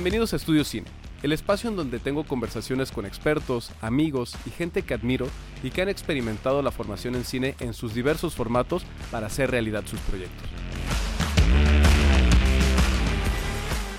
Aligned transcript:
Bienvenidos 0.00 0.32
a 0.32 0.36
Estudio 0.36 0.64
Cine, 0.64 0.86
el 1.22 1.30
espacio 1.30 1.68
en 1.68 1.76
donde 1.76 1.98
tengo 1.98 2.24
conversaciones 2.24 2.90
con 2.90 3.04
expertos, 3.04 3.70
amigos 3.82 4.34
y 4.46 4.50
gente 4.50 4.80
que 4.80 4.94
admiro 4.94 5.28
y 5.62 5.68
que 5.68 5.82
han 5.82 5.90
experimentado 5.90 6.62
la 6.62 6.70
formación 6.70 7.16
en 7.16 7.24
cine 7.24 7.54
en 7.60 7.74
sus 7.74 7.92
diversos 7.92 8.34
formatos 8.34 8.82
para 9.10 9.26
hacer 9.26 9.50
realidad 9.50 9.84
sus 9.84 10.00
proyectos. 10.00 10.48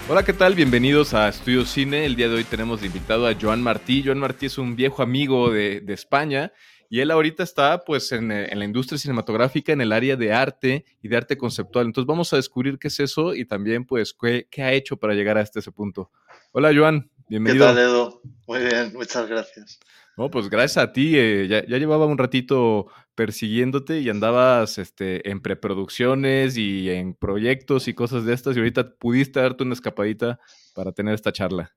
Hola, 0.09 0.25
¿qué 0.25 0.33
tal? 0.33 0.55
Bienvenidos 0.55 1.13
a 1.13 1.29
Estudio 1.29 1.65
Cine. 1.65 2.03
El 2.03 2.15
día 2.15 2.29
de 2.29 2.37
hoy 2.37 2.45
tenemos 2.45 2.83
invitado 2.83 3.27
a 3.27 3.35
Joan 3.39 3.61
Martí. 3.61 4.01
Joan 4.03 4.17
Martí 4.17 4.47
es 4.47 4.57
un 4.57 4.75
viejo 4.75 5.03
amigo 5.03 5.51
de 5.51 5.83
España 5.89 6.51
y 6.91 6.99
él 6.99 7.09
ahorita 7.09 7.41
está 7.41 7.85
pues 7.85 8.11
en, 8.11 8.33
en, 8.33 8.59
la 8.59 8.65
industria 8.65 8.97
cinematográfica, 8.97 9.71
en 9.71 9.79
el 9.79 9.93
área 9.93 10.17
de 10.17 10.33
arte 10.33 10.83
y 11.01 11.07
de 11.07 11.15
arte 11.15 11.37
conceptual. 11.37 11.85
Entonces 11.85 12.05
vamos 12.05 12.33
a 12.33 12.35
descubrir 12.35 12.77
qué 12.77 12.89
es 12.89 12.99
eso 12.99 13.33
y 13.33 13.45
también 13.45 13.85
pues 13.85 14.13
qué, 14.13 14.45
qué 14.51 14.61
ha 14.61 14.73
hecho 14.73 14.97
para 14.97 15.13
llegar 15.13 15.37
hasta 15.37 15.59
ese 15.59 15.71
punto. 15.71 16.11
Hola 16.51 16.73
Joan, 16.75 17.09
bienvenido. 17.29 17.65
¿Qué 17.65 17.73
tal 17.73 17.81
Edu? 17.81 18.21
Muy 18.45 18.59
bien, 18.59 18.91
muchas 18.93 19.25
gracias. 19.29 19.79
No, 20.17 20.29
pues 20.29 20.49
gracias 20.49 20.83
a 20.83 20.91
ti. 20.91 21.17
Eh, 21.17 21.47
ya, 21.47 21.65
ya, 21.65 21.77
llevaba 21.77 22.05
un 22.07 22.17
ratito 22.17 22.87
persiguiéndote 23.15 24.01
y 24.01 24.09
andabas 24.09 24.77
este, 24.77 25.29
en 25.29 25.39
preproducciones 25.39 26.57
y 26.57 26.89
en 26.89 27.13
proyectos 27.13 27.87
y 27.87 27.93
cosas 27.93 28.25
de 28.25 28.33
estas 28.33 28.57
y 28.57 28.59
ahorita 28.59 28.95
pudiste 28.95 29.39
darte 29.39 29.63
una 29.63 29.75
escapadita 29.75 30.41
para 30.75 30.91
tener 30.91 31.13
esta 31.13 31.31
charla. 31.31 31.73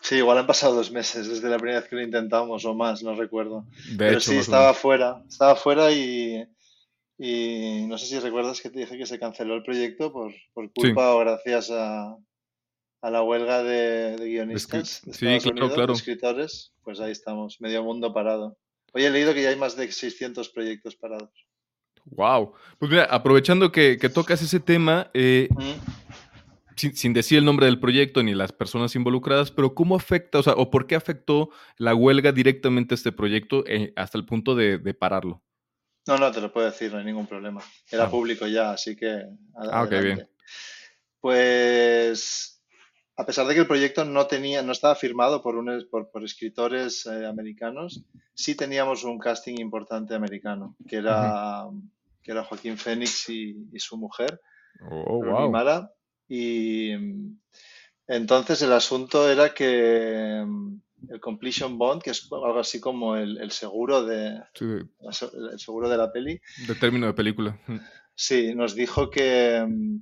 Sí, 0.00 0.16
igual 0.16 0.38
han 0.38 0.46
pasado 0.46 0.74
dos 0.74 0.90
meses 0.90 1.28
desde 1.28 1.48
la 1.48 1.58
primera 1.58 1.80
vez 1.80 1.88
que 1.88 1.96
lo 1.96 2.02
intentamos 2.02 2.64
o 2.64 2.74
más, 2.74 3.02
no 3.02 3.14
recuerdo. 3.14 3.66
De 3.90 3.96
Pero 3.96 4.18
hecho, 4.18 4.30
sí, 4.30 4.36
estaba 4.36 4.72
fuera, 4.74 5.22
estaba 5.28 5.56
fuera 5.56 5.90
y, 5.90 6.46
y, 7.18 7.86
no 7.88 7.98
sé 7.98 8.06
si 8.06 8.18
recuerdas 8.18 8.60
que 8.60 8.70
te 8.70 8.80
dije 8.80 8.98
que 8.98 9.06
se 9.06 9.18
canceló 9.18 9.54
el 9.54 9.62
proyecto 9.62 10.12
por, 10.12 10.32
por 10.52 10.72
culpa 10.72 11.02
sí. 11.02 11.08
o 11.08 11.18
gracias 11.18 11.70
a, 11.70 12.16
a, 13.00 13.10
la 13.10 13.22
huelga 13.22 13.62
de, 13.62 14.16
de 14.16 14.26
guionistas 14.28 15.02
de 15.04 15.12
sí, 15.14 15.26
claro, 15.26 15.50
Unidos, 15.50 15.74
claro. 15.74 15.92
de 15.92 15.98
escritores. 15.98 16.72
Pues 16.82 17.00
ahí 17.00 17.12
estamos, 17.12 17.60
medio 17.60 17.82
mundo 17.82 18.12
parado. 18.12 18.56
Hoy 18.92 19.04
he 19.04 19.10
leído 19.10 19.34
que 19.34 19.42
ya 19.42 19.48
hay 19.48 19.56
más 19.56 19.76
de 19.76 19.90
600 19.90 20.48
proyectos 20.50 20.94
parados. 20.94 21.30
Wow. 22.04 22.52
Pues 22.78 22.90
mira, 22.92 23.04
aprovechando 23.04 23.72
que, 23.72 23.98
que 23.98 24.08
tocas 24.08 24.40
ese 24.40 24.60
tema, 24.60 25.10
eh, 25.12 25.48
mm 25.50 26.05
sin, 26.76 26.94
sin, 26.94 27.12
decir 27.12 27.38
el 27.38 27.44
nombre 27.44 27.66
del 27.66 27.80
proyecto 27.80 28.22
ni 28.22 28.34
las 28.34 28.52
personas 28.52 28.94
involucradas, 28.94 29.50
pero 29.50 29.74
¿cómo 29.74 29.96
afecta, 29.96 30.38
o 30.38 30.42
sea, 30.42 30.54
o 30.54 30.70
por 30.70 30.86
qué 30.86 30.94
afectó 30.94 31.50
la 31.78 31.94
huelga 31.94 32.32
directamente 32.32 32.94
a 32.94 32.96
este 32.96 33.12
proyecto 33.12 33.64
eh, 33.66 33.92
hasta 33.96 34.18
el 34.18 34.26
punto 34.26 34.54
de, 34.54 34.78
de, 34.78 34.94
pararlo? 34.94 35.42
No, 36.06 36.18
no, 36.18 36.30
te 36.30 36.40
lo 36.40 36.52
puedo 36.52 36.66
decir, 36.66 36.92
no 36.92 36.98
hay 36.98 37.04
ningún 37.04 37.26
problema. 37.26 37.62
Era 37.90 38.04
ah. 38.04 38.10
público 38.10 38.46
ya, 38.46 38.70
así 38.70 38.94
que... 38.94 39.24
Ah, 39.56 39.82
ok, 39.82 39.90
bien. 40.02 40.28
Pues, 41.20 42.62
a 43.16 43.24
pesar 43.24 43.46
de 43.46 43.54
que 43.54 43.60
el 43.60 43.66
proyecto 43.66 44.04
no 44.04 44.26
tenía, 44.26 44.62
no 44.62 44.72
estaba 44.72 44.94
firmado 44.94 45.42
por, 45.42 45.56
un, 45.56 45.86
por, 45.90 46.10
por 46.10 46.22
escritores 46.24 47.06
eh, 47.06 47.26
americanos, 47.26 48.04
sí 48.34 48.54
teníamos 48.54 49.02
un 49.04 49.18
casting 49.18 49.56
importante 49.58 50.14
americano, 50.14 50.76
que 50.86 50.96
era, 50.96 51.66
uh 51.66 51.72
-huh. 51.72 51.90
que 52.22 52.32
era 52.32 52.44
Joaquín 52.44 52.76
Fénix 52.76 53.28
y, 53.30 53.56
y 53.72 53.78
su 53.80 53.96
mujer, 53.96 54.40
oh, 54.90 55.24
wow. 55.24 55.50
Mara, 55.50 55.90
y 56.28 56.90
entonces 58.06 58.62
el 58.62 58.72
asunto 58.72 59.28
era 59.30 59.52
que 59.52 60.44
mm, 60.46 60.80
el 61.10 61.20
completion 61.20 61.78
bond, 61.78 62.02
que 62.02 62.10
es 62.10 62.28
algo 62.32 62.58
así 62.58 62.80
como 62.80 63.16
el, 63.16 63.38
el 63.38 63.50
seguro 63.50 64.04
de 64.04 64.40
sí. 64.54 64.64
el 64.64 65.58
seguro 65.58 65.88
de 65.88 65.96
la 65.96 66.12
peli. 66.12 66.40
De 66.66 66.74
término 66.74 67.06
de 67.06 67.14
película. 67.14 67.60
Sí, 68.14 68.54
nos 68.54 68.74
dijo 68.74 69.10
que, 69.10 69.64
mm, 69.68 69.96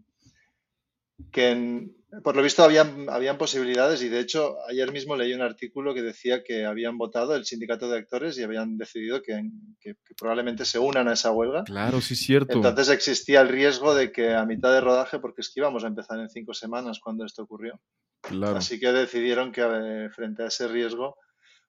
que 1.33 1.51
en, 1.51 1.97
por 2.23 2.37
lo 2.37 2.43
visto 2.43 2.63
habían, 2.63 3.09
habían 3.09 3.39
posibilidades 3.39 4.03
y 4.03 4.09
de 4.09 4.21
hecho 4.21 4.57
ayer 4.69 4.93
mismo 4.93 5.17
leí 5.17 5.33
un 5.33 5.43
artículo 5.43 5.95
que 5.95 6.03
decía 6.03 6.43
que 6.43 6.65
habían 6.65 6.99
votado 6.99 7.35
el 7.35 7.45
sindicato 7.45 7.89
de 7.89 7.99
actores 7.99 8.39
y 8.39 8.43
habían 8.43 8.77
decidido 8.77 9.23
que, 9.23 9.43
que, 9.81 9.95
que 9.95 10.15
probablemente 10.15 10.65
se 10.65 10.79
unan 10.79 11.09
a 11.09 11.15
esa 11.15 11.33
huelga. 11.33 11.65
Claro, 11.65 12.01
sí, 12.01 12.15
cierto. 12.15 12.53
Entonces 12.53 12.89
existía 12.91 13.41
el 13.41 13.49
riesgo 13.49 13.95
de 13.95 14.13
que 14.13 14.35
a 14.35 14.45
mitad 14.45 14.73
de 14.73 14.81
rodaje, 14.81 15.19
porque 15.19 15.41
es 15.41 15.51
que 15.53 15.61
íbamos 15.61 15.85
a 15.85 15.89
empezar 15.89 16.21
en 16.21 16.31
cinco 16.31 16.55
semanas 16.55 17.01
cuando 17.01 17.25
esto 17.25 17.43
ocurrió. 17.43 17.81
Claro. 18.21 18.57
Así 18.57 18.79
que 18.79 18.93
decidieron 18.93 19.53
que 19.53 19.63
eh, 19.63 20.09
frente 20.11 20.45
a 20.45 20.47
ese 20.47 20.69
riesgo, 20.69 21.17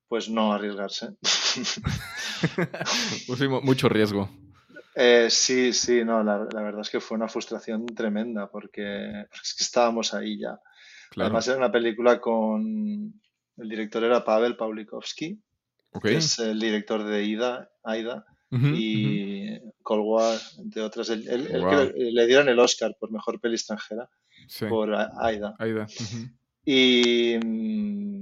pues 0.07 0.29
no 0.29 0.53
arriesgarse. 0.53 1.09
mucho 3.63 3.89
riesgo. 3.89 4.29
Eh, 4.95 5.27
sí, 5.29 5.73
sí, 5.73 6.05
no, 6.05 6.23
la, 6.23 6.47
la, 6.51 6.61
verdad 6.61 6.81
es 6.81 6.89
que 6.89 7.01
fue 7.01 7.17
una 7.17 7.27
frustración 7.27 7.85
tremenda 7.85 8.49
porque, 8.49 9.25
porque 9.29 9.43
es 9.43 9.53
que 9.53 9.63
estábamos 9.63 10.13
ahí 10.13 10.39
ya. 10.39 10.57
Claro. 11.11 11.27
Además 11.27 11.47
era 11.47 11.57
una 11.57 11.71
película 11.71 12.19
con... 12.19 13.21
El 13.57 13.69
director 13.69 14.03
era 14.03 14.23
Pavel 14.23 14.55
Pawlikowski, 14.57 15.39
okay. 15.91 16.11
que 16.13 16.17
es 16.17 16.39
el 16.39 16.59
director 16.59 17.03
de 17.03 17.23
Ida, 17.23 17.69
Aida, 17.83 18.25
uh 18.51 18.57
-huh, 18.57 18.75
y 18.77 19.49
uh 19.49 19.63
-huh. 19.63 19.73
Cold 19.81 20.03
War, 20.05 20.39
entre 20.59 20.81
otras. 20.81 21.09
Él, 21.09 21.25
él, 21.29 21.61
wow. 21.61 21.71
él, 21.79 22.13
le 22.13 22.27
dieron 22.27 22.49
el 22.49 22.59
Oscar 22.59 22.97
por 22.99 23.11
Mejor 23.11 23.39
Peli 23.39 23.55
Extranjera 23.55 24.09
sí. 24.47 24.65
por 24.65 24.93
Aida. 24.93 25.55
Aida. 25.57 25.83
Uh 25.83 26.03
-huh. 26.03 26.31
Y, 26.65 27.37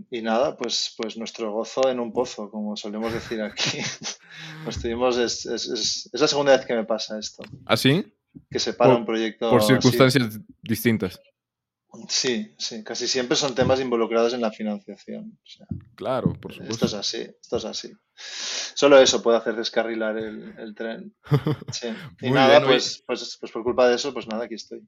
y, 0.09 0.21
nada, 0.21 0.55
pues, 0.57 0.93
pues 0.97 1.17
nuestro 1.17 1.51
gozo 1.51 1.89
en 1.89 1.99
un 1.99 2.11
pozo, 2.13 2.49
como 2.49 2.75
solemos 2.75 3.13
decir 3.13 3.41
aquí. 3.41 3.79
pues 4.63 4.81
tuvimos, 4.81 5.17
es, 5.17 5.45
es, 5.45 5.67
es, 5.67 6.09
es, 6.11 6.21
la 6.21 6.27
segunda 6.27 6.55
vez 6.55 6.65
que 6.65 6.75
me 6.75 6.85
pasa 6.85 7.17
esto. 7.19 7.43
¿Ah, 7.65 7.77
sí? 7.77 8.05
Que 8.49 8.59
se 8.59 8.73
para 8.73 8.91
por, 8.91 8.99
un 8.99 9.05
proyecto. 9.05 9.49
Por 9.49 9.63
circunstancias 9.63 10.27
así. 10.27 10.39
distintas. 10.61 11.19
Sí, 12.09 12.55
sí, 12.57 12.83
casi 12.83 13.07
siempre 13.07 13.37
son 13.37 13.53
temas 13.53 13.79
involucrados 13.79 14.33
en 14.33 14.41
la 14.41 14.51
financiación. 14.51 15.37
O 15.43 15.47
sea, 15.47 15.67
claro, 15.95 16.33
por 16.33 16.51
supuesto. 16.51 16.73
Esto 16.73 16.85
es 16.87 16.93
así, 16.95 17.21
esto 17.39 17.57
es 17.57 17.65
así. 17.65 17.93
Solo 18.73 18.97
eso 18.97 19.21
puede 19.21 19.37
hacer 19.37 19.55
descarrilar 19.55 20.17
el, 20.17 20.55
el 20.57 20.73
tren. 20.73 21.15
Sí. 21.71 21.89
Y 22.21 22.31
nada, 22.31 22.59
bien, 22.59 22.63
pues, 22.69 23.03
pues, 23.05 23.37
pues 23.39 23.51
por 23.51 23.63
culpa 23.63 23.87
de 23.87 23.95
eso, 23.95 24.11
pues 24.11 24.27
nada, 24.27 24.45
aquí 24.45 24.55
estoy. 24.55 24.81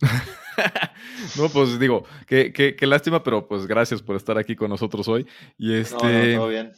no, 1.36 1.48
pues 1.48 1.78
digo, 1.78 2.04
qué, 2.26 2.52
qué, 2.52 2.76
qué, 2.76 2.86
lástima, 2.86 3.22
pero 3.22 3.46
pues 3.46 3.66
gracias 3.66 4.02
por 4.02 4.16
estar 4.16 4.38
aquí 4.38 4.56
con 4.56 4.70
nosotros 4.70 5.08
hoy. 5.08 5.26
Y 5.58 5.74
este. 5.74 5.96
No, 5.96 6.26
no, 6.26 6.36
todo 6.36 6.48
bien. 6.48 6.72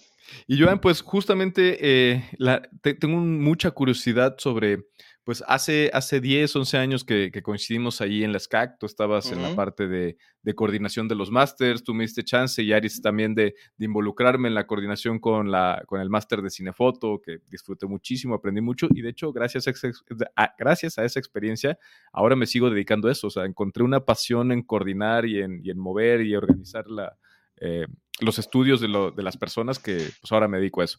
Y 0.46 0.60
Joan, 0.60 0.80
pues 0.80 1.00
justamente 1.00 1.78
eh, 1.80 2.28
la, 2.38 2.62
te, 2.82 2.94
tengo 2.94 3.18
mucha 3.18 3.70
curiosidad 3.70 4.36
sobre, 4.38 4.86
pues 5.24 5.42
hace, 5.48 5.90
hace 5.94 6.20
10, 6.20 6.54
11 6.54 6.76
años 6.76 7.04
que, 7.04 7.30
que 7.32 7.42
coincidimos 7.42 8.02
ahí 8.02 8.22
en 8.24 8.32
la 8.32 8.38
SCAC, 8.38 8.78
tú 8.78 8.84
estabas 8.84 9.26
uh 9.26 9.30
-huh. 9.30 9.36
en 9.36 9.42
la 9.42 9.56
parte 9.56 9.88
de, 9.88 10.18
de, 10.42 10.54
coordinación 10.54 11.08
de 11.08 11.14
los 11.14 11.30
másters, 11.30 11.82
tú 11.82 11.94
me 11.94 12.04
diste 12.04 12.22
chance 12.22 12.62
y 12.62 12.72
Aris 12.72 13.00
también 13.00 13.34
de, 13.34 13.54
de, 13.78 13.84
involucrarme 13.86 14.48
en 14.48 14.54
la 14.54 14.66
coordinación 14.66 15.18
con, 15.18 15.50
la, 15.50 15.82
con 15.86 16.00
el 16.00 16.10
máster 16.10 16.42
de 16.42 16.50
cinefoto, 16.50 17.22
que 17.22 17.38
disfruté 17.48 17.86
muchísimo, 17.86 18.34
aprendí 18.34 18.60
mucho 18.60 18.86
y 18.94 19.00
de 19.00 19.08
hecho 19.08 19.32
gracias 19.32 19.66
a, 19.66 19.70
esa, 19.70 19.88
a, 20.36 20.54
gracias 20.58 20.98
a 20.98 21.04
esa 21.04 21.18
experiencia 21.18 21.78
ahora 22.12 22.36
me 22.36 22.46
sigo 22.46 22.68
dedicando 22.68 23.08
a 23.08 23.12
eso, 23.12 23.28
o 23.28 23.30
sea, 23.30 23.46
encontré 23.46 23.82
una 23.82 24.04
pasión 24.04 24.52
en 24.52 24.62
coordinar 24.62 25.24
y 25.24 25.40
en, 25.40 25.60
y 25.64 25.70
en 25.70 25.78
mover 25.78 26.20
y 26.20 26.36
organizar 26.36 26.86
la... 26.88 27.16
Eh, 27.60 27.86
los 28.20 28.38
estudios 28.38 28.80
de, 28.80 28.86
lo, 28.86 29.10
de, 29.10 29.22
las 29.24 29.36
personas 29.36 29.80
que 29.80 29.96
pues 30.20 30.30
ahora 30.30 30.46
me 30.46 30.58
dedico 30.58 30.82
a 30.82 30.84
eso. 30.84 30.98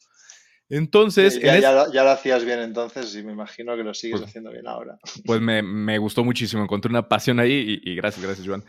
Entonces. 0.70 1.40
Ya, 1.40 1.59
ya, 1.59 1.62
ya, 1.62 1.92
ya, 1.92 2.03
lo 2.03 2.09
hacías 2.09 2.44
bien 2.44 2.59
entonces 2.59 3.16
y 3.16 3.24
me 3.24 3.31
imagino 3.31 3.76
que 3.76 3.84
lo 3.84 3.94
sigues 3.94 4.20
pues, 4.20 4.30
haciendo 4.30 4.52
bien 4.52 4.68
ahora. 4.68 4.98
Pues 5.26 5.42
me, 5.42 5.62
me, 5.62 5.98
gustó 5.98 6.24
muchísimo, 6.24 6.64
encontré 6.64 6.90
una 6.90 7.08
pasión 7.08 7.40
ahí 7.40 7.81
y, 7.84 7.92
y, 7.92 7.96
gracias, 7.96 8.26
gracias, 8.26 8.48
Joan. 8.48 8.64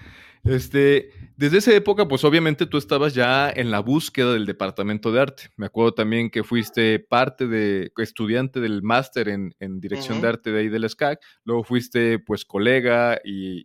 Este, 0.45 1.11
desde 1.37 1.59
esa 1.59 1.75
época, 1.75 2.07
pues 2.07 2.23
obviamente 2.23 2.67
tú 2.67 2.79
estabas 2.79 3.15
ya 3.15 3.51
en 3.51 3.71
la 3.71 3.81
búsqueda 3.81 4.33
del 4.33 4.47
departamento 4.47 5.11
de 5.11 5.21
arte. 5.21 5.43
Me 5.57 5.67
acuerdo 5.67 5.95
también 5.95 6.31
que 6.31 6.45
fuiste 6.45 7.01
parte 7.01 7.49
de, 7.49 7.91
estudiante 7.97 8.61
del 8.61 8.83
máster 8.83 9.29
en, 9.29 9.55
en, 9.59 9.81
dirección 9.81 10.19
uh 10.19 10.21
-huh. 10.21 10.23
de 10.23 10.29
arte 10.29 10.53
de 10.53 10.61
ahí 10.61 10.69
del 10.69 10.89
SCAC, 10.89 11.21
luego 11.45 11.65
fuiste 11.65 12.19
pues 12.21 12.45
colega 12.45 13.19
y, 13.25 13.65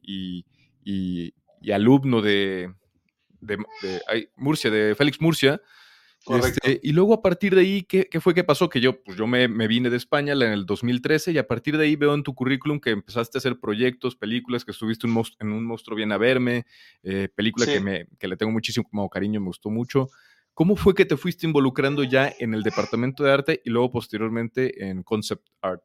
y, 0.83 1.33
y 1.61 1.71
alumno 1.71 2.21
de, 2.21 2.73
de, 3.41 3.57
de 3.81 4.01
ay, 4.07 4.29
Murcia, 4.35 4.71
de 4.71 4.95
Félix 4.95 5.21
Murcia. 5.21 5.61
Este, 6.27 6.79
y 6.83 6.91
luego 6.91 7.15
a 7.15 7.21
partir 7.21 7.55
de 7.55 7.61
ahí, 7.61 7.83
¿qué, 7.83 8.07
qué 8.09 8.21
fue 8.21 8.35
que 8.35 8.43
pasó? 8.43 8.69
Que 8.69 8.79
yo, 8.79 9.01
pues 9.03 9.17
yo 9.17 9.25
me, 9.25 9.47
me, 9.47 9.67
vine 9.67 9.89
de 9.89 9.97
España 9.97 10.33
en 10.33 10.41
el 10.43 10.67
2013 10.67 11.31
y 11.31 11.37
a 11.39 11.47
partir 11.47 11.77
de 11.77 11.85
ahí 11.85 11.95
veo 11.95 12.13
en 12.13 12.21
tu 12.21 12.35
currículum 12.35 12.79
que 12.79 12.91
empezaste 12.91 13.37
a 13.37 13.39
hacer 13.39 13.59
proyectos, 13.59 14.15
películas, 14.15 14.63
que 14.63 14.71
estuviste 14.71 15.07
un 15.07 15.23
en 15.39 15.51
Un 15.51 15.65
monstruo 15.65 15.97
viene 15.97 16.13
a 16.13 16.17
verme, 16.17 16.65
eh, 17.01 17.27
película 17.33 17.65
sí. 17.65 17.73
que, 17.73 17.79
me, 17.79 18.07
que 18.19 18.27
le 18.27 18.37
tengo 18.37 18.51
muchísimo 18.51 19.09
cariño, 19.09 19.39
me 19.39 19.47
gustó 19.47 19.71
mucho. 19.71 20.09
¿Cómo 20.53 20.75
fue 20.75 20.93
que 20.93 21.05
te 21.05 21.17
fuiste 21.17 21.47
involucrando 21.47 22.03
ya 22.03 22.31
en 22.37 22.53
el 22.53 22.61
departamento 22.61 23.23
de 23.23 23.31
arte 23.31 23.61
y 23.65 23.71
luego 23.71 23.91
posteriormente 23.91 24.85
en 24.85 25.01
concept 25.01 25.47
art? 25.61 25.83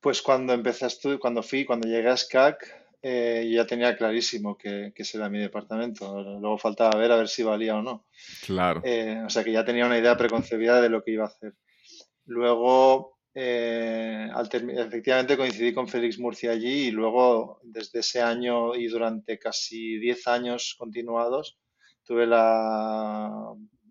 Pues 0.00 0.22
cuando 0.22 0.54
empezaste, 0.54 1.18
cuando 1.18 1.42
fui, 1.42 1.64
cuando 1.64 1.86
llegué 1.86 2.08
a 2.08 2.16
SCAC, 2.16 2.79
eh, 3.02 3.50
ya 3.50 3.66
tenía 3.66 3.96
clarísimo 3.96 4.56
que, 4.56 4.92
que, 4.94 5.02
ese 5.02 5.18
era 5.18 5.28
mi 5.28 5.38
departamento. 5.38 6.22
Luego 6.22 6.58
faltaba 6.58 6.98
ver 6.98 7.12
a 7.12 7.16
ver 7.16 7.28
si 7.28 7.42
valía 7.42 7.76
o 7.76 7.82
no. 7.82 8.06
Claro. 8.44 8.82
Eh, 8.84 9.22
o 9.24 9.30
sea 9.30 9.42
que 9.42 9.52
ya 9.52 9.64
tenía 9.64 9.86
una 9.86 9.98
idea 9.98 10.16
preconcebida 10.16 10.80
de 10.80 10.90
lo 10.90 11.02
que 11.02 11.12
iba 11.12 11.24
a 11.24 11.28
hacer. 11.28 11.54
Luego, 12.26 13.18
eh, 13.34 14.28
efectivamente 14.76 15.36
coincidí 15.36 15.72
con 15.72 15.88
Félix 15.88 16.18
Murcia 16.18 16.50
allí 16.50 16.88
y 16.88 16.90
luego 16.90 17.60
desde 17.62 18.00
ese 18.00 18.20
año 18.20 18.74
y 18.74 18.86
durante 18.88 19.38
casi 19.38 19.98
10 19.98 20.26
años 20.28 20.74
continuados 20.78 21.58
tuve 22.04 22.26
la 22.26 23.30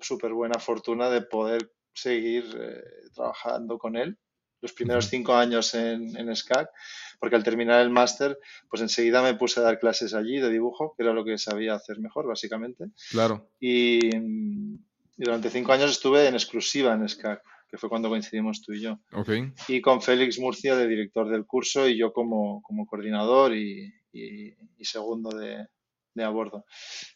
súper 0.01 0.33
buena 0.33 0.59
fortuna 0.59 1.09
de 1.09 1.21
poder 1.21 1.71
seguir 1.93 2.45
eh, 2.59 3.09
trabajando 3.13 3.77
con 3.77 3.95
él 3.95 4.17
los 4.61 4.73
primeros 4.73 5.05
cinco 5.05 5.33
años 5.35 5.73
en, 5.73 6.15
en 6.17 6.35
SCAC, 6.35 6.69
porque 7.19 7.35
al 7.35 7.43
terminar 7.43 7.81
el 7.81 7.89
máster, 7.89 8.39
pues 8.69 8.81
enseguida 8.81 9.21
me 9.21 9.35
puse 9.35 9.59
a 9.59 9.63
dar 9.63 9.79
clases 9.79 10.13
allí 10.13 10.39
de 10.39 10.49
dibujo, 10.49 10.93
que 10.95 11.03
era 11.03 11.13
lo 11.13 11.25
que 11.25 11.37
sabía 11.37 11.75
hacer 11.75 11.99
mejor, 11.99 12.27
básicamente. 12.27 12.85
Claro. 13.11 13.49
Y, 13.59 14.15
y 14.15 14.79
durante 15.17 15.49
cinco 15.49 15.73
años 15.73 15.91
estuve 15.91 16.27
en 16.27 16.33
exclusiva 16.33 16.93
en 16.93 17.07
SCAC 17.07 17.41
que 17.69 17.77
fue 17.77 17.89
cuando 17.89 18.09
coincidimos 18.09 18.61
tú 18.61 18.73
y 18.73 18.81
yo. 18.81 18.99
Okay. 19.11 19.51
Y 19.67 19.81
con 19.81 20.01
Félix 20.01 20.39
Murcia 20.39 20.75
de 20.75 20.87
director 20.87 21.29
del 21.29 21.45
curso 21.45 21.87
y 21.87 21.97
yo 21.97 22.11
como, 22.11 22.61
como 22.63 22.87
coordinador 22.87 23.53
y, 23.53 23.93
y, 24.11 24.55
segundo 24.85 25.29
de, 25.29 25.67
de, 26.15 26.23
a 26.23 26.29
bordo. 26.29 26.65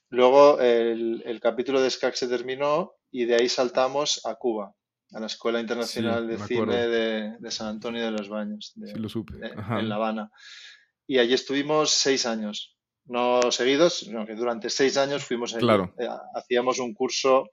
Luego 0.10 0.60
el, 0.60 1.24
el, 1.26 1.40
capítulo 1.40 1.82
de 1.82 1.90
SCAC 1.90 2.14
se 2.14 2.28
terminó 2.28 2.94
y 3.12 3.26
de 3.26 3.36
ahí 3.36 3.50
saltamos 3.50 4.22
a 4.26 4.36
Cuba, 4.36 4.76
a 5.14 5.20
la 5.20 5.28
Escuela 5.28 5.60
Internacional 5.60 6.28
de 6.28 6.38
Cine 6.40 6.88
de, 6.88 7.38
de, 7.40 7.52
San 7.52 7.68
Antonio 7.68 8.04
de 8.04 8.12
los 8.12 8.30
Baños, 8.30 8.74
de, 8.76 8.88
sí, 8.88 9.00
lo 9.00 9.10
supe. 9.10 9.36
en 9.36 9.90
La 9.90 9.96
Habana. 9.96 10.32
Y 11.08 11.20
allí 11.20 11.34
estuvimos 11.34 11.92
seis 11.92 12.26
años, 12.26 12.78
no 13.06 13.52
seguidos, 13.52 14.00
sino 14.00 14.26
que 14.26 14.36
durante 14.36 14.70
seis 14.70 14.98
años 14.98 15.24
fuimos 15.24 15.54
allí. 15.54 15.62
Claro. 15.62 15.94
Eh, 16.00 16.08
hacíamos 16.36 16.80
un 16.80 16.94
curso 16.94 17.50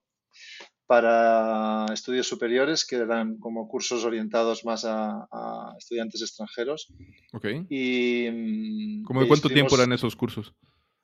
para 0.87 1.87
estudios 1.93 2.27
superiores, 2.27 2.85
que 2.85 2.97
eran 2.97 3.39
como 3.39 3.69
cursos 3.69 4.05
orientados 4.05 4.65
más 4.65 4.85
a, 4.85 5.29
a 5.31 5.75
estudiantes 5.79 6.21
extranjeros. 6.23 6.93
Ok. 7.33 7.47
Y, 7.69 8.29
mm, 8.29 9.05
¿Cómo 9.05 9.21
de 9.21 9.29
cuánto 9.29 9.49
tiempo 9.49 9.77
eran 9.77 9.93
esos 9.93 10.17
cursos? 10.17 10.53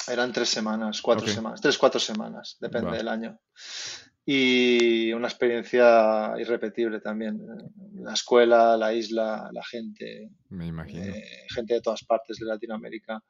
Eran 0.09 0.33
tres 0.33 0.49
semanas, 0.49 1.01
cuatro 1.03 1.23
okay. 1.23 1.35
semanas, 1.35 1.61
tres, 1.61 1.79
cuatro 1.79 2.01
semanas, 2.01 2.57
depende 2.61 2.91
Va. 2.91 2.97
del 2.97 3.09
año. 3.09 3.39
Y 4.29 5.13
una 5.13 5.29
experiencia 5.29 6.35
irrepetible 6.37 7.01
también. 7.01 7.41
La 7.95 8.15
escuela, 8.15 8.77
la 8.77 8.93
isla, 8.93 9.49
la 9.53 9.65
gente. 9.65 10.31
Me 10.49 10.67
imagino. 10.67 11.05
Eh, 11.05 11.47
gente 11.55 11.75
de 11.75 11.81
todas 11.81 12.03
partes 12.05 12.39
de 12.39 12.47
Latinoamérica. 12.47 13.23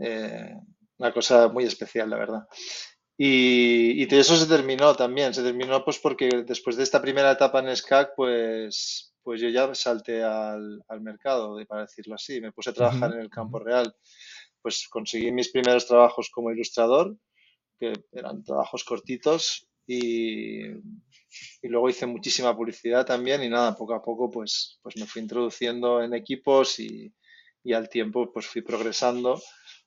Eh, 0.00 0.54
una 0.98 1.12
cosa 1.12 1.46
muy 1.48 1.64
especial, 1.64 2.10
la 2.10 2.16
verdad. 2.16 2.48
Y, 3.16 4.02
y, 4.02 4.14
eso 4.14 4.36
se 4.36 4.46
terminó 4.46 4.94
también, 4.94 5.34
se 5.34 5.42
terminó 5.42 5.84
pues 5.84 5.98
porque 5.98 6.28
después 6.46 6.76
de 6.76 6.84
esta 6.84 7.00
primera 7.02 7.32
etapa 7.32 7.60
en 7.60 7.74
SCAC, 7.76 8.14
pues, 8.16 9.12
pues 9.22 9.40
yo 9.40 9.48
ya 9.48 9.72
salté 9.74 10.22
al, 10.22 10.82
al 10.88 11.00
mercado, 11.00 11.56
para 11.66 11.82
decirlo 11.82 12.14
así, 12.14 12.40
me 12.40 12.52
puse 12.52 12.70
a 12.70 12.74
trabajar 12.74 13.10
uh 13.10 13.12
-huh. 13.12 13.16
en 13.16 13.22
el 13.22 13.30
campo 13.30 13.58
real. 13.58 13.94
Pues 14.62 14.88
conseguí 14.88 15.30
mis 15.30 15.50
primeros 15.50 15.86
trabajos 15.86 16.28
como 16.30 16.50
ilustrador, 16.50 17.16
que 17.78 17.92
eran 18.12 18.42
trabajos 18.42 18.82
cortitos, 18.84 19.67
y, 19.88 20.66
y 20.66 21.68
luego 21.68 21.88
hice 21.88 22.06
muchísima 22.06 22.54
publicidad 22.54 23.06
también 23.06 23.42
y 23.42 23.48
nada, 23.48 23.74
poco 23.74 23.94
a 23.94 24.02
poco 24.02 24.30
pues, 24.30 24.78
pues 24.82 24.96
me 24.98 25.06
fui 25.06 25.22
introduciendo 25.22 26.02
en 26.02 26.14
equipos 26.14 26.78
y, 26.78 27.12
y 27.64 27.72
al 27.72 27.88
tiempo 27.88 28.30
pues 28.32 28.46
fui 28.46 28.62
progresando 28.62 29.40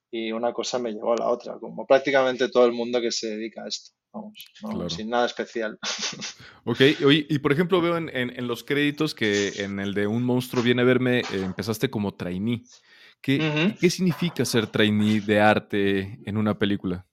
y 0.10 0.32
una 0.32 0.52
cosa 0.52 0.80
me 0.80 0.92
llevó 0.92 1.14
a 1.14 1.18
la 1.18 1.30
otra, 1.30 1.58
como 1.60 1.86
prácticamente 1.86 2.50
todo 2.50 2.66
el 2.66 2.74
mundo 2.74 3.00
que 3.00 3.12
se 3.12 3.30
dedica 3.30 3.64
a 3.64 3.68
esto. 3.68 3.92
Vamos, 4.14 4.46
claro. 4.60 4.90
sin 4.90 5.10
nada 5.10 5.26
especial. 5.26 5.80
Ok, 6.64 6.80
Oye, 7.06 7.26
y 7.28 7.40
por 7.40 7.52
ejemplo 7.52 7.82
veo 7.82 7.98
en, 7.98 8.10
en, 8.10 8.38
en, 8.38 8.48
los 8.48 8.64
créditos 8.64 9.16
que 9.16 9.64
en 9.64 9.80
el 9.80 9.96
de 9.96 10.06
Un 10.06 10.22
monstruo 10.22 10.62
viene 10.62 10.84
a 10.84 10.86
verme, 10.86 11.22
eh, 11.22 11.24
empezaste 11.32 11.90
como 11.90 12.14
trainee. 12.14 12.62
¿Qué, 13.20 13.38
uh 13.38 13.42
-huh. 13.42 13.80
¿Qué 13.80 13.90
significa 13.90 14.46
ser 14.46 14.68
trainee 14.68 15.22
de 15.22 15.40
arte 15.40 16.20
en 16.24 16.38
una 16.38 16.60
película? 16.60 17.08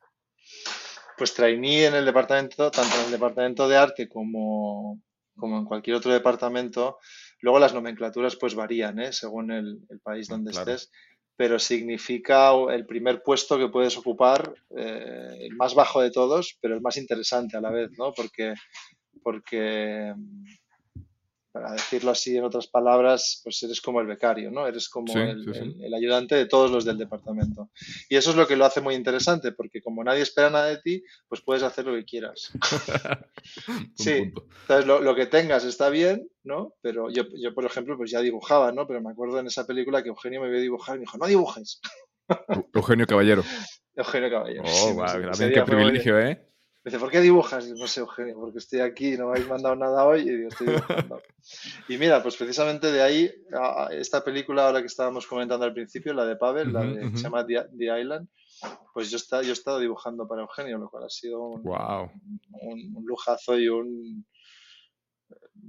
Pues 1.19 1.35
trainee 1.35 1.87
en 1.87 1.95
el 1.95 2.05
departamento, 2.05 2.71
tanto 2.71 2.97
en 2.97 3.07
el 3.07 3.11
departamento 3.11 3.69
de 3.69 3.77
arte 3.77 4.09
como, 4.09 5.03
como 5.37 5.59
en 5.59 5.65
cualquier 5.65 5.97
otro 5.97 6.13
departamento, 6.13 6.99
luego 7.41 7.59
las 7.59 7.75
nomenclaturas 7.75 8.37
pues 8.37 8.55
varían, 8.55 9.01
¿eh? 9.01 9.13
según 9.13 9.51
el, 9.51 9.81
el 9.91 10.01
país 10.01 10.29
donde 10.29 10.53
claro. 10.53 10.71
estés 10.71 10.91
pero 11.39 11.61
significa 11.61 12.51
el 12.69 12.85
primer 12.85 13.23
puesto 13.23 13.57
que 13.57 13.69
puedes 13.69 13.97
ocupar, 13.97 14.53
eh, 14.77 15.37
el 15.43 15.55
más 15.55 15.73
bajo 15.73 16.01
de 16.01 16.11
todos, 16.11 16.59
pero 16.61 16.75
el 16.75 16.81
más 16.81 16.97
interesante 16.97 17.57
a 17.57 17.61
la 17.61 17.71
vez, 17.71 17.93
¿no? 17.97 18.13
Porque, 18.13 18.55
porque, 19.23 20.13
para 21.53 21.73
decirlo 21.73 22.11
así 22.11 22.37
en 22.37 22.45
otras 22.45 22.67
palabras, 22.67 23.41
pues 23.43 23.63
eres 23.63 23.81
como 23.81 24.01
el 24.01 24.07
becario, 24.07 24.51
¿no? 24.51 24.67
Eres 24.67 24.89
como 24.89 25.13
sí, 25.13 25.19
el, 25.19 25.45
sí, 25.45 25.51
sí. 25.53 25.59
El, 25.61 25.85
el, 25.85 25.95
ayudante 25.95 26.35
de 26.35 26.47
todos 26.47 26.71
los 26.71 26.85
del 26.85 26.99
departamento. 26.99 27.71
Y 28.09 28.17
eso 28.17 28.31
es 28.31 28.37
lo 28.37 28.47
que 28.47 28.57
lo 28.57 28.65
hace 28.65 28.81
muy 28.81 28.95
interesante, 28.95 29.53
porque 29.53 29.81
como 29.81 30.05
nadie 30.05 30.23
espera 30.23 30.51
nada 30.51 30.67
de 30.67 30.79
ti, 30.79 31.03
pues 31.29 31.41
puedes 31.43 31.63
hacer 31.63 31.87
lo 31.87 31.95
que 31.95 32.05
quieras. 32.05 32.53
sí, 33.95 34.33
entonces 34.61 34.87
lo, 34.87 35.01
lo, 35.01 35.15
que 35.15 35.27
tengas 35.27 35.65
está 35.65 35.89
bien, 35.89 36.29
¿no? 36.45 36.75
Pero 36.81 37.11
yo, 37.11 37.25
yo, 37.37 37.55
por 37.55 37.65
ejemplo, 37.65 37.97
pues 37.97 38.11
ya 38.11 38.21
dibujaba, 38.21 38.73
¿no? 38.73 38.87
Pero 38.87 39.01
me 39.01 39.11
acuerdo 39.11 39.39
en 39.39 39.47
esa 39.47 39.67
película 39.67 40.03
que 40.03 40.11
Eugenio 40.11 40.41
me 40.41 40.51
vio 40.51 40.61
dibujar 40.61 40.97
y 40.97 40.99
me 40.99 41.03
dijo, 41.05 41.19
no 41.19 41.27
dibujes. 41.27 41.81
Eugenio 42.75 43.07
Caballero. 43.07 43.43
Eugenio 43.97 44.31
Caballero. 44.31 44.63
Oh, 44.65 45.05
qué 45.37 45.63
privilegio, 45.63 46.21
¿eh? 46.21 46.45
Me 46.89 46.93
dice, 46.93 47.01
¿por 47.01 47.11
qué 47.11 47.21
dibujas? 47.21 47.69
Y 47.69 47.73
no 47.73 47.87
sé, 47.87 48.01
Eugenio, 48.01 48.35
porque 48.41 48.57
estoy 48.57 48.81
aquí, 48.81 49.19
no 49.19 49.27
me 49.27 49.33
habéis 49.33 49.47
mandado 49.47 49.77
nada 49.77 50.07
hoy 50.07 50.23
y 50.23 50.37
digo, 50.37 50.49
estoy 50.49 50.69
dibujando. 50.69 51.21
y 51.91 51.99
mira, 51.99 52.23
pues 52.23 52.35
precisamente 52.35 52.91
de 52.91 53.03
ahí, 53.03 53.31
a 53.53 53.89
esta 53.93 54.25
película 54.25 54.65
ahora 54.65 54.81
que 54.81 54.87
estábamos 54.87 55.27
comentando 55.27 55.67
al 55.67 55.75
principio, 55.75 56.15
la 56.15 56.25
de 56.25 56.37
Pavel, 56.37 56.69
uh 56.69 56.71
-huh, 56.71 56.73
la 56.73 56.81
de, 56.81 57.07
uh 57.07 57.11
-huh. 57.11 57.17
se 57.17 57.23
llama 57.25 57.45
The, 57.45 57.67
The, 57.77 58.01
Island, 58.01 58.29
pues 58.95 59.11
yo, 59.11 59.19
está, 59.19 59.43
yo 59.43 59.51
he 59.51 59.53
estado 59.53 59.81
dibujando 59.81 60.27
para 60.27 60.41
Eugenio, 60.41 60.79
lo 60.79 60.89
cual 60.89 61.05
ha 61.05 61.11
sido 61.11 61.43
un, 61.43 61.63
wow. 61.63 62.11
un, 62.63 62.97
un 62.97 63.05
lujazo 63.05 63.59
y 63.59 63.69
un... 63.69 64.25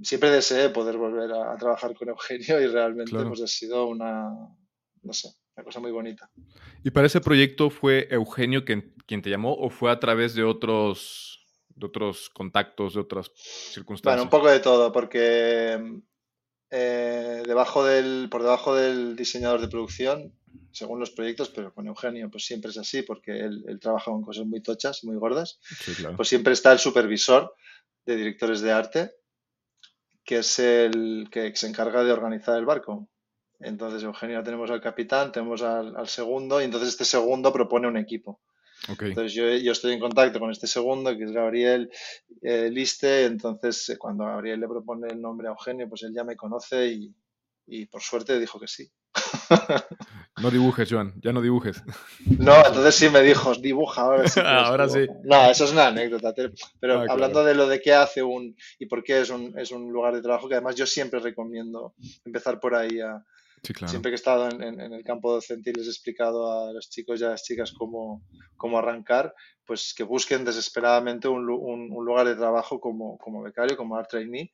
Siempre 0.02 0.30
deseé 0.30 0.70
poder 0.70 0.96
volver 0.96 1.30
a, 1.32 1.52
a 1.52 1.56
trabajar 1.58 1.94
con 1.94 2.08
Eugenio 2.08 2.62
y 2.62 2.66
realmente 2.66 3.10
claro. 3.10 3.28
pues 3.28 3.42
ha 3.42 3.46
sido 3.46 3.86
una, 3.88 4.30
no 5.02 5.12
sé, 5.12 5.28
una 5.60 5.64
cosa 5.64 5.80
muy 5.80 5.90
bonita. 5.90 6.30
¿Y 6.82 6.90
para 6.90 7.06
ese 7.06 7.20
proyecto 7.20 7.68
fue 7.68 8.08
Eugenio 8.10 8.64
quien, 8.64 8.94
quien 9.06 9.20
te 9.20 9.28
llamó 9.28 9.54
o 9.54 9.68
fue 9.68 9.90
a 9.90 10.00
través 10.00 10.34
de 10.34 10.42
otros, 10.42 11.44
de 11.68 11.86
otros 11.86 12.30
contactos, 12.30 12.94
de 12.94 13.00
otras 13.00 13.30
circunstancias? 13.34 14.16
Bueno, 14.16 14.22
un 14.22 14.30
poco 14.30 14.50
de 14.50 14.60
todo, 14.60 14.90
porque 14.90 16.00
eh, 16.70 17.42
debajo 17.46 17.84
del, 17.84 18.28
por 18.30 18.42
debajo 18.42 18.74
del 18.74 19.16
diseñador 19.16 19.60
de 19.60 19.68
producción, 19.68 20.34
según 20.72 20.98
los 20.98 21.10
proyectos, 21.10 21.50
pero 21.50 21.74
con 21.74 21.86
Eugenio 21.86 22.30
pues 22.30 22.46
siempre 22.46 22.70
es 22.70 22.78
así, 22.78 23.02
porque 23.02 23.32
él, 23.32 23.62
él 23.68 23.78
trabaja 23.78 24.10
con 24.10 24.22
cosas 24.22 24.46
muy 24.46 24.62
tochas, 24.62 25.04
muy 25.04 25.16
gordas, 25.16 25.60
sí, 25.62 25.94
claro. 25.94 26.16
pues 26.16 26.28
siempre 26.28 26.54
está 26.54 26.72
el 26.72 26.78
supervisor 26.78 27.54
de 28.06 28.16
directores 28.16 28.62
de 28.62 28.72
arte, 28.72 29.10
que 30.24 30.38
es 30.38 30.58
el 30.58 31.28
que 31.30 31.54
se 31.54 31.66
encarga 31.66 32.02
de 32.02 32.12
organizar 32.12 32.56
el 32.56 32.64
barco. 32.64 33.08
Entonces, 33.60 34.02
Eugenio, 34.02 34.42
tenemos 34.42 34.70
al 34.70 34.80
capitán, 34.80 35.32
tenemos 35.32 35.62
al, 35.62 35.96
al, 35.96 36.08
segundo, 36.08 36.60
y 36.60 36.64
entonces 36.64 36.90
este 36.90 37.04
segundo 37.04 37.52
propone 37.52 37.88
un 37.88 37.96
equipo. 37.96 38.40
Okay. 38.88 39.10
Entonces, 39.10 39.34
yo, 39.34 39.46
yo, 39.56 39.72
estoy 39.72 39.92
en 39.92 40.00
contacto 40.00 40.40
con 40.40 40.50
este 40.50 40.66
segundo, 40.66 41.16
que 41.16 41.24
es 41.24 41.32
Gabriel 41.32 41.90
eh, 42.40 42.70
Liste, 42.70 43.26
entonces 43.26 43.90
eh, 43.90 43.98
cuando 43.98 44.24
Gabriel 44.24 44.60
le 44.60 44.68
propone 44.68 45.08
el 45.08 45.20
nombre 45.20 45.48
a 45.48 45.50
Eugenio, 45.50 45.88
pues 45.88 46.02
él 46.02 46.14
ya 46.14 46.24
me 46.24 46.36
conoce 46.36 46.86
y, 46.86 47.14
y 47.66 47.86
por 47.86 48.00
suerte 48.00 48.38
dijo 48.38 48.58
que 48.58 48.66
sí. 48.66 48.90
No 50.40 50.50
dibujes, 50.50 50.88
Joan, 50.90 51.14
ya 51.20 51.32
no 51.32 51.42
dibujes. 51.42 51.82
No, 52.38 52.56
entonces 52.56 52.94
sí 52.94 53.10
me 53.10 53.20
dijo, 53.20 53.54
dibuja, 53.54 54.02
ahora 54.02 54.28
sí. 54.28 54.40
ahora 54.44 54.88
sí. 54.88 55.06
No, 55.24 55.50
eso 55.50 55.64
es 55.64 55.72
una 55.72 55.88
anécdota. 55.88 56.32
Pero 56.80 57.00
ah, 57.00 57.06
hablando 57.08 57.40
claro. 57.40 57.44
de 57.44 57.54
lo 57.54 57.68
de 57.68 57.80
qué 57.80 57.92
hace 57.92 58.22
un 58.22 58.56
y 58.78 58.86
por 58.86 59.02
qué 59.02 59.20
es 59.20 59.30
un, 59.30 59.58
es 59.58 59.70
un 59.70 59.92
lugar 59.92 60.14
de 60.14 60.22
trabajo, 60.22 60.48
que 60.48 60.54
además 60.54 60.76
yo 60.76 60.86
siempre 60.86 61.20
recomiendo 61.20 61.94
empezar 62.24 62.58
por 62.58 62.74
ahí 62.74 63.00
a, 63.00 63.22
Sí, 63.62 63.74
claro. 63.74 63.90
Siempre 63.90 64.10
que 64.10 64.14
he 64.14 64.16
estado 64.16 64.48
en, 64.48 64.62
en, 64.62 64.80
en, 64.80 64.92
el 64.94 65.04
campo 65.04 65.32
docente 65.32 65.70
y 65.70 65.74
les 65.74 65.86
he 65.86 65.90
explicado 65.90 66.50
a 66.50 66.72
los 66.72 66.88
chicos 66.88 67.20
y 67.20 67.24
a 67.24 67.30
las 67.30 67.42
chicas 67.42 67.72
cómo, 67.72 68.24
cómo 68.56 68.78
arrancar, 68.78 69.34
pues 69.66 69.94
que 69.94 70.02
busquen 70.02 70.44
desesperadamente 70.44 71.28
un, 71.28 71.48
un, 71.48 71.92
un 71.92 72.04
lugar 72.04 72.26
de 72.26 72.36
trabajo 72.36 72.80
como, 72.80 73.18
como, 73.18 73.42
becario, 73.42 73.76
como 73.76 73.96
art 73.96 74.08
trainee. 74.10 74.52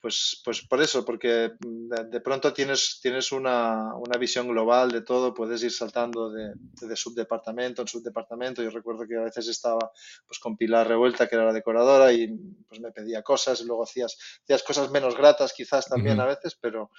Pues, 0.00 0.42
pues 0.44 0.66
por 0.66 0.82
eso, 0.82 1.04
porque 1.04 1.52
de, 1.60 2.04
de 2.10 2.20
pronto 2.20 2.52
tienes, 2.52 2.98
tienes 3.00 3.30
una, 3.30 3.94
una, 3.94 4.18
visión 4.18 4.48
global 4.48 4.90
de 4.90 5.02
todo, 5.02 5.32
puedes 5.32 5.62
ir 5.62 5.70
saltando 5.70 6.28
de, 6.32 6.54
de, 6.80 6.96
subdepartamento 6.96 7.82
en 7.82 7.88
subdepartamento. 7.88 8.64
Yo 8.64 8.70
recuerdo 8.70 9.06
que 9.06 9.16
a 9.16 9.22
veces 9.22 9.46
estaba 9.46 9.92
pues, 10.26 10.40
con 10.40 10.56
Pilar 10.56 10.88
Revuelta, 10.88 11.28
que 11.28 11.36
era 11.36 11.44
la 11.44 11.52
decoradora, 11.52 12.12
y 12.12 12.26
pues, 12.68 12.80
me 12.80 12.90
pedía 12.90 13.22
cosas, 13.22 13.60
y 13.60 13.64
luego 13.64 13.84
hacías, 13.84 14.18
hacías 14.42 14.64
cosas 14.64 14.90
menos 14.90 15.16
gratas 15.16 15.52
quizás 15.52 15.86
también 15.86 16.18
uh 16.18 16.22
-huh. 16.22 16.24
a 16.24 16.34
veces, 16.34 16.58
pero, 16.60 16.90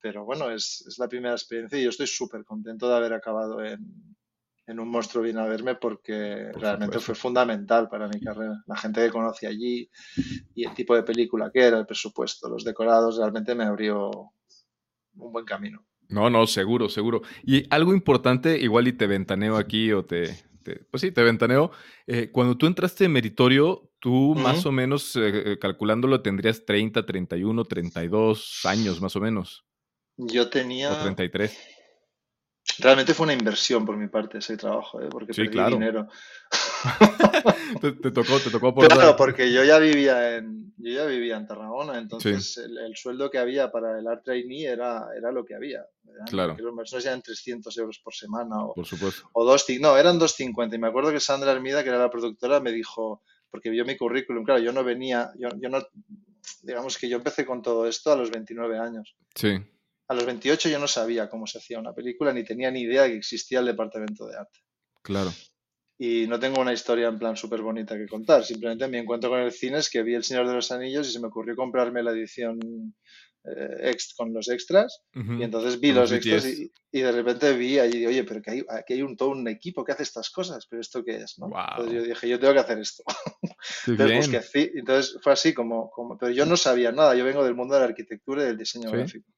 pero 0.00 0.24
bueno, 0.24 0.50
es, 0.50 0.84
es, 0.86 0.98
la 0.98 1.08
primera 1.08 1.34
experiencia 1.34 1.78
y 1.78 1.84
yo 1.84 1.90
estoy 1.90 2.06
súper 2.06 2.44
contento 2.44 2.88
de 2.88 2.96
haber 2.96 3.12
acabado 3.12 3.62
en, 3.64 4.16
en 4.68 4.78
Un 4.78 4.90
monstruo 4.90 5.24
viene 5.24 5.40
a 5.40 5.46
verme 5.46 5.76
porque 5.76 6.52
realmente 6.52 6.98
fue 7.00 7.14
fundamental 7.14 7.88
para 7.88 8.06
mi 8.06 8.20
carrera. 8.20 8.62
La 8.66 8.76
gente 8.76 9.02
que 9.02 9.10
conocí 9.10 9.46
allí 9.46 9.90
y 10.54 10.66
el 10.66 10.74
tipo 10.74 10.94
de 10.94 11.02
película 11.02 11.50
que 11.50 11.60
era, 11.60 11.78
el 11.78 11.86
presupuesto, 11.86 12.50
los 12.50 12.64
decorados, 12.64 13.16
realmente 13.16 13.54
me 13.54 13.64
abrió 13.64 14.10
un 15.16 15.32
buen 15.32 15.46
camino. 15.46 15.86
No, 16.10 16.28
no, 16.28 16.46
seguro, 16.46 16.90
seguro. 16.90 17.22
Y 17.44 17.64
algo 17.70 17.94
importante, 17.94 18.58
igual 18.58 18.88
y 18.88 18.92
te 18.92 19.06
ventaneo 19.06 19.56
aquí 19.56 19.90
o 19.92 20.04
te, 20.04 20.36
pues 20.90 21.00
sí, 21.00 21.12
te 21.12 21.22
ventaneo. 21.22 21.70
Eh, 22.06 22.30
cuando 22.30 22.56
tú 22.56 22.66
entraste 22.66 23.06
en 23.06 23.12
meritorio, 23.12 23.90
tú 23.98 24.34
más 24.34 24.66
o 24.66 24.72
menos, 24.72 25.16
eh, 25.16 25.52
eh, 25.52 25.58
calculándolo, 25.58 26.20
tendrías 26.20 26.66
30, 26.66 27.06
31, 27.06 27.64
32 27.64 28.60
años 28.64 29.00
más 29.00 29.16
o 29.16 29.20
menos. 29.20 29.64
Yo 30.18 30.50
tenía... 30.50 30.92
O 30.92 31.02
33. 31.02 31.56
Realmente 32.80 33.14
fue 33.14 33.24
una 33.24 33.32
inversión 33.32 33.84
por 33.84 33.96
mi 33.96 34.08
parte 34.08 34.38
ese 34.38 34.56
trabajo, 34.56 35.00
¿eh? 35.00 35.08
porque 35.10 35.32
perdí 35.32 35.72
dinero. 35.72 36.08
te, 37.80 38.10
tocó, 38.10 38.38
te 38.38 38.50
tocó 38.50 38.74
por 38.74 38.86
Claro, 38.86 39.16
porque 39.16 39.52
yo 39.52 39.64
ya 39.64 39.78
vivía 39.78 40.36
en, 40.36 40.72
yo 40.76 40.92
ya 40.92 41.06
vivía 41.06 41.36
en 41.36 41.46
Tarragona, 41.46 41.98
entonces 41.98 42.56
el, 42.58 42.94
sueldo 42.94 43.30
que 43.30 43.38
había 43.38 43.72
para 43.72 43.98
el 43.98 44.06
art 44.06 44.22
trainee 44.24 44.66
era, 44.66 45.06
era 45.16 45.32
lo 45.32 45.44
que 45.44 45.54
había. 45.56 45.86
Claro. 46.26 46.56
Los 46.58 47.04
eran 47.04 47.22
300 47.22 47.76
euros 47.78 48.00
por 48.02 48.14
semana 48.14 48.64
o, 48.64 48.74
por 48.74 48.86
supuesto. 48.86 49.28
o 49.32 49.44
dos, 49.44 49.64
no, 49.80 49.96
eran 49.96 50.18
250. 50.18 50.76
Y 50.76 50.78
me 50.78 50.88
acuerdo 50.88 51.10
que 51.10 51.20
Sandra 51.20 51.52
Armida, 51.52 51.82
que 51.82 51.88
era 51.88 51.98
la 51.98 52.10
productora, 52.10 52.60
me 52.60 52.70
dijo, 52.70 53.22
porque 53.50 53.70
vio 53.70 53.84
mi 53.84 53.96
currículum, 53.96 54.44
claro, 54.44 54.60
yo 54.60 54.72
no 54.72 54.84
venía, 54.84 55.32
yo, 55.38 55.48
yo 55.60 55.68
no, 55.68 55.80
digamos 56.62 56.96
que 56.98 57.08
yo 57.08 57.16
empecé 57.16 57.44
con 57.44 57.62
todo 57.62 57.88
esto 57.88 58.12
a 58.12 58.16
los 58.16 58.30
29 58.30 58.78
años. 58.78 59.16
Sí 59.34 59.58
a 60.08 60.14
los 60.14 60.24
28 60.24 60.68
yo 60.70 60.78
no 60.78 60.88
sabía 60.88 61.28
cómo 61.28 61.46
se 61.46 61.58
hacía 61.58 61.78
una 61.78 61.94
película, 61.94 62.32
ni 62.32 62.42
tenía 62.42 62.70
ni 62.70 62.80
idea 62.80 63.02
de 63.02 63.10
que 63.10 63.16
existía 63.18 63.60
el 63.60 63.66
departamento 63.66 64.26
de 64.26 64.38
arte. 64.38 64.60
Claro. 65.02 65.32
Y 65.98 66.26
no 66.26 66.38
tengo 66.38 66.60
una 66.60 66.72
historia 66.72 67.08
en 67.08 67.18
plan 67.18 67.36
súper 67.36 67.60
bonita 67.60 67.96
que 67.96 68.06
contar. 68.06 68.44
Simplemente 68.44 68.88
mi 68.88 68.98
encuentro 68.98 69.30
con 69.30 69.40
el 69.40 69.52
cine 69.52 69.78
es 69.78 69.90
que 69.90 70.02
vi 70.02 70.14
El 70.14 70.24
Señor 70.24 70.46
de 70.46 70.54
los 70.54 70.70
Anillos 70.70 71.08
y 71.08 71.12
se 71.12 71.20
me 71.20 71.26
ocurrió 71.26 71.56
comprarme 71.56 72.02
la 72.02 72.12
edición 72.12 72.94
eh, 73.44 73.96
con 74.16 74.32
los 74.32 74.48
extras. 74.48 75.02
Y 75.12 75.42
entonces 75.42 75.80
vi 75.80 75.92
los, 75.92 76.12
extras 76.12 76.46
y, 76.46 77.00
de 77.00 77.12
repente 77.12 77.52
vi 77.52 77.78
allí, 77.78 78.06
oye, 78.06 78.24
pero 78.24 78.40
que 78.40 78.50
hay, 78.50 78.64
aquí 78.68 78.94
hay 78.94 79.02
un, 79.02 79.16
todo 79.16 79.30
un 79.30 79.46
equipo 79.48 79.84
que 79.84 79.92
hace 79.92 80.04
estas 80.04 80.30
cosas, 80.30 80.66
pero 80.70 80.80
¿esto 80.80 81.04
qué 81.04 81.16
es? 81.16 81.38
¿no? 81.38 81.46
Entonces 81.46 81.94
yo 81.94 82.02
dije, 82.02 82.28
yo 82.28 82.38
tengo 82.38 82.54
que 82.54 82.60
hacer 82.60 82.78
esto. 82.78 83.02
entonces, 83.86 84.54
entonces, 84.74 85.18
fue 85.20 85.32
así 85.32 85.52
como, 85.52 85.90
como, 85.90 86.16
pero 86.16 86.32
yo 86.32 86.46
no 86.46 86.56
sabía 86.56 86.92
nada, 86.92 87.14
yo 87.14 87.24
vengo 87.24 87.44
del 87.44 87.54
mundo 87.56 87.74
de 87.74 87.80
la 87.80 87.86
arquitectura 87.86 88.42
y 88.42 88.46
del 88.46 88.56
diseño 88.56 88.90
gráfico. 88.90 89.28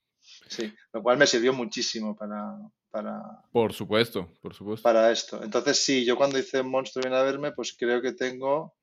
Sí, 0.50 0.74
lo 0.92 1.02
cual 1.02 1.16
me 1.16 1.28
sirvió 1.28 1.52
muchísimo 1.52 2.16
para, 2.16 2.58
para... 2.90 3.22
Por 3.52 3.72
supuesto, 3.72 4.28
por 4.42 4.52
supuesto. 4.52 4.82
Para 4.82 5.12
esto. 5.12 5.42
Entonces, 5.44 5.82
sí, 5.82 6.04
yo 6.04 6.16
cuando 6.16 6.38
hice 6.38 6.62
Monstruo 6.64 7.02
viene 7.02 7.16
a 7.16 7.22
verme, 7.22 7.52
pues 7.52 7.76
creo 7.78 8.02
que 8.02 8.12
tengo 8.12 8.74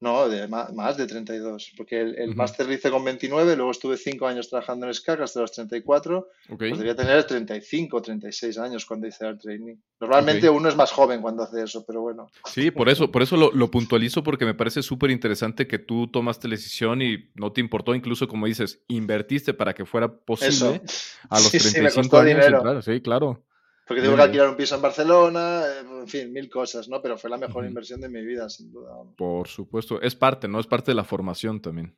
no, 0.00 0.28
de 0.28 0.48
más, 0.48 0.96
de 0.96 1.06
32, 1.06 1.72
porque 1.76 2.00
el, 2.00 2.18
el 2.18 2.34
máster 2.34 2.66
lo 2.66 2.74
hice 2.74 2.90
con 2.90 3.04
29, 3.04 3.56
luego 3.56 3.70
estuve 3.70 3.96
5 3.96 4.26
años 4.26 4.50
trabajando 4.50 4.86
en 4.86 4.94
SCAC 4.94 5.20
hasta 5.20 5.40
los 5.40 5.52
34, 5.52 6.28
okay. 6.50 6.70
podría 6.70 6.94
tener 6.94 7.24
35 7.24 7.96
o 7.96 8.02
36 8.02 8.58
años 8.58 8.84
cuando 8.84 9.06
hice 9.06 9.26
el 9.26 9.38
training. 9.38 9.76
Normalmente 10.00 10.50
uno 10.50 10.68
es 10.68 10.76
más 10.76 10.92
joven 10.92 11.22
cuando 11.22 11.44
hace 11.44 11.62
eso, 11.62 11.84
pero 11.86 12.02
bueno. 12.02 12.30
Sí, 12.44 12.70
por 12.70 12.88
eso, 12.88 13.10
por 13.10 13.22
eso 13.22 13.36
lo, 13.36 13.70
puntualizo, 13.70 14.22
porque 14.22 14.44
me 14.44 14.54
parece 14.54 14.82
súper 14.82 15.10
interesante 15.10 15.66
que 15.66 15.78
tú 15.78 16.08
tomaste 16.08 16.48
la 16.48 16.56
decisión 16.56 17.00
y 17.00 17.30
no 17.34 17.52
te 17.52 17.60
importó, 17.60 17.94
incluso 17.94 18.28
como 18.28 18.46
dices, 18.46 18.82
invertiste 18.88 19.54
para 19.54 19.74
que 19.74 19.86
fuera 19.86 20.12
posible 20.12 20.82
a 21.30 21.40
los 21.40 21.50
35 21.50 22.18
años. 22.18 22.84
sí, 22.84 23.00
claro. 23.00 23.42
Porque 23.86 24.02
tengo 24.02 24.16
que 24.16 24.22
alquilar 24.22 24.48
un 24.48 24.56
piso 24.56 24.76
en 24.76 24.82
Barcelona, 24.82 25.62
eh, 25.66 26.00
en 26.00 26.08
fin, 26.08 26.32
mil 26.32 26.48
cosas, 26.48 26.88
¿no? 26.88 27.02
Pero 27.02 27.18
fue 27.18 27.28
la 27.28 27.36
mejor 27.36 27.66
inversión 27.66 28.00
de 28.00 28.08
mi 28.08 28.24
vida, 28.24 28.48
sin 28.48 28.72
duda. 28.72 28.94
Por 29.16 29.46
supuesto, 29.46 30.00
es 30.00 30.14
parte, 30.14 30.48
¿no? 30.48 30.58
Es 30.58 30.66
parte 30.66 30.90
de 30.90 30.94
la 30.94 31.04
formación 31.04 31.60
también. 31.60 31.94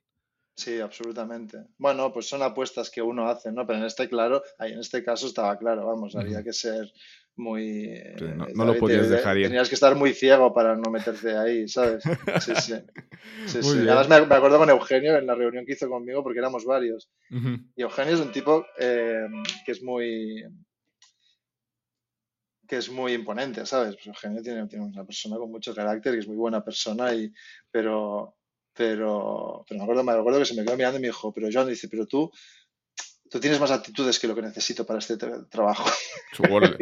Sí, 0.57 0.81
absolutamente. 0.81 1.59
Bueno, 1.77 2.13
pues 2.13 2.27
son 2.27 2.43
apuestas 2.43 2.91
que 2.91 3.03
uno 3.03 3.29
hace, 3.29 3.53
¿no? 3.53 3.67
Pero 3.67 3.79
en 3.79 3.85
este, 3.85 4.09
claro, 4.09 4.43
en 4.59 4.81
este 4.81 5.05
caso 5.05 5.27
estaba 5.27 5.57
claro, 5.59 5.87
vamos, 5.87 6.17
había 6.17 6.43
que 6.43 6.55
ser 6.55 6.91
muy... 7.37 8.01
no, 8.55 8.65
lo 8.65 8.79
podías 8.79 9.11
dejar 9.11 9.37
ir. 9.37 9.49
Tenías 9.49 9.69
que 9.69 9.75
estar 9.75 9.95
muy 9.95 10.15
ciego 10.15 10.55
para 10.55 10.75
no 10.75 10.91
meterte 10.91 11.37
ahí, 11.37 11.69
¿sabes? 11.69 12.03
Sí, 12.41 12.53
sí. 12.57 12.75
sí, 13.47 13.63
sí. 13.63 13.79
Además 13.81 14.09
me, 14.09 14.17
acuerdo 14.17 14.59
con 14.59 14.71
Eugenio 14.71 15.19
en 15.19 15.27
la 15.27 15.35
reunión 15.35 15.67
que 15.67 15.75
hizo 15.75 15.91
conmigo, 15.91 16.23
porque 16.23 16.39
éramos 16.39 16.65
varios. 16.65 17.11
Y 17.77 17.83
Eugenio 17.83 18.15
es 18.15 18.21
un 18.21 18.33
tipo 18.33 18.65
eh, 18.79 19.27
que 19.67 19.73
es 19.73 19.83
muy 19.83 20.43
que 22.67 22.77
es 22.77 22.91
muy 22.91 23.13
imponente, 23.13 23.65
¿sabes? 23.67 23.95
Pues 23.95 24.07
Eugenio 24.09 24.43
tiene, 24.43 24.67
tiene, 24.67 24.85
una 24.85 25.05
persona 25.05 25.37
con 25.37 25.51
mucho 25.51 25.75
carácter 25.75 26.15
y 26.15 26.19
es 26.19 26.27
muy 26.27 26.37
buena 26.37 26.65
persona, 26.65 27.15
y, 27.15 27.33
pero, 27.71 28.37
pero, 28.73 29.65
pero 29.69 29.79
me, 29.79 29.85
acuerdo, 29.85 30.03
me 30.05 30.13
acuerdo 30.13 30.39
que 30.39 30.45
se 30.45 30.55
me 30.55 30.65
quedó 30.65 30.77
mirando 30.77 30.99
y 30.99 31.03
me 31.03 31.09
dijo, 31.09 31.33
pero 31.33 31.49
John 31.53 31.69
dice, 31.69 31.89
pero 31.89 32.07
tú, 32.07 32.31
tú 33.31 33.41
tienes 33.41 33.61
más 33.61 33.71
actitudes 33.71 34.19
que 34.19 34.29
lo 34.29 34.35
que 34.35 34.43
necesito 34.43 34.85
para 34.85 34.99
este 34.99 35.17
trabajo. 35.17 35.89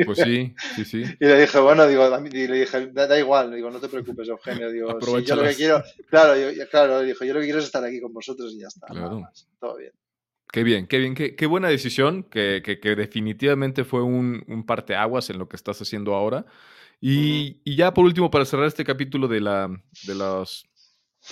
Pues 0.05 0.19
sí, 0.19 0.55
sí, 0.77 0.85
sí. 0.85 1.03
Y 1.21 1.27
le 1.27 1.41
dije, 1.41 1.59
bueno, 1.61 1.87
digo, 1.87 2.09
y 2.27 2.47
le 2.47 2.61
dije, 2.61 2.89
da, 2.93 3.19
igual, 3.19 3.55
digo, 3.55 3.71
no 3.71 3.81
te 3.81 3.89
preocupes, 3.89 4.29
Eugenio, 4.29 4.71
digo, 4.71 4.99
yo 5.21 5.37
lo 5.37 5.43
que 5.43 5.55
quiero, 5.55 5.83
claro, 6.09 6.37
yo, 6.37 6.69
claro, 6.69 7.01
dijo, 7.01 7.25
yo 7.25 7.35
lo 7.35 7.41
que 7.41 7.47
quiero 7.47 7.61
es 7.61 7.67
estar 7.67 7.85
aquí 7.85 8.01
con 8.01 8.13
vosotros 8.13 8.53
y 8.55 8.61
ya 8.61 8.69
está, 8.69 8.87
claro. 8.87 9.29
todo 9.61 9.77
bien. 9.77 9.93
Qué 10.55 10.63
bien, 10.63 10.87
qué 10.87 10.99
bien, 10.99 11.17
qué, 11.17 11.47
buena 11.47 11.67
decisión, 11.67 12.23
que, 12.23 12.63
definitivamente 12.97 13.83
fue 13.83 14.05
un, 14.05 14.45
un, 14.47 14.65
parteaguas 14.65 15.29
en 15.31 15.39
lo 15.39 15.49
que 15.49 15.57
estás 15.57 15.83
haciendo 15.83 16.15
ahora. 16.15 16.47
Y, 17.01 17.59
ya 17.65 17.93
por 17.93 18.05
último, 18.05 18.31
para 18.31 18.45
cerrar 18.45 18.69
este 18.69 18.85
capítulo 18.85 19.27
de, 19.27 19.41
la, 19.41 19.69
de 20.07 20.15
los, 20.15 20.65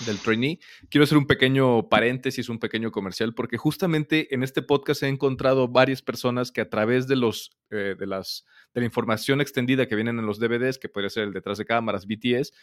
del 0.05 0.19
trainee, 0.19 0.59
quiero 0.89 1.03
hacer 1.03 1.17
un 1.17 1.27
pequeño 1.27 1.87
paréntesis, 1.89 2.49
un 2.49 2.59
pequeño 2.59 2.91
comercial, 2.91 3.33
porque 3.33 3.57
justamente 3.57 4.33
en 4.33 4.43
este 4.43 4.61
podcast 4.61 5.03
he 5.03 5.07
encontrado 5.07 5.67
varias 5.67 6.01
personas 6.01 6.51
que 6.51 6.61
a 6.61 6.69
través 6.69 7.07
de, 7.07 7.15
los, 7.15 7.51
eh, 7.69 7.95
de, 7.97 8.07
las, 8.07 8.45
de 8.73 8.81
la 8.81 8.85
información 8.85 9.41
extendida 9.41 9.87
que 9.87 9.95
vienen 9.95 10.19
en 10.19 10.25
los 10.25 10.39
DVDs, 10.39 10.79
que 10.79 10.89
podría 10.89 11.09
ser 11.09 11.23
el 11.23 11.33
detrás 11.33 11.57
de 11.57 11.65
cámaras, 11.65 12.07
BTS, 12.07 12.53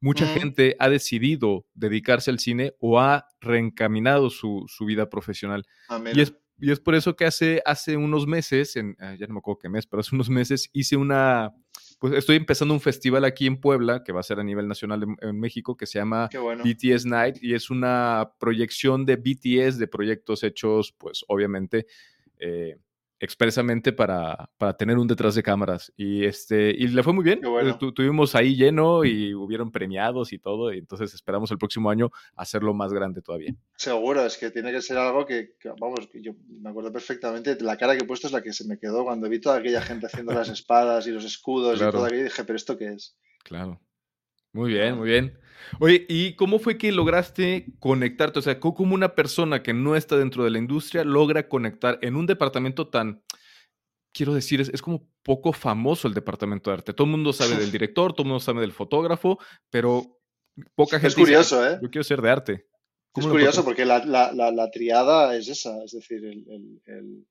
mucha 0.00 0.26
gente 0.26 0.76
ha 0.78 0.88
decidido 0.88 1.66
dedicarse 1.74 2.30
al 2.30 2.38
cine 2.38 2.74
o 2.80 2.98
ha 3.00 3.26
reencaminado 3.40 4.30
su, 4.30 4.66
vida 4.86 5.08
profesional. 5.08 5.64
Ah, 5.88 6.02
y, 6.12 6.20
es, 6.20 6.34
y, 6.58 6.70
es, 6.72 6.80
por 6.80 6.94
eso 6.94 7.14
que 7.16 7.26
hace, 7.26 7.62
hace 7.64 7.96
unos 7.96 8.26
meses, 8.26 8.76
en, 8.76 8.96
ah, 8.98 9.14
ya 9.18 9.26
no 9.26 9.34
me 9.34 9.38
acuerdo 9.38 9.58
qué 9.58 9.68
mes, 9.68 9.86
pero 9.86 10.00
hace 10.00 10.14
unos 10.14 10.30
meses 10.30 10.70
hice 10.72 10.96
una, 10.96 11.52
pues 12.00 12.14
estoy 12.14 12.36
empezando 12.36 12.72
un 12.72 12.80
festival 12.80 13.24
aquí 13.26 13.46
en 13.46 13.60
Puebla, 13.60 14.02
que 14.02 14.10
va 14.10 14.20
a 14.20 14.24
ser 14.24 14.40
a 14.40 14.42
nivel 14.42 14.66
nacional 14.66 15.04
en, 15.20 15.38
México, 15.38 15.76
que 15.76 15.84
se 15.86 15.98
llama 15.98 16.30
BTS 16.64 17.04
Night 17.04 17.36
y 17.42 17.52
es 17.52 17.68
una 17.68 18.32
proyección 18.40 19.04
de 19.04 19.16
BTS, 19.16 19.78
de 19.78 19.86
proyectos 19.86 20.42
hechos, 20.42 20.92
pues 20.98 21.24
obviamente... 21.28 21.86
Eh, 22.38 22.78
expresamente 23.20 23.92
para, 23.92 24.50
para, 24.56 24.76
tener 24.76 24.96
un 24.98 25.06
detrás 25.06 25.34
de 25.34 25.42
cámaras. 25.42 25.92
Y, 25.96 26.24
este, 26.24 26.70
y 26.70 26.88
le 26.88 27.02
fue 27.02 27.12
muy 27.12 27.22
bien. 27.22 27.40
tuvimos 27.94 28.34
ahí 28.34 28.56
lleno 28.56 29.04
y 29.04 29.34
hubieron 29.34 29.70
premiados 29.70 30.32
y 30.32 30.38
todo. 30.38 30.72
Y 30.72 30.78
entonces 30.78 31.12
esperamos 31.14 31.50
el 31.50 31.58
próximo 31.58 31.90
año 31.90 32.10
hacerlo 32.34 32.72
más 32.74 32.92
grande 32.92 33.20
todavía. 33.20 33.54
Seguro, 33.76 34.24
es 34.24 34.38
que 34.38 34.50
tiene 34.50 34.72
que 34.72 34.80
ser 34.80 34.96
algo 34.96 35.26
que, 35.26 35.54
vamos, 35.78 36.08
yo 36.14 36.32
me 36.48 36.70
acuerdo 36.70 36.90
perfectamente. 36.90 37.56
La 37.60 37.76
cara 37.76 37.96
que 37.96 38.04
he 38.04 38.06
puesto 38.06 38.26
es 38.26 38.32
la 38.32 38.42
que 38.42 38.52
se 38.52 38.66
me 38.66 38.78
quedó 38.78 39.04
cuando 39.04 39.28
vi 39.28 39.38
toda 39.38 39.58
aquella 39.58 39.82
gente 39.82 40.06
haciendo 40.06 40.32
las 40.32 40.48
espadas 40.48 41.06
y 41.06 41.10
los 41.10 41.24
escudos 41.24 41.76
y 41.76 41.90
todo 41.90 42.06
aquello. 42.06 42.22
Y 42.22 42.24
dije, 42.24 42.44
¿pero 42.44 42.56
esto 42.56 42.78
qué 42.78 42.94
es? 42.94 43.16
Claro. 43.44 43.80
Muy 44.52 44.72
bien, 44.72 44.96
muy 44.96 45.08
bien. 45.08 45.38
Oye, 45.78 46.06
¿y 46.08 46.34
cómo 46.34 46.58
fue 46.58 46.78
que 46.78 46.92
lograste 46.92 47.66
conectarte? 47.78 48.38
O 48.38 48.42
sea, 48.42 48.58
¿cómo 48.58 48.94
una 48.94 49.14
persona 49.14 49.62
que 49.62 49.72
no 49.72 49.96
está 49.96 50.16
dentro 50.16 50.44
de 50.44 50.50
la 50.50 50.58
industria 50.58 51.04
logra 51.04 51.48
conectar 51.48 51.98
en 52.02 52.16
un 52.16 52.26
departamento 52.26 52.88
tan, 52.88 53.22
quiero 54.12 54.34
decir, 54.34 54.60
es, 54.60 54.82
como 54.82 55.08
poco 55.22 55.52
famoso 55.52 56.08
el 56.08 56.14
departamento 56.14 56.70
de 56.70 56.74
arte? 56.74 56.92
Todo 56.92 57.06
el 57.06 57.12
mundo 57.12 57.32
sabe 57.32 57.56
del 57.56 57.72
director, 57.72 58.12
todo 58.12 58.22
el 58.24 58.28
mundo 58.28 58.40
sabe 58.40 58.60
del 58.60 58.72
fotógrafo, 58.72 59.38
pero 59.70 60.20
poca 60.74 60.98
gente... 60.98 61.08
Es 61.08 61.14
curioso, 61.14 61.66
¿eh? 61.66 61.78
Yo 61.82 61.90
quiero 61.90 62.04
ser 62.04 62.20
de 62.20 62.30
arte. 62.30 62.66
Es 63.14 63.26
curioso 63.26 63.64
porque 63.64 63.84
la, 63.84 64.04
la, 64.04 64.70
triada 64.70 65.34
es 65.34 65.48
esa, 65.48 65.82
es 65.82 65.90
decir, 65.90 66.24
el 66.24 67.26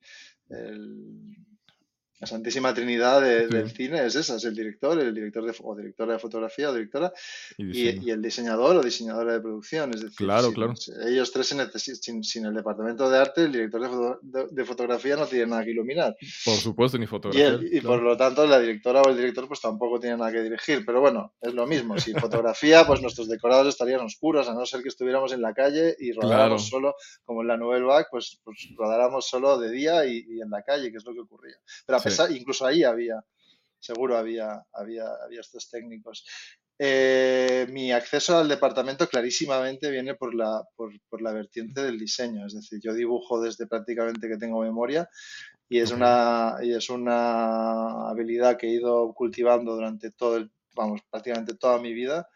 la 2.19 2.27
Santísima 2.27 2.73
Trinidad 2.73 3.21
del 3.21 3.71
cine 3.71 4.05
es 4.05 4.15
esa, 4.15 4.35
es 4.35 4.43
el 4.43 4.53
director, 4.53 4.99
el 4.99 5.13
director 5.13 5.45
de, 5.45 5.55
o 5.63 5.75
directora 5.75 6.13
de 6.13 6.19
fotografía 6.19 6.69
o 6.69 6.73
directora 6.73 7.13
y, 7.57 8.09
el 8.09 8.21
diseñador 8.21 8.75
o 8.75 8.83
diseñadora 8.83 9.33
de 9.33 9.39
producción. 9.39 9.93
Es 9.93 10.01
decir, 10.01 10.17
claro, 10.17 10.51
claro. 10.51 10.73
ellos 11.07 11.31
tres 11.31 11.47
sin, 11.47 12.23
sin, 12.23 12.45
el 12.45 12.53
departamento 12.53 13.09
de 13.09 13.17
arte, 13.17 13.43
el 13.43 13.53
director 13.53 14.19
de, 14.21 14.65
fotografía 14.65 15.15
no 15.15 15.25
tiene 15.27 15.47
nada 15.47 15.63
que 15.63 15.71
iluminar. 15.71 16.15
Por 16.43 16.55
supuesto, 16.55 16.97
ni 16.97 17.07
fotografía. 17.07 17.57
Y, 17.71 17.79
por 17.79 18.01
lo 18.01 18.17
tanto 18.17 18.45
la 18.45 18.59
directora 18.59 19.01
o 19.01 19.09
el 19.09 19.15
director 19.15 19.47
pues 19.47 19.61
tampoco 19.61 19.99
tiene 19.99 20.17
nada 20.17 20.31
que 20.31 20.41
dirigir, 20.41 20.85
pero 20.85 20.99
bueno, 20.99 21.33
es 21.39 21.53
lo 21.53 21.65
mismo. 21.67 21.97
Si 21.97 22.11
fotografía, 22.13 22.85
pues 22.85 23.01
nuestros 23.01 23.29
decorados 23.29 23.67
estarían 23.67 24.01
oscuros, 24.01 24.49
a 24.49 24.53
no 24.53 24.65
ser 24.65 24.81
que 24.81 24.89
estuviéramos 24.89 25.31
en 25.31 25.41
la 25.41 25.53
calle 25.53 25.95
y 25.97 26.11
rodáramos 26.11 26.67
solo, 26.67 26.95
como 27.23 27.43
en 27.43 27.47
la 27.47 27.55
Nouvelle 27.55 27.85
Vague, 27.85 28.07
pues, 28.11 28.41
pues 28.43 28.67
rodáramos 28.75 29.25
solo 29.25 29.57
de 29.57 29.71
día 29.71 30.05
y, 30.05 30.41
en 30.41 30.49
la 30.49 30.63
calle, 30.63 30.91
que 30.91 30.97
es 30.97 31.05
lo 31.05 31.13
que 31.13 31.21
ocurría. 31.21 31.55
Pero 31.85 31.97
incluso 32.31 32.65
ahí 32.65 32.83
había 32.83 33.23
seguro 33.79 34.17
había, 34.17 34.63
había, 34.73 35.05
había 35.23 35.41
estos 35.41 35.69
técnicos. 35.69 36.25
Eh, 36.81 37.67
mi 37.71 37.91
acceso 37.91 38.37
al 38.37 38.47
departamento 38.47 39.07
clarísimamente 39.07 39.91
viene 39.91 40.15
por 40.15 40.33
la, 40.33 40.63
por, 40.75 40.93
por, 41.09 41.21
la 41.21 41.33
vertiente 41.33 41.81
del 41.81 41.99
diseño, 41.99 42.45
es 42.45 42.53
decir, 42.53 42.79
yo 42.81 42.93
dibujo 42.93 43.41
desde 43.41 43.67
prácticamente 43.67 44.29
que 44.29 44.37
tengo 44.37 44.61
memoria 44.61 45.09
y 45.67 45.79
es, 45.79 45.91
una, 45.91 46.55
y 46.61 46.73
es 46.73 46.89
una 46.89 48.09
habilidad 48.09 48.57
que 48.57 48.67
he 48.67 48.71
ido 48.71 49.13
cultivando 49.13 49.75
durante 49.75 50.11
todo 50.11 50.37
el, 50.37 50.51
vamos, 50.73 51.01
prácticamente 51.09 51.53
toda 51.55 51.79
mi 51.79 51.93
vida 51.93 52.29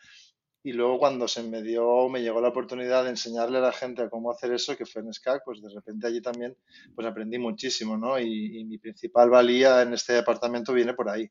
y 0.64 0.72
luego 0.72 0.98
cuando 0.98 1.28
se 1.28 1.44
me 1.44 1.62
dio, 1.62 2.08
me 2.08 2.22
llegó 2.22 2.40
la 2.40 2.48
oportunidad 2.48 3.04
de 3.04 3.10
enseñarle 3.10 3.58
a 3.58 3.62
la 3.62 3.74
gente 3.74 4.02
a 4.02 4.10
cómo 4.10 4.32
hacer 4.32 4.54
eso, 4.54 4.78
que 4.78 4.86
fue 4.86 5.02
en 5.02 5.14
SCAC, 5.14 5.44
pues 5.44 5.62
de 5.62 5.70
repente 5.70 6.08
allí 6.08 6.22
también 6.22 6.56
pues 6.96 7.06
aprendí 7.06 7.38
muchísimo, 7.38 7.98
¿no? 7.98 8.18
Y, 8.18 8.64
mi 8.64 8.78
principal 8.78 9.30
valía 9.30 9.82
en 9.82 9.94
este 9.94 10.14
departamento 10.14 10.74
viene 10.74 10.94
por 10.94 11.10
ahí. 11.10 11.30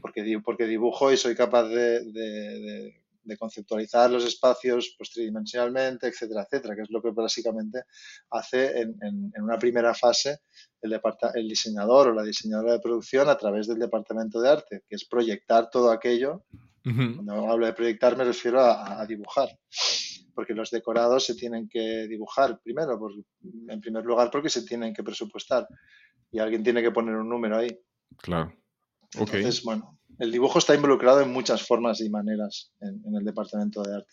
Porque, 0.00 0.40
porque 0.44 0.66
dibujo 0.66 1.10
y 1.10 1.16
soy 1.16 1.34
capaz 1.34 1.64
de, 1.64 2.94
conceptualizar 3.38 4.10
los 4.10 4.24
espacios 4.24 4.94
pues, 4.96 5.10
tridimensionalmente, 5.10 6.06
etcétera, 6.06 6.42
etcétera, 6.42 6.76
que 6.76 6.82
es 6.82 6.90
lo 6.90 7.02
que 7.02 7.10
básicamente 7.10 7.82
hace 8.30 8.82
en, 8.82 9.32
una 9.40 9.58
primera 9.58 9.94
fase 9.94 10.40
el, 10.80 11.00
el 11.34 11.48
diseñador 11.48 12.08
o 12.08 12.14
la 12.14 12.22
diseñadora 12.22 12.74
de 12.74 12.80
producción 12.80 13.28
a 13.28 13.36
través 13.36 13.66
del 13.66 13.80
departamento 13.80 14.40
de 14.40 14.50
arte, 14.50 14.82
que 14.86 14.94
es 14.94 15.04
proyectar 15.06 15.70
todo 15.70 15.90
aquello. 15.90 16.44
Cuando 16.84 17.50
hablo 17.50 17.64
de 17.64 17.72
proyectar 17.72 18.14
me 18.16 18.24
refiero 18.24 18.60
a, 18.60 19.06
dibujar 19.06 19.48
porque 20.34 20.52
los 20.52 20.70
decorados 20.70 21.24
se 21.24 21.34
tienen 21.34 21.68
que 21.68 22.06
dibujar 22.08 22.60
primero, 22.60 22.98
en 23.68 23.80
primer 23.80 24.04
lugar 24.04 24.30
porque 24.30 24.50
se 24.50 24.62
tienen 24.62 24.92
que 24.92 25.02
presupuestar 25.02 25.66
y 26.30 26.40
alguien 26.40 26.62
tiene 26.62 26.82
que 26.82 26.90
poner 26.90 27.14
un 27.14 27.28
número 27.28 27.56
ahí. 27.56 27.78
Claro. 28.18 28.52
Entonces, 29.14 29.62
bueno, 29.62 29.98
el 30.18 30.32
dibujo 30.32 30.58
está 30.58 30.74
involucrado 30.74 31.20
en 31.20 31.32
muchas 31.32 31.66
formas 31.66 32.00
y 32.00 32.10
maneras 32.10 32.72
en, 32.80 33.14
el 33.16 33.24
departamento 33.24 33.82
de 33.82 33.94
arte. 33.96 34.12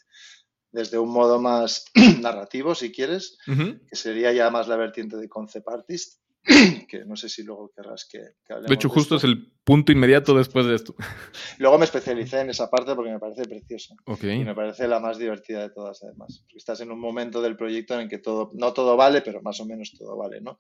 Desde 0.72 0.98
un 0.98 1.12
modo 1.12 1.42
más 1.42 1.86
narrativo, 2.22 2.76
si 2.76 2.92
quieres, 2.92 3.38
que 3.46 3.96
sería 3.96 4.32
ya 4.32 4.50
más 4.50 4.68
la 4.68 4.78
vertiente 4.78 5.18
de 5.18 5.28
concept 5.28 5.68
artist, 5.68 6.21
que 6.88 7.06
no 7.06 7.16
sé 7.16 7.30
si 7.30 7.44
luego 7.44 7.72
querrás 7.76 8.08
que, 8.10 8.20
hablemos. 8.50 8.70
De 8.70 8.74
hecho, 8.74 8.90
justo 8.90 9.16
es 9.16 9.24
el 9.24 9.52
punto 9.64 9.92
inmediato 9.92 10.34
después 10.36 10.66
de 10.66 10.76
esto. 10.76 10.96
Luego 11.60 11.78
me 11.78 11.86
especialicé 11.86 12.42
en 12.42 12.50
esa 12.50 12.70
parte 12.70 12.96
porque 12.96 13.12
me 13.12 13.20
parece 13.20 13.44
preciosa. 13.44 13.94
Y 14.22 14.44
me 14.44 14.56
parece 14.56 14.88
la 14.88 15.00
más 15.00 15.20
divertida 15.20 15.62
de 15.62 15.70
todas, 15.70 16.02
además. 16.04 16.46
estás 16.56 16.82
en 16.82 16.92
un 16.92 17.00
momento 17.00 17.42
del 17.42 17.56
proyecto 17.56 17.94
en 17.94 18.02
el 18.02 18.10
que 18.10 18.18
todo, 18.18 18.52
no 18.56 18.74
todo 18.74 18.98
vale, 18.98 19.22
pero 19.22 19.42
más 19.42 19.60
o 19.60 19.66
menos 19.66 19.94
todo 19.98 20.18
vale, 20.18 20.42
¿no? 20.42 20.60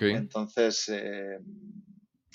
Entonces, 0.00 0.88
eh, 0.88 1.38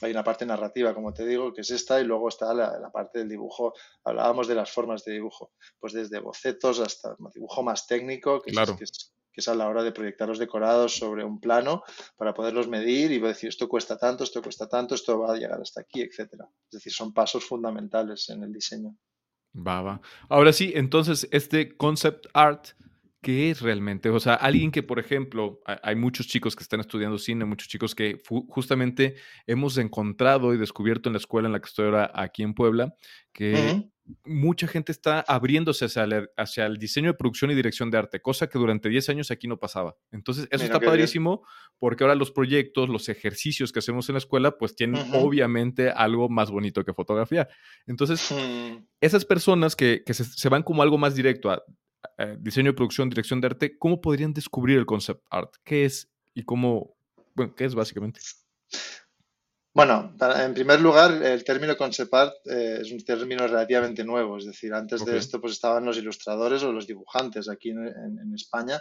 hay 0.02 0.12
una 0.12 0.24
parte 0.24 0.46
narrativa, 0.46 0.94
como 0.94 1.14
te 1.14 1.26
digo, 1.26 1.54
que 1.54 1.62
es 1.62 1.72
esta, 1.72 2.00
y 2.00 2.04
luego 2.04 2.30
está 2.30 2.54
la, 2.54 2.92
parte 2.92 3.20
del 3.20 3.30
dibujo. 3.30 3.74
Hablábamos 4.04 4.48
de 4.48 4.56
las 4.56 4.72
formas 4.72 5.04
de 5.06 5.14
dibujo, 5.14 5.54
pues 5.80 5.94
desde 5.94 6.20
bocetos 6.20 6.80
hasta 6.80 7.16
dibujo 7.34 7.64
más 7.64 7.88
técnico, 7.88 8.42
que, 8.42 8.52
es, 8.52 9.13
a 9.48 9.56
la 9.56 9.68
hora 9.68 9.84
de 9.84 9.92
proyectar 9.92 10.28
los 10.28 10.40
decorados 10.40 10.96
sobre 10.96 11.24
un 11.24 11.40
plano 11.40 11.84
para 12.16 12.34
poderlos 12.34 12.68
medir 12.68 13.12
y 13.12 13.20
decir 13.20 13.50
esto 13.50 13.68
cuesta 13.68 13.98
tanto, 13.98 14.24
esto 14.24 14.42
cuesta 14.42 14.68
tanto, 14.68 14.96
esto 14.96 15.20
va 15.20 15.34
a 15.34 15.38
llegar 15.38 15.60
hasta 15.62 15.82
aquí, 15.82 16.02
etcétera. 16.02 16.48
Es 16.66 16.72
decir, 16.72 16.94
son 16.94 17.14
pasos 17.14 17.44
fundamentales 17.46 18.30
en 18.30 18.44
el 18.44 18.54
diseño. 18.54 18.96
Va, 19.56 19.82
va. 19.82 20.02
Ahora 20.30 20.54
sí, 20.54 20.72
entonces 20.76 21.28
este 21.32 21.76
concept 21.76 22.28
art 22.34 22.70
¿Qué 23.24 23.52
es 23.52 23.62
realmente? 23.62 24.10
O 24.10 24.20
sea, 24.20 24.34
alguien 24.34 24.70
que, 24.70 24.84
por 24.84 25.00
ejemplo, 25.00 25.62
hay 25.66 25.96
muchos 25.96 26.28
chicos 26.28 26.58
que 26.58 26.64
están 26.64 26.82
estudiando 26.82 27.18
cine, 27.18 27.46
muchos 27.46 27.70
chicos 27.70 27.96
que 27.96 28.22
justamente 28.50 29.16
hemos 29.48 29.78
encontrado 29.78 30.54
y 30.54 30.58
descubierto 30.58 31.08
en 31.08 31.14
la 31.14 31.20
escuela 31.20 31.48
en 31.48 31.54
la 31.54 31.62
que 31.62 31.68
estoy 31.68 31.86
ahora 31.86 32.12
aquí 32.14 32.44
en 32.44 32.54
Puebla, 32.54 32.98
que 33.32 33.90
mucha 34.26 34.68
gente 34.68 34.92
está 34.92 35.22
abriéndose 35.22 35.86
hacia 35.86 36.04
el, 36.04 36.30
hacia 36.38 36.66
el, 36.66 36.78
diseño 36.78 37.08
de 37.08 37.14
producción 37.14 37.52
y 37.52 37.56
dirección 37.56 37.90
de 37.90 37.98
arte, 37.98 38.22
cosa 38.22 38.48
que 38.48 38.60
durante 38.60 38.90
10 38.90 39.10
años 39.10 39.32
aquí 39.32 39.48
no 39.48 39.58
pasaba. 39.58 39.96
Entonces, 40.12 40.48
eso 40.52 40.64
está 40.64 40.80
padrísimo 40.80 41.46
porque 41.80 42.04
ahora 42.04 42.16
los 42.16 42.32
proyectos, 42.32 42.90
los 42.90 43.08
ejercicios 43.10 43.72
que 43.72 43.80
hacemos 43.80 44.10
en 44.10 44.14
la 44.14 44.20
escuela, 44.20 44.58
pues 44.58 44.76
tienen 44.76 45.02
obviamente 45.14 45.90
algo 45.90 46.30
más 46.30 46.52
bonito 46.52 46.84
que 46.84 46.94
fotografía. 46.94 47.48
Entonces, 47.88 48.34
esas 49.00 49.26
personas 49.26 49.76
que, 49.76 50.04
que 50.06 50.14
se, 50.14 50.26
se, 50.26 50.50
van 50.50 50.64
como 50.64 50.82
algo 50.84 50.98
más 50.98 51.16
directo 51.16 51.50
a 51.50 51.64
eh, 52.18 52.38
diseño 52.40 52.72
de 52.72 52.76
producción, 52.76 53.10
dirección 53.10 53.40
de 53.40 53.48
arte, 53.48 53.78
¿cómo 53.78 54.02
podrían 54.02 54.34
descubrir 54.34 54.78
el 54.78 54.86
concept 54.86 55.24
art? 55.30 55.54
¿Qué 55.64 55.86
es 55.86 56.12
y 56.34 56.44
cómo, 56.44 56.96
bueno, 57.36 57.56
qué 57.56 57.66
es 57.66 57.76
básicamente? 57.76 58.20
Bueno, 59.74 60.16
en 60.40 60.54
primer 60.54 60.80
lugar, 60.80 61.12
el 61.24 61.44
término 61.44 61.76
concept 61.76 62.14
art 62.14 62.34
eh, 62.46 62.78
es 62.82 62.92
un 62.92 63.04
término 63.04 63.48
relativamente 63.48 64.04
nuevo, 64.04 64.38
es 64.38 64.46
decir, 64.46 64.72
antes 64.72 65.04
de 65.04 65.18
esto 65.18 65.42
pues 65.42 65.54
estaban 65.54 65.84
los 65.84 65.98
ilustradores 65.98 66.62
o 66.62 66.72
los 66.72 66.86
dibujantes. 66.86 67.50
Aquí 67.50 67.72
en, 67.72 68.34
España 68.36 68.80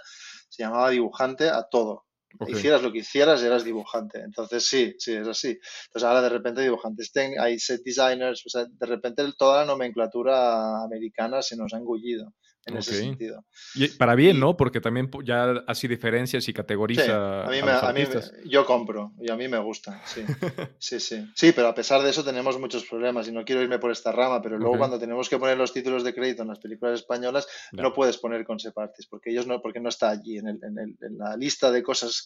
se 0.51 0.63
llamaba 0.63 0.91
dibujante 0.91 1.49
a 1.49 1.63
todo. 1.63 2.05
Hicieras 2.47 2.83
lo 2.83 2.93
que 2.93 2.99
hicieras, 2.99 3.43
eras 3.43 3.65
dibujante. 3.65 4.21
Entonces 4.21 4.67
sí, 4.67 4.95
sí, 4.99 5.15
es 5.15 5.29
así. 5.29 5.59
Entonces 5.87 6.05
ahora 6.05 6.21
de 6.21 6.29
repente 6.29 6.61
dibujantes, 6.61 7.11
hay 7.41 7.59
set 7.59 7.83
designers, 7.83 8.45
de 8.69 8.87
repente 8.87 9.25
toda 9.39 9.61
la 9.61 9.67
nomenclatura 9.67 10.83
americana 10.83 11.41
se 11.41 11.57
nos 11.57 11.73
ha 11.73 11.79
engullido 11.79 12.35
en 12.67 12.77
ese 12.77 12.95
sentido. 12.95 13.45
Y 13.75 13.89
para 13.89 14.15
bien, 14.15 14.39
¿no? 14.39 14.57
Porque 14.57 14.81
también 14.81 15.11
ya 15.25 15.65
así 15.67 15.89
diferencias 15.89 16.49
y 16.49 16.53
categoriza. 16.53 17.45
a 17.45 17.51
mí, 17.51 17.59
a, 17.59 17.93
mí 17.93 18.03
yo 18.47 18.65
compro 18.65 19.13
y 19.21 19.31
a 19.31 19.37
mí 19.37 19.49
me 19.49 19.59
gusta, 19.59 20.01
sí. 20.05 20.23
sí, 20.79 21.01
sí. 21.01 21.27
Sí, 21.35 21.53
pero 21.53 21.69
a 21.69 21.75
pesar 21.75 22.03
de 22.03 22.11
eso 22.11 22.25
tenemos 22.25 22.59
muchos 22.59 22.85
problemas 22.85 23.27
y 23.29 23.33
no 23.33 23.45
quiero 23.45 23.63
irme 23.63 23.79
por 23.79 23.91
esta 23.91 24.13
rama, 24.13 24.41
pero 24.41 24.59
luego 24.59 24.79
cuando 24.79 24.99
tenemos 24.99 25.29
que 25.29 25.39
poner 25.39 25.59
los 25.59 25.73
títulos 25.73 26.05
de 26.05 26.15
crédito 26.15 26.43
en 26.43 26.49
las 26.49 26.61
películas 26.61 27.01
españolas, 27.01 27.49
no 27.73 27.93
puedes 27.93 28.19
poner 28.19 28.45
concept 28.45 28.79
artist 28.79 29.11
porque 29.11 29.31
ellos 29.31 29.47
no, 29.47 29.61
porque 29.61 29.81
no 29.81 29.89
está 29.89 30.11
allí 30.11 30.39
en, 30.39 30.49
el, 30.49 30.61
en, 30.63 30.79
el, 30.79 30.97
en 31.01 31.19
la 31.19 31.37
lista 31.37 31.71
de 31.71 31.83
cosas 31.83 32.25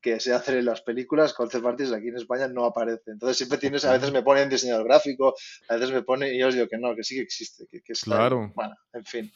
que, 0.00 0.20
se 0.20 0.32
hacen 0.32 0.58
en 0.58 0.64
las 0.64 0.82
películas, 0.82 1.34
concept 1.34 1.66
artist 1.66 1.92
aquí 1.92 2.08
en 2.08 2.16
España 2.16 2.46
no 2.46 2.64
aparece. 2.64 3.10
Entonces 3.10 3.36
siempre 3.36 3.58
tienes, 3.58 3.84
a 3.84 3.92
veces 3.92 4.12
me 4.12 4.22
ponen 4.22 4.48
diseñador 4.48 4.84
gráfico, 4.84 5.34
a 5.68 5.74
veces 5.74 5.90
me 5.90 6.02
ponen 6.02 6.34
y 6.34 6.38
yo 6.38 6.48
os 6.48 6.54
digo 6.54 6.68
que 6.68 6.78
no, 6.78 6.94
que 6.94 7.02
sí 7.02 7.16
que 7.16 7.22
existe, 7.22 7.66
que, 7.66 7.82
que 7.82 7.92
está 7.92 8.16
claro. 8.16 8.52
Bueno, 8.54 8.76
en 8.92 9.04
fin. 9.04 9.32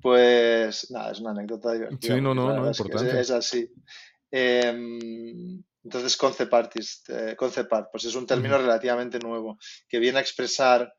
Pues 0.00 0.90
nada, 0.90 1.12
es 1.12 1.20
una 1.20 1.30
anécdota 1.30 1.72
divertida. 1.72 2.14
Sí, 2.14 2.20
no, 2.20 2.34
no, 2.34 2.52
no, 2.52 2.66
importante. 2.66 3.20
Es, 3.20 3.30
así. 3.30 3.70
Em, 4.30 5.62
entonces, 5.84 6.16
concept 6.16 6.52
artist, 6.52 7.10
eh, 7.10 7.36
concept 7.36 7.72
art, 7.72 7.88
pues 7.92 8.04
es 8.04 8.14
un 8.14 8.26
término 8.26 8.58
relativamente 8.58 9.18
nuevo 9.18 9.58
que 9.88 9.98
viene 9.98 10.18
a 10.18 10.22
expresar 10.22 10.92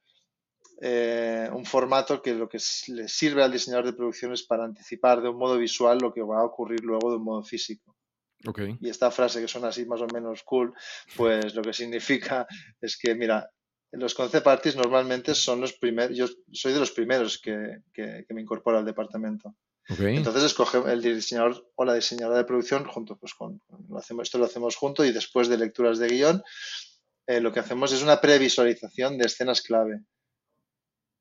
eh, 0.81 1.49
un 1.53 1.65
formato 1.65 2.21
que 2.21 2.33
lo 2.33 2.49
que 2.49 2.59
le 2.89 3.07
sirve 3.07 3.43
al 3.43 3.51
diseñador 3.51 3.85
de 3.85 3.93
producción 3.93 4.33
es 4.33 4.43
para 4.43 4.65
anticipar 4.65 5.21
de 5.21 5.29
un 5.29 5.37
modo 5.37 5.57
visual 5.57 5.97
lo 5.99 6.13
que 6.13 6.21
va 6.21 6.39
a 6.39 6.45
ocurrir 6.45 6.81
luego 6.81 7.09
de 7.09 7.17
un 7.17 7.23
modo 7.23 7.43
físico. 7.43 7.95
Okay. 8.45 8.77
Y 8.79 8.89
esta 8.89 9.09
frase 9.09 9.41
que 9.41 9.47
suena 9.47 9.69
así 9.69 9.85
más 9.85 10.01
o 10.01 10.07
menos 10.07 10.43
cool, 10.43 10.73
pues 11.15 11.55
lo 11.55 11.61
que 11.63 11.73
significa 11.73 12.45
es 12.79 12.97
que, 12.97 13.15
mira, 13.15 13.49
los 13.97 14.13
concept 14.13 14.47
artists 14.47 14.77
normalmente 14.77 15.35
son 15.35 15.61
los 15.61 15.73
primeros, 15.73 16.15
yo 16.15 16.27
soy 16.51 16.73
de 16.73 16.79
los 16.79 16.91
primeros 16.91 17.39
que, 17.39 17.81
me 18.29 18.41
incorporo 18.41 18.77
al 18.77 18.85
departamento. 18.85 19.55
Entonces 19.87 20.43
escoge 20.43 20.79
el 20.91 21.01
diseñador 21.01 21.69
o 21.75 21.85
la 21.85 21.93
diseñadora 21.93 22.39
de 22.39 22.45
producción 22.45 22.85
junto, 22.85 23.17
pues 23.17 23.35
con, 23.35 23.61
lo 23.87 23.97
hacemos, 23.97 24.23
esto 24.23 24.39
lo 24.39 24.45
hacemos 24.45 24.75
junto 24.75 25.05
y 25.05 25.11
después 25.11 25.47
de 25.47 25.57
lecturas 25.57 25.99
de 25.99 26.07
guion, 26.07 26.43
eh, 27.27 27.39
lo 27.39 27.51
que 27.51 27.59
hacemos 27.59 27.91
es 27.91 28.01
una 28.01 28.19
previsualización 28.19 29.17
de 29.17 29.25
escenas 29.25 29.61
clave. 29.61 30.01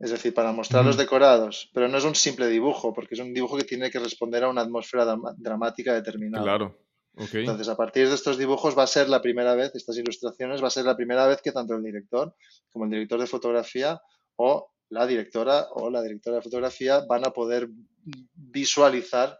Es 0.00 0.10
decir, 0.10 0.34
para 0.34 0.52
mostrar 0.52 0.84
los 0.84 0.96
decorados, 0.96 1.70
pero 1.72 1.88
no 1.88 1.98
es 1.98 2.04
un 2.04 2.14
simple 2.14 2.48
dibujo, 2.48 2.92
porque 2.92 3.14
es 3.14 3.20
un 3.20 3.32
dibujo 3.32 3.56
que 3.56 3.64
tiene 3.64 3.90
que 3.90 4.00
responder 4.00 4.44
a 4.44 4.50
una 4.50 4.62
atmósfera 4.62 5.16
dramática 5.36 5.94
determinada. 5.94 6.42
Claro. 6.42 6.83
Entonces, 7.16 7.68
a 7.68 7.76
partir 7.76 8.08
de 8.08 8.14
estos 8.14 8.38
dibujos 8.38 8.76
va 8.76 8.82
a 8.82 8.88
ser 8.88 9.08
la 9.08 9.22
primera 9.22 9.54
vez, 9.54 9.72
estas 9.74 9.96
ilustraciones, 9.96 10.62
va 10.62 10.66
a 10.66 10.70
ser 10.70 10.84
la 10.84 10.96
primera 10.96 11.26
vez 11.26 11.40
que 11.42 11.52
tanto 11.52 11.74
el 11.74 11.82
director 11.82 12.34
como 12.70 12.86
el 12.86 12.90
director 12.90 13.20
de 13.20 13.26
fotografía 13.26 14.02
o 14.36 14.72
la 14.90 15.06
directora 15.06 15.68
o 15.72 15.90
la 15.90 16.02
directora 16.02 16.36
de 16.36 16.42
fotografía 16.42 17.04
van 17.08 17.24
a 17.24 17.30
poder 17.30 17.68
visualizar 18.34 19.38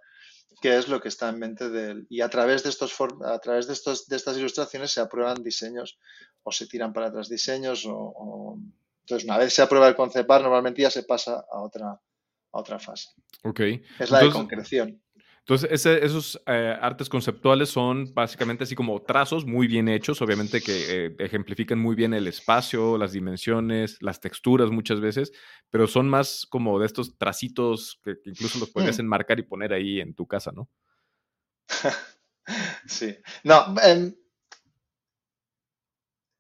qué 0.60 0.78
es 0.78 0.88
lo 0.88 1.00
que 1.00 1.08
está 1.08 1.28
en 1.28 1.38
mente 1.38 1.68
de 1.68 1.90
él. 1.90 2.06
Y 2.08 2.20
a 2.20 2.28
través 2.28 2.62
de 2.62 2.70
estos 2.70 2.94
a 3.24 3.38
través 3.38 3.66
de 3.66 3.72
estos 3.72 4.06
de 4.06 4.16
estas 4.16 4.36
ilustraciones 4.38 4.92
se 4.92 5.00
aprueban 5.00 5.42
diseños 5.42 5.98
o 6.42 6.52
se 6.52 6.66
tiran 6.66 6.92
para 6.92 7.08
atrás 7.08 7.28
diseños 7.28 7.84
o, 7.86 8.58
entonces 9.00 9.24
una 9.28 9.36
vez 9.36 9.52
se 9.52 9.62
aprueba 9.62 9.88
el 9.88 9.96
concepar 9.96 10.42
normalmente 10.42 10.82
ya 10.82 10.90
se 10.90 11.02
pasa 11.02 11.44
a 11.50 11.60
otra 11.60 11.90
a 11.90 12.00
otra 12.58 12.78
fase. 12.78 13.10
Okay. 13.42 13.82
Es 13.98 14.10
la 14.10 14.20
de 14.20 14.30
concreción. 14.30 15.03
Entonces, 15.46 15.84
esos 15.84 16.40
eh, 16.46 16.74
artes 16.80 17.10
conceptuales 17.10 17.68
son 17.68 18.14
básicamente 18.14 18.64
así 18.64 18.74
como 18.74 19.02
trazos 19.02 19.44
muy 19.44 19.66
bien 19.66 19.90
hechos, 19.90 20.22
obviamente 20.22 20.62
que 20.62 21.06
eh, 21.06 21.16
ejemplifican 21.18 21.78
muy 21.78 21.94
bien 21.94 22.14
el 22.14 22.26
espacio, 22.26 22.96
las 22.96 23.12
dimensiones, 23.12 23.98
las 24.00 24.20
texturas 24.20 24.70
muchas 24.70 25.00
veces, 25.00 25.32
pero 25.68 25.86
son 25.86 26.08
más 26.08 26.46
como 26.48 26.78
de 26.78 26.86
estos 26.86 27.18
tracitos 27.18 28.00
que, 28.02 28.16
incluso 28.24 28.58
los 28.58 28.70
puedes 28.70 28.96
mm. 28.96 29.02
enmarcar 29.02 29.38
y 29.38 29.42
poner 29.42 29.74
ahí 29.74 30.00
en 30.00 30.14
tu 30.14 30.26
casa, 30.26 30.50
¿no? 30.50 30.70
sí. 32.86 33.14
No, 33.42 33.74
em, 33.82 34.14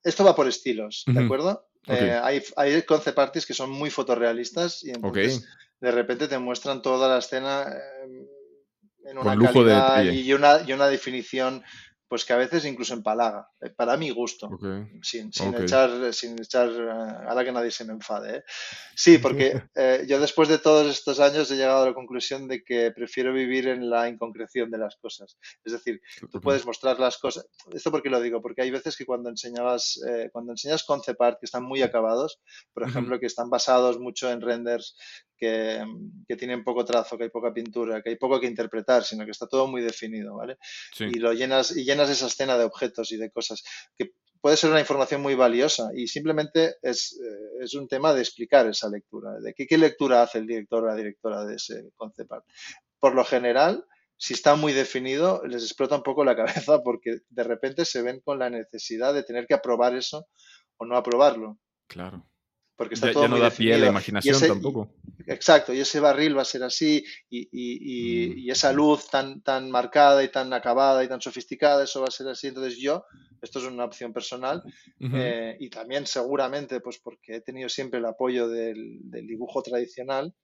esto 0.02 0.24
va 0.24 0.34
por 0.34 0.48
estilos, 0.48 1.04
¿de 1.06 1.22
acuerdo? 1.22 1.68
Eh, 1.88 2.18
hay, 2.22 2.42
hay 2.56 2.82
concept 2.84 3.18
artists 3.18 3.46
que 3.46 3.52
son 3.52 3.68
muy 3.68 3.90
fotorrealistas 3.90 4.82
y 4.82 4.92
entonces 4.92 5.46
de 5.78 5.90
repente 5.90 6.26
te 6.26 6.38
muestran 6.38 6.80
toda 6.80 7.06
la 7.06 7.18
escena 7.18 7.64
eh, 7.68 8.26
en 9.04 9.18
una 9.18 9.36
calidad 9.36 10.02
y, 10.04 10.32
una, 10.32 10.60
y 10.66 10.72
una 10.72 10.86
definición 10.86 11.62
pues 12.08 12.24
que 12.24 12.32
a 12.32 12.36
veces 12.36 12.64
incluso 12.64 12.94
empalaga, 12.94 13.48
eh, 13.60 13.70
para 13.70 13.96
mi 13.96 14.10
gusto, 14.10 14.48
sin, 15.02 15.28
echar, 15.28 16.12
sin 16.12 16.40
echar, 16.40 16.68
eh, 16.70 17.28
a 17.28 17.34
la 17.34 17.44
que 17.44 17.52
nadie 17.52 17.70
se 17.70 17.84
me 17.84 17.92
enfade. 17.92 18.38
¿eh? 18.38 18.44
Sí, 18.94 19.18
porque 19.18 19.62
yo 20.08 20.20
después 20.20 20.48
de 20.48 20.58
todos 20.58 20.86
estos 20.90 21.18
años 21.20 21.50
he 21.50 21.56
llegado 21.56 21.82
a 21.82 21.88
la 21.88 21.94
conclusión 21.94 22.46
de 22.46 22.62
que 22.62 22.90
prefiero 22.92 23.32
vivir 23.32 23.68
en 23.68 23.88
la 23.88 24.08
inconcreción 24.08 24.70
de 24.70 24.78
las 24.78 24.96
cosas. 24.96 25.38
Es 25.64 25.72
decir, 25.72 26.00
tú 26.30 26.40
puedes 26.40 26.66
mostrar 26.66 27.00
las 27.00 27.18
cosas. 27.18 27.46
¿Esto 27.72 27.90
por 27.90 28.02
qué 28.02 28.10
lo 28.10 28.20
digo? 28.20 28.42
Porque 28.42 28.62
hay 28.62 28.70
veces 28.70 28.96
que 28.96 29.06
cuando 29.06 29.30
enseñabas, 29.30 30.00
cuando 30.32 30.52
enseñas 30.52 30.84
concept 30.84 31.20
art 31.20 31.38
que 31.40 31.46
están 31.46 31.64
muy 31.64 31.82
acabados, 31.82 32.40
por 32.72 32.86
ejemplo, 32.86 33.18
que 33.18 33.26
están 33.26 33.50
basados 33.50 33.98
mucho 33.98 34.30
en 34.30 34.40
renders 34.40 34.96
que, 35.38 36.36
tienen 36.36 36.64
poco 36.64 36.84
trazo, 36.84 37.16
que 37.16 37.24
hay 37.24 37.30
poca 37.30 37.52
pintura, 37.52 38.02
que 38.02 38.10
hay 38.10 38.16
poco 38.16 38.40
que 38.40 38.46
interpretar, 38.46 39.04
sino 39.04 39.24
que 39.24 39.30
está 39.30 39.46
todo 39.46 39.66
muy 39.66 39.82
definido, 39.82 40.36
¿vale? 40.36 40.58
Y 40.98 41.18
lo 41.18 41.32
llenas, 41.32 41.76
y 41.76 41.84
llenas 41.84 41.93
esa 42.02 42.26
escena 42.26 42.58
de 42.58 42.64
objetos 42.64 43.12
y 43.12 43.16
de 43.16 43.30
cosas 43.30 43.62
que 43.96 44.12
puede 44.40 44.56
ser 44.56 44.70
una 44.70 44.80
información 44.80 45.22
muy 45.22 45.34
valiosa 45.34 45.90
y 45.94 46.06
simplemente 46.06 46.74
es, 46.82 47.18
eh, 47.18 47.78
un 47.78 47.88
tema 47.88 48.12
de 48.12 48.20
explicar 48.20 48.66
esa 48.66 48.88
lectura, 48.90 49.40
de 49.40 49.54
qué, 49.54 49.78
lectura 49.78 50.22
hace 50.22 50.38
el 50.38 50.46
director 50.46 50.84
o 50.84 50.86
la 50.86 50.96
directora 50.96 51.44
de 51.44 51.54
ese 51.54 51.90
concept 51.96 52.30
Por 53.00 53.14
lo 53.14 53.24
general, 53.24 53.86
si 54.16 54.34
está 54.34 54.54
muy 54.54 54.72
definido, 54.72 55.42
les 55.46 55.62
explota 55.62 55.96
un 55.96 56.02
poco 56.02 56.24
la 56.24 56.36
cabeza 56.66 56.82
porque 56.82 57.20
de 57.28 57.44
repente 57.44 57.84
se 57.84 58.02
ven 58.02 58.20
con 58.20 58.38
la 58.38 58.50
necesidad 58.50 59.14
de 59.14 59.22
tener 59.22 59.46
que 59.46 59.54
aprobar 59.54 59.94
eso 59.94 60.26
o 60.76 60.84
no 60.84 60.96
aprobarlo. 60.96 61.58
Claro 61.86 62.26
porque 62.76 62.94
está 62.94 63.12
todo 63.12 63.28
no 63.28 63.38
da 63.38 63.50
pie 63.50 63.74
a 63.74 63.78
la 63.78 63.86
imaginación 63.86 64.40
tampoco. 64.40 64.90
Exacto, 65.26 65.72
y 65.72 65.80
ese 65.80 66.00
barril 66.00 66.36
va 66.36 66.42
a 66.42 66.44
ser 66.44 66.62
así, 66.64 67.04
y, 67.30 68.50
esa 68.50 68.72
luz 68.72 69.08
tan, 69.08 69.42
tan 69.42 69.70
marcada 69.70 70.22
y 70.22 70.28
tan 70.28 70.52
acabada 70.52 71.02
y 71.02 71.08
tan 71.08 71.20
sofisticada, 71.20 71.84
eso 71.84 72.00
va 72.00 72.08
a 72.08 72.10
ser 72.10 72.28
así. 72.28 72.48
Entonces 72.48 72.78
yo, 72.78 73.04
esto 73.40 73.58
es 73.58 73.64
una 73.66 73.84
opción 73.84 74.12
personal, 74.12 74.62
eh, 75.00 75.56
y 75.60 75.70
también 75.70 76.06
seguramente, 76.06 76.80
pues 76.80 76.98
porque 76.98 77.36
he 77.36 77.40
tenido 77.40 77.68
siempre 77.68 78.00
el 78.00 78.06
apoyo 78.06 78.48
del, 78.48 78.98
del 79.02 79.26
dibujo 79.26 79.62
tradicional 79.62 80.34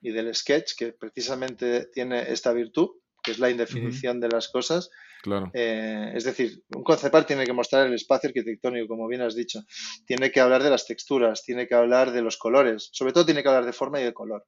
y 0.00 0.10
del 0.10 0.34
sketch, 0.34 0.74
que 0.76 0.92
precisamente 0.92 1.86
tiene 1.92 2.30
esta 2.32 2.52
virtud, 2.52 2.90
que 3.22 3.32
es 3.32 3.38
la 3.38 3.50
indefinición 3.50 4.20
de 4.20 4.28
las 4.28 4.48
cosas, 4.48 4.90
Claro. 5.22 5.50
Eh, 5.54 6.12
es 6.14 6.24
decir, 6.24 6.64
un 6.74 6.82
concepto 6.82 7.24
tiene 7.24 7.46
que 7.46 7.52
mostrar 7.52 7.86
el 7.86 7.94
espacio 7.94 8.28
arquitectónico, 8.28 8.88
como 8.88 9.06
bien 9.06 9.22
has 9.22 9.36
dicho. 9.36 9.60
Tiene 10.04 10.32
que 10.32 10.40
hablar 10.40 10.64
de 10.64 10.70
las 10.70 10.84
texturas, 10.84 11.44
tiene 11.44 11.68
que 11.68 11.76
hablar 11.76 12.10
de 12.10 12.22
los 12.22 12.36
colores, 12.36 12.88
sobre 12.92 13.12
todo 13.12 13.24
tiene 13.24 13.42
que 13.42 13.48
hablar 13.48 13.64
de 13.64 13.72
forma 13.72 14.00
y 14.00 14.04
de 14.04 14.12
color. 14.12 14.44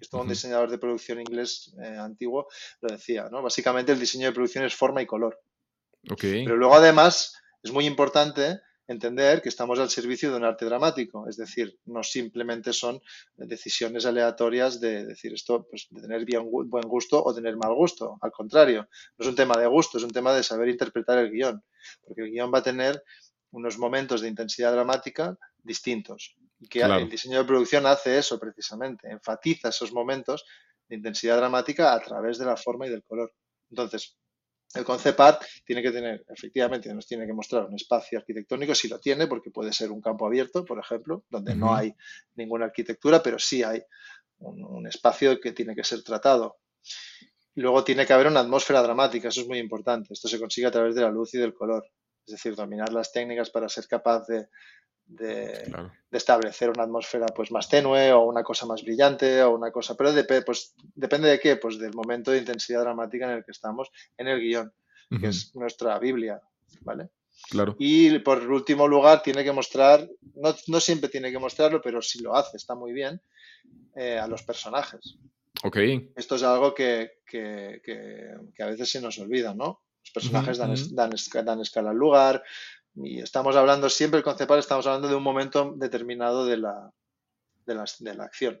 Esto 0.00 0.20
un 0.20 0.28
diseñador 0.28 0.68
de 0.68 0.78
producción 0.78 1.20
inglés 1.20 1.72
eh, 1.80 1.96
antiguo 1.96 2.48
lo 2.80 2.88
decía, 2.88 3.28
¿no? 3.30 3.40
Básicamente 3.40 3.92
el 3.92 4.00
diseño 4.00 4.26
de 4.26 4.32
producción 4.32 4.64
es 4.64 4.74
forma 4.74 5.00
y 5.00 5.06
color. 5.06 5.40
Pero 6.20 6.56
luego 6.56 6.74
además 6.74 7.40
es 7.62 7.70
muy 7.70 7.86
importante 7.86 8.58
entender 8.86 9.40
que 9.40 9.48
estamos 9.48 9.78
al 9.78 9.88
servicio 9.88 10.30
de 10.30 10.36
un 10.36 10.44
arte 10.44 10.64
dramático, 10.64 11.28
es 11.28 11.36
decir, 11.36 11.78
no 11.86 12.02
simplemente 12.02 12.72
son 12.72 13.00
decisiones 13.36 14.04
aleatorias 14.04 14.80
de 14.80 15.06
decir 15.06 15.32
esto, 15.32 15.66
pues 15.68 15.86
de 15.90 16.02
tener 16.02 16.24
bien, 16.24 16.48
buen 16.50 16.86
gusto 16.86 17.22
o 17.24 17.34
tener 17.34 17.56
mal 17.56 17.74
gusto, 17.74 18.18
al 18.20 18.30
contrario, 18.30 18.88
no 19.16 19.22
es 19.24 19.28
un 19.28 19.36
tema 19.36 19.56
de 19.56 19.66
gusto, 19.66 19.98
es 19.98 20.04
un 20.04 20.10
tema 20.10 20.34
de 20.34 20.42
saber 20.42 20.68
interpretar 20.68 21.18
el 21.18 21.30
guion, 21.30 21.62
porque 22.02 22.22
el 22.22 22.30
guion 22.30 22.52
va 22.52 22.58
a 22.58 22.62
tener 22.62 23.02
unos 23.52 23.78
momentos 23.78 24.20
de 24.20 24.28
intensidad 24.28 24.72
dramática 24.72 25.36
distintos 25.62 26.36
y 26.60 26.68
que 26.68 26.82
el 26.82 27.08
diseño 27.08 27.38
de 27.38 27.44
producción 27.44 27.86
hace 27.86 28.18
eso 28.18 28.38
precisamente, 28.38 29.10
enfatiza 29.10 29.68
esos 29.68 29.92
momentos 29.92 30.44
de 30.88 30.96
intensidad 30.96 31.36
dramática 31.36 31.94
a 31.94 32.00
través 32.00 32.38
de 32.38 32.46
la 32.46 32.56
forma 32.56 32.86
y 32.86 32.90
del 32.90 33.02
color. 33.02 33.32
Entonces, 33.70 34.16
el 34.74 34.84
concept 34.84 35.20
art 35.20 35.42
tiene 35.64 35.82
que 35.82 35.90
tener, 35.92 36.24
efectivamente, 36.28 36.92
nos 36.92 37.06
tiene 37.06 37.26
que 37.26 37.32
mostrar 37.32 37.64
un 37.64 37.74
espacio 37.74 38.18
arquitectónico, 38.18 38.74
si 38.74 38.88
lo 38.88 38.98
tiene, 38.98 39.26
porque 39.26 39.50
puede 39.50 39.72
ser 39.72 39.90
un 39.90 40.00
campo 40.00 40.26
abierto, 40.26 40.64
por 40.64 40.78
ejemplo, 40.78 41.24
donde 41.30 41.54
no 41.54 41.74
hay 41.74 41.94
ninguna 42.34 42.66
arquitectura, 42.66 43.22
pero 43.22 43.38
sí 43.38 43.62
hay 43.62 43.82
un, 44.38 44.86
espacio 44.86 45.40
que 45.40 45.52
tiene 45.52 45.74
que 45.74 45.84
ser 45.84 46.02
tratado. 46.02 46.58
Luego 47.54 47.84
tiene 47.84 48.04
que 48.04 48.12
haber 48.12 48.26
una 48.26 48.40
atmósfera 48.40 48.82
dramática, 48.82 49.28
eso 49.28 49.42
es 49.42 49.46
muy 49.46 49.58
importante. 49.58 50.12
Esto 50.12 50.28
se 50.28 50.40
consigue 50.40 50.66
a 50.66 50.72
través 50.72 50.94
de 50.94 51.02
la 51.02 51.10
luz 51.10 51.34
y 51.34 51.38
del 51.38 51.54
color. 51.54 51.84
Es 52.26 52.32
decir, 52.32 52.56
dominar 52.56 52.92
las 52.92 53.12
técnicas 53.12 53.50
para 53.50 53.68
ser 53.68 53.86
capaz 53.86 54.26
de, 54.26 54.48
establecer 56.10 56.70
una 56.70 56.84
atmósfera 56.84 57.26
pues 57.26 57.50
más 57.50 57.68
tenue 57.68 58.12
o 58.12 58.24
una 58.24 58.42
cosa 58.42 58.66
más 58.66 58.82
brillante 58.82 59.42
o 59.42 59.54
una 59.54 59.70
cosa, 59.70 59.94
pero 59.96 60.10
pues, 60.44 60.74
depende 60.94 61.28
de 61.28 61.38
qué, 61.38 61.56
pues 61.56 61.78
del 61.78 61.94
momento 61.94 62.30
de 62.30 62.38
intensidad 62.38 62.82
dramática 62.82 63.26
en 63.26 63.38
el 63.38 63.44
que 63.44 63.52
estamos 63.52 63.90
en 64.16 64.28
el 64.28 64.40
guion, 64.40 64.72
que 65.20 65.28
es 65.28 65.54
nuestra 65.54 65.98
Biblia, 65.98 66.40
¿vale? 66.80 67.10
Claro. 67.50 67.76
Y 67.78 68.18
por 68.20 68.38
último 68.50 68.88
lugar 68.88 69.22
tiene 69.22 69.44
que 69.44 69.52
mostrar, 69.52 70.08
no, 70.66 70.80
siempre 70.80 71.08
tiene 71.08 71.30
que 71.30 71.38
mostrarlo, 71.38 71.80
pero 71.82 72.00
si 72.00 72.20
lo 72.20 72.34
hace 72.34 72.56
está 72.56 72.74
muy 72.74 72.92
bien, 72.92 73.20
eh, 73.96 74.18
a 74.18 74.26
los 74.26 74.42
personajes. 74.42 75.18
Ok. 75.62 75.76
Esto 76.16 76.36
es 76.36 76.42
algo 76.42 76.74
que, 76.74 77.10
a 78.58 78.66
veces 78.66 78.90
se 78.90 79.00
nos 79.00 79.18
olvida, 79.18 79.54
¿no? 79.54 79.82
Los 80.02 80.10
personajes 80.12 80.58
dan, 80.58 80.74
dan, 80.92 81.10
dan, 81.44 81.60
escala 81.60 81.90
al 81.90 81.96
lugar, 81.96 82.42
y 82.96 83.20
estamos 83.20 83.56
hablando 83.56 83.88
siempre, 83.90 84.18
el 84.18 84.24
conceptual, 84.24 84.60
estamos 84.60 84.86
hablando 84.86 85.08
de 85.08 85.14
un 85.14 85.22
momento 85.22 85.74
determinado 85.76 86.46
de 86.46 86.56
la, 86.58 86.92
de 87.66 87.74
la, 87.74 87.84
de 87.98 88.14
la 88.14 88.24
acción. 88.24 88.60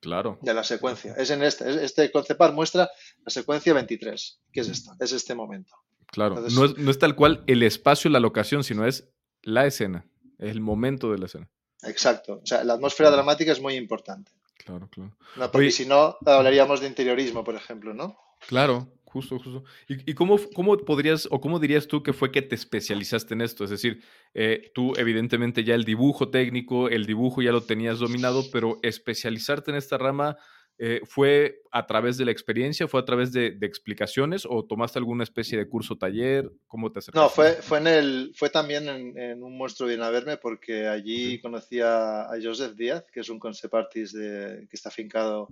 Claro. 0.00 0.38
De 0.40 0.54
la 0.54 0.64
secuencia. 0.64 1.14
Es 1.16 1.30
en 1.30 1.42
este, 1.42 1.84
este 1.84 2.10
conceptual 2.10 2.54
muestra 2.54 2.90
la 3.24 3.30
secuencia 3.30 3.74
23, 3.74 4.40
que 4.52 4.60
es 4.60 4.68
esta, 4.68 4.92
es 4.98 5.12
este 5.12 5.34
momento. 5.34 5.74
Claro, 6.06 6.40
no, 6.50 6.64
es, 6.64 6.76
no 6.76 6.90
es 6.90 6.98
tal 6.98 7.14
cual 7.14 7.44
el 7.46 7.62
espacio, 7.62 8.10
la 8.10 8.18
locación, 8.18 8.64
sino 8.64 8.86
es 8.86 9.08
la 9.42 9.66
escena, 9.66 10.06
es 10.38 10.50
el 10.50 10.60
momento 10.60 11.12
de 11.12 11.18
la 11.18 11.26
escena. 11.26 11.48
Exacto. 11.82 12.40
O 12.42 12.46
sea, 12.46 12.64
la 12.64 12.74
atmósfera 12.74 13.10
dramática 13.10 13.52
es 13.52 13.60
muy 13.60 13.74
importante. 13.74 14.32
Claro, 14.56 14.88
claro. 14.88 15.16
porque 15.52 15.70
si 15.70 15.86
no, 15.86 16.16
hablaríamos 16.26 16.80
de 16.80 16.86
interiorismo, 16.86 17.44
por 17.44 17.54
ejemplo, 17.54 17.94
¿no? 17.94 18.18
Claro, 18.46 18.92
Justo, 19.12 19.40
justo. 19.40 19.64
¿Y, 19.88 20.14
cómo, 20.14 20.38
cómo, 20.54 20.76
podrías 20.78 21.26
o 21.32 21.40
cómo 21.40 21.58
dirías 21.58 21.88
tú 21.88 22.00
que 22.00 22.12
fue 22.12 22.30
que 22.30 22.42
te 22.42 22.54
especializaste 22.54 23.34
en 23.34 23.40
esto? 23.40 23.64
Es 23.64 23.70
decir, 23.70 24.04
eh, 24.34 24.70
tú 24.72 24.92
evidentemente 24.96 25.64
ya 25.64 25.74
el 25.74 25.82
dibujo 25.82 26.30
técnico, 26.30 26.88
el 26.88 27.06
dibujo 27.06 27.42
ya 27.42 27.50
lo 27.50 27.62
tenías 27.62 27.98
dominado, 27.98 28.44
pero 28.52 28.78
especializarte 28.82 29.72
en 29.72 29.78
esta 29.78 29.98
rama 29.98 30.36
eh, 30.78 31.00
fue 31.04 31.60
a 31.72 31.86
través 31.86 32.18
de 32.18 32.24
la 32.24 32.30
experiencia, 32.30 32.86
fue 32.86 33.00
a 33.00 33.04
través 33.04 33.32
de, 33.32 33.58
explicaciones 33.62 34.46
o 34.48 34.64
tomaste 34.64 35.00
alguna 35.00 35.24
especie 35.24 35.58
de 35.58 35.68
curso 35.68 35.98
taller? 35.98 36.48
¿Cómo 36.68 36.92
te 36.92 37.00
acercaste? 37.00 37.20
No, 37.20 37.28
fue, 37.28 37.60
fue, 37.60 37.78
en 37.78 37.86
el, 37.88 38.32
fue 38.36 38.48
también 38.48 38.88
en, 38.88 39.42
un 39.42 39.58
monstruo 39.58 39.88
bien 39.88 40.02
a 40.02 40.10
verme 40.10 40.36
porque 40.36 40.86
allí 40.86 41.40
conocí 41.40 41.80
a, 41.82 42.28
Joseph 42.40 42.76
Díaz, 42.76 43.04
que 43.12 43.20
es 43.20 43.28
un 43.28 43.40
concept 43.40 43.74
artist 43.74 44.14
de, 44.14 44.68
que 44.70 44.76
está 44.76 44.88
afincado 44.88 45.48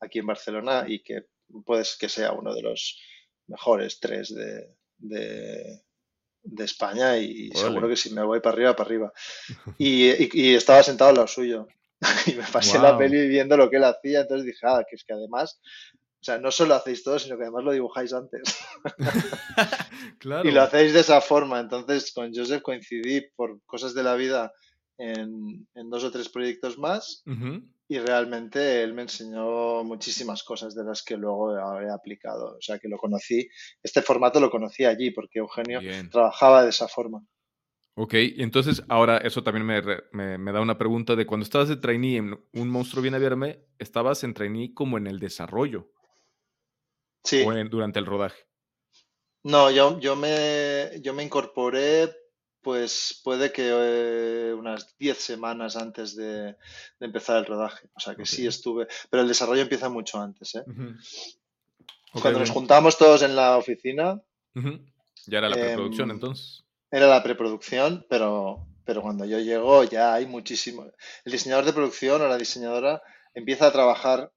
aquí 0.00 0.20
en 0.20 0.26
Barcelona 0.26 0.86
y 0.88 1.00
que 1.00 1.26
puedes 1.64 1.96
que 1.96 2.08
sea 2.08 2.32
uno 2.32 2.54
de 2.54 2.62
los 2.62 3.00
mejores 3.46 4.00
tres 4.00 4.34
de, 4.34 4.74
de, 4.98 5.82
España 6.64 7.16
y 7.18 7.50
seguro 7.50 7.88
que 7.88 7.96
si 7.96 8.12
me 8.12 8.22
voy 8.22 8.40
para 8.40 8.54
arriba, 8.54 8.76
para 8.76 8.88
arriba. 8.88 9.12
Y, 9.78 10.54
estaba 10.54 10.82
sentado 10.82 11.10
al 11.10 11.16
lado 11.16 11.28
suyo 11.28 11.66
y 12.26 12.34
me 12.34 12.44
pasé 12.44 12.78
la 12.78 12.96
peli 12.98 13.28
viendo 13.28 13.56
lo 13.56 13.70
que 13.70 13.76
él 13.76 13.84
hacía, 13.84 14.20
entonces 14.20 14.46
dije, 14.46 14.60
ah, 14.64 14.84
que 14.88 14.96
es 14.96 15.04
que 15.04 15.14
además, 15.14 15.60
o 16.20 16.24
sea, 16.24 16.38
no 16.38 16.50
solo 16.50 16.74
hacéis 16.74 17.02
todo, 17.02 17.18
sino 17.18 17.36
que 17.36 17.44
además 17.44 17.64
lo 17.64 17.72
dibujáis 17.72 18.12
antes. 18.12 18.42
Y 20.42 20.52
lo 20.52 20.62
hacéis 20.62 20.94
de 20.94 21.00
esa 21.00 21.20
forma, 21.20 21.60
entonces 21.60 22.10
con 22.12 22.32
Joseph 22.34 22.62
coincidí 22.62 23.20
por 23.36 23.60
cosas 23.66 23.92
de 23.92 24.02
la 24.02 24.14
vida 24.14 24.54
en, 24.96 25.66
dos 25.74 26.04
o 26.04 26.10
tres 26.10 26.30
proyectos 26.30 26.78
más 26.78 27.22
y 27.86 27.98
realmente 27.98 28.82
él 28.82 28.94
me 28.94 29.02
enseñó 29.02 29.84
muchísimas 29.84 30.42
cosas 30.42 30.74
de 30.74 30.84
las 30.84 31.02
que 31.02 31.16
luego 31.16 31.54
he 31.80 31.90
aplicado. 31.90 32.56
O 32.56 32.60
sea, 32.60 32.78
que 32.78 32.88
lo 32.88 32.96
conocí, 32.96 33.48
este 33.82 34.02
formato 34.02 34.40
lo 34.40 34.50
conocí 34.50 34.84
allí 34.84 35.10
porque 35.10 35.40
Eugenio 35.40 35.80
trabajaba 36.10 36.62
de 36.62 36.70
esa 36.70 36.88
forma. 36.88 37.24
Ok, 37.96 38.14
entonces 38.14 38.82
ahora 38.88 39.18
eso 39.18 39.44
también 39.44 39.66
me, 39.66 40.52
da 40.52 40.60
una 40.60 40.78
pregunta 40.78 41.14
de 41.14 41.26
cuando 41.26 41.44
estabas 41.44 41.68
de 41.68 41.76
trainee 41.76 42.16
en 42.16 42.36
Un 42.52 42.68
Monstruo 42.68 43.02
Viene 43.02 43.18
a 43.18 43.20
Verme, 43.20 43.66
¿estabas 43.78 44.24
en 44.24 44.34
trainee 44.34 44.74
como 44.74 44.98
en 44.98 45.06
el 45.06 45.20
desarrollo? 45.20 45.92
Sí. 47.22 47.44
¿O 47.46 47.52
durante 47.68 48.00
el 48.00 48.06
rodaje? 48.06 48.42
No, 49.44 49.70
yo, 49.70 50.00
yo, 50.00 50.16
me, 50.16 51.00
yo 51.02 51.14
me 51.14 51.22
incorporé 51.22 52.10
pues 52.64 53.20
puede 53.22 53.52
que 53.52 53.68
eh, 53.70 54.54
unas 54.54 54.96
10 54.98 55.16
semanas 55.16 55.76
antes 55.76 56.16
de, 56.16 56.56
empezar 56.98 57.36
el 57.36 57.46
rodaje. 57.46 57.88
O 57.94 58.00
sea 58.00 58.16
que 58.16 58.26
sí 58.26 58.46
estuve, 58.46 58.88
pero 59.10 59.22
el 59.22 59.28
desarrollo 59.28 59.62
empieza 59.62 59.88
mucho 59.88 60.20
antes. 60.20 60.56
¿eh? 60.56 60.64
Cuando 62.20 62.40
nos 62.40 62.50
juntamos 62.50 62.98
todos 62.98 63.22
en 63.22 63.36
la 63.36 63.56
oficina. 63.56 64.20
Ya 65.26 65.38
era 65.38 65.48
la 65.48 65.56
preproducción 65.56 66.10
em, 66.10 66.16
entonces. 66.16 66.64
Era 66.90 67.06
la 67.06 67.22
preproducción, 67.22 68.06
pero 68.08 68.66
pero 68.84 69.02
cuando 69.02 69.24
yo 69.24 69.38
llego 69.38 69.84
ya 69.84 70.14
hay 70.14 70.26
muchísimo. 70.26 70.84
El 71.24 71.32
diseñador 71.32 71.64
de 71.64 71.72
producción 71.72 72.20
o 72.22 72.28
la 72.28 72.36
diseñadora 72.36 73.02
empieza 73.34 73.66
a 73.66 73.72
trabajar 73.72 74.32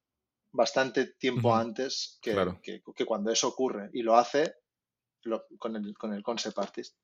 bastante 0.52 1.06
tiempo 1.06 1.54
antes 1.56 2.18
que, 2.22 2.82
que, 2.96 3.06
cuando 3.06 3.32
eso 3.32 3.50
ocurre 3.50 3.90
y 3.94 4.02
lo 4.02 4.16
hace 4.16 4.56
con, 5.60 5.76
el, 5.76 5.98
con 5.98 6.13
el 6.13 6.24
concept 6.24 6.58
artist. 6.58 6.96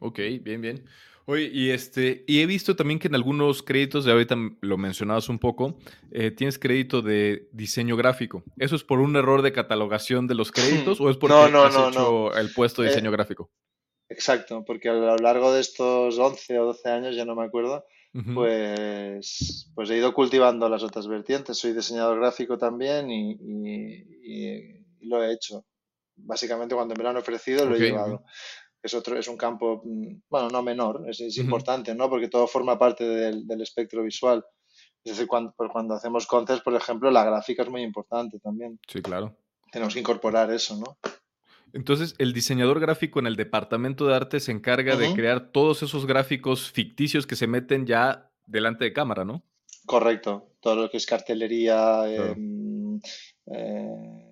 Ok, 0.00 0.18
bien, 0.42 0.60
bien. 0.60 0.84
Oye, 1.30 1.50
y 1.52 1.72
este, 1.72 2.24
y 2.26 2.40
he 2.40 2.46
visto 2.46 2.74
también 2.74 2.98
que 2.98 3.08
en 3.08 3.14
algunos 3.14 3.62
créditos, 3.62 4.06
de 4.06 4.12
ahorita 4.12 4.34
lo 4.62 4.78
mencionabas 4.78 5.28
un 5.28 5.38
poco, 5.38 5.78
eh, 6.10 6.30
tienes 6.30 6.58
crédito 6.58 7.02
de 7.02 7.50
diseño 7.52 7.96
gráfico. 7.96 8.42
¿Eso 8.56 8.76
es 8.76 8.82
por 8.82 8.98
un 8.98 9.14
error 9.14 9.42
de 9.42 9.52
catalogación 9.52 10.26
de 10.26 10.34
los 10.34 10.50
créditos 10.50 11.02
o 11.02 11.10
es 11.10 11.18
porque 11.18 11.36
no, 11.36 11.48
no, 11.50 11.64
has 11.64 11.76
hecho 11.76 12.34
el 12.34 12.50
puesto 12.54 12.80
de 12.80 12.88
eh, 12.88 12.90
diseño 12.92 13.10
gráfico? 13.10 13.50
Exacto, 14.08 14.64
porque 14.64 14.88
a 14.88 14.94
lo 14.94 15.16
largo 15.18 15.52
de 15.52 15.60
estos 15.60 16.18
11 16.18 16.60
o 16.60 16.64
12 16.64 16.88
años, 16.88 17.14
ya 17.14 17.26
no 17.26 17.34
me 17.34 17.44
acuerdo, 17.44 17.84
pues, 18.34 19.70
pues 19.74 19.90
he 19.90 19.98
ido 19.98 20.14
cultivando 20.14 20.66
las 20.70 20.82
otras 20.82 21.08
vertientes. 21.08 21.58
Soy 21.58 21.74
diseñador 21.74 22.20
gráfico 22.20 22.56
también 22.56 23.10
y, 23.10 23.36
lo 25.02 25.22
he 25.22 25.34
hecho. 25.34 25.66
Básicamente 26.16 26.74
cuando 26.74 26.94
me 26.94 27.02
lo 27.02 27.10
han 27.10 27.18
ofrecido 27.18 27.66
lo 27.66 27.76
he 27.76 27.80
llevado 27.80 28.24
es 28.88 28.94
otro, 28.94 29.18
es 29.18 29.28
un 29.28 29.36
campo, 29.36 29.82
mm, 29.84 30.22
bueno, 30.28 30.48
no 30.48 30.62
menor, 30.62 31.04
es, 31.08 31.36
importante, 31.38 31.94
¿no? 31.94 32.08
Porque 32.10 32.28
todo 32.28 32.46
forma 32.46 32.78
parte 32.78 33.04
del, 33.04 33.60
espectro 33.60 34.02
visual. 34.02 34.44
Es 35.04 35.12
decir, 35.12 35.26
cuando, 35.26 35.54
cuando 35.72 35.94
hacemos 35.94 36.26
concepts, 36.26 36.62
por 36.62 36.74
ejemplo, 36.74 37.10
la 37.10 37.24
gráfica 37.24 37.62
es 37.62 37.70
muy 37.70 37.82
importante 37.82 38.38
también. 38.40 38.78
Sí, 38.88 39.00
claro. 39.00 39.36
Tenemos 39.70 39.94
que 39.94 40.00
incorporar 40.00 40.50
eso, 40.50 40.76
¿no? 40.76 40.98
Entonces, 41.72 42.14
el 42.18 42.32
diseñador 42.32 42.80
gráfico 42.80 43.20
en 43.20 43.26
el 43.26 43.36
departamento 43.36 44.06
de 44.06 44.14
arte 44.14 44.40
se 44.40 44.52
encarga 44.52 44.96
de 44.96 45.12
crear 45.14 45.52
todos 45.52 45.82
esos 45.82 46.06
gráficos 46.06 46.70
ficticios 46.70 47.26
que 47.26 47.36
se 47.36 47.46
meten 47.46 47.86
ya 47.86 48.30
delante 48.46 48.84
de 48.84 48.92
cámara, 48.94 49.24
¿no? 49.24 49.44
Correcto. 49.86 50.54
Todo 50.60 50.76
lo 50.76 50.90
que 50.90 50.96
es 50.96 51.06
cartelería, 51.06 52.04
em, 52.08 52.98
eh, 53.46 54.27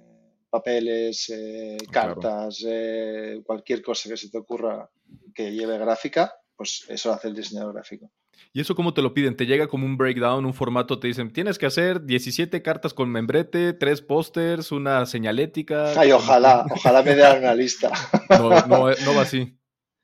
papeles, 0.57 1.29
eh, 1.31 1.77
cartas, 1.91 2.65
eh, 2.67 3.41
cualquier 3.45 3.83
cosa 3.83 4.09
que 4.09 4.17
se 4.17 4.31
te 4.31 4.39
ocurra 4.39 4.89
que 5.35 5.53
lleve 5.53 5.79
gráfica, 5.79 6.33
pues 6.57 6.85
eso 6.89 7.13
hace 7.13 7.29
el 7.29 7.35
diseñador 7.35 7.75
gráfico. 7.75 8.11
¿Y 8.53 8.61
eso 8.61 8.75
cómo 8.75 8.95
te 8.95 9.03
lo 9.03 9.13
piden? 9.13 9.37
¿Te 9.37 9.47
llega 9.47 9.67
como 9.67 9.85
un 9.85 9.97
breakdown, 9.97 10.47
un 10.47 10.55
formato? 10.55 10.99
Te 10.99 11.09
dicen, 11.09 11.33
tienes 11.33 11.59
que 11.59 11.67
hacer 11.67 12.05
17 12.05 12.63
cartas 12.63 12.95
con 12.95 13.11
membrete, 13.11 13.75
tres 13.75 14.01
pósters, 14.01 14.73
una 14.73 15.05
señalética. 15.05 15.93
Ay, 15.99 16.13
ojalá, 16.13 16.67
ojalá 16.71 17.03
me 17.03 17.15
dieran 17.15 17.39
una 17.39 17.55
lista. 17.55 17.93
No, 18.31 18.49
no, 18.67 18.91
no 18.91 19.15
va 19.15 19.23
así. 19.23 19.59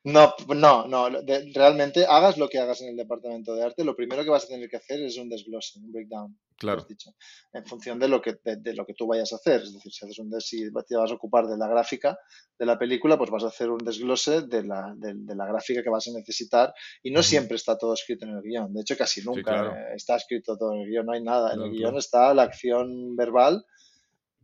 No, 0.04 0.34
no, 0.48 0.88
no. 0.88 1.08
realmente 1.54 2.04
hagas 2.06 2.36
lo 2.36 2.48
que 2.48 2.58
hagas 2.58 2.80
en 2.82 2.88
el 2.88 2.96
departamento 2.96 3.54
de 3.54 3.62
arte, 3.62 3.84
lo 3.84 3.94
primero 3.94 4.24
que 4.24 4.30
vas 4.30 4.44
a 4.44 4.48
tener 4.48 4.68
que 4.68 4.76
hacer 4.76 5.00
es 5.00 5.16
un 5.16 5.28
desglose, 5.28 5.78
un 5.78 5.92
breakdown. 5.92 6.36
Claro. 6.56 6.84
Dicho, 6.88 7.10
en 7.52 7.64
función 7.66 8.00
de 8.00 8.08
lo 8.08 8.20
que 8.20 8.36
de, 8.44 8.74
lo 8.74 8.84
que 8.84 8.94
tú 8.94 9.06
vayas 9.06 9.32
a 9.32 9.36
hacer. 9.36 9.62
Es 9.62 9.72
decir, 9.72 9.92
si 9.92 10.04
haces 10.04 10.18
un 10.18 10.40
si 10.40 10.70
te 10.88 10.96
vas 10.96 11.10
a 11.10 11.14
ocupar 11.14 11.46
de 11.46 11.56
la 11.56 11.68
gráfica 11.68 12.18
de 12.58 12.66
la 12.66 12.78
película, 12.78 13.16
pues 13.16 13.30
vas 13.30 13.44
a 13.44 13.48
hacer 13.48 13.70
un 13.70 13.78
desglose 13.78 14.42
de 14.42 14.64
la, 14.64 14.92
de, 14.96 15.34
la 15.34 15.46
gráfica 15.46 15.82
que 15.82 15.90
vas 15.90 16.06
a 16.08 16.12
necesitar. 16.12 16.72
Y 17.02 17.12
no 17.12 17.22
siempre 17.22 17.56
está 17.56 17.78
todo 17.78 17.94
escrito 17.94 18.24
en 18.24 18.36
el 18.36 18.42
guion. 18.42 18.72
De 18.72 18.80
hecho, 18.80 18.96
casi 18.96 19.22
nunca 19.22 19.92
está 19.94 20.16
escrito 20.16 20.56
todo 20.56 20.72
en 20.74 20.82
el 20.82 20.88
guion. 20.88 21.06
No 21.06 21.12
hay 21.12 21.22
nada. 21.22 21.54
En 21.54 21.62
el 21.62 21.70
guion 21.70 21.96
está 21.96 22.34
la 22.34 22.42
acción 22.42 23.14
verbal 23.16 23.64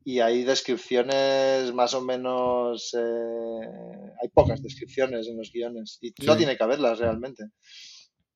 y 0.09 0.21
hay 0.21 0.43
descripciones 0.43 1.71
más 1.75 1.93
o 1.93 2.01
menos, 2.01 2.95
eh, 2.95 3.69
hay 4.23 4.29
pocas 4.33 4.63
descripciones 4.63 5.29
en 5.29 5.37
los 5.37 5.53
guiones 5.53 5.99
y 6.01 6.15
no 6.25 6.35
tiene 6.35 6.57
que 6.57 6.65
haberlas 6.65 6.99
realmente. 6.99 7.45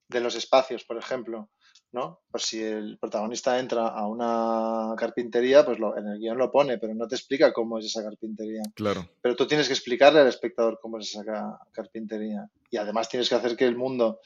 De 0.06 0.20
los 0.20 0.34
espacios, 0.34 0.84
por 0.84 0.98
ejemplo, 0.98 1.48
¿no? 1.92 2.20
Pues 2.30 2.42
si 2.42 2.62
el 2.62 2.98
protagonista 2.98 3.58
entra 3.58 3.88
a 3.88 4.06
una 4.06 4.94
carpintería, 4.98 5.64
pues 5.64 5.78
en 5.78 6.08
el 6.08 6.18
guion 6.18 6.36
lo 6.36 6.52
pone, 6.52 6.76
pero 6.76 6.94
no 6.94 7.08
te 7.08 7.14
explica 7.14 7.54
cómo 7.54 7.78
es 7.78 7.86
esa 7.86 8.02
carpintería. 8.02 8.64
Claro. 8.74 9.08
Pero 9.22 9.34
tú 9.34 9.46
tienes 9.46 9.66
que 9.66 9.72
explicarle 9.72 10.20
al 10.20 10.28
espectador 10.28 10.78
cómo 10.78 10.98
es 10.98 11.08
esa 11.08 11.24
carpintería. 11.72 12.50
Y 12.70 12.76
además 12.76 13.08
tienes 13.08 13.30
que 13.30 13.36
hacer 13.36 13.56
que 13.56 13.64
el 13.64 13.78
mundo 13.78 14.20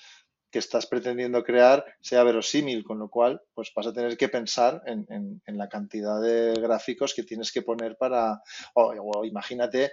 que 0.50 0.58
estás 0.58 0.86
pretendiendo 0.86 1.42
crear 1.42 1.84
sea 2.00 2.22
verosímil, 2.22 2.84
con 2.84 2.98
lo 2.98 3.08
cual 3.08 3.42
pues 3.54 3.72
vas 3.74 3.86
a 3.86 3.92
tener 3.92 4.16
que 4.16 4.28
pensar 4.28 4.82
en, 4.86 5.40
la 5.46 5.68
cantidad 5.68 6.20
de 6.20 6.54
gráficos 6.60 7.14
que 7.14 7.24
tienes 7.24 7.52
que 7.52 7.62
poner 7.62 7.96
para, 7.96 8.40
o, 8.74 9.24
imagínate 9.24 9.92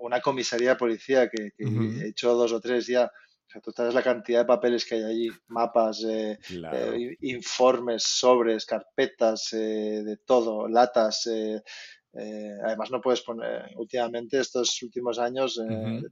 una 0.00 0.20
comisaría 0.20 0.70
de 0.70 0.76
policía 0.76 1.28
que, 1.28 1.52
he 1.58 2.08
hecho 2.08 2.34
dos 2.34 2.52
o 2.52 2.60
tres 2.60 2.86
ya. 2.86 3.04
O 3.04 3.50
sea, 3.50 3.62
tú 3.62 3.72
sabes 3.72 3.94
la 3.94 4.02
cantidad 4.02 4.40
de 4.40 4.46
papeles 4.46 4.84
que 4.84 4.96
hay 4.96 5.04
allí, 5.04 5.30
mapas, 5.46 6.04
eh, 6.04 6.38
eh, 6.50 7.16
informes, 7.22 8.02
sobres, 8.02 8.66
carpetas, 8.66 9.54
eh, 9.54 10.02
de 10.04 10.18
todo, 10.18 10.68
latas. 10.68 11.26
además, 12.12 12.90
no 12.90 13.00
puedes 13.00 13.22
poner, 13.22 13.70
últimamente, 13.76 14.38
estos 14.38 14.82
últimos 14.82 15.18
años, 15.18 15.58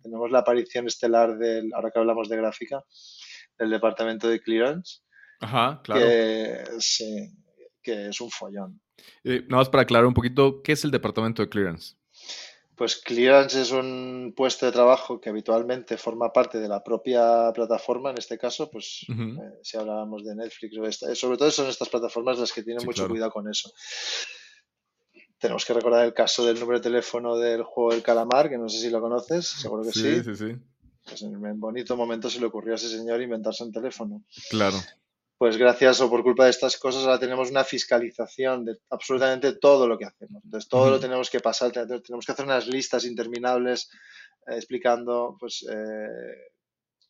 tenemos 0.02 0.30
la 0.30 0.38
aparición 0.38 0.86
estelar 0.86 1.36
del, 1.36 1.74
ahora 1.74 1.90
que 1.90 1.98
hablamos 1.98 2.30
de 2.30 2.36
gráfica, 2.36 2.82
el 3.58 3.70
departamento 3.70 4.28
de 4.28 4.40
clearance. 4.40 5.00
Ajá, 5.40 5.80
claro. 5.82 6.06
Que, 6.06 6.64
sí, 6.78 7.30
que 7.82 8.08
es 8.08 8.20
un 8.20 8.30
follón. 8.30 8.80
Eh, 9.24 9.42
nada 9.48 9.58
más 9.58 9.68
para 9.68 9.82
aclarar 9.82 10.06
un 10.06 10.14
poquito, 10.14 10.62
¿qué 10.62 10.72
es 10.72 10.84
el 10.84 10.90
departamento 10.90 11.42
de 11.42 11.48
clearance? 11.48 11.96
Pues 12.76 12.96
clearance 12.96 13.60
es 13.60 13.70
un 13.70 14.34
puesto 14.36 14.66
de 14.66 14.72
trabajo 14.72 15.18
que 15.18 15.30
habitualmente 15.30 15.96
forma 15.96 16.30
parte 16.30 16.58
de 16.58 16.68
la 16.68 16.84
propia 16.84 17.50
plataforma, 17.54 18.10
en 18.10 18.18
este 18.18 18.36
caso, 18.36 18.70
pues 18.70 19.06
eh, 19.08 19.60
si 19.62 19.78
hablábamos 19.78 20.24
de 20.24 20.36
Netflix, 20.36 20.76
o 20.76 21.14
sobre 21.14 21.38
todo 21.38 21.50
son 21.50 21.68
estas 21.68 21.88
plataformas 21.88 22.38
las 22.38 22.52
que 22.52 22.62
tienen 22.62 22.84
mucho 22.84 23.08
cuidado 23.08 23.30
con 23.30 23.48
eso. 23.48 23.72
Tenemos 25.38 25.64
que 25.64 25.72
recordar 25.72 26.04
el 26.04 26.12
caso 26.12 26.44
del 26.44 26.60
número 26.60 26.78
de 26.78 26.82
teléfono 26.82 27.36
del 27.38 27.62
juego 27.62 27.92
del 27.92 28.02
calamar, 28.02 28.50
que 28.50 28.58
no 28.58 28.68
sé 28.68 28.78
si 28.78 28.90
lo 28.90 29.00
conoces, 29.00 29.46
seguro 29.46 29.82
que 29.82 29.92
sí. 29.92 30.16
Sí, 30.16 30.24
sí, 30.24 30.36
sí. 30.36 30.56
Pues 31.06 31.22
en 31.22 31.36
un 31.36 31.60
bonito 31.60 31.96
momento 31.96 32.28
se 32.28 32.40
le 32.40 32.46
ocurrió 32.46 32.72
a 32.72 32.76
ese 32.76 32.88
señor 32.88 33.22
inventarse 33.22 33.64
un 33.64 33.72
teléfono. 33.72 34.24
Claro. 34.50 34.76
Pues 35.38 35.56
gracias 35.56 36.00
o 36.00 36.08
por 36.08 36.22
culpa 36.22 36.44
de 36.44 36.50
estas 36.50 36.78
cosas 36.78 37.04
ahora 37.04 37.20
tenemos 37.20 37.50
una 37.50 37.62
fiscalización 37.62 38.64
de 38.64 38.78
absolutamente 38.90 39.52
todo 39.56 39.86
lo 39.86 39.98
que 39.98 40.06
hacemos. 40.06 40.42
Entonces 40.44 40.68
todo 40.68 40.90
lo 40.90 40.98
tenemos 40.98 41.28
que 41.28 41.40
pasar, 41.40 41.72
tenemos 41.72 42.24
que 42.24 42.32
hacer 42.32 42.46
unas 42.46 42.66
listas 42.66 43.04
interminables 43.04 43.90
eh, 44.46 44.56
explicando 44.56 45.36
pues 45.38 45.66
eh, 45.70 46.52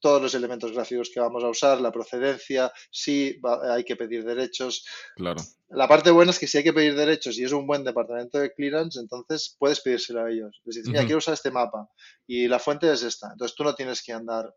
todos 0.01 0.21
los 0.21 0.35
elementos 0.35 0.73
gráficos 0.73 1.11
que 1.13 1.21
vamos 1.21 1.43
a 1.43 1.49
usar, 1.49 1.81
la 1.81 1.93
procedencia, 1.93 2.73
si 2.91 3.41
hay 3.71 3.85
que 3.85 3.97
pedir 3.97 4.25
derechos. 4.25 4.87
Claro. 5.17 5.43
La 5.69 5.89
parte 5.89 6.11
buena 6.11 6.31
es 6.31 6.39
que 6.39 6.47
si 6.47 6.59
hay 6.59 6.65
que 6.65 6.73
pedir 6.73 6.95
derechos 6.95 7.39
y 7.39 7.45
es 7.45 7.53
un 7.53 7.67
buen 7.67 7.83
departamento 7.83 8.39
de 8.39 8.53
clearance, 8.53 9.01
entonces 9.01 9.57
puedes 9.59 9.81
pedírselo 9.81 10.25
a 10.25 10.31
ellos. 10.31 10.61
Les 10.65 10.77
dices, 10.77 10.91
mira, 10.91 11.05
quiero 11.05 11.19
usar 11.19 11.35
este 11.35 11.51
mapa 11.51 11.89
y 12.27 12.47
la 12.47 12.59
fuente 12.59 12.91
es 12.93 13.03
esta. 13.03 13.31
Entonces 13.33 13.57
tú 13.57 13.65
no 13.65 13.75
tienes 13.75 14.03
que 14.03 14.13
andar 14.13 14.55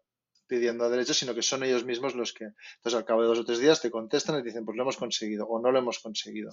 pidiendo 0.48 0.90
derechos, 0.90 1.18
sino 1.18 1.34
que 1.34 1.44
son 1.44 1.64
ellos 1.64 1.86
mismos 1.86 2.16
los 2.16 2.34
que, 2.34 2.46
entonces 2.46 2.98
al 2.98 3.06
cabo 3.06 3.22
de 3.22 3.28
dos 3.28 3.40
o 3.40 3.46
tres 3.46 3.60
días 3.60 3.82
te 3.82 3.92
contestan 3.92 4.40
y 4.40 4.40
te 4.40 4.50
dicen, 4.50 4.66
pues 4.66 4.76
lo 4.76 4.84
hemos 4.84 4.98
conseguido 4.98 5.46
o 5.48 5.62
no 5.62 5.72
lo 5.72 5.80
hemos 5.80 6.00
conseguido. 6.00 6.50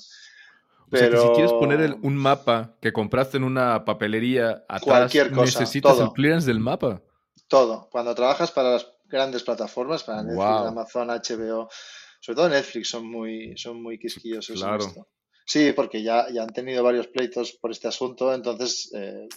Pero... 0.91 1.21
si 1.21 1.29
quieres 1.31 1.53
poner 1.53 1.97
un 2.03 2.15
mapa 2.15 2.77
que 2.81 2.93
compraste 2.93 3.39
en 3.39 3.45
una 3.45 3.85
papelería 3.85 4.65
atrás, 4.69 5.13
necesitas 5.33 5.99
el 5.99 6.13
clearance 6.13 6.47
del 6.47 6.61
mapa. 6.61 7.03
Todo. 7.49 7.89
Cuando 7.91 8.15
trabajas 8.15 8.51
para 8.51 8.73
las 8.73 8.87
grandes 9.05 9.43
plataformas, 9.43 10.05
para 10.05 10.23
Netflix, 10.23 10.45
Amazon, 10.45 11.09
HBO, 11.09 11.69
sobre 12.21 12.37
todo 12.37 12.49
Netflix 12.49 12.89
son 12.89 13.09
muy, 13.09 13.57
son 13.57 13.83
muy 13.83 13.99
quisquillosos 13.99 14.61
claro. 14.61 14.83
en 14.83 14.89
esto. 14.89 15.09
Sí, 15.45 15.73
porque 15.73 16.03
ya, 16.03 16.27
ya 16.33 16.43
han 16.43 16.53
tenido 16.53 16.83
varios 16.83 17.07
pleitos 17.07 17.53
por 17.53 17.71
este 17.71 17.87
asunto, 17.87 18.35
entonces 18.35 18.91
eh, 18.97 19.29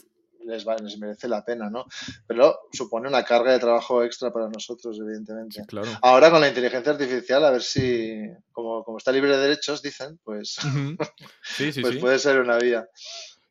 les, 0.44 0.66
les, 0.66 0.98
merece 0.98 1.28
la 1.28 1.46
pena, 1.46 1.70
¿no? 1.70 1.86
Pero 2.26 2.62
supone 2.72 3.08
una 3.08 3.24
carga 3.24 3.52
de 3.52 3.60
trabajo 3.60 4.04
extra 4.04 4.32
para 4.32 4.50
nosotros, 4.50 4.98
evidentemente. 5.00 5.64
claro. 5.68 5.88
Ahora 6.02 6.32
con 6.32 6.42
la 6.42 6.48
inteligencia 6.48 6.94
artificial, 6.94 7.46
a 7.46 7.52
ver 7.52 7.62
si, 7.62 8.24
como, 8.52 8.84
como 8.84 8.98
está 8.98 9.12
libre 9.12 9.38
de 9.38 9.38
derechos, 9.38 9.84
dicen, 9.84 10.20
pues, 10.24 10.58
sí, 11.44 11.72
sí, 11.72 11.82
pues 11.82 11.98
puede 11.98 12.18
ser 12.18 12.40
una 12.40 12.58
vía. 12.58 12.90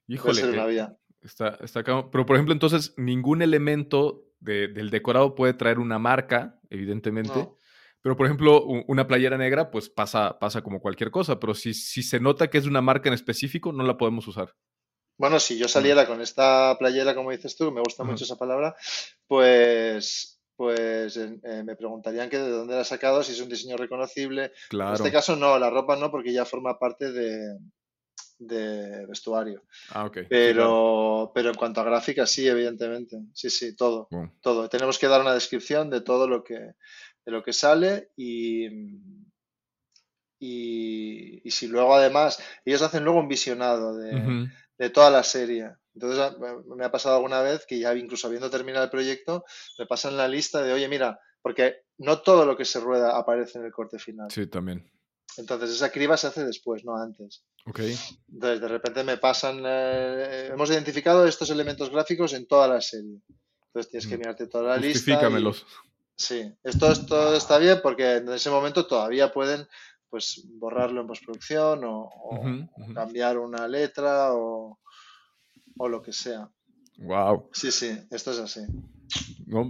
Híjole, 0.08 0.32
puede 0.32 0.46
ser 0.46 0.54
una 0.54 0.66
vía. 0.66 0.96
Está, 1.22 1.58
está, 1.60 1.84
pero, 1.84 2.26
por 2.26 2.34
ejemplo, 2.34 2.52
entonces, 2.52 2.94
ningún 2.96 3.42
elemento 3.42 4.27
del 4.40 4.90
decorado 4.90 5.34
puede 5.34 5.54
traer 5.54 5.78
una 5.78 5.98
marca, 5.98 6.58
evidentemente. 6.70 7.48
Pero, 8.00 8.16
por 8.16 8.26
ejemplo, 8.26 8.64
una 8.86 9.06
playera 9.06 9.36
negra, 9.36 9.70
pues 9.70 9.88
pasa, 9.88 10.38
pasa 10.38 10.62
como 10.62 10.80
cualquier 10.80 11.10
cosa. 11.10 11.40
Pero 11.40 11.54
si, 11.54 11.74
si 11.74 12.02
se 12.02 12.20
nota 12.20 12.48
que 12.48 12.58
es 12.58 12.66
una 12.66 12.80
marca 12.80 13.08
en 13.08 13.14
específico, 13.14 13.72
no 13.72 13.82
la 13.82 13.96
podemos 13.96 14.26
usar. 14.28 14.54
Bueno, 15.18 15.40
si 15.40 15.58
yo 15.58 15.66
saliera 15.66 16.06
con 16.06 16.20
esta 16.20 16.76
playera, 16.78 17.14
como 17.14 17.32
dices 17.32 17.56
tú, 17.56 17.72
me 17.72 17.80
gusta 17.80 18.04
mucho 18.04 18.22
esa 18.22 18.36
palabra, 18.36 18.76
pues, 19.26 20.40
pues 20.54 21.16
eh, 21.16 21.62
me 21.64 21.74
preguntarían 21.74 22.30
que 22.30 22.38
de 22.38 22.50
dónde 22.50 22.74
la 22.74 22.82
has 22.82 22.88
sacado, 22.88 23.24
si 23.24 23.32
es 23.32 23.40
un 23.40 23.48
diseño 23.48 23.76
reconocible. 23.76 24.52
Claro. 24.68 24.90
En 24.90 24.94
este 24.94 25.10
caso 25.10 25.34
no, 25.34 25.58
la 25.58 25.70
ropa 25.70 25.96
no, 25.96 26.12
porque 26.12 26.32
ya 26.32 26.44
forma 26.44 26.78
parte 26.78 27.10
de, 27.10 27.58
de 28.38 29.06
vestuario. 29.06 29.64
Ah. 29.90 30.10
Pero, 30.28 31.32
pero 31.34 31.50
en 31.50 31.56
cuanto 31.56 31.80
a 31.80 31.84
gráfica, 31.84 32.26
sí, 32.26 32.46
evidentemente. 32.46 33.18
Sí, 33.34 33.50
sí, 33.50 33.76
todo. 33.76 34.08
Todo. 34.40 34.68
Tenemos 34.68 34.98
que 34.98 35.08
dar 35.08 35.20
una 35.20 35.34
descripción 35.34 35.90
de 35.90 36.00
todo 36.00 36.28
lo 36.28 36.44
que, 36.44 36.54
de 36.54 37.32
lo 37.32 37.42
que 37.42 37.52
sale 37.52 38.10
y, 38.16 38.66
y, 40.38 41.50
si 41.50 41.66
luego 41.66 41.94
además, 41.94 42.42
ellos 42.64 42.82
hacen 42.82 43.04
luego 43.04 43.20
un 43.20 43.28
visionado 43.28 43.96
de, 43.96 44.48
de 44.78 44.90
toda 44.90 45.10
la 45.10 45.22
serie. 45.22 45.70
Entonces 45.94 46.38
me 46.76 46.84
ha 46.84 46.92
pasado 46.92 47.16
alguna 47.16 47.42
vez 47.42 47.66
que 47.66 47.80
ya 47.80 47.92
incluso 47.94 48.28
habiendo 48.28 48.50
terminado 48.50 48.84
el 48.84 48.90
proyecto, 48.90 49.44
me 49.78 49.86
pasan 49.86 50.16
la 50.16 50.28
lista 50.28 50.62
de, 50.62 50.72
oye, 50.72 50.88
mira, 50.88 51.18
porque 51.42 51.82
no 51.98 52.20
todo 52.20 52.46
lo 52.46 52.56
que 52.56 52.64
se 52.64 52.78
rueda 52.78 53.18
aparece 53.18 53.58
en 53.58 53.64
el 53.64 53.72
corte 53.72 53.98
final. 53.98 54.30
Sí, 54.30 54.46
también. 54.46 54.88
Entonces 55.38 55.70
esa 55.70 55.90
criba 55.90 56.16
se 56.16 56.26
hace 56.26 56.44
después, 56.44 56.84
no 56.84 56.96
antes. 56.96 57.44
Ok. 57.66 57.80
Entonces 58.32 58.60
de 58.60 58.68
repente 58.68 59.04
me 59.04 59.16
pasan, 59.16 59.62
eh, 59.64 60.48
hemos 60.52 60.70
identificado 60.70 61.26
estos 61.26 61.50
elementos 61.50 61.90
gráficos 61.90 62.32
en 62.34 62.46
toda 62.46 62.68
la 62.68 62.80
serie. 62.80 63.20
Entonces 63.66 63.90
tienes 63.90 64.06
que 64.06 64.16
mm. 64.16 64.18
mirarte 64.18 64.46
toda 64.46 64.64
la 64.64 64.76
lista. 64.76 65.28
Y, 65.28 65.54
sí, 66.16 66.52
esto, 66.64 66.90
esto 66.90 67.34
está 67.34 67.58
bien 67.58 67.78
porque 67.82 68.16
en 68.16 68.28
ese 68.30 68.50
momento 68.50 68.86
todavía 68.86 69.32
pueden 69.32 69.66
pues 70.10 70.42
borrarlo 70.54 71.02
en 71.02 71.06
postproducción 71.06 71.82
o, 71.84 72.10
cambiar 72.94 73.38
una 73.38 73.68
letra 73.68 74.32
o, 74.32 74.80
o 75.76 75.88
lo 75.88 76.02
que 76.02 76.12
sea. 76.12 76.50
Wow. 76.98 77.50
Sí, 77.52 77.70
sí, 77.70 77.96
esto 78.10 78.32
es 78.32 78.38
así. 78.38 78.62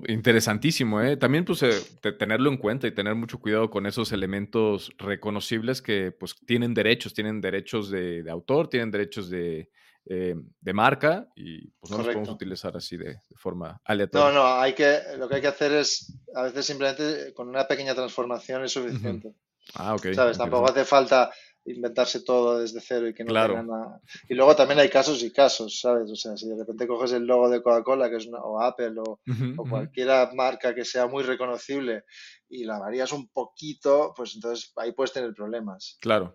Interesantísimo, 0.09 1.01
¿eh? 1.01 1.17
También 1.17 1.45
pues 1.45 1.63
eh, 1.63 2.13
tenerlo 2.19 2.51
en 2.51 2.57
cuenta 2.57 2.87
y 2.87 2.93
tener 2.93 3.15
mucho 3.15 3.39
cuidado 3.39 3.71
con 3.71 3.87
esos 3.87 4.13
elementos 4.13 4.93
reconocibles 4.99 5.83
que 5.83 6.13
pues 6.13 6.35
tienen 6.47 6.75
derechos, 6.75 7.15
tienen 7.15 7.41
derechos 7.41 7.91
de, 7.91 8.25
autor, 8.31 8.69
tienen 8.69 8.91
derechos 8.91 9.31
de, 9.31 9.71
eh, 10.07 10.35
de, 10.61 10.73
marca 10.73 11.29
y 11.37 11.69
pues 11.81 11.91
no 11.91 11.99
los 11.99 12.07
podemos 12.07 12.29
utilizar 12.31 12.77
así 12.77 12.97
de, 12.97 13.21
forma 13.37 13.81
aleatoria. 13.85 14.29
No, 14.29 14.35
no, 14.35 14.61
hay 14.61 14.73
que, 14.75 14.99
lo 15.17 15.29
que 15.29 15.37
hay 15.37 15.41
que 15.41 15.49
hacer 15.49 15.73
es 15.73 16.13
a 16.35 16.43
veces 16.43 16.67
simplemente 16.67 17.33
con 17.35 17.49
una 17.49 17.67
pequeña 17.69 17.95
transformación 17.95 18.65
es 18.65 18.73
suficiente. 18.73 19.33
Ah, 19.75 19.95
ok. 19.95 20.15
¿Sabes? 20.15 20.39
Tampoco 20.39 20.71
hace 20.71 20.85
falta 20.85 21.31
inventarse 21.71 22.21
todo 22.21 22.61
desde 22.61 22.81
cero 22.81 23.09
y 23.09 23.15
que 23.15 23.25
no 23.25 23.33
tenga 23.33 23.63
nada. 23.63 24.01
Y 24.29 24.35
luego 24.35 24.55
también 24.57 24.81
hay 24.81 24.89
casos 24.89 25.23
y 25.23 25.33
casos, 25.33 25.81
¿sabes? 25.81 26.11
O 26.11 26.17
sea, 26.17 26.37
si 26.37 26.49
de 26.49 26.57
repente 26.57 26.87
coges 26.87 27.13
el 27.13 27.25
logo 27.25 27.49
de 27.49 27.63
Coca-Cola, 27.63 28.11
que 28.11 28.17
es 28.17 28.27
una, 28.27 28.39
o 28.41 28.61
Apple, 28.61 28.95
o, 28.99 29.21
o 29.57 29.69
cualquier 29.69 30.09
marca 30.35 30.75
que 30.75 30.85
sea 30.85 31.07
muy 31.07 31.23
reconocible 31.23 32.05
y 32.49 32.65
la 32.65 32.79
varías 32.79 33.13
un 33.13 33.29
poquito, 33.29 34.13
pues 34.17 34.35
entonces 34.35 34.73
ahí 34.77 34.93
puedes 34.93 35.13
tener 35.13 35.35
problemas. 35.35 35.99
Claro. 36.01 36.35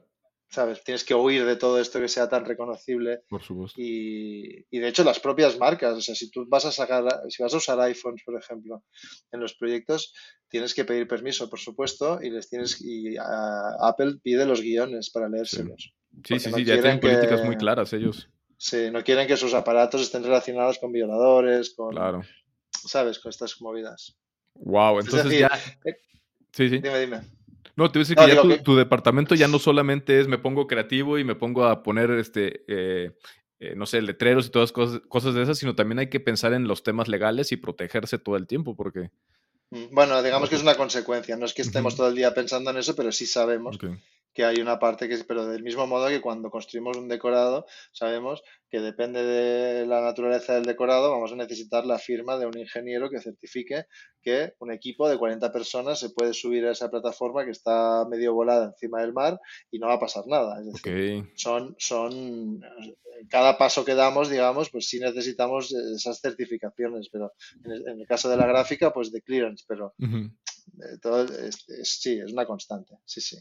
¿Sabes? 0.54 0.84
Tienes 0.84 1.04
que 1.04 1.16
huir 1.16 1.46
de 1.46 1.56
todo 1.56 1.80
esto 1.80 2.00
que 2.00 2.08
sea 2.08 2.30
tan 2.30 2.46
reconocible. 2.46 3.22
Por 3.28 3.42
supuesto. 3.42 3.82
Y, 3.82 4.66
y, 4.70 4.80
de 4.80 4.88
hecho 4.88 5.04
las 5.04 5.20
propias 5.20 5.58
marcas, 5.58 5.98
o 5.98 6.02
sea, 6.02 6.14
si 6.14 6.30
tú 6.30 6.46
vas 6.48 6.66
a 6.66 6.72
sacar, 6.72 7.04
si 7.30 7.42
vas 7.42 7.54
a 7.56 7.58
usar 7.58 7.80
iPhones, 7.80 8.22
por 8.24 8.40
ejemplo, 8.40 8.84
en 9.32 9.40
los 9.40 9.56
proyectos, 9.56 10.14
tienes 10.48 10.76
que 10.76 10.86
pedir 10.86 11.08
permiso, 11.08 11.50
por 11.50 11.60
supuesto, 11.60 12.20
y 12.22 12.30
les 12.30 12.50
tienes 12.50 12.80
y 12.82 13.16
Apple 13.18 14.20
pide 14.22 14.46
los 14.46 14.62
guiones 14.62 15.10
para 15.10 15.28
leérselos. 15.28 15.92
Sí, 16.24 16.40
sí, 16.40 16.52
sí, 16.52 16.64
ya 16.64 16.80
tienen 16.80 17.00
políticas 17.00 17.44
muy 17.44 17.58
claras 17.58 17.92
ellos. 17.94 18.30
Sí, 18.58 18.92
no 18.92 19.04
quieren 19.04 19.28
que 19.28 19.36
sus 19.36 19.56
aparatos 19.56 20.02
estén 20.02 20.24
relacionados 20.24 20.78
con 20.78 20.92
violadores, 20.92 21.74
con, 21.76 21.90
claro. 21.90 22.22
¿sabes? 22.70 23.18
Con 23.18 23.32
estas 23.32 23.60
movidas. 23.60 24.16
Wow, 24.54 25.00
entonces 25.00 25.40
ya... 25.40 25.50
Eh, 25.84 25.98
sí, 26.52 26.70
sí. 26.70 26.78
Dime, 26.78 27.00
dime. 27.00 27.22
No, 27.76 27.92
te 27.92 27.98
voy 27.98 28.02
a 28.02 28.06
decir 28.06 28.18
que 28.18 28.28
ya 28.28 28.64
tu, 28.64 28.76
departamento 28.76 29.34
ya 29.36 29.48
no 29.48 29.58
solamente 29.58 30.20
es 30.20 30.28
me 30.28 30.38
pongo 30.38 30.68
creativo 30.68 31.18
y 31.18 31.24
me 31.24 31.36
pongo 31.36 31.66
a 31.66 31.82
poner 31.82 32.12
este, 32.12 32.64
eh, 32.68 33.12
eh, 33.60 33.76
no 33.76 33.86
sé, 33.86 34.02
letreros 34.02 34.48
y 34.48 34.50
todas 34.50 34.72
cosas, 34.72 35.02
cosas 35.08 35.34
de 35.34 35.42
esas, 35.42 35.58
sino 35.58 35.74
también 35.74 36.00
hay 36.00 36.10
que 36.10 36.20
pensar 36.20 36.54
en 36.54 36.68
los 36.68 36.84
temas 36.84 37.08
legales 37.08 37.52
y 37.52 37.58
protegerse 37.58 38.18
todo 38.18 38.36
el 38.36 38.46
tiempo, 38.46 38.76
porque. 38.76 39.10
Mm, 39.70 39.86
bueno, 39.92 40.22
digamos 40.22 40.50
que 40.50 40.56
es 40.56 40.62
una 40.62 40.76
consecuencia. 40.76 41.38
No 41.38 41.46
es 41.46 41.54
que 41.54 41.62
estemos 41.62 41.96
todo 41.96 42.10
el 42.10 42.16
día 42.16 42.34
pensando 42.34 42.72
en 42.72 42.78
eso, 42.78 42.94
pero 42.96 43.12
sí 43.12 43.26
sabemos 43.26 43.80
que 44.34 44.46
hay 44.46 44.58
una 44.58 44.80
parte 44.80 45.08
que, 45.08 45.18
pero 45.28 45.46
del 45.46 45.64
mismo 45.64 45.86
modo 45.88 46.08
que 46.08 46.22
cuando 46.22 46.50
construimos 46.50 46.98
un 46.98 47.08
decorado, 47.08 47.66
sabemos 47.92 48.42
que 48.70 48.80
depende 48.80 49.24
de 49.24 49.86
la 49.86 50.02
naturaleza 50.02 50.56
del 50.56 50.66
decorado, 50.66 51.12
vamos 51.12 51.32
a 51.32 51.36
necesitar 51.36 51.86
la 51.86 52.00
firma 52.00 52.38
de 52.38 52.48
un 52.48 52.58
ingeniero 52.58 53.10
que 53.10 53.22
certifique 53.22 53.86
que 54.22 54.54
un 54.60 54.72
equipo 54.72 55.08
de 55.08 55.18
40 55.18 55.52
personas 55.52 56.00
se 56.00 56.10
puede 56.10 56.34
subir 56.34 56.66
a 56.66 56.72
esa 56.72 56.90
plataforma 56.90 57.46
que 57.46 57.52
está 57.52 58.06
medio 58.10 58.34
volada 58.34 58.66
encima 58.66 59.02
del 59.02 59.14
mar 59.14 59.40
y 59.70 59.78
no 59.78 59.88
va 59.88 59.96
a 59.96 60.00
pasar 60.00 60.24
nada. 60.26 60.60
Es 60.60 60.74
decir, 60.74 61.32
son, 61.36 61.76
son, 61.78 62.62
cada 63.30 63.58
paso 63.58 63.86
que 63.86 63.94
damos, 63.94 64.30
digamos, 64.30 64.72
pues 64.72 64.88
sí 64.88 65.00
necesitamos 65.00 65.72
esas 65.72 66.20
certificaciones, 66.20 67.10
pero 67.12 67.34
en 67.64 68.00
el, 68.02 68.08
caso 68.08 68.30
de 68.30 68.38
la 68.38 68.48
gráfica, 68.48 68.92
pues 68.92 69.12
de 69.12 69.22
clearance, 69.22 69.66
pero 69.68 69.94
todo 71.02 71.28
sí, 71.84 72.20
es 72.20 72.32
una 72.32 72.46
constante, 72.46 72.96
sí, 73.06 73.22
sí. 73.22 73.38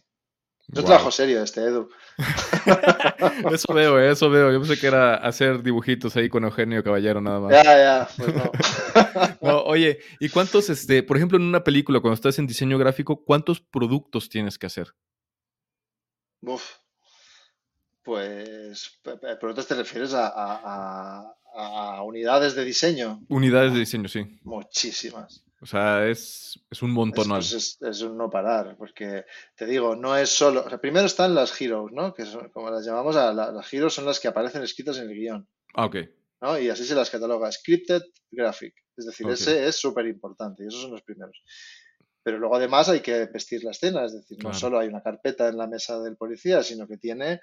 Es 0.70 0.78
un 0.78 0.84
trabajo 0.84 1.10
serio 1.10 1.42
este, 1.42 1.60
Edu. 1.60 1.88
eso 3.52 3.74
veo, 3.74 3.98
eh, 3.98 4.12
eso 4.12 4.30
veo. 4.30 4.52
Yo 4.52 4.60
pensé 4.60 4.78
que 4.80 4.86
era 4.86 5.16
hacer 5.16 5.62
dibujitos 5.62 6.16
ahí 6.16 6.28
con 6.28 6.44
Eugenio 6.44 6.82
Caballero 6.84 7.20
nada 7.20 7.40
más. 7.40 7.52
Ya, 7.52 7.62
ya, 7.64 8.08
pues 8.16 8.34
no. 9.42 9.62
Oye, 9.62 9.98
¿y 10.20 10.28
cuántos, 10.28 10.70
este, 10.70 11.02
por 11.02 11.16
ejemplo, 11.16 11.36
en 11.36 11.44
una 11.44 11.64
película, 11.64 12.00
cuando 12.00 12.14
estás 12.14 12.38
en 12.38 12.46
diseño 12.46 12.78
gráfico, 12.78 13.24
cuántos 13.24 13.60
productos 13.60 14.28
tienes 14.28 14.58
que 14.58 14.66
hacer? 14.66 14.94
Uf, 16.40 16.76
pues, 18.02 18.98
¿productos 19.40 19.66
te 19.66 19.74
refieres 19.74 20.14
a, 20.14 21.34
a 21.54 22.02
unidades 22.02 22.54
de 22.54 22.64
diseño? 22.64 23.20
Unidades 23.28 23.72
de 23.72 23.80
diseño, 23.80 24.08
sí. 24.08 24.38
Muchísimas. 24.42 25.44
O 25.62 25.66
sea, 25.66 26.08
es, 26.08 26.60
un 26.82 26.90
montón. 26.90 27.30
Es, 27.38 27.78
es, 27.80 28.02
un 28.02 28.18
no 28.18 28.28
parar, 28.28 28.76
porque 28.76 29.24
te 29.54 29.64
digo, 29.64 29.94
no 29.94 30.16
es 30.16 30.28
solo. 30.28 30.64
O 30.66 30.68
sea, 30.68 30.80
primero 30.80 31.06
están 31.06 31.36
las 31.36 31.58
heroes, 31.60 31.92
¿no? 31.92 32.12
Que 32.12 32.26
son, 32.26 32.48
como 32.48 32.68
las 32.68 32.84
llamamos, 32.84 33.14
a 33.14 33.32
las 33.32 33.72
heroes 33.72 33.94
son 33.94 34.04
las 34.04 34.18
que 34.18 34.26
aparecen 34.26 34.64
escritas 34.64 34.98
en 34.98 35.08
el 35.08 35.14
guion. 35.14 35.48
Ah, 35.74 35.86
ok. 35.86 35.96
¿no? 36.40 36.58
Y 36.58 36.68
así 36.68 36.84
se 36.84 36.96
las 36.96 37.10
cataloga. 37.10 37.52
Scripted 37.52 38.02
Graphic. 38.32 38.74
Es 38.96 39.06
decir, 39.06 39.28
ese 39.28 39.68
es 39.68 39.76
súper 39.76 40.06
importante 40.06 40.64
y 40.64 40.66
esos 40.66 40.82
son 40.82 40.90
los 40.90 41.02
primeros. 41.02 41.44
Pero 42.24 42.38
luego 42.38 42.56
además 42.56 42.88
hay 42.88 43.00
que 43.00 43.26
vestir 43.26 43.62
la 43.62 43.70
escena, 43.70 44.04
es 44.04 44.14
decir, 44.14 44.42
no 44.42 44.52
solo 44.52 44.80
hay 44.80 44.88
una 44.88 45.02
carpeta 45.02 45.48
en 45.48 45.56
la 45.58 45.68
mesa 45.68 46.00
del 46.00 46.16
policía, 46.16 46.62
sino 46.64 46.88
que 46.88 46.96
tiene 46.96 47.40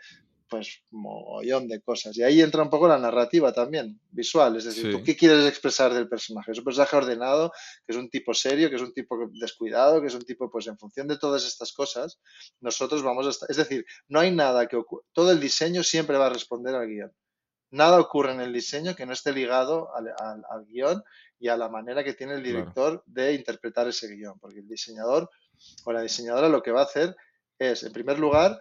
pues 0.49 0.81
mogollón 0.89 1.67
de 1.67 1.81
cosas. 1.81 2.17
Y 2.17 2.23
ahí 2.23 2.41
entra 2.41 2.63
un 2.63 2.69
poco 2.69 2.87
la 2.87 2.97
narrativa 2.97 3.53
también, 3.53 3.99
visual, 4.11 4.55
es 4.57 4.65
decir, 4.65 4.91
¿tú 4.91 5.03
qué 5.03 5.15
quieres 5.15 5.45
expresar 5.45 5.93
del 5.93 6.09
personaje? 6.09 6.51
Es 6.51 6.57
un 6.57 6.63
personaje 6.63 6.95
ordenado, 6.95 7.51
que 7.85 7.93
es 7.93 7.97
un 7.97 8.09
tipo 8.09 8.33
serio, 8.33 8.69
que 8.69 8.75
es 8.77 8.81
un 8.81 8.93
tipo 8.93 9.17
descuidado, 9.33 10.01
que 10.01 10.07
es 10.07 10.15
un 10.15 10.23
tipo, 10.23 10.49
pues 10.49 10.67
en 10.67 10.77
función 10.77 11.07
de 11.07 11.17
todas 11.17 11.45
estas 11.45 11.71
cosas, 11.71 12.19
nosotros 12.59 13.03
vamos 13.03 13.27
a 13.27 13.29
estar, 13.29 13.49
es 13.51 13.57
decir, 13.57 13.85
no 14.07 14.19
hay 14.19 14.31
nada 14.31 14.67
que 14.67 14.75
ocurra, 14.75 15.03
todo 15.13 15.31
el 15.31 15.39
diseño 15.39 15.83
siempre 15.83 16.17
va 16.17 16.25
a 16.27 16.33
responder 16.33 16.75
al 16.75 16.87
guion. 16.87 17.13
Nada 17.71 17.99
ocurre 17.99 18.31
en 18.31 18.41
el 18.41 18.51
diseño 18.51 18.95
que 18.95 19.05
no 19.05 19.13
esté 19.13 19.31
ligado 19.31 19.95
al, 19.95 20.07
al, 20.17 20.65
guion 20.65 21.03
y 21.39 21.49
a 21.49 21.57
la 21.57 21.69
manera 21.69 22.03
que 22.03 22.15
tiene 22.15 22.33
el 22.33 22.41
director 22.41 23.03
de 23.05 23.35
interpretar 23.35 23.87
ese 23.87 24.07
guion, 24.07 24.39
porque 24.39 24.59
el 24.59 24.67
diseñador 24.67 25.29
o 25.85 25.93
la 25.93 26.01
diseñadora 26.01 26.49
lo 26.49 26.63
que 26.63 26.71
va 26.71 26.81
a 26.81 26.85
hacer 26.85 27.15
es, 27.59 27.83
en 27.83 27.91
primer 27.91 28.17
lugar, 28.17 28.59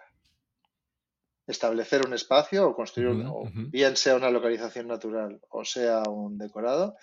establecer 1.49 2.07
un 2.07 2.15
espacio 2.15 2.69
o 2.69 2.77
construir 2.77 3.09
un, 3.09 3.71
bien 3.71 3.97
sea 3.97 4.15
una 4.15 4.31
localización 4.31 4.87
natural 4.87 5.41
o 5.49 5.65
sea 5.65 6.03
un 6.03 6.39
decorado 6.39 6.97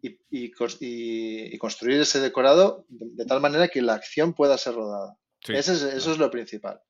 y, 0.00 0.18
y, 0.30 1.58
construir 1.58 2.00
ese 2.00 2.20
decorado 2.20 2.84
de, 2.88 3.24
tal 3.24 3.40
manera 3.40 3.68
que 3.68 3.82
la 3.82 3.94
acción 3.94 4.34
pueda 4.34 4.58
ser 4.58 4.74
rodada. 4.74 5.16
eso 5.48 5.72
es 5.72 6.18
lo 6.18 6.30
principal. 6.30 6.80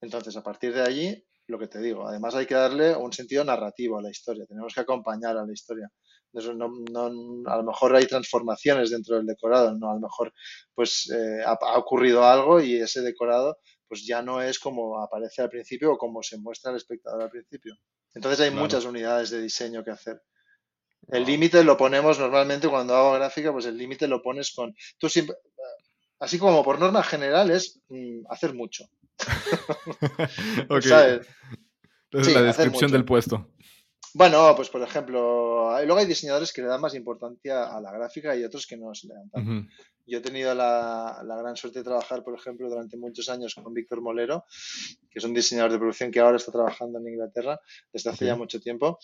Entonces, 0.00 0.36
a 0.36 0.42
partir 0.42 0.72
de 0.74 0.82
allí, 0.82 1.24
lo 1.46 1.58
que 1.58 1.68
te 1.68 1.80
digo, 1.80 2.06
además 2.06 2.34
hay 2.34 2.46
que 2.46 2.54
darle 2.54 2.94
un 2.94 3.12
sentido 3.12 3.44
narrativo 3.44 3.98
a 3.98 4.02
la 4.02 4.10
historia, 4.10 4.46
tenemos 4.46 4.74
que 4.74 4.80
acompañar 4.80 5.36
a 5.36 5.46
la 5.46 5.52
historia. 5.52 5.88
No, 6.54 6.72
a 7.46 7.56
lo 7.58 7.62
mejor 7.62 7.94
hay 7.94 8.06
transformaciones 8.06 8.90
dentro 8.90 9.16
del 9.16 9.26
decorado, 9.26 9.76
no 9.76 9.90
a 9.90 9.94
lo 9.94 10.00
mejor 10.00 10.32
pues 10.74 11.10
eh, 11.10 11.42
ha, 11.44 11.78
ocurrido 11.78 12.24
algo 12.24 12.58
y 12.60 12.76
ese 12.76 13.02
decorado 13.02 13.58
pues 13.92 14.06
ya 14.06 14.22
no 14.22 14.40
es 14.40 14.58
como 14.58 15.02
aparece 15.02 15.42
al 15.42 15.50
principio 15.50 15.92
o 15.92 15.98
como 15.98 16.22
se 16.22 16.38
muestra 16.38 16.70
al 16.70 16.78
espectador 16.78 17.24
al 17.24 17.30
principio. 17.30 17.76
Entonces 18.14 18.40
hay 18.40 18.50
muchas 18.50 18.86
unidades 18.86 19.28
de 19.28 19.42
diseño 19.42 19.84
que 19.84 19.90
hacer. 19.90 20.22
El 21.08 21.26
límite 21.26 21.62
lo 21.62 21.76
ponemos 21.76 22.18
normalmente 22.18 22.68
cuando 22.68 22.96
hago 22.96 23.12
gráfica, 23.12 23.52
pues 23.52 23.66
el 23.66 23.76
límite 23.76 24.08
lo 24.08 24.22
pones 24.22 24.54
con... 24.54 24.74
Tú 24.96 25.10
siempre, 25.10 25.36
así 26.20 26.38
como 26.38 26.64
por 26.64 26.80
norma 26.80 27.02
general 27.02 27.50
es 27.50 27.82
mm, 27.90 28.22
hacer 28.30 28.54
mucho. 28.54 28.86
¿Sabes? 30.80 31.26
Entonces 32.04 32.32
la 32.32 32.42
descripción 32.44 32.90
del 32.92 33.04
puesto. 33.04 33.51
Bueno, 34.14 34.52
pues 34.54 34.68
por 34.68 34.82
ejemplo, 34.82 35.70
luego 35.84 35.98
hay 35.98 36.06
diseñadores 36.06 36.52
que 36.52 36.62
le 36.62 36.68
dan 36.68 36.80
más 36.80 36.94
importancia 36.94 37.64
a 37.64 37.80
la 37.80 37.92
gráfica 37.92 38.36
y 38.36 38.44
otros 38.44 38.66
que 38.66 38.76
no 38.76 38.94
se 38.94 39.08
le 39.08 39.14
dan 39.14 39.30
tanto. 39.30 39.68
Yo 40.06 40.18
he 40.18 40.20
tenido 40.20 40.54
la, 40.54 41.22
gran 41.24 41.56
suerte 41.56 41.78
de 41.78 41.84
trabajar, 41.84 42.22
por 42.24 42.34
ejemplo, 42.34 42.68
durante 42.68 42.96
muchos 42.96 43.28
años 43.28 43.54
con 43.54 43.72
Víctor 43.72 44.00
Molero, 44.02 44.44
que 45.10 45.18
es 45.18 45.24
un 45.24 45.32
diseñador 45.32 45.72
de 45.72 45.78
producción 45.78 46.10
que 46.10 46.20
ahora 46.20 46.36
está 46.36 46.52
trabajando 46.52 46.98
en 46.98 47.08
Inglaterra 47.08 47.60
desde 47.92 48.10
hace 48.10 48.26
ya 48.26 48.36
mucho 48.36 48.60
tiempo. 48.60 48.98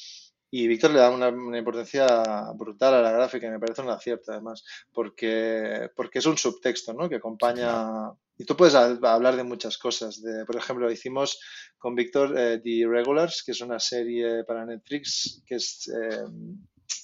Y 0.51 0.67
Víctor 0.67 0.93
le 0.93 0.99
da 0.99 1.11
una, 1.11 1.29
importancia 1.59 2.53
brutal 2.55 2.95
a 2.95 3.03
la 3.03 3.13
gráfica 3.13 3.47
y 3.47 3.51
me 3.51 3.61
parece 3.61 3.83
un 3.83 3.91
acierto 3.91 4.33
además, 4.33 4.65
porque, 4.93 5.91
porque 5.95 6.19
es 6.19 6.27
un 6.27 6.37
subtexto 6.37 6.93
¿no? 6.93 7.09
que 7.09 7.17
acompaña... 7.17 8.11
Y 8.39 8.45
tú 8.45 8.57
puedes 8.57 8.75
hablar 8.75 9.37
de 9.37 9.43
muchas 9.43 9.77
cosas. 9.77 10.23
De, 10.23 10.45
por 10.47 10.57
ejemplo, 10.57 10.91
hicimos 10.91 11.41
con 11.77 11.95
Víctor 11.95 12.39
eh, 12.39 12.61
The 12.63 12.71
Irregulars, 12.71 13.43
que 13.45 13.53
es 13.53 13.61
una 13.61 13.81
serie 13.81 14.45
para 14.45 14.65
Netflix, 14.65 15.43
que 15.45 15.57
es 15.57 15.89
eh, 15.89 16.25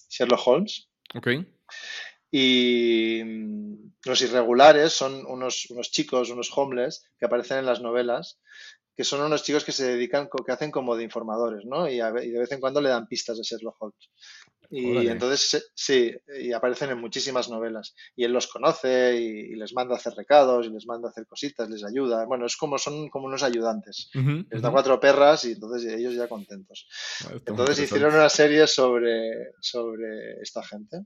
Sherlock 0.09 0.47
Holmes. 0.47 0.89
Ok. 1.14 1.28
Y 2.30 3.20
mm, 3.24 3.93
los 4.05 4.22
irregulares 4.22 4.93
son 4.93 5.26
unos, 5.26 5.66
unos 5.70 5.91
chicos, 5.91 6.30
unos 6.30 6.51
homeless, 6.57 7.05
que 7.18 7.26
aparecen 7.26 7.59
en 7.59 7.66
las 7.66 7.80
novelas 7.80 8.39
que 8.97 9.05
son 9.05 9.20
unos 9.22 9.43
chicos 9.43 9.64
que 9.64 9.72
se 9.72 9.89
dedican, 9.89 10.28
que 10.28 10.53
hacen 10.53 10.70
como 10.70 10.97
de 10.97 11.03
informadores, 11.03 11.64
¿no? 11.64 11.89
Y, 11.89 11.97
de 11.97 12.39
vez 12.39 12.53
en 12.53 12.61
cuando 12.61 12.80
le 12.80 12.91
dan 12.91 13.09
pistas 13.09 13.37
de 13.37 13.43
Sherlock 13.43 13.76
Holmes. 13.80 14.11
Y 14.71 15.07
entonces, 15.09 15.73
sí, 15.75 16.15
y 16.41 16.53
aparecen 16.53 16.91
en 16.91 17.01
muchísimas 17.01 17.49
novelas. 17.49 17.95
Y 18.17 18.25
él 18.25 18.33
los 18.33 18.47
conoce 18.47 19.17
y, 19.17 19.55
les 19.55 19.73
manda 19.73 19.95
a 19.95 19.99
hacer 19.99 20.15
recados 20.15 20.67
y 20.67 20.71
les 20.71 20.87
manda 20.87 21.09
a 21.09 21.11
hacer 21.11 21.27
cositas, 21.27 21.71
les 21.71 21.85
ayuda. 21.85 22.25
Bueno, 22.27 22.47
es 22.47 22.57
como 22.57 22.79
son 22.79 23.09
como 23.09 23.27
unos 23.27 23.43
ayudantes. 23.43 24.11
les 24.51 24.62
da 24.62 24.71
cuatro 24.71 24.99
perras 24.99 25.45
y 25.45 25.53
entonces 25.53 25.93
ellos 25.93 26.15
ya 26.15 26.29
contentos. 26.29 26.89
Ah, 27.27 27.33
entonces 27.47 27.79
hicieron 27.81 28.15
una 28.15 28.29
serie 28.29 28.67
sobre, 28.67 29.53
sobre 29.61 30.41
esta 30.43 30.62
gente 30.62 31.05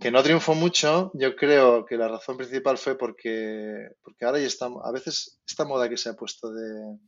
que 0.00 0.10
no 0.10 0.22
triunfó 0.22 0.54
mucho, 0.54 1.10
yo 1.14 1.34
creo 1.34 1.84
que 1.84 1.96
la 1.96 2.08
razón 2.08 2.36
principal 2.36 2.78
fue 2.78 2.96
porque, 2.96 3.88
porque 4.02 4.24
ahora 4.24 4.38
ya 4.38 4.46
está, 4.46 4.66
a 4.66 4.92
veces 4.92 5.40
esta 5.46 5.64
moda 5.64 5.88
que 5.88 5.96
se 5.96 6.08
ha 6.08 6.14
puesto 6.14 6.52
de, 6.52 6.98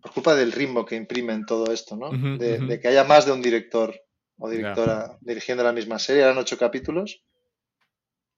por 0.00 0.12
culpa 0.12 0.34
del 0.34 0.52
ritmo 0.52 0.84
que 0.84 0.96
imprimen 0.96 1.46
todo 1.46 1.72
esto, 1.72 1.96
¿no? 1.96 2.10
de, 2.10 2.80
que 2.80 2.88
haya 2.88 3.04
más 3.04 3.26
de 3.26 3.32
un 3.32 3.42
director 3.42 3.94
o 4.38 4.48
directora 4.48 5.18
dirigiendo 5.20 5.62
la 5.62 5.72
misma 5.72 5.98
serie, 5.98 6.22
eran 6.22 6.38
ocho 6.38 6.56
capítulos 6.58 7.22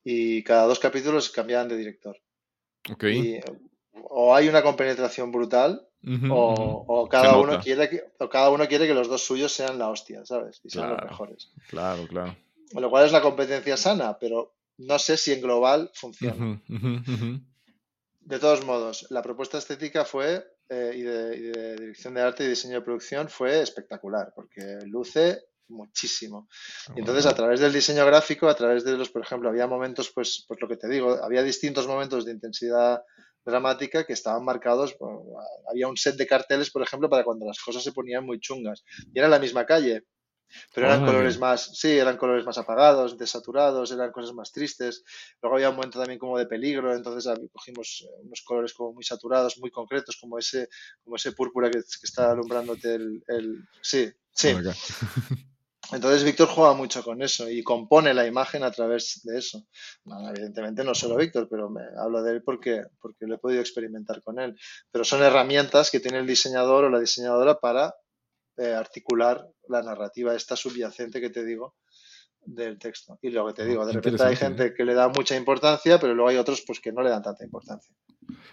y 0.05 0.43
cada 0.43 0.67
dos 0.67 0.79
capítulos 0.79 1.31
cambiaban 1.31 1.69
de 1.69 1.77
director. 1.77 2.17
Okay. 2.91 3.41
o 3.93 4.35
hay 4.35 4.49
una 4.49 4.61
compenetración 4.61 5.31
brutal 5.31 5.87
o, 6.29 7.09
cada 7.09 7.37
uno 7.37 7.61
quiere 7.61 7.89
que, 7.89 8.03
o 8.19 8.29
cada 8.29 8.51
uno 8.51 8.67
quiere 8.67 8.89
que 8.89 8.95
los 8.95 9.09
dos 9.09 9.23
suyos 9.23 9.53
sean 9.53 9.79
la 9.79 9.89
hostia, 9.89 10.27
¿sabes? 10.27 10.61
Y 10.65 10.71
sean 10.71 10.91
los 10.91 11.03
mejores. 11.05 11.53
Claro, 11.69 12.09
claro 12.09 12.37
lo 12.81 12.91
cual 12.91 13.07
es 13.07 13.13
la 13.13 13.21
competencia 13.21 13.77
sana, 13.77 14.19
pero 14.19 14.55
no 14.79 14.99
sé 14.99 15.17
si 15.17 15.33
en 15.33 15.43
global 15.43 15.91
funciona. 15.95 16.61
De 18.21 18.39
todos 18.39 18.65
modos, 18.65 19.07
la 19.11 19.23
propuesta 19.23 19.59
estética 19.59 20.05
fue, 20.05 20.45
eh, 20.73 20.93
y, 20.97 21.03
de, 21.03 21.77
dirección 21.77 22.15
de 22.15 22.23
arte 22.23 22.45
y 22.45 22.49
diseño 22.49 22.77
de 22.77 22.81
producción, 22.81 23.29
fue 23.29 23.61
espectacular, 23.61 24.33
porque 24.35 24.79
luce 24.87 25.43
muchísimo. 25.69 26.49
Y 26.97 27.01
entonces, 27.01 27.27
a 27.27 27.35
través 27.35 27.61
del 27.61 27.75
diseño 27.75 28.07
gráfico, 28.07 28.49
a 28.49 28.55
través 28.55 28.83
de 28.83 28.97
los, 28.97 29.11
por 29.11 29.21
ejemplo, 29.21 29.51
había 29.51 29.67
momentos, 29.67 30.11
pues, 30.15 30.47
pues 30.49 30.59
lo 30.63 30.69
que 30.69 30.79
te 30.79 30.89
digo, 30.89 31.23
había 31.23 31.43
distintos 31.43 31.87
momentos 31.87 32.25
de 32.25 32.33
intensidad 32.33 33.03
dramática 33.45 34.05
que 34.05 34.15
estaban 34.15 34.45
marcados, 34.45 34.97
había 35.69 35.89
un 35.89 35.97
set 35.97 36.17
de 36.17 36.27
carteles, 36.27 36.71
por 36.71 36.83
ejemplo, 36.83 37.11
para 37.11 37.25
cuando 37.25 37.45
las 37.45 37.61
cosas 37.61 37.83
se 37.83 37.93
ponían 37.93 38.25
muy 38.25 38.41
chungas. 38.41 38.83
Y 39.13 39.19
era 39.19 39.29
la 39.29 39.39
misma 39.39 39.67
calle, 39.67 40.05
pero 40.75 40.87
eran 40.87 41.05
colores 41.05 41.39
más, 41.39 41.79
sí, 41.79 41.91
eran 41.91 42.17
colores 42.17 42.45
más 42.45 42.59
apagados, 42.59 43.19
desaturados, 43.19 43.93
eran 43.93 44.13
cosas 44.13 44.35
más 44.35 44.53
tristes. 44.53 45.05
Luego 45.41 45.57
había 45.57 45.71
un 45.71 45.77
momento 45.77 45.99
también 45.99 46.19
como 46.19 46.39
de 46.39 46.47
peligro, 46.47 46.95
entonces 46.95 47.33
cogimos 47.53 48.07
eh, 48.07 48.23
unos 48.23 48.43
colores 48.43 48.75
como 48.75 48.93
muy 48.93 49.05
saturados, 49.05 49.59
muy 49.59 49.71
concretos, 49.71 50.17
como 50.21 50.39
ese, 50.39 50.69
como 51.05 51.17
ese 51.17 51.33
púrpura 51.33 51.71
que, 51.71 51.79
está 51.79 52.31
alumbrándote 52.31 52.95
el, 52.95 53.23
el... 53.29 53.69
Sí, 53.81 54.11
sí. 54.33 54.55
Entonces 55.91 56.25
Víctor 56.25 56.49
juega 56.49 56.73
mucho 56.75 57.03
con 57.03 57.21
eso 57.23 57.51
y 57.51 57.63
compone 57.63 58.15
la 58.15 58.27
imagen 58.27 58.63
a 58.63 58.71
través 58.71 59.21
de 59.25 59.39
eso. 59.39 59.67
evidentemente 60.35 60.85
no 60.85 60.95
solo 60.95 61.17
Víctor, 61.17 61.49
pero 61.51 61.69
me 61.69 61.83
hablo 61.99 62.23
de 62.23 62.33
él 62.33 62.43
porque, 62.43 62.85
porque 63.01 63.27
lo 63.27 63.35
he 63.35 63.39
podido 63.39 63.61
experimentar 63.61 64.23
con 64.23 64.39
él. 64.39 64.57
Pero 64.91 65.05
son 65.05 65.23
herramientas 65.23 65.91
que 65.91 66.01
tiene 66.01 66.19
el 66.19 66.27
diseñador 66.27 66.85
o 66.85 66.89
la 66.89 66.99
diseñadora 66.99 67.59
para 67.59 67.95
eh, 68.57 68.75
articular 68.75 69.47
la 69.69 69.83
narrativa 69.83 70.35
esta 70.35 70.57
subyacente 70.57 71.21
que 71.21 71.31
te 71.31 71.45
digo 71.45 71.75
del 72.45 72.79
texto. 72.79 73.19
Y 73.23 73.31
lo 73.31 73.47
que 73.47 73.55
te 73.55 73.65
digo, 73.65 73.87
de 73.87 73.93
repente 73.93 74.23
hay 74.23 74.37
gente 74.37 74.67
¿eh? 74.67 74.75
que 74.75 74.85
le 74.85 74.95
da 74.95 75.09
mucha 75.09 75.37
importancia, 75.37 75.99
pero 75.99 76.15
luego 76.15 76.31
hay 76.31 76.37
otros 76.37 76.63
pues 76.67 76.81
que 76.81 76.93
no 76.93 77.03
le 77.03 77.11
dan 77.11 77.23
tanta 77.23 77.45
importancia. 77.45 77.95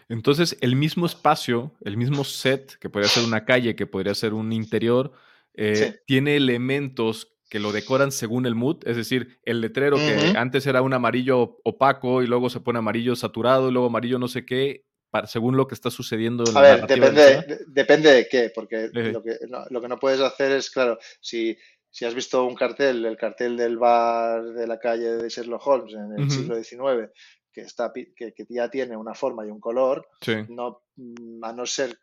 Entonces, 0.07 0.57
el 0.61 0.75
mismo 0.75 1.05
espacio, 1.05 1.75
el 1.81 1.97
mismo 1.97 2.23
set, 2.23 2.77
que 2.79 2.89
podría 2.89 3.09
ser 3.09 3.25
una 3.25 3.45
calle, 3.45 3.75
que 3.75 3.87
podría 3.87 4.15
ser 4.15 4.33
un 4.33 4.51
interior, 4.51 5.11
eh, 5.53 5.99
tiene 6.05 6.35
elementos 6.35 7.35
que 7.49 7.59
lo 7.59 7.71
decoran 7.71 8.11
según 8.11 8.45
el 8.45 8.53
mood, 8.53 8.87
es 8.87 8.95
decir, 8.95 9.39
el 9.43 9.59
letrero 9.59 9.97
que 9.97 10.37
antes 10.37 10.67
era 10.67 10.83
un 10.83 10.93
amarillo 10.93 11.59
opaco 11.63 12.21
y 12.21 12.27
luego 12.27 12.49
se 12.49 12.59
pone 12.59 12.77
amarillo 12.77 13.15
saturado 13.15 13.69
y 13.69 13.71
luego 13.71 13.87
amarillo 13.87 14.19
no 14.19 14.27
sé 14.27 14.45
qué, 14.45 14.85
según 15.25 15.57
lo 15.57 15.67
que 15.67 15.75
está 15.75 15.89
sucediendo 15.89 16.43
en 16.47 16.57
A 16.57 16.61
ver, 16.61 16.87
depende, 16.87 17.59
depende 17.67 18.13
de 18.13 18.27
qué, 18.27 18.51
porque 18.53 18.89
lo, 18.93 19.21
que, 19.23 19.37
no, 19.47 19.65
lo 19.69 19.81
que 19.81 19.87
no 19.87 19.97
puedes 19.97 20.19
hacer 20.21 20.51
es, 20.51 20.69
claro, 20.69 20.97
si, 21.19 21.57
si 21.89 22.05
has 22.05 22.13
visto 22.13 22.45
un 22.45 22.55
cartel, 22.55 23.05
el 23.05 23.17
cartel 23.17 23.57
del 23.57 23.77
bar 23.77 24.43
de 24.43 24.67
la 24.67 24.79
calle 24.79 25.15
de 25.17 25.29
Sherlock 25.29 25.65
Holmes 25.65 25.93
en 25.93 26.19
el 26.19 26.31
siglo 26.31 26.55
XIX, 26.55 27.11
que, 27.51 27.61
está, 27.61 27.91
que, 27.93 28.33
que, 28.33 28.45
ya 28.49 28.69
tiene 28.69 28.95
una 28.95 29.13
forma 29.13 29.45
y 29.45 29.49
un 29.49 29.59
color, 29.59 30.07
no, 30.49 30.83
mm, 30.95 31.43
a 31.43 31.53
no 31.53 31.65
ser 31.65 31.97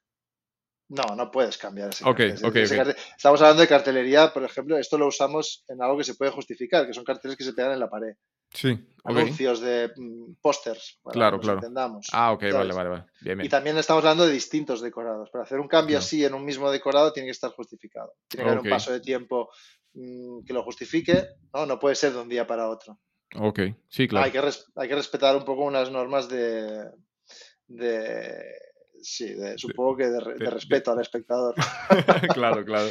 no, 0.88 1.16
no 1.16 1.30
puedes 1.30 1.58
cambiar 1.58 1.90
ese, 1.90 2.04
cartel. 2.04 2.96
Estamos 3.16 3.40
hablando 3.40 3.62
de 3.62 3.68
cartelería, 3.68 4.32
por 4.32 4.44
ejemplo, 4.44 4.78
esto 4.78 4.96
lo 4.96 5.08
usamos 5.08 5.64
en 5.68 5.82
algo 5.82 5.98
que 5.98 6.04
se 6.04 6.14
puede 6.14 6.30
justificar, 6.30 6.86
que 6.86 6.94
son 6.94 7.04
carteles 7.04 7.36
que 7.36 7.44
se 7.44 7.54
pegan 7.54 7.72
en 7.72 7.80
la 7.80 7.90
pared. 7.90 8.14
Sí. 8.52 8.78
Anuncios 9.04 9.60
de 9.60 9.92
mm, 9.94 10.34
pósters. 10.40 10.98
Claro, 11.04 11.38
claro. 11.38 11.58
Entendamos. 11.58 12.08
Ah, 12.12 12.32
ok, 12.32 12.42
vale, 12.52 12.74
vale, 12.74 12.88
vale. 12.88 13.04
Bien, 13.20 13.44
Y 13.44 13.48
también 13.48 13.78
estamos 13.78 14.02
hablando 14.02 14.26
de 14.26 14.32
distintos 14.32 14.80
decorados. 14.80 15.30
Para 15.30 15.44
hacer 15.44 15.60
un 15.60 15.68
cambio 15.68 15.98
así 15.98 16.24
en 16.24 16.34
un 16.34 16.44
mismo 16.44 16.70
decorado 16.70 17.12
tiene 17.12 17.28
que 17.28 17.32
estar 17.32 17.52
justificado. 17.52 18.14
Tiene 18.26 18.44
que 18.44 18.50
haber 18.50 18.64
un 18.64 18.70
paso 18.70 18.92
de 18.92 19.00
tiempo 19.00 19.50
mm, 19.94 20.44
que 20.44 20.52
lo 20.52 20.64
justifique. 20.64 21.28
¿no? 21.54 21.66
no 21.66 21.78
puede 21.78 21.94
ser 21.94 22.12
de 22.12 22.20
un 22.20 22.28
día 22.28 22.46
para 22.46 22.68
otro. 22.68 22.98
Ok, 23.36 23.60
sí, 23.88 24.08
claro. 24.08 24.26
Hay 24.26 24.32
que, 24.32 24.40
hay 24.76 24.88
que 24.88 24.94
respetar 24.94 25.36
un 25.36 25.44
poco 25.44 25.64
unas 25.64 25.90
normas 25.90 26.28
de, 26.28 26.90
de 27.68 28.54
sí, 29.02 29.36
supongo 29.56 29.96
que 29.96 30.06
de, 30.06 30.50
respeto 30.50 30.90
al 30.90 31.00
espectador. 31.00 31.54
claro, 32.34 32.64
claro. 32.64 32.88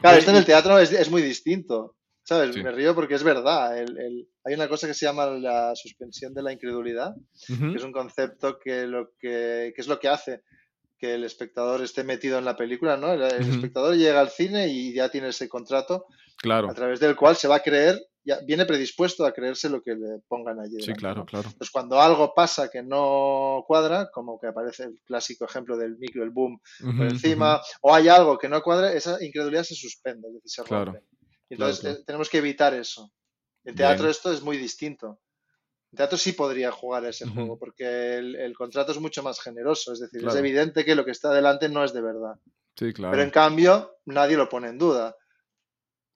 Claro, 0.00 0.18
esto 0.18 0.30
en 0.30 0.36
el 0.36 0.44
teatro 0.44 0.78
es, 0.78 0.92
es 0.92 1.10
muy 1.10 1.22
distinto. 1.22 1.97
¿Sabes? 2.28 2.62
Me 2.62 2.70
río 2.72 2.94
porque 2.94 3.14
es 3.14 3.22
verdad. 3.22 3.78
El, 3.78 4.28
hay 4.44 4.52
una 4.52 4.68
cosa 4.68 4.86
que 4.86 4.92
se 4.92 5.06
llama 5.06 5.24
la 5.24 5.74
suspensión 5.74 6.34
de 6.34 6.42
la 6.42 6.52
incredulidad, 6.52 7.14
que 7.46 7.74
es 7.74 7.82
un 7.82 7.90
concepto 7.90 8.58
que, 8.58 8.86
lo 8.86 9.12
que, 9.18 9.72
que, 9.74 9.80
es 9.80 9.88
lo 9.88 9.98
que 9.98 10.08
hace 10.08 10.42
que 10.98 11.14
el 11.14 11.24
espectador 11.24 11.80
esté 11.80 12.04
metido 12.04 12.38
en 12.38 12.44
la 12.44 12.54
película, 12.54 12.98
¿no? 12.98 13.14
El, 13.14 13.22
espectador 13.22 13.96
llega 13.96 14.20
al 14.20 14.28
cine 14.28 14.68
y 14.68 14.92
ya 14.92 15.08
tiene 15.08 15.28
ese 15.28 15.48
contrato 15.48 16.04
claro. 16.36 16.68
a 16.68 16.74
través 16.74 17.00
del 17.00 17.16
cual 17.16 17.34
se 17.34 17.48
va 17.48 17.56
a 17.56 17.62
creer, 17.62 17.98
ya 18.22 18.40
viene 18.44 18.66
predispuesto 18.66 19.24
a 19.24 19.32
creerse 19.32 19.70
lo 19.70 19.80
que 19.80 19.94
le 19.94 20.18
pongan 20.28 20.60
allí. 20.60 20.82
Sí, 20.82 20.92
claro, 20.92 21.24
claro. 21.24 21.48
Entonces, 21.48 21.70
cuando 21.70 21.98
algo 21.98 22.34
pasa 22.34 22.68
que 22.68 22.82
no 22.82 23.64
cuadra, 23.66 24.10
como 24.12 24.38
que 24.38 24.48
aparece 24.48 24.84
el 24.84 25.00
clásico 25.06 25.46
ejemplo 25.46 25.78
del 25.78 25.96
micro, 25.96 26.22
el 26.24 26.30
boom 26.30 26.60
por 26.94 27.06
encima, 27.06 27.58
o 27.80 27.94
hay 27.94 28.08
algo 28.08 28.36
que 28.36 28.50
no 28.50 28.60
cuadra, 28.60 28.92
esa 28.92 29.16
incredulidad 29.24 29.62
se 29.62 29.74
suspende, 29.74 30.28
es 30.28 30.34
decir, 30.34 30.50
se 30.50 30.62
rompe. 30.64 31.00
Entonces 31.50 32.04
tenemos 32.04 32.28
que 32.28 32.38
evitar 32.38 32.74
eso. 32.74 33.12
En 33.64 33.74
teatro 33.74 34.08
esto 34.08 34.32
es 34.32 34.42
muy 34.42 34.56
distinto. 34.56 35.20
En 35.92 35.96
teatro 35.96 36.18
sí 36.18 36.32
podría 36.32 36.70
jugar 36.70 37.04
ese 37.06 37.26
juego 37.26 37.58
porque 37.58 38.16
el, 38.16 38.54
contrato 38.56 38.92
es 38.92 39.00
mucho 39.00 39.22
más 39.22 39.40
generoso. 39.40 39.92
Es 39.92 40.00
decir, 40.00 40.26
es 40.26 40.34
evidente 40.34 40.84
que 40.84 40.94
lo 40.94 41.04
que 41.04 41.10
está 41.10 41.32
delante 41.32 41.68
no 41.68 41.84
es 41.84 41.92
de 41.92 42.02
verdad. 42.02 42.38
Sí, 42.76 42.92
claro. 42.92 43.12
Pero 43.12 43.22
en 43.22 43.30
cambio, 43.30 43.96
nadie 44.04 44.36
lo 44.36 44.48
pone 44.48 44.68
en 44.68 44.78
duda. 44.78 45.16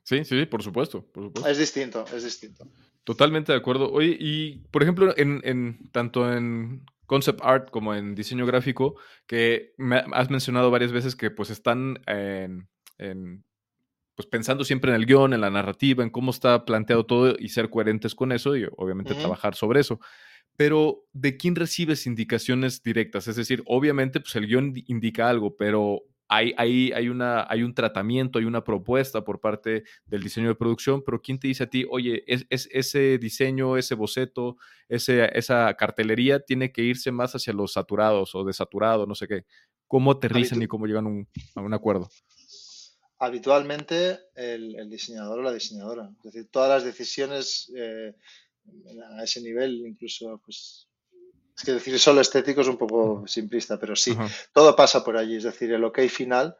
Sí, 0.04 0.24
sí, 0.24 0.46
por 0.46 0.62
supuesto, 0.62 1.04
por 1.06 1.24
supuesto. 1.24 1.48
Es 1.48 1.58
distinto, 1.58 2.04
es 2.14 2.24
distinto. 2.24 2.66
Totalmente 3.04 3.52
de 3.52 3.58
acuerdo. 3.58 3.90
Oye, 3.90 4.16
y 4.18 4.58
por 4.70 4.82
ejemplo, 4.82 5.14
en, 5.16 5.90
tanto 5.90 6.32
en 6.32 6.84
concept 7.06 7.40
art 7.42 7.70
como 7.70 7.94
en 7.94 8.14
diseño 8.14 8.46
gráfico, 8.46 8.96
que 9.26 9.72
me 9.76 10.04
has 10.12 10.30
mencionado 10.30 10.70
varias 10.70 10.92
veces 10.92 11.16
que 11.16 11.30
pues 11.30 11.50
están 11.50 12.02
en 12.06 13.44
pues 14.22 14.30
pensando 14.30 14.64
siempre 14.64 14.90
en 14.90 14.96
el 14.96 15.06
guion, 15.06 15.32
en 15.32 15.40
la 15.40 15.50
narrativa, 15.50 16.02
en 16.04 16.10
cómo 16.10 16.30
está 16.30 16.64
planteado 16.64 17.04
todo 17.04 17.34
y 17.38 17.48
ser 17.48 17.70
coherentes 17.70 18.14
con 18.14 18.30
eso 18.30 18.56
y 18.56 18.66
obviamente 18.76 19.14
trabajar 19.14 19.54
sobre 19.54 19.80
eso. 19.80 19.98
Pero, 20.56 21.06
¿de 21.12 21.36
quién 21.36 21.56
recibes 21.56 22.06
indicaciones 22.06 22.82
directas? 22.82 23.26
Es 23.26 23.36
decir, 23.36 23.62
obviamente, 23.66 24.20
pues 24.20 24.36
el 24.36 24.46
guion 24.46 24.74
indica 24.86 25.28
algo, 25.28 25.56
pero 25.56 26.02
hay, 26.28 26.54
hay, 26.56 26.92
hay, 26.92 27.08
una, 27.08 27.46
hay 27.48 27.62
un 27.62 27.74
tratamiento, 27.74 28.38
hay 28.38 28.44
una 28.44 28.62
propuesta 28.62 29.24
por 29.24 29.40
parte 29.40 29.82
del 30.06 30.22
diseño 30.22 30.48
de 30.48 30.54
producción, 30.54 31.02
pero 31.04 31.20
¿quién 31.20 31.38
te 31.38 31.48
dice 31.48 31.64
a 31.64 31.70
ti, 31.70 31.84
oye, 31.90 32.22
es, 32.26 32.46
ese 32.50 33.18
diseño, 33.18 33.76
ese 33.76 33.94
boceto, 33.94 34.56
ese, 34.88 35.36
esa 35.36 35.74
cartelería 35.74 36.40
tiene 36.40 36.70
que 36.70 36.82
irse 36.82 37.10
más 37.10 37.34
hacia 37.34 37.52
los 37.52 37.72
saturados 37.72 38.34
o 38.34 38.44
desaturados, 38.44 39.08
no 39.08 39.14
sé 39.14 39.26
qué? 39.26 39.44
¿Cómo 39.88 40.12
aterrizan 40.12 40.62
y 40.62 40.66
cómo 40.68 40.86
llegan 40.86 41.26
a 41.56 41.60
un 41.60 41.74
acuerdo? 41.74 42.08
Habitualmente 43.22 44.18
el, 44.34 44.90
diseñador 44.90 45.38
o 45.38 45.42
la 45.42 45.52
diseñadora. 45.52 46.10
Es 46.18 46.32
decir, 46.32 46.48
todas 46.50 46.68
las 46.70 46.82
decisiones 46.82 47.72
eh, 47.76 48.16
a 49.16 49.22
ese 49.22 49.40
nivel, 49.40 49.86
incluso, 49.86 50.40
pues 50.44 50.88
es 51.56 51.62
que 51.64 51.72
decir 51.74 51.96
solo 52.00 52.20
estético 52.20 52.62
es 52.62 52.66
un 52.66 52.76
poco 52.76 53.24
simplista, 53.28 53.78
pero 53.78 53.94
sí, 53.94 54.16
todo 54.52 54.74
pasa 54.74 55.04
por 55.04 55.16
allí. 55.16 55.36
Es 55.36 55.44
decir, 55.44 55.72
el 55.72 55.84
ok 55.84 56.00
final 56.08 56.56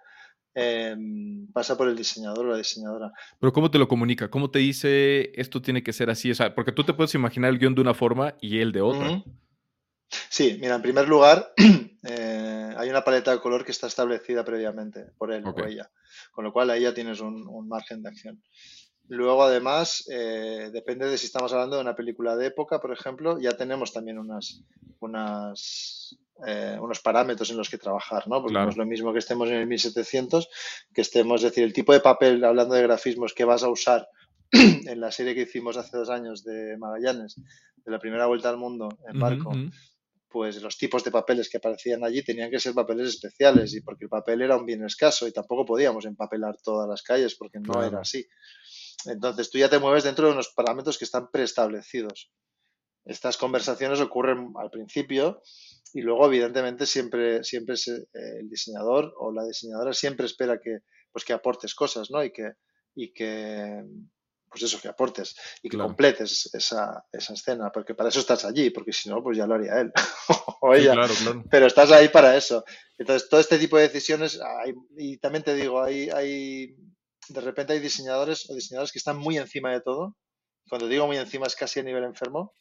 em, 0.54 1.50
pasa 1.52 1.76
por 1.76 1.88
el 1.88 1.96
diseñador 1.96 2.46
o 2.46 2.50
la 2.50 2.58
diseñadora. 2.58 3.10
Pero 3.40 3.52
¿cómo 3.52 3.68
te 3.68 3.78
lo 3.78 3.88
comunica? 3.88 4.30
¿Cómo 4.30 4.48
te 4.48 4.60
dice 4.60 5.32
esto 5.34 5.60
tiene 5.62 5.82
que 5.82 5.92
ser 5.92 6.10
así? 6.10 6.30
O 6.30 6.34
sea, 6.36 6.54
porque 6.54 6.70
tú 6.70 6.84
te 6.84 6.94
puedes 6.94 7.12
imaginar 7.16 7.50
el 7.50 7.58
guion 7.58 7.74
de 7.74 7.80
una 7.80 7.94
forma 7.94 8.36
y 8.40 8.60
él 8.60 8.70
de 8.70 8.82
otra. 8.82 9.24
Sí, 10.28 10.58
mira, 10.60 10.76
en 10.76 10.82
primer 10.82 11.08
lugar, 11.08 11.52
eh, 12.04 12.51
hay 12.76 12.90
una 12.90 13.04
paleta 13.04 13.32
de 13.32 13.40
color 13.40 13.64
que 13.64 13.72
está 13.72 13.86
establecida 13.86 14.44
previamente 14.44 15.06
por 15.18 15.32
él 15.32 15.44
o 15.46 15.64
ella, 15.64 15.90
con 16.32 16.44
lo 16.44 16.52
cual 16.52 16.70
ahí 16.70 16.82
ya 16.82 16.94
tienes 16.94 17.20
un 17.20 17.68
margen 17.68 18.02
de 18.02 18.08
acción. 18.08 18.42
Luego, 19.08 19.42
además, 19.42 20.08
eh, 20.10 20.70
depende 20.72 21.06
de 21.06 21.18
si 21.18 21.26
estamos 21.26 21.52
hablando 21.52 21.76
de 21.76 21.82
una 21.82 21.94
película 21.94 22.36
de 22.36 22.46
época, 22.46 22.80
por 22.80 22.92
ejemplo, 22.92 23.38
ya 23.38 23.56
tenemos 23.56 23.92
también 23.92 24.18
unas, 24.18 24.62
unas, 25.00 26.16
eh, 26.46 26.78
unos 26.80 27.00
parámetros 27.00 27.50
en 27.50 27.56
los 27.56 27.68
que 27.68 27.78
trabajar, 27.78 28.26
¿no? 28.28 28.40
Porque 28.40 28.54
no 28.54 28.68
es 28.68 28.76
lo 28.76 28.86
mismo 28.86 29.12
que 29.12 29.18
estemos 29.18 29.48
en 29.48 29.56
el 29.56 29.66
1700, 29.66 30.48
que 30.94 31.00
estemos, 31.02 31.42
es 31.42 31.50
decir, 31.50 31.64
el 31.64 31.72
tipo 31.72 31.92
de 31.92 32.00
papel, 32.00 32.42
hablando 32.44 32.74
de 32.74 32.82
grafismos, 32.82 33.34
que 33.34 33.44
vas 33.44 33.62
a 33.62 33.68
usar 33.68 34.08
en 34.50 35.00
la 35.00 35.10
serie 35.10 35.34
que 35.34 35.42
hicimos 35.42 35.76
hace 35.76 35.96
dos 35.96 36.08
años 36.08 36.44
de 36.44 36.76
Magallanes, 36.78 37.36
de 37.84 37.90
la 37.90 37.98
primera 37.98 38.26
vuelta 38.26 38.48
al 38.48 38.56
mundo 38.56 38.88
en 39.08 39.18
barco, 39.18 39.52
pues 40.32 40.60
los 40.62 40.78
tipos 40.78 41.04
de 41.04 41.10
papeles 41.10 41.48
que 41.50 41.58
aparecían 41.58 42.02
allí 42.04 42.22
tenían 42.22 42.50
que 42.50 42.58
ser 42.58 42.74
papeles 42.74 43.08
especiales 43.08 43.74
y 43.74 43.82
porque 43.82 44.04
el 44.04 44.08
papel 44.08 44.42
era 44.42 44.56
un 44.56 44.64
bien 44.64 44.84
escaso 44.84 45.28
y 45.28 45.32
tampoco 45.32 45.64
podíamos 45.64 46.06
empapelar 46.06 46.56
todas 46.62 46.88
las 46.88 47.02
calles 47.02 47.36
porque 47.36 47.60
no 47.60 47.84
era 47.84 48.00
así. 48.00 48.26
Entonces 49.04 49.50
tú 49.50 49.58
ya 49.58 49.68
te 49.68 49.78
mueves 49.78 50.04
dentro 50.04 50.26
de 50.26 50.32
unos 50.32 50.48
parámetros 50.48 50.98
que 50.98 51.04
están 51.04 51.30
preestablecidos. 51.30 52.32
Estas 53.04 53.36
conversaciones 53.36 54.00
ocurren 54.00 54.52
al 54.56 54.70
principio 54.70 55.42
y 55.92 56.00
luego 56.00 56.26
evidentemente 56.26 56.86
siempre, 56.86 57.44
siempre 57.44 57.74
eh, 57.74 58.40
el 58.40 58.48
diseñador 58.48 59.12
o 59.18 59.32
la 59.32 59.44
diseñadora 59.44 59.92
siempre 59.92 60.26
espera 60.26 60.58
que, 60.58 60.78
pues 61.10 61.24
que 61.24 61.32
aportes 61.32 61.74
cosas, 61.74 62.10
¿no? 62.10 62.22
Y 62.24 62.32
que, 62.32 62.52
y 62.94 63.12
que 63.12 63.84
pues 64.52 64.64
eso, 64.64 64.80
que 64.80 64.88
aportes 64.88 65.34
y 65.62 65.70
que 65.70 65.78
completes 65.78 66.50
esa, 66.52 67.04
esa, 67.10 67.32
escena, 67.32 67.72
porque 67.72 67.94
para 67.94 68.10
eso 68.10 68.20
estás 68.20 68.44
allí, 68.44 68.70
porque 68.70 68.92
si 68.92 69.08
no, 69.08 69.22
pues 69.22 69.38
ya 69.38 69.46
lo 69.46 69.54
haría 69.54 69.80
él 69.80 69.90
o 70.60 70.74
ella. 70.74 70.94
Pero 71.50 71.66
estás 71.66 71.90
ahí 71.90 72.08
para 72.08 72.36
eso. 72.36 72.62
Entonces, 72.98 73.28
todo 73.28 73.40
este 73.40 73.58
tipo 73.58 73.78
de 73.78 73.88
decisiones, 73.88 74.38
y 74.96 75.16
también 75.16 75.42
te 75.42 75.54
digo, 75.54 75.82
hay, 75.82 76.10
hay 76.10 76.76
de 77.28 77.40
repente 77.40 77.72
hay 77.72 77.80
diseñadores 77.80 78.48
o 78.50 78.54
diseñadores 78.54 78.92
que 78.92 78.98
están 78.98 79.16
muy 79.16 79.38
encima 79.38 79.72
de 79.72 79.80
todo. 79.80 80.16
Cuando 80.68 80.86
digo 80.86 81.06
muy 81.06 81.16
encima 81.16 81.46
es 81.46 81.56
casi 81.56 81.80
a 81.80 81.82
nivel 81.82 82.04
enfermo. 82.04 82.54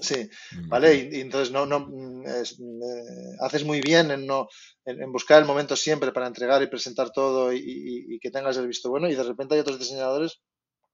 Sí, 0.00 0.28
¿vale? 0.66 1.08
Y, 1.12 1.20
entonces 1.20 1.52
no, 1.52 1.66
no 1.66 1.80
mm, 1.80 2.26
eh, 2.26 3.36
haces 3.40 3.64
muy 3.64 3.80
bien 3.80 4.10
en, 4.10 4.26
no, 4.26 4.48
en, 4.84 5.12
buscar 5.12 5.40
el 5.40 5.46
momento 5.46 5.76
siempre 5.76 6.12
para 6.12 6.26
entregar 6.26 6.60
y 6.62 6.66
presentar 6.66 7.10
todo 7.10 7.52
y, 7.52 8.18
que 8.20 8.30
tengas 8.30 8.56
el 8.56 8.66
visto 8.66 8.90
bueno 8.90 9.08
y 9.08 9.14
de 9.14 9.22
repente 9.22 9.54
hay 9.54 9.60
otros 9.60 9.78
diseñadores 9.78 10.40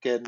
que, 0.01 0.21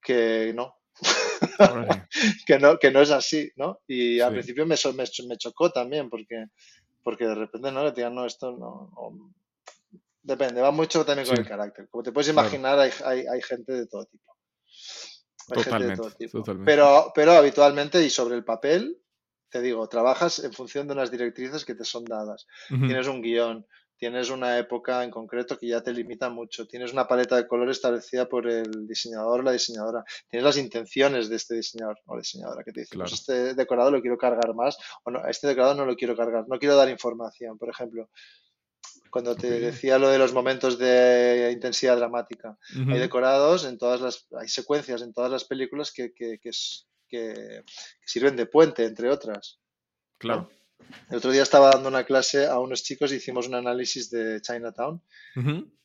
que 0.00 0.52
no. 0.54 0.76
que 2.46 2.58
no, 2.58 2.78
que 2.78 2.90
no 2.90 3.00
es 3.00 3.10
así, 3.10 3.50
¿no? 3.56 3.80
Y 3.86 4.20
al 4.20 4.32
principio 4.32 4.64
me, 4.64 4.76
me, 4.96 5.36
chocó 5.36 5.70
también 5.70 6.08
porque, 6.08 6.46
porque 7.02 7.26
de 7.26 7.34
repente 7.34 7.72
no 7.72 7.84
le 7.84 7.92
digan, 7.92 8.14
no, 8.14 8.24
esto 8.24 8.52
no, 8.52 9.32
Depende, 10.22 10.60
va 10.60 10.70
mucho 10.70 11.04
también 11.04 11.26
con 11.26 11.36
el 11.36 11.46
carácter. 11.46 11.88
Como 11.88 12.04
te 12.04 12.12
puedes 12.12 12.30
imaginar, 12.30 12.78
hay, 12.78 12.92
hay, 13.04 13.42
gente 13.42 13.72
de 13.72 13.86
todo 13.88 14.04
tipo. 14.04 14.36
Hay 15.48 15.62
gente 15.64 15.84
de 15.88 15.96
todo 15.96 16.10
tipo. 16.12 16.44
Pero, 16.64 17.12
pero 17.12 17.32
habitualmente 17.32 18.00
y 18.04 18.08
sobre 18.08 18.36
el 18.36 18.44
papel, 18.44 19.02
te 19.50 19.60
digo, 19.60 19.88
trabajas 19.88 20.38
en 20.38 20.52
función 20.52 20.86
de 20.86 20.92
unas 20.92 21.10
directrices 21.10 21.64
que 21.64 21.74
te 21.74 21.84
son 21.84 22.04
dadas. 22.04 22.46
Tienes 22.68 23.08
un 23.08 23.20
guion, 23.20 23.66
tienes 24.02 24.30
una 24.30 24.58
época 24.58 25.04
en 25.04 25.12
concreto 25.12 25.56
que 25.56 25.68
ya 25.68 25.80
te 25.80 25.92
limita 25.92 26.28
mucho, 26.28 26.66
tienes 26.66 26.92
una 26.92 27.06
paleta 27.06 27.36
de 27.36 27.46
color 27.46 27.70
establecida 27.70 28.28
por 28.28 28.50
el 28.50 28.88
diseñador 28.88 29.38
o 29.38 29.42
la 29.44 29.52
diseñadora, 29.52 30.02
tienes 30.28 30.44
las 30.44 30.56
intenciones 30.56 31.28
de 31.28 31.36
este 31.36 31.54
diseñador 31.54 32.00
o 32.06 32.18
diseñadora 32.18 32.64
que 32.64 32.72
te 32.72 32.80
dice, 32.80 32.98
pues 32.98 33.12
este 33.12 33.54
decorado 33.54 33.92
lo 33.92 34.00
quiero 34.00 34.18
cargar 34.18 34.56
más 34.56 34.76
o 35.04 35.12
no, 35.12 35.24
este 35.28 35.46
decorado 35.46 35.76
no 35.76 35.86
lo 35.86 35.94
quiero 35.94 36.16
cargar, 36.16 36.48
no 36.48 36.58
quiero 36.58 36.74
dar 36.74 36.88
información, 36.88 37.56
por 37.58 37.70
ejemplo 37.70 38.10
cuando 39.08 39.36
te 39.36 39.60
decía 39.60 40.00
lo 40.00 40.08
de 40.08 40.18
los 40.18 40.32
momentos 40.32 40.78
de 40.78 41.50
intensidad 41.52 41.96
dramática. 41.96 42.58
Hay 42.88 42.98
decorados 42.98 43.66
en 43.66 43.76
todas 43.76 44.00
las, 44.00 44.26
hay 44.40 44.48
secuencias 44.48 45.02
en 45.02 45.12
todas 45.12 45.30
las 45.30 45.44
películas 45.44 45.92
que, 45.92 46.12
que, 46.12 46.40
que, 46.40 47.62
sirven 48.06 48.34
de 48.36 48.46
puente, 48.46 48.84
entre 48.84 49.10
otras. 49.10 49.60
Claro. 50.18 50.48
El 51.10 51.16
otro 51.18 51.30
día 51.30 51.42
estaba 51.42 51.70
dando 51.70 51.88
una 51.88 52.04
clase 52.04 52.46
a 52.46 52.58
unos 52.58 52.82
chicos 52.82 53.12
y 53.12 53.16
hicimos 53.16 53.46
un 53.46 53.54
análisis 53.54 54.10
de 54.10 54.40
Chinatown 54.40 55.02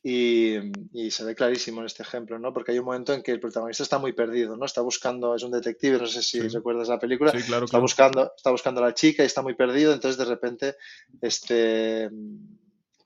y, 0.04 0.56
y, 0.94 1.12
se 1.12 1.26
ve 1.26 1.36
clarísimo 1.36 1.82
en 1.82 1.86
este 1.86 2.04
ejemplo, 2.04 2.40
¿no? 2.40 2.54
Porque 2.54 2.72
hay 2.72 2.80
un 2.80 2.86
momento 2.86 3.14
en 3.14 3.22
que 3.22 3.32
el 3.32 3.40
protagonista 3.40 3.84
está 3.84 3.98
muy 3.98 4.14
perdido, 4.14 4.56
¿no? 4.56 4.66
Está 4.66 4.82
buscando, 4.82 5.36
es 5.36 5.44
un 5.44 5.52
detective, 5.52 5.98
no 5.98 6.08
sé 6.08 6.24
si 6.24 6.40
recuerdas 6.40 6.88
la 6.88 7.00
película, 7.00 7.32
sí, 7.32 7.44
claro, 7.44 7.66
está, 7.66 7.80
Buscando, 7.80 8.32
está 8.36 8.52
buscando 8.52 8.82
a 8.82 8.88
la 8.88 8.94
chica 8.94 9.24
y 9.24 9.26
está 9.26 9.42
muy 9.42 9.56
perdido, 9.56 9.94
entonces 9.94 10.18
de 10.18 10.26
repente 10.26 10.76
este 11.22 12.10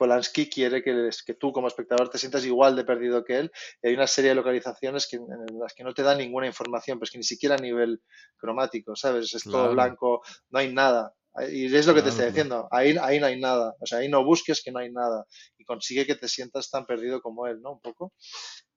Polanski 0.01 0.49
quiere 0.49 0.81
que, 0.81 1.11
que, 1.23 1.35
tú 1.35 1.51
como 1.51 1.67
espectador 1.67 2.09
te 2.09 2.17
sientas 2.17 2.43
igual 2.43 2.75
de 2.75 2.83
perdido 2.83 3.23
que 3.23 3.37
él. 3.37 3.51
Y 3.83 3.89
hay 3.89 3.93
una 3.93 4.07
serie 4.07 4.29
de 4.29 4.35
localizaciones 4.35 5.07
que, 5.07 5.17
en 5.17 5.59
las 5.59 5.75
que 5.75 5.83
no 5.83 5.93
te 5.93 6.01
da 6.01 6.15
ninguna 6.15 6.47
información, 6.47 6.97
pues 6.97 7.11
que 7.11 7.19
ni 7.19 7.23
siquiera 7.23 7.53
a 7.53 7.59
nivel 7.59 8.01
cromático, 8.35 8.95
¿sabes? 8.95 9.31
Es 9.35 9.43
todo 9.43 9.73
blanco, 9.73 10.23
no 10.49 10.57
hay 10.57 10.73
nada. 10.73 11.13
Y 11.47 11.73
es 11.73 11.87
lo 11.87 11.93
que 11.93 12.01
te 12.01 12.09
estoy 12.09 12.25
diciendo, 12.25 12.67
ahí, 12.71 12.95
ahí 13.01 13.19
no 13.19 13.25
hay 13.25 13.39
nada, 13.39 13.73
o 13.79 13.85
sea, 13.85 13.99
ahí 13.99 14.09
no 14.09 14.25
busques 14.25 14.61
que 14.61 14.71
no 14.71 14.79
hay 14.79 14.91
nada 14.91 15.25
y 15.57 15.63
consigue 15.63 16.05
que 16.05 16.15
te 16.15 16.27
sientas 16.27 16.69
tan 16.69 16.85
perdido 16.85 17.21
como 17.21 17.47
él, 17.47 17.61
¿no? 17.61 17.73
Un 17.73 17.81
poco. 17.81 18.13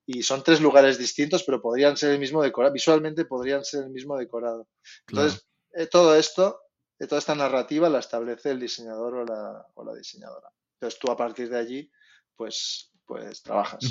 Y 0.05 0.23
son 0.23 0.43
tres 0.43 0.61
lugares 0.61 0.97
distintos, 0.97 1.43
pero 1.43 1.61
podrían 1.61 1.97
ser 1.97 2.11
el 2.11 2.19
mismo 2.19 2.41
decorado, 2.41 2.73
visualmente 2.73 3.25
podrían 3.25 3.65
ser 3.65 3.83
el 3.83 3.89
mismo 3.89 4.17
decorado. 4.17 4.67
Entonces, 5.07 5.47
eh, 5.73 5.87
todo 5.87 6.15
esto, 6.15 6.61
eh, 6.99 7.07
toda 7.07 7.19
esta 7.19 7.35
narrativa 7.35 7.89
la 7.89 7.99
establece 7.99 8.51
el 8.51 8.59
diseñador 8.59 9.15
o 9.15 9.25
la, 9.25 9.65
o 9.73 9.83
la 9.83 9.93
diseñadora. 9.93 10.49
Entonces 10.75 10.99
tú 10.99 11.11
a 11.11 11.17
partir 11.17 11.49
de 11.49 11.57
allí, 11.57 11.91
pues, 12.35 12.91
pues 13.05 13.41
trabajas. 13.41 13.83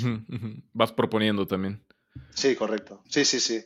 Vas 0.73 0.91
proponiendo 0.91 1.45
también. 1.45 1.85
Sí, 2.33 2.55
correcto. 2.55 3.03
Sí, 3.09 3.25
sí, 3.25 3.39
sí. 3.39 3.63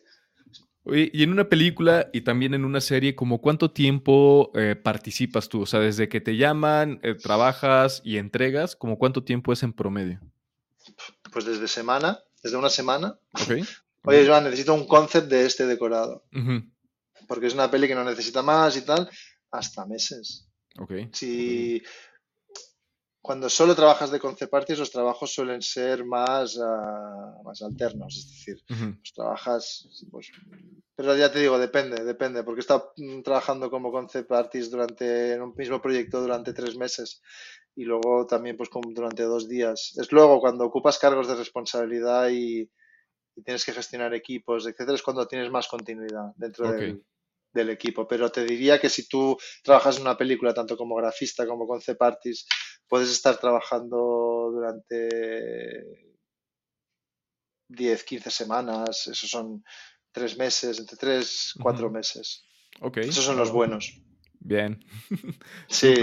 Y 0.85 1.23
en 1.23 1.31
una 1.31 1.49
película 1.49 2.09
y 2.13 2.21
también 2.21 2.53
en 2.53 2.65
una 2.65 2.81
serie, 2.81 3.15
¿como 3.15 3.41
cuánto 3.41 3.71
tiempo 3.71 4.51
eh, 4.55 4.75
participas 4.75 5.49
tú? 5.49 5.61
O 5.61 5.65
sea, 5.65 5.79
desde 5.79 6.09
que 6.09 6.21
te 6.21 6.37
llaman, 6.37 6.99
eh, 7.03 7.15
trabajas 7.15 8.01
y 8.03 8.17
entregas, 8.17 8.75
¿como 8.75 8.97
cuánto 8.97 9.23
tiempo 9.23 9.53
es 9.53 9.63
en 9.63 9.73
promedio? 9.73 10.19
Pues 11.31 11.45
desde 11.45 11.67
semana, 11.67 12.19
desde 12.41 12.57
una 12.57 12.69
semana. 12.69 13.19
Oye, 14.03 14.25
Joan, 14.25 14.45
necesito 14.45 14.73
un 14.73 14.87
concept 14.87 15.27
de 15.27 15.45
este 15.45 15.65
decorado. 15.65 16.23
Porque 17.27 17.47
es 17.47 17.53
una 17.53 17.69
peli 17.69 17.87
que 17.87 17.95
no 17.95 18.03
necesita 18.03 18.41
más 18.41 18.75
y 18.77 18.81
tal, 18.81 19.09
hasta 19.51 19.85
meses. 19.85 20.47
Okay. 20.77 21.09
Si, 21.11 21.83
cuando 23.21 23.49
solo 23.49 23.75
trabajas 23.75 24.11
de 24.11 24.19
concept 24.19 24.53
artist, 24.53 24.79
los 24.79 24.91
trabajos 24.91 25.33
suelen 25.33 25.61
ser 25.61 26.05
más, 26.05 26.55
uh, 26.55 27.43
más 27.43 27.61
alternos, 27.61 28.17
es 28.17 28.29
decir, 28.29 28.63
pues 28.67 29.13
trabajas, 29.13 30.07
pues, 30.09 30.31
pero 30.95 31.15
ya 31.15 31.31
te 31.31 31.39
digo, 31.39 31.59
depende, 31.59 32.03
depende, 32.03 32.43
porque 32.43 32.59
he 32.59 32.61
estado 32.61 32.93
mm, 32.95 33.21
trabajando 33.21 33.69
como 33.69 33.91
concept 33.91 34.31
artist 34.31 34.71
durante, 34.71 35.33
en 35.33 35.41
un 35.41 35.53
mismo 35.55 35.81
proyecto 35.81 36.21
durante 36.21 36.53
tres 36.53 36.77
meses 36.77 37.21
y 37.75 37.83
luego 37.83 38.25
también 38.25 38.57
pues 38.57 38.69
como 38.69 38.91
durante 38.91 39.23
dos 39.23 39.47
días. 39.47 39.93
Es 39.97 40.11
luego 40.11 40.39
cuando 40.39 40.65
ocupas 40.65 40.97
cargos 40.97 41.27
de 41.27 41.35
responsabilidad 41.35 42.29
y, 42.29 42.69
tienes 43.45 43.63
que 43.63 43.71
gestionar 43.71 44.13
equipos, 44.13 44.67
etcétera, 44.67 44.95
es 44.95 45.01
cuando 45.01 45.25
tienes 45.25 45.49
más 45.49 45.69
continuidad 45.69 46.33
dentro 46.35 46.73
del, 46.73 47.01
del 47.53 47.69
equipo. 47.69 48.05
Pero 48.05 48.29
te 48.29 48.43
diría 48.43 48.79
que 48.81 48.89
si 48.89 49.07
tú 49.07 49.37
trabajas 49.63 49.95
en 49.95 50.01
una 50.01 50.17
película, 50.17 50.53
tanto 50.53 50.75
como 50.75 50.95
grafista 50.95 51.47
como 51.47 51.65
concept 51.65 52.01
artist, 52.01 52.49
puedes 52.89 53.09
estar 53.09 53.37
trabajando 53.37 54.51
durante 54.51 56.09
10, 57.69 58.03
15 58.03 58.31
semanas, 58.31 59.07
esos 59.07 59.29
son 59.29 59.63
tres 60.11 60.37
meses, 60.37 60.79
entre 60.79 60.97
tres, 60.97 61.53
cuatro 61.61 61.89
meses. 61.89 62.45
Ok. 62.81 62.97
Esos 62.97 63.23
son 63.23 63.37
los 63.37 63.51
buenos. 63.51 64.01
Bien. 64.39 64.83
Sí. 65.69 65.93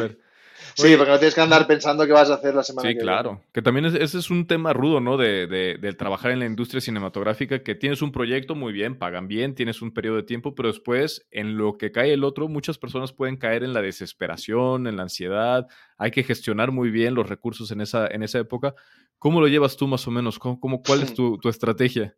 Sí, 0.75 0.95
porque 0.97 1.11
no 1.11 1.19
tienes 1.19 1.35
que 1.35 1.41
andar 1.41 1.67
pensando 1.67 2.07
qué 2.07 2.13
vas 2.13 2.31
a 2.31 2.35
hacer 2.35 2.55
la 2.55 2.63
semana 2.63 2.83
que 2.83 2.95
viene. 2.95 3.01
Sí, 3.01 3.05
claro. 3.05 3.43
Que 3.53 3.63
también 3.63 3.87
ese 3.87 4.19
es 4.19 4.31
un 4.31 4.47
tema 4.47 4.73
rudo, 4.73 5.01
¿no? 5.01 5.17
De, 5.17 5.47
de, 5.47 5.93
trabajar 5.95 6.33
en 6.33 6.41
la 6.41 6.47
industria 6.47 6.81
cinematográfica, 6.81 7.63
que 7.63 7.75
tienes 7.75 8.03
un 8.03 8.13
proyecto 8.13 8.55
muy 8.55 8.73
bien, 8.73 8.99
pagan 8.99 9.29
bien, 9.29 9.55
tienes 9.55 9.83
un 9.83 9.93
periodo 9.93 10.17
de 10.17 10.23
tiempo, 10.25 10.55
pero 10.55 10.69
después, 10.69 11.27
en 11.31 11.57
lo 11.57 11.79
que 11.79 11.93
cae 11.93 12.13
el 12.13 12.25
otro, 12.25 12.49
muchas 12.49 12.79
personas 12.79 13.13
pueden 13.13 13.37
caer 13.37 13.65
en 13.65 13.73
la 13.73 13.83
desesperación, 13.83 14.87
en 14.87 14.97
la 14.97 15.03
ansiedad. 15.03 15.67
Hay 15.97 16.11
que 16.11 16.23
gestionar 16.23 16.73
muy 16.73 16.91
bien 16.91 17.15
los 17.15 17.29
recursos 17.29 17.71
en 17.71 17.81
esa, 17.81 18.07
en 18.07 18.23
esa 18.23 18.39
época. 18.39 18.75
¿Cómo 19.19 19.41
lo 19.41 19.49
llevas 19.49 19.77
tú 19.77 19.87
más 19.87 20.07
o 20.07 20.11
menos? 20.11 20.39
¿Cómo, 20.39 20.83
cuál 20.83 21.03
es 21.03 21.15
tu, 21.15 21.39
tu 21.39 21.49
estrategia? 21.49 22.17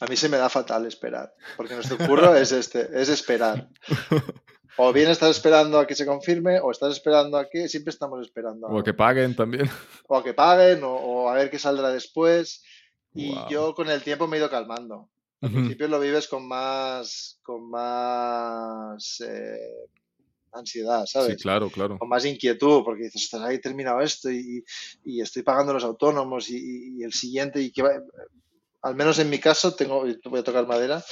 A 0.00 0.06
mí 0.06 0.16
se 0.16 0.28
me 0.28 0.36
da 0.36 0.48
fatal 0.48 0.86
esperar, 0.86 1.34
porque 1.56 1.74
nuestro 1.74 1.96
curro 1.96 2.34
es 2.34 2.50
este, 2.50 2.88
es 3.00 3.08
esperar. 3.08 3.68
O 4.76 4.92
bien 4.92 5.10
estás 5.10 5.30
esperando 5.30 5.78
a 5.78 5.86
que 5.86 5.94
se 5.94 6.06
confirme, 6.06 6.60
o 6.60 6.70
estás 6.70 6.92
esperando 6.92 7.38
a 7.38 7.48
que 7.48 7.68
siempre 7.68 7.90
estamos 7.90 8.20
esperando. 8.26 8.66
O 8.66 8.78
a 8.78 8.84
que 8.84 8.94
paguen 8.94 9.34
también. 9.34 9.68
O 10.08 10.16
a 10.16 10.24
que 10.24 10.34
paguen, 10.34 10.80
o, 10.82 11.28
a 11.28 11.34
ver 11.34 11.50
qué 11.50 11.58
saldrá 11.58 11.90
después. 11.90 12.62
Y 13.14 13.34
yo 13.48 13.74
con 13.74 13.88
el 13.88 14.02
tiempo 14.02 14.26
me 14.26 14.36
he 14.36 14.40
ido 14.40 14.50
calmando. 14.50 15.08
Al 15.40 15.50
principio 15.50 15.88
lo 15.88 16.00
vives 16.00 16.26
con 16.26 16.48
más, 16.48 17.38
con 17.42 17.68
más 17.68 19.20
eh, 19.20 19.88
ansiedad, 20.54 21.04
¿sabes? 21.06 21.36
Sí, 21.36 21.42
claro, 21.42 21.68
claro. 21.68 21.98
Con 21.98 22.08
más 22.08 22.24
inquietud, 22.24 22.82
porque 22.82 23.04
dices, 23.04 23.24
estás 23.24 23.42
ahí 23.42 23.60
terminado 23.60 24.00
esto 24.00 24.30
y, 24.30 24.64
estoy 25.04 25.42
pagando 25.42 25.74
los 25.74 25.84
autónomos 25.84 26.48
y, 26.48 27.02
el 27.02 27.12
siguiente 27.12 27.60
y 27.60 27.70
que 27.70 27.82
va, 27.82 27.90
al 28.84 28.94
menos 28.94 29.18
en 29.18 29.30
mi 29.30 29.38
caso, 29.38 29.74
tengo, 29.74 30.04
voy 30.26 30.40
a 30.40 30.44
tocar 30.44 30.66
madera, 30.66 31.02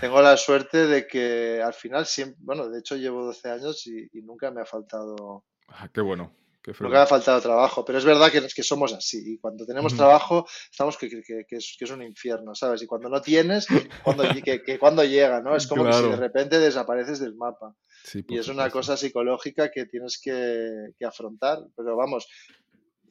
tengo 0.00 0.20
la 0.20 0.36
suerte 0.36 0.86
de 0.86 1.06
que 1.06 1.62
al 1.62 1.72
final 1.72 2.04
siempre, 2.04 2.36
bueno, 2.40 2.68
de 2.68 2.80
hecho 2.80 2.96
llevo 2.96 3.24
12 3.24 3.50
años 3.50 3.86
y, 3.86 4.20
nunca 4.20 4.50
me 4.50 4.60
ha 4.60 4.66
faltado. 4.66 5.44
Ah, 5.68 5.88
qué 5.92 6.02
bueno. 6.02 6.34
nunca 6.66 6.88
me 6.88 6.98
ha 6.98 7.06
faltado 7.06 7.40
trabajo, 7.40 7.82
pero 7.82 7.96
es 7.96 8.04
verdad 8.04 8.30
que, 8.30 8.46
que 8.54 8.62
somos 8.62 8.92
así. 8.92 9.22
Y 9.24 9.38
cuando 9.38 9.64
tenemos 9.64 9.96
trabajo, 9.96 10.46
estamos 10.70 10.98
que, 10.98 11.08
que, 11.08 11.46
es, 11.50 11.76
que, 11.78 11.84
es, 11.84 11.90
un 11.90 12.02
infierno, 12.02 12.54
¿sabes? 12.54 12.82
Y 12.82 12.86
cuando 12.86 13.08
no 13.08 13.22
tienes, 13.22 13.68
cuando, 14.04 14.24
que, 14.44 14.78
cuando 14.78 15.02
llega, 15.02 15.40
¿no? 15.40 15.56
Es 15.56 15.66
como 15.66 15.86
que 15.86 15.94
si 15.94 16.02
de 16.02 16.16
repente 16.16 16.58
desapareces 16.58 17.20
del 17.20 17.36
mapa. 17.36 17.74
y 18.12 18.36
es 18.36 18.48
una 18.48 18.68
cosa 18.68 18.98
psicológica 18.98 19.70
que 19.70 19.86
tienes 19.86 20.20
que, 20.22 21.06
afrontar. 21.06 21.60
Pero 21.74 21.96
vamos, 21.96 22.28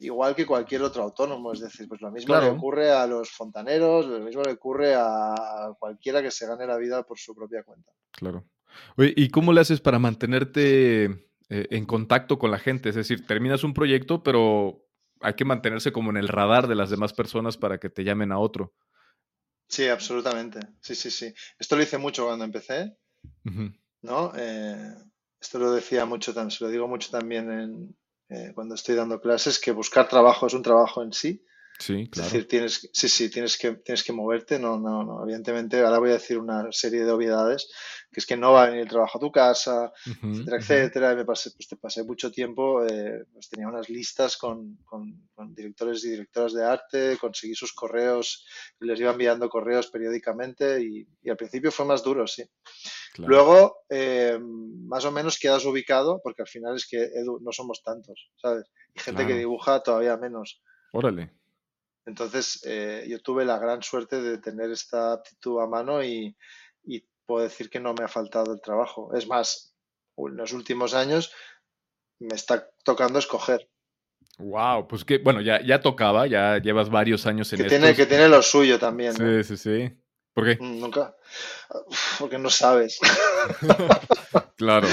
igual 0.00 0.34
que 0.34 0.46
cualquier 0.46 0.82
otro 0.82 1.02
autónomo. 1.02 1.52
Es 1.52 1.60
decir, 1.60 1.88
pues 1.88 2.00
lo 2.00 2.10
mismo 2.10 2.38
le 2.40 2.48
ocurre 2.48 2.90
a 2.90 3.06
los 3.06 3.30
fontaneros, 3.30 4.06
lo 4.06 4.20
mismo 4.20 4.42
le 4.42 4.52
ocurre 4.52 4.94
a 4.94 5.74
cualquiera 5.78 6.22
que 6.22 6.30
se 6.30 6.46
gane 6.46 6.66
la 6.66 6.76
vida 6.76 7.02
por 7.02 7.18
su 7.18 7.34
propia 7.34 7.62
cuenta. 7.62 7.92
Claro. 8.10 8.44
Oye, 8.96 9.12
¿y 9.16 9.28
cómo 9.30 9.52
le 9.52 9.60
haces 9.60 9.80
para 9.80 9.98
mantenerte 9.98 11.04
eh, 11.04 11.18
en 11.48 11.86
contacto 11.86 12.38
con 12.38 12.50
la 12.50 12.58
gente? 12.58 12.88
Es 12.88 12.94
decir, 12.94 13.26
terminas 13.26 13.64
un 13.64 13.74
proyecto, 13.74 14.22
pero 14.22 14.84
hay 15.20 15.34
que 15.34 15.44
mantenerse 15.44 15.92
como 15.92 16.10
en 16.10 16.16
el 16.16 16.28
radar 16.28 16.66
de 16.66 16.74
las 16.74 16.90
demás 16.90 17.12
personas 17.12 17.56
para 17.56 17.78
que 17.78 17.90
te 17.90 18.04
llamen 18.04 18.32
a 18.32 18.38
otro. 18.38 18.74
Sí, 19.68 19.88
absolutamente. 19.88 20.60
Sí, 20.80 20.94
sí, 20.94 21.10
sí. 21.10 21.32
Esto 21.58 21.76
lo 21.76 21.82
hice 21.82 21.98
mucho 21.98 22.26
cuando 22.26 22.44
empecé, 22.44 22.96
¿no? 24.02 24.32
Eh, 24.36 24.94
esto 25.40 25.58
lo 25.58 25.72
decía 25.72 26.04
mucho, 26.04 26.32
se 26.50 26.64
lo 26.64 26.70
digo 26.70 26.86
mucho 26.86 27.10
también 27.10 27.50
en, 27.50 27.96
eh, 28.34 28.52
cuando 28.54 28.74
estoy 28.74 28.94
dando 28.94 29.20
clases, 29.20 29.58
que 29.58 29.72
buscar 29.72 30.08
trabajo 30.08 30.46
es 30.46 30.54
un 30.54 30.62
trabajo 30.62 31.02
en 31.02 31.12
sí. 31.12 31.44
Sí, 31.78 32.08
claro. 32.08 32.28
Es 32.28 32.32
decir, 32.32 32.48
tienes, 32.48 32.88
sí, 32.92 33.08
sí, 33.08 33.28
tienes 33.30 33.58
que, 33.58 33.72
tienes 33.72 34.04
que 34.04 34.12
moverte. 34.12 34.58
No, 34.58 34.78
no, 34.78 35.02
no. 35.02 35.24
Evidentemente, 35.24 35.80
ahora 35.80 35.98
voy 35.98 36.10
a 36.10 36.14
decir 36.14 36.38
una 36.38 36.70
serie 36.70 37.04
de 37.04 37.10
obviedades, 37.10 37.68
que 38.12 38.20
es 38.20 38.26
que 38.26 38.36
no 38.36 38.52
va 38.52 38.62
a 38.62 38.66
venir 38.66 38.82
el 38.82 38.88
trabajo 38.88 39.18
a 39.18 39.20
tu 39.20 39.32
casa, 39.32 39.92
etcétera, 40.06 40.56
etcétera. 40.58 41.12
Y 41.12 41.16
me 41.16 41.24
pasé, 41.24 41.50
pues 41.50 41.68
te 41.68 41.76
pasé 41.76 42.04
mucho 42.04 42.30
tiempo, 42.30 42.86
eh, 42.86 43.24
pues 43.32 43.48
tenía 43.48 43.66
unas 43.66 43.88
listas 43.88 44.36
con, 44.36 44.78
con, 44.84 45.20
directores 45.52 46.04
y 46.04 46.10
directoras 46.10 46.52
de 46.52 46.64
arte, 46.64 47.18
conseguí 47.20 47.54
sus 47.54 47.72
correos 47.72 48.46
les 48.80 48.98
iba 48.98 49.12
enviando 49.12 49.48
correos 49.48 49.88
periódicamente 49.88 50.82
y, 50.82 51.06
y 51.22 51.30
al 51.30 51.36
principio 51.36 51.70
fue 51.70 51.84
más 51.86 52.02
duro, 52.02 52.26
sí. 52.26 52.44
Luego, 53.18 53.84
eh, 53.88 54.38
más 54.40 55.04
o 55.04 55.12
menos 55.12 55.38
quedas 55.38 55.64
ubicado, 55.64 56.20
porque 56.22 56.42
al 56.42 56.48
final 56.48 56.76
es 56.76 56.86
que 56.88 57.10
no 57.40 57.52
somos 57.52 57.82
tantos, 57.82 58.30
¿sabes? 58.36 58.70
Y 58.94 59.00
gente 59.00 59.26
que 59.26 59.34
dibuja 59.34 59.80
todavía 59.80 60.16
menos. 60.16 60.62
Órale. 60.92 61.32
Entonces, 62.06 62.60
eh, 62.66 63.06
yo 63.08 63.20
tuve 63.20 63.44
la 63.44 63.58
gran 63.58 63.82
suerte 63.82 64.20
de 64.20 64.38
tener 64.38 64.70
esta 64.70 65.12
aptitud 65.14 65.60
a 65.60 65.66
mano 65.66 66.02
y, 66.02 66.36
puedo 67.26 67.42
decir 67.42 67.70
que 67.70 67.80
no 67.80 67.94
me 67.94 68.04
ha 68.04 68.08
faltado 68.08 68.52
el 68.52 68.60
trabajo. 68.60 69.14
Es 69.14 69.26
más, 69.26 69.74
en 70.18 70.36
los 70.36 70.52
últimos 70.52 70.92
años 70.92 71.32
me 72.18 72.34
está 72.34 72.68
tocando 72.84 73.18
escoger. 73.18 73.66
Wow, 74.36 74.86
pues 74.86 75.06
que, 75.06 75.16
bueno, 75.16 75.40
ya, 75.40 75.64
ya 75.64 75.80
tocaba, 75.80 76.26
ya 76.26 76.58
llevas 76.58 76.90
varios 76.90 77.24
años 77.24 77.50
en 77.54 77.66
Tiene, 77.66 77.94
que 77.94 78.04
tiene 78.04 78.28
lo 78.28 78.42
suyo 78.42 78.78
también. 78.78 79.14
Sí, 79.14 79.42
sí, 79.44 79.56
sí. 79.56 80.03
¿Por 80.34 80.44
qué? 80.44 80.56
Mm, 80.60 80.80
nunca. 80.80 81.14
Porque 82.18 82.38
no 82.38 82.50
sabes. 82.50 82.98
claro. 84.56 84.88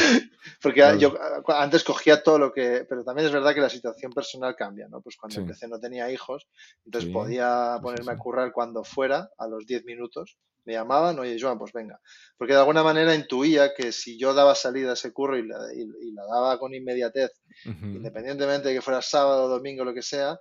Porque 0.62 0.84
yo 1.00 1.16
antes 1.48 1.84
cogía 1.84 2.22
todo 2.22 2.38
lo 2.38 2.54
que. 2.54 2.86
Pero 2.88 3.04
también 3.04 3.28
es 3.28 3.34
verdad 3.34 3.56
que 3.56 3.62
la 3.62 3.70
situación 3.70 4.14
personal 4.14 4.56
cambia, 4.56 4.88
¿no? 4.88 5.02
Pues 5.02 5.18
cuando 5.18 5.42
empecé 5.42 5.68
no 5.68 5.80
tenía 5.80 6.12
hijos, 6.12 6.48
entonces 6.86 7.12
podía 7.12 7.80
ponerme 7.82 8.12
a 8.12 8.18
currar 8.18 8.52
cuando 8.52 8.84
fuera, 8.84 9.30
a 9.38 9.48
los 9.48 9.66
10 9.66 9.84
minutos. 9.86 10.38
Me 10.64 10.74
llamaban, 10.74 11.18
oye, 11.18 11.38
Joan, 11.42 11.58
pues 11.58 11.74
venga. 11.74 12.00
Porque 12.38 12.54
de 12.54 12.60
alguna 12.60 12.84
manera 12.84 13.16
intuía 13.16 13.74
que 13.74 13.92
si 13.92 14.20
yo 14.20 14.36
daba 14.36 14.54
salida 14.54 14.92
a 14.92 14.94
ese 14.94 15.12
curro 15.12 15.36
y 15.36 15.48
la, 15.48 16.24
daba 16.32 16.60
con 16.60 16.76
inmediatez, 16.76 17.32
independientemente 17.66 18.70
de 18.70 18.76
que 18.76 18.82
fuera 18.82 19.02
sábado, 19.02 19.48
domingo, 19.48 19.84
lo 19.84 19.96
que 19.96 20.04
sea, 20.04 20.40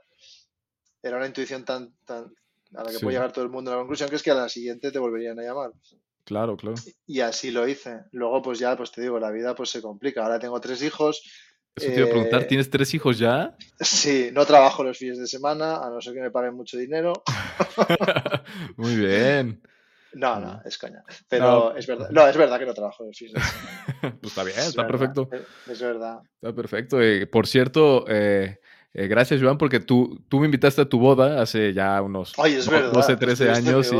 era 1.02 1.16
una 1.16 1.26
intuición 1.26 1.64
tan, 1.64 1.96
tan, 2.04 2.30
a 2.74 2.84
la 2.84 2.90
que 2.90 2.98
puede 2.98 3.16
llegar 3.16 3.32
todo 3.32 3.44
el 3.44 3.50
mundo 3.50 3.70
a 3.70 3.74
la 3.74 3.80
conclusión, 3.80 4.08
que 4.08 4.16
es 4.16 4.22
que 4.22 4.30
a 4.30 4.34
la 4.34 4.48
siguiente 4.48 4.90
te 4.90 4.98
volverían 4.98 5.38
a 5.38 5.42
llamar. 5.42 5.72
Claro, 6.24 6.56
claro. 6.56 6.76
Y 7.06 7.20
así 7.20 7.50
lo 7.50 7.66
hice. 7.66 8.02
Luego, 8.12 8.40
pues 8.42 8.58
ya, 8.58 8.76
pues 8.76 8.92
te 8.92 9.02
digo, 9.02 9.18
la 9.18 9.30
vida 9.30 9.54
pues 9.54 9.70
se 9.70 9.82
complica. 9.82 10.22
Ahora 10.22 10.38
tengo 10.38 10.60
tres 10.60 10.82
hijos. 10.82 11.22
Eso 11.74 11.88
te 11.88 11.96
iba 11.98 12.06
a 12.06 12.10
preguntar, 12.10 12.42
eh, 12.42 12.46
¿tienes 12.46 12.68
tres 12.68 12.92
hijos 12.94 13.18
ya? 13.18 13.56
Sí, 13.78 14.30
no 14.32 14.44
trabajo 14.44 14.84
los 14.84 14.98
fines 14.98 15.18
de 15.18 15.26
semana, 15.26 15.76
a 15.76 15.88
no 15.88 16.00
ser 16.00 16.14
que 16.14 16.20
me 16.20 16.30
paguen 16.30 16.54
mucho 16.54 16.76
dinero. 16.76 17.12
Muy 18.76 18.96
bien. 18.96 19.62
No, 20.12 20.40
no, 20.40 20.60
es 20.64 20.76
coña. 20.76 21.02
Pero 21.28 21.76
es 21.76 21.86
verdad. 21.86 22.10
No, 22.10 22.26
es 22.26 22.36
verdad 22.36 22.58
que 22.58 22.66
no 22.66 22.74
trabajo 22.74 23.04
los 23.04 23.16
fines 23.16 23.34
de 23.34 23.40
semana. 23.40 24.18
pues 24.20 24.32
está 24.32 24.44
bien, 24.44 24.58
está 24.58 24.86
perfecto. 24.86 25.28
Es, 25.68 25.80
verdad. 25.80 26.20
Está 26.34 26.52
perfecto. 26.52 27.00
Eh, 27.00 27.26
por 27.26 27.46
cierto, 27.46 28.04
eh, 28.08 28.59
eh, 28.92 29.06
gracias, 29.06 29.40
Joan, 29.40 29.56
porque 29.56 29.78
tú, 29.78 30.20
tú 30.28 30.40
me 30.40 30.46
invitaste 30.46 30.80
a 30.82 30.88
tu 30.88 30.98
boda 30.98 31.40
hace 31.40 31.72
ya 31.72 32.02
unos 32.02 32.32
12, 32.34 33.16
13 33.16 33.50
años 33.50 33.92
y 33.92 33.96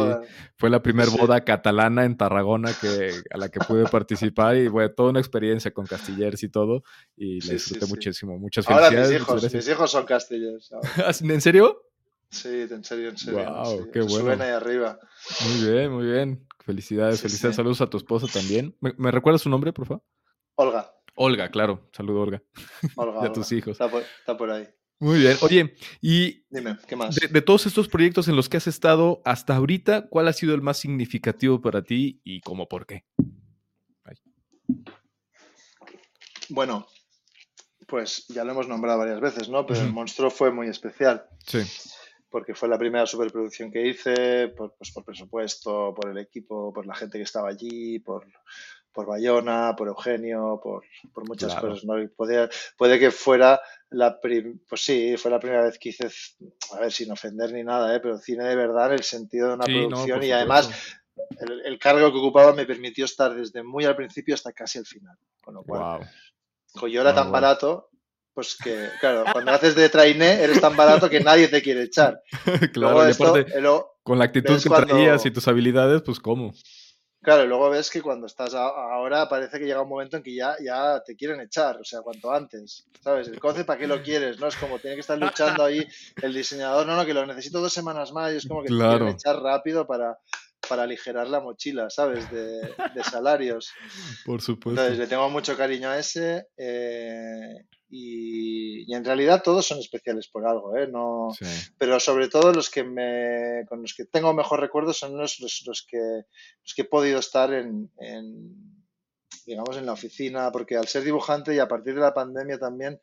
fue 0.57 0.69
la 0.69 0.83
primera 0.83 1.09
boda 1.11 1.45
catalana 1.45 2.05
en 2.05 2.17
Tarragona 2.17 2.73
que, 2.81 3.13
a 3.31 3.39
la 3.39 3.49
que 3.49 3.61
pude 3.61 3.85
participar 3.85 4.57
y 4.57 4.69
fue 4.69 4.89
toda 4.89 5.11
una 5.11 5.21
experiencia 5.21 5.71
con 5.71 5.87
Castillers 5.87 6.43
y 6.43 6.49
todo 6.49 6.83
y 7.17 7.41
le 7.41 7.53
disfruté 7.55 7.87
muchísimo. 7.87 8.37
Muchas 8.37 8.67
felicidades. 8.67 8.99
Ahora 8.99 9.09
mis 9.09 9.21
hijos, 9.21 9.55
mis 9.55 9.69
hijos 9.69 9.91
son 9.93 10.07
Castillers. 10.07 10.73
¿Ah, 10.97 11.13
¿En 11.21 11.41
serio? 11.41 11.85
Sí, 12.29 12.67
en 12.69 12.83
serio, 12.83 13.11
en 13.11 13.17
serio. 13.17 13.45
Wow, 13.45 13.91
qué 13.93 14.01
bueno. 14.01 14.19
Suben 14.19 14.43
ahí 14.43 14.51
arriba. 14.51 14.99
Muy 15.47 15.71
bien, 15.71 15.93
muy 15.93 16.07
bien. 16.07 16.47
Felicidades, 16.65 17.21
felicidades. 17.21 17.57
Saludos 17.57 17.81
a 17.81 17.87
tu 17.89 17.97
esposo 17.97 18.27
también. 18.27 18.77
¿Me, 18.81 19.11
recuerdas 19.13 19.43
su 19.43 19.49
nombre, 19.49 19.73
por 19.73 19.87
favor? 19.87 20.03
Olga. 20.57 20.93
Olga, 21.15 21.49
claro. 21.49 21.89
Saludo, 21.93 22.23
Olga. 22.23 22.43
Olga. 22.97 23.21
y 23.23 23.27
a 23.27 23.33
tus 23.33 23.53
hijos. 23.53 23.79
está 23.81 24.37
por 24.37 24.51
ahí. 24.51 24.69
Muy 25.01 25.19
bien. 25.19 25.37
Oye, 25.41 25.75
y 26.03 26.45
Dime, 26.51 26.77
¿qué 26.87 26.95
más? 26.95 27.17
De, 27.17 27.41
todos 27.41 27.65
estos 27.65 27.89
proyectos 27.89 28.29
en 28.29 28.37
los 28.37 28.51
que 28.51 28.59
has 28.59 28.67
estado 28.67 29.23
hasta 29.25 29.57
ahorita, 29.57 30.09
¿cuál 30.09 30.29
ha 30.29 30.35
sido 30.35 30.55
el 30.55 30.61
más 30.61 30.77
significativo 30.77 31.63
para 31.63 31.83
ti 31.83 32.21
y 32.23 32.43
cómo 32.43 32.69
por 32.69 32.87
qué? 32.87 33.07
Bueno, 36.51 36.87
pues 37.87 38.27
ya 38.29 38.45
lo 38.45 38.53
hemos 38.53 38.69
nombrado 38.69 38.99
varias 38.99 39.21
veces, 39.21 39.49
¿no? 39.49 39.65
Pero 39.65 39.81
el 39.81 39.93
monstruo 39.93 40.31
fue 40.31 40.53
muy 40.53 40.69
especial. 40.69 41.25
Sí. 41.47 41.61
Porque 42.29 42.55
fue 42.55 42.69
la 42.69 42.79
primera 42.79 43.07
superproducción 43.07 43.73
que 43.73 43.89
hice, 43.89 44.49
por, 44.49 44.75
pues 44.77 44.93
por 44.93 45.05
presupuesto, 45.05 45.95
por 45.95 46.11
el 46.11 46.19
equipo, 46.19 46.75
por 46.75 46.85
la 46.85 46.95
gente 46.95 47.17
que 47.17 47.25
estaba 47.25 47.49
allí, 47.49 48.01
por, 48.01 48.27
por 48.93 49.07
Bayona, 49.07 49.75
por 49.77 49.89
Eugenio, 49.89 50.61
por, 50.63 50.83
muchas 51.29 51.55
cosas. 51.55 51.85
¿no? 51.85 51.95
puede, 52.17 52.99
que 52.99 53.11
fuera 53.11 53.61
la 53.91 54.19
pues 54.21 54.83
sí, 54.83 55.17
fue 55.17 55.31
la 55.31 55.41
primera 55.41 55.63
vez 55.63 55.79
que 55.79 55.91
hice, 55.91 56.09
a 56.73 56.81
ver, 56.81 56.93
sin 56.93 57.11
ofender 57.11 57.53
ni 57.53 57.63
nada, 57.63 57.95
¿eh? 57.95 58.01
pero 58.01 58.19
cine 58.19 58.45
de 58.45 58.57
verdad 58.57 58.89
en 58.89 58.95
el 58.95 59.03
sentido 59.03 59.49
de 59.49 59.55
una 59.55 59.65
producción 59.65 60.23
y 60.23 60.33
además 60.33 60.71
el, 61.65 61.79
cargo 61.79 62.11
que 62.13 62.19
ocupaba 62.19 62.53
me 62.53 62.67
permitió 62.67 63.05
estar 63.05 63.35
desde 63.35 63.63
muy 63.63 63.85
al 63.85 63.97
principio 63.97 64.35
hasta 64.35 64.53
casi 64.53 64.79
el 64.79 64.87
final. 64.87 65.17
Con 65.41 65.55
lo 65.55 65.63
cual, 65.63 66.09
yo 66.89 67.01
era 67.01 67.15
tan 67.15 67.33
barato, 67.33 67.91
pues 68.35 68.57
que, 68.57 68.89
claro, 69.01 69.25
cuando 69.33 69.51
haces 69.53 69.75
de 69.75 69.89
trainee 69.89 70.43
eres 70.43 70.61
tan 70.61 70.77
barato 70.77 71.09
que 71.09 71.21
nadie 71.21 71.49
te 71.49 71.63
quiere 71.63 71.85
echar. 71.85 72.23
claro, 72.73 73.09
y 73.09 73.13
aparte, 73.13 73.47
con 74.03 74.19
la 74.19 74.25
actitud 74.25 74.63
que 74.63 74.69
traías 74.69 75.25
y 75.27 75.31
tus 75.31 75.47
habilidades, 75.49 76.03
pues 76.03 76.21
cómo. 76.21 76.53
Claro, 77.23 77.45
y 77.45 77.49
luego 77.49 77.69
ves 77.69 77.91
que 77.91 78.01
cuando 78.01 78.27
estás 78.27 78.55
ahora 78.55 79.29
parece 79.29 79.59
que 79.59 79.67
llega 79.67 79.83
un 79.83 79.89
momento 79.91 80.17
en 80.17 80.23
que 80.23 80.35
ya, 80.35 80.57
ya 80.65 81.03
te 81.05 81.17
quieren 81.17 81.41
echar, 81.41 81.77
o 81.77 81.85
sea, 81.85 82.01
cuanto 82.01 82.33
antes, 82.33 82.87
¿sabes? 83.03 83.29
El 83.29 83.39
coce, 83.39 83.65
¿para 83.65 83.79
qué 83.79 83.87
lo 83.87 84.03
quieres? 84.03 84.41
¿No? 84.41 84.47
Es 84.47 84.57
como 84.57 84.79
tiene 84.79 84.97
que 84.97 85.03
estar 85.03 85.19
luchando 85.19 85.63
ahí 85.63 85.87
el 86.23 86.33
diseñador, 86.33 86.87
no, 86.87 86.97
no, 86.97 87.05
que 87.05 87.13
lo 87.13 87.27
necesito 87.27 87.61
dos 87.61 87.75
semanas 87.75 88.13
más 88.13 88.33
y 88.33 88.37
es 88.37 88.49
como 88.49 88.63
que 88.63 88.69
te 88.69 88.75
quieren 88.75 89.09
echar 89.09 89.37
rápido 89.37 89.87
para, 89.87 90.19
para 90.67 90.85
aligerar 90.85 91.29
la 91.29 91.41
mochila, 91.41 91.91
¿sabes? 91.91 92.31
De, 92.31 92.75
salarios. 93.05 93.71
Por 94.25 94.41
supuesto. 94.41 94.81
Entonces, 94.81 94.99
le 94.99 95.07
tengo 95.07 95.29
mucho 95.29 95.57
cariño 95.59 95.91
a 95.91 95.99
ese 95.99 96.47
eh, 96.57 97.67
y, 97.91 98.95
en 98.95 99.05
realidad 99.05 99.43
todos 99.43 99.67
son 99.67 99.79
especiales 99.79 100.29
por 100.29 100.47
algo, 100.47 100.77
¿eh? 100.77 100.87
No, 100.87 101.33
Pero 101.77 101.99
sobre 101.99 102.29
todo 102.29 102.53
los 102.53 102.71
que 102.71 102.85
me, 102.85 103.67
con 103.69 103.83
los 103.83 103.95
que 103.95 104.05
tengo 104.05 104.33
mejor 104.33 104.61
recuerdo 104.61 104.93
son 104.93 105.17
los, 105.17 105.41
los, 105.41 105.87
que, 105.89 105.99
los 105.99 106.75
que 106.75 106.83
he 106.83 106.85
podido 106.85 107.19
estar 107.19 107.53
en, 107.53 107.91
digamos, 109.45 109.77
en 109.77 109.87
la 109.87 109.93
oficina, 109.93 110.53
porque 110.53 110.77
al 110.77 110.87
ser 110.87 111.03
dibujante 111.03 111.55
y 111.55 111.59
a 111.59 111.69
partir 111.69 111.95
de 111.95 112.01
la 112.01 112.15
pandemia 112.15 112.59
también, 112.59 113.01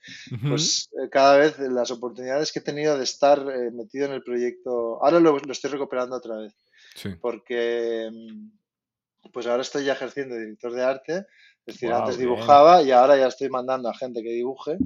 pues 0.47 0.89
eh, 0.93 1.09
cada 1.09 1.37
vez 1.37 1.59
las 1.59 1.91
oportunidades 1.91 2.51
que 2.51 2.59
he 2.59 2.63
tenido 2.63 2.97
de 2.97 3.03
estar 3.03 3.39
eh, 3.39 3.71
metido 3.71 4.05
en 4.05 4.13
el 4.13 4.23
proyecto, 4.23 5.03
ahora 5.03 5.19
lo, 5.19 5.37
lo, 5.37 5.51
estoy 5.51 5.71
recuperando 5.71 6.15
otra 6.15 6.37
vez, 6.37 6.53
porque 7.19 8.09
mm, 8.11 9.31
pues 9.33 9.47
ahora 9.47 9.63
estoy 9.63 9.83
ya 9.83 9.93
ejerciendo 9.93 10.35
de 10.35 10.41
director 10.41 10.71
de 10.71 10.83
arte 10.83 11.25
es 11.67 11.75
decir, 11.75 11.91
antes 11.91 12.17
dibujaba 12.17 12.81
y 12.81 12.91
ahora 12.91 13.17
ya 13.17 13.27
estoy 13.27 13.49
mandando 13.49 13.89
a 13.89 13.93
gente 13.93 14.23
que 14.23 14.29
dibuje, 14.29 14.77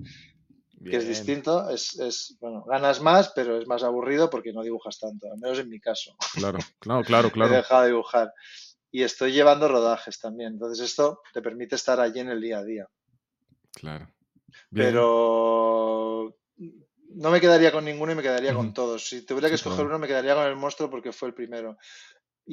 que 0.84 0.97
es 0.97 1.07
distinto. 1.07 1.69
Es, 1.69 2.38
bueno, 2.41 2.63
ganas 2.63 3.01
más, 3.01 3.32
pero 3.36 3.59
es 3.59 3.67
más 3.67 3.84
aburrido 3.84 4.32
porque 4.32 4.51
no 4.51 4.63
dibujas 4.63 4.97
tanto, 4.99 5.32
al 5.32 5.39
menos 5.39 5.59
en 5.59 5.69
mi 5.69 5.79
caso. 5.79 6.15
Claro, 6.34 6.57
claro, 6.79 7.03
claro, 7.05 7.32
claro. 7.32 7.53
He 7.53 7.57
dejado 7.57 7.82
de 7.84 7.89
dibujar. 7.89 8.34
Y 8.89 9.03
estoy 9.03 9.32
llevando 9.32 9.67
rodajes 9.67 10.19
también. 10.19 10.53
Entonces 10.53 10.84
esto 10.84 11.21
te 11.34 11.41
permite 11.43 11.75
estar 11.75 11.99
allí 11.99 12.19
en 12.19 12.29
el 12.29 12.41
día 12.41 12.57
a 12.57 12.63
día. 12.63 12.88
Claro. 13.73 14.09
Pero 14.73 16.36
no 17.13 17.29
me 17.29 17.39
quedaría 17.39 17.71
con 17.71 17.86
ninguno 17.86 18.11
y 18.11 18.15
me 18.15 18.23
quedaría 18.23 18.55
con 18.55 18.73
todos. 18.73 19.07
Si 19.07 19.23
tuviera 19.23 19.49
que 19.49 19.55
escoger 19.55 19.86
uno, 19.86 19.99
me 19.99 20.07
quedaría 20.07 20.34
con 20.34 20.47
el 20.47 20.55
monstruo 20.55 20.89
porque 20.89 21.13
fue 21.13 21.27
el 21.27 21.36
primero 21.36 21.77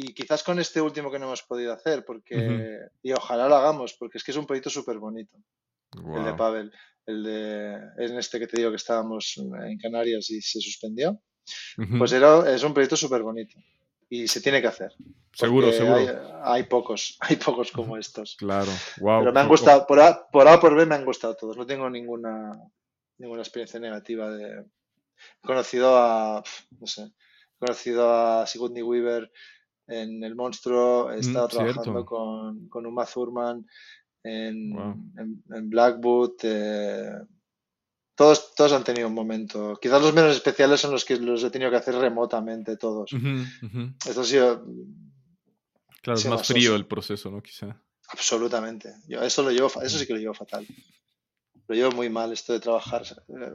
y 0.00 0.14
quizás 0.14 0.44
con 0.44 0.60
este 0.60 0.80
último 0.80 1.10
que 1.10 1.18
no 1.18 1.26
hemos 1.26 1.42
podido 1.42 1.72
hacer, 1.72 2.04
porque, 2.04 2.78
y 3.02 3.10
ojalá 3.10 3.48
lo 3.48 3.56
hagamos, 3.56 3.94
porque 3.94 4.18
es 4.18 4.22
que 4.22 4.30
es 4.30 4.36
un 4.36 4.46
proyecto 4.46 4.70
súper 4.70 4.98
bonito. 4.98 5.36
El 6.14 6.24
de 6.24 6.34
Pavel, 6.34 6.72
el 7.04 7.24
de, 7.24 7.72
en 7.96 8.16
este 8.16 8.38
que 8.38 8.46
te 8.46 8.58
digo 8.58 8.70
que 8.70 8.76
estábamos 8.76 9.34
en 9.36 9.76
Canarias 9.78 10.30
y 10.30 10.40
se 10.40 10.60
suspendió, 10.60 11.20
pues 11.98 12.12
era, 12.12 12.48
es 12.48 12.62
un 12.62 12.72
proyecto 12.72 12.96
súper 12.96 13.24
bonito 13.24 13.58
y 14.08 14.28
se 14.28 14.40
tiene 14.40 14.60
que 14.60 14.68
hacer. 14.68 14.92
Seguro, 15.32 15.72
seguro. 15.72 15.98
Hay, 16.44 16.62
pocos, 16.62 17.16
hay 17.20 17.34
pocos 17.34 17.72
como 17.72 17.96
estos. 17.96 18.36
Claro, 18.38 18.70
wow. 19.00 19.22
Pero 19.22 19.32
me 19.32 19.40
han 19.40 19.48
gustado, 19.48 19.84
por 19.84 19.98
A, 19.98 20.28
por 20.30 20.46
A 20.46 20.60
por 20.60 20.76
B 20.76 20.86
me 20.86 20.94
han 20.94 21.04
gustado 21.04 21.34
todos, 21.34 21.56
no 21.56 21.66
tengo 21.66 21.90
ninguna, 21.90 22.52
ninguna 23.16 23.42
experiencia 23.42 23.80
negativa 23.80 24.30
de... 24.30 24.64
He 25.42 25.46
conocido 25.46 25.98
a, 25.98 26.44
no 26.78 26.86
sé, 26.86 27.02
he 27.02 27.66
conocido 27.66 28.08
a 28.14 28.46
Sigourney 28.46 28.84
Weaver, 28.84 29.32
en 29.88 30.22
El 30.22 30.34
Monstruo, 30.34 31.10
he 31.10 31.16
mm, 31.16 31.20
estado 31.20 31.48
trabajando 31.48 32.04
con, 32.04 32.68
con, 32.68 32.86
Uma 32.86 33.06
Thurman 33.06 33.66
en, 34.22 34.72
en, 35.50 35.70
Blackwood. 35.70 36.34
Eh, 36.42 37.10
todos, 38.14 38.54
todos 38.54 38.72
han 38.72 38.84
tenido 38.84 39.08
un 39.08 39.14
momento. 39.14 39.78
Quizás 39.80 40.02
los 40.02 40.12
menos 40.12 40.36
especiales 40.36 40.80
son 40.80 40.92
los 40.92 41.04
que 41.04 41.16
los 41.16 41.42
he 41.42 41.50
tenido 41.50 41.70
que 41.70 41.78
hacer 41.78 41.94
remotamente, 41.94 42.76
todos. 42.76 43.10
Esto 44.06 44.20
ha 44.20 44.24
sido. 44.24 44.66
Claro, 46.02 46.18
es 46.18 46.26
más 46.26 46.46
frío 46.46 46.76
el 46.76 46.86
proceso, 46.86 47.30
¿no? 47.30 47.42
Quizá. 47.42 47.80
Absolutamente. 48.10 48.94
Yo 49.06 49.22
eso 49.22 49.42
lo 49.42 49.50
llevo, 49.50 49.70
eso 49.82 49.98
sí 49.98 50.06
que 50.06 50.14
lo 50.14 50.18
llevo 50.18 50.34
fatal. 50.34 50.66
Lo 51.66 51.74
llevo 51.74 51.92
muy 51.92 52.08
mal 52.08 52.32
esto 52.32 52.54
de 52.54 52.60
trabajar, 52.60 53.02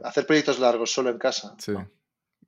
hacer 0.04 0.26
proyectos 0.26 0.58
largos 0.60 0.92
solo 0.92 1.10
en 1.10 1.18
casa. 1.18 1.56
Sí. 1.58 1.72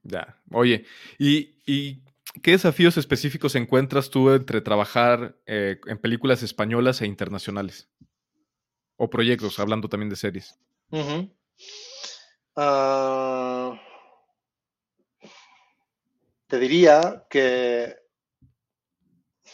Ya. 0.04 0.40
Oye, 0.52 0.86
¿y, 1.18 1.56
¿y 1.66 2.05
¿Qué 2.42 2.52
desafíos 2.52 2.96
específicos 2.96 3.54
encuentras 3.54 4.10
tú 4.10 4.30
entre 4.30 4.60
trabajar 4.60 5.36
eh, 5.46 5.80
en 5.86 5.98
películas 5.98 6.42
españolas 6.42 7.00
e 7.00 7.06
internacionales? 7.06 7.88
O 8.96 9.10
proyectos, 9.10 9.58
hablando 9.58 9.88
también 9.88 10.10
de 10.10 10.16
series. 10.16 10.58
Ah, 12.56 13.80
te 16.46 16.58
diría 16.58 17.26
que... 17.28 17.96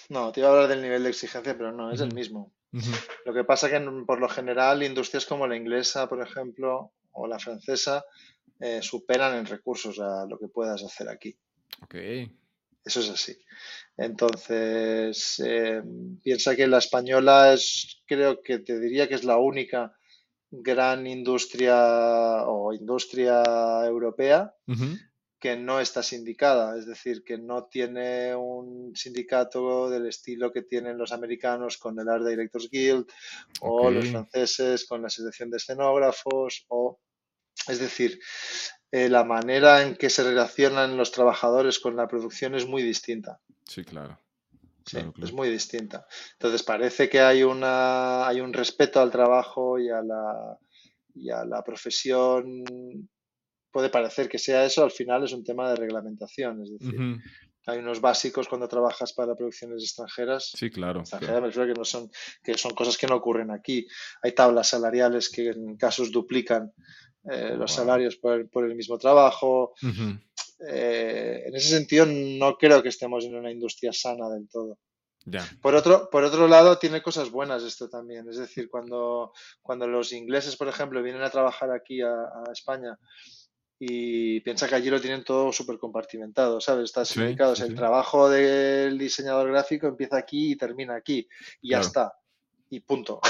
No, 0.09 0.33
te 0.33 0.41
iba 0.41 0.49
a 0.49 0.53
hablar 0.53 0.69
del 0.69 0.83
nivel 0.83 1.03
de 1.03 1.11
exigencia, 1.11 1.57
pero 1.57 1.73
no, 1.73 1.91
es 1.91 2.01
el 2.01 2.15
mismo. 2.15 2.53
Lo 3.25 3.35
que 3.35 3.45
pasa 3.45 3.69
que 3.71 3.81
por 4.07 4.21
lo 4.21 4.29
general 4.29 4.83
industrias 4.83 5.27
como 5.27 5.47
la 5.47 5.57
inglesa, 5.57 6.09
por 6.09 6.23
ejemplo, 6.23 6.93
o 7.13 7.27
la 7.27 7.39
francesa, 7.39 8.05
eh, 8.61 8.81
superan 8.83 9.37
en 9.37 9.47
recursos 9.47 9.99
a 10.01 10.27
lo 10.27 10.39
que 10.39 10.49
puedas 10.49 10.83
hacer 10.83 11.09
aquí. 11.09 11.37
Ok. 11.83 11.95
Eso 12.85 13.01
es 13.01 13.11
así. 13.11 13.37
Entonces, 13.97 15.41
eh, 15.45 15.83
piensa 16.23 16.57
que 16.57 16.67
la 16.67 16.79
española 16.79 17.53
es, 17.53 18.03
creo 18.07 18.43
que 18.43 18.59
te 18.59 18.81
diría 18.81 19.09
que 19.09 19.15
es 19.15 19.25
la 19.25 19.37
única 19.37 19.95
gran 20.51 21.07
industria 21.07 22.45
o 22.47 22.73
industria 22.73 23.43
europea 23.87 24.55
que 25.43 25.57
no 25.57 25.81
está 25.81 26.05
sindicada, 26.05 26.79
es 26.79 26.87
decir, 26.87 27.25
que 27.25 27.37
no 27.37 27.65
tiene 27.65 28.33
un 28.37 28.95
sindicato 28.95 29.91
del 29.91 30.07
estilo 30.07 30.53
que 30.53 30.63
tienen 30.63 30.97
los 30.97 31.11
americanos 31.11 31.79
con 31.79 31.99
el 31.99 32.09
Art 32.09 32.25
Directors 32.25 32.71
Guild 32.71 33.07
o 33.61 33.91
los 33.91 34.09
franceses 34.09 34.87
con 34.87 35.01
la 35.01 35.09
Asociación 35.09 35.51
de 35.51 35.57
Escenógrafos 35.57 36.65
o 36.69 37.01
es 37.67 37.79
decir, 37.81 38.21
eh, 38.93 39.09
la 39.09 39.25
manera 39.25 39.83
en 39.83 39.97
que 39.97 40.11
se 40.11 40.23
relacionan 40.23 40.99
los 40.99 41.13
trabajadores 41.13 41.79
con 41.79 41.97
la 41.97 42.07
producción 42.07 42.55
es 42.55 42.67
muy 42.67 42.83
distinta. 42.83 43.41
Sí, 43.67 43.85
claro. 43.85 44.19
Sí, 44.85 44.99
es 45.23 45.33
muy 45.33 45.49
distinta. 45.49 46.07
Entonces 46.33 46.63
parece 46.63 47.09
que 47.09 47.21
hay 47.21 47.43
una 47.43 48.27
hay 48.27 48.41
un 48.41 48.53
respeto 48.53 49.01
al 49.01 49.11
trabajo 49.11 49.79
y 49.79 49.89
a 49.89 50.03
la 50.03 50.59
y 51.15 51.31
a 51.31 51.45
la 51.45 51.63
profesión. 51.65 52.65
Puede 53.71 53.89
parecer 53.89 54.29
que 54.29 54.39
sea 54.39 54.65
eso, 54.67 54.85
al 54.85 54.91
final 54.91 55.25
es 55.25 55.33
un 55.33 55.45
tema 55.45 55.71
de 55.71 55.77
reglamentación, 55.77 56.63
es 56.63 56.73
decir, 56.79 57.23
hay 57.65 57.79
unos 57.79 58.03
básicos 58.03 58.47
cuando 58.49 58.69
trabajas 58.69 59.15
para 59.15 59.35
producciones 59.35 59.83
extranjeras. 59.83 60.53
Sí, 60.55 60.69
claro. 60.69 61.01
Extranjeras 61.01 61.41
me 61.41 61.47
refiero 61.47 61.73
que 61.73 61.79
no 61.79 61.85
son 61.87 62.11
que 62.43 62.59
son 62.59 62.75
cosas 62.75 62.99
que 62.99 63.07
no 63.07 63.17
ocurren 63.17 63.51
aquí. 63.51 63.87
Hay 64.21 64.33
tablas 64.33 64.69
salariales 64.69 65.31
que 65.31 65.49
en 65.51 65.77
casos 65.77 66.11
duplican 66.11 66.73
eh, 67.31 67.55
los 67.57 67.73
salarios 67.73 68.17
por 68.17 68.65
el, 68.65 68.75
mismo 68.75 68.99
trabajo. 68.99 69.75
Eh, 70.69 71.45
en 71.47 71.55
ese 71.55 71.69
sentido, 71.69 72.07
no 72.07 72.57
creo 72.57 72.83
que 72.83 72.89
estemos 72.89 73.25
en 73.25 73.37
una 73.37 73.51
industria 73.51 73.93
sana 73.93 74.29
del 74.29 74.49
todo. 74.49 74.79
Por, 75.61 75.77
otro, 75.77 76.11
por 76.11 76.25
otro 76.25 76.49
lado, 76.49 76.79
tiene 76.79 77.01
cosas 77.01 77.31
buenas 77.31 77.63
esto 77.63 77.89
también. 77.89 78.29
Es 78.29 78.39
decir, 78.39 78.69
cuando, 78.69 79.33
cuando 79.61 79.87
los 79.87 80.13
ingleses, 80.13 80.57
por 80.57 80.67
ejemplo, 80.67 81.03
vienen 81.03 81.23
a 81.23 81.31
trabajar 81.31 81.71
aquí 81.71 82.01
a, 82.03 82.29
España 82.53 82.99
y 83.79 84.41
piensa 84.41 84.69
que 84.69 84.75
allí 84.75 84.91
lo 84.91 85.01
tienen 85.01 85.25
todo 85.25 85.53
súper 85.53 85.79
compartimentado, 85.79 86.61
¿sabes? 86.61 86.85
Está 86.85 87.03
explicado. 87.03 87.55
el 87.55 87.75
trabajo 87.75 88.29
del 88.29 88.99
diseñador 88.99 89.49
gráfico 89.51 89.87
empieza 89.87 90.17
aquí 90.17 90.53
y 90.53 90.57
termina 90.57 90.97
aquí 90.97 91.29
y 91.61 91.71
ya 91.71 91.81
está 91.81 92.13
y 92.73 92.81
punto. 92.81 93.21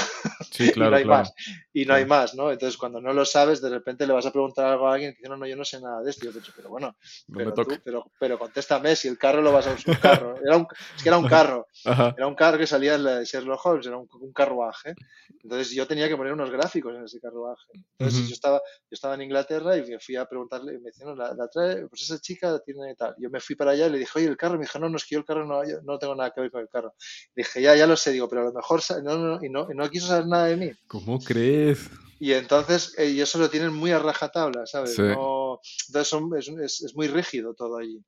Sí, 0.49 0.71
claro, 0.71 0.87
y 0.87 0.91
no 0.91 0.97
hay 0.97 1.03
claro. 1.03 1.19
más. 1.19 1.33
Y 1.73 1.85
no 1.85 1.93
hay 1.95 2.05
más, 2.05 2.33
¿no? 2.33 2.49
Entonces, 2.49 2.77
cuando 2.77 3.01
no 3.01 3.11
lo 3.11 3.25
sabes, 3.25 3.61
de 3.61 3.69
repente 3.69 4.07
le 4.07 4.13
vas 4.13 4.25
a 4.25 4.31
preguntar 4.31 4.67
algo 4.67 4.87
a 4.87 4.93
alguien 4.93 5.11
y 5.11 5.15
dice, 5.15 5.27
no, 5.27 5.35
no, 5.35 5.45
yo 5.45 5.57
no 5.57 5.65
sé 5.65 5.81
nada 5.81 6.01
de 6.01 6.09
esto. 6.09 6.23
Y 6.23 6.27
yo 6.27 6.33
te 6.33 6.39
digo, 6.39 6.53
pero 6.55 6.69
bueno, 6.69 6.95
pero, 7.33 7.53
tú, 7.53 7.63
pero, 7.83 8.09
pero, 8.17 8.39
contéstame 8.39 8.95
si 8.95 9.09
el 9.09 9.17
carro 9.17 9.41
lo 9.41 9.51
vas 9.51 9.67
a 9.67 9.73
usar. 9.73 9.95
Un 9.95 10.01
carro. 10.01 10.35
Era 10.45 10.57
un, 10.57 10.67
es 10.95 11.03
que 11.03 11.09
era 11.09 11.17
un 11.17 11.27
carro. 11.27 11.67
Era 11.83 12.27
un 12.27 12.35
carro 12.35 12.57
que 12.57 12.67
salía 12.67 12.97
de 12.97 13.25
Sherlock 13.25 13.65
Holmes, 13.65 13.85
era 13.85 13.97
un, 13.97 14.07
carruaje. 14.33 14.95
Entonces, 15.43 15.71
yo 15.71 15.85
tenía 15.85 16.07
que 16.07 16.15
poner 16.15 16.31
unos 16.31 16.49
gráficos 16.49 16.95
en 16.95 17.03
ese 17.03 17.19
carruaje. 17.19 17.67
Entonces, 17.97 18.29
yo, 18.29 18.33
estaba, 18.33 18.59
yo 18.59 18.93
estaba 18.93 19.15
en 19.15 19.23
Inglaterra 19.23 19.75
y 19.75 19.81
me 19.81 19.99
fui 19.99 20.15
a 20.15 20.25
preguntarle, 20.25 20.75
y 20.75 20.77
me 20.77 20.85
decían, 20.85 21.09
no, 21.09 21.15
la, 21.15 21.47
trae, 21.49 21.85
pues 21.87 22.03
esa 22.03 22.19
chica 22.19 22.59
tiene 22.59 22.95
tal. 22.95 23.13
Yo 23.19 23.29
me 23.29 23.41
fui 23.41 23.55
para 23.55 23.71
allá 23.71 23.87
y 23.87 23.89
le 23.89 23.99
dije, 23.99 24.11
oye, 24.15 24.27
el 24.27 24.37
carro. 24.37 24.53
Me 24.53 24.61
dijo, 24.61 24.79
no, 24.79 24.87
no, 24.87 24.95
es 24.95 25.03
que 25.03 25.15
yo 25.15 25.19
el 25.19 25.25
carro 25.25 25.45
no, 25.45 25.61
no 25.83 25.99
tengo 25.99 26.15
nada 26.15 26.31
que 26.31 26.39
ver 26.39 26.51
con 26.51 26.61
el 26.61 26.69
carro. 26.69 26.95
dije, 27.35 27.61
ya, 27.61 27.75
ya 27.75 27.87
lo 27.87 27.97
sé, 27.97 28.11
digo, 28.11 28.29
pero 28.29 28.43
a 28.43 28.45
lo 28.45 28.53
mejor, 28.53 28.81
no, 29.03 29.17
no, 29.17 29.32
y 29.41 29.49
no, 29.49 29.67
y 29.71 29.75
no 29.75 29.89
quiso 29.89 30.07
saber 30.07 30.27
nada 30.27 30.45
de 30.45 30.57
mí. 30.57 30.71
¿Cómo 30.87 31.19
crees? 31.19 31.89
Y 32.19 32.33
entonces, 32.33 32.95
eh, 32.97 33.09
y 33.09 33.21
eso 33.21 33.37
lo 33.37 33.49
tienen 33.49 33.73
muy 33.73 33.91
a 33.91 33.99
rajatabla, 33.99 34.65
¿sabes? 34.65 34.97
entonces 34.97 36.81
es, 36.81 36.95
muy 36.95 37.07
rígido 37.07 37.53
todo 37.53 37.77
allí. 37.77 38.01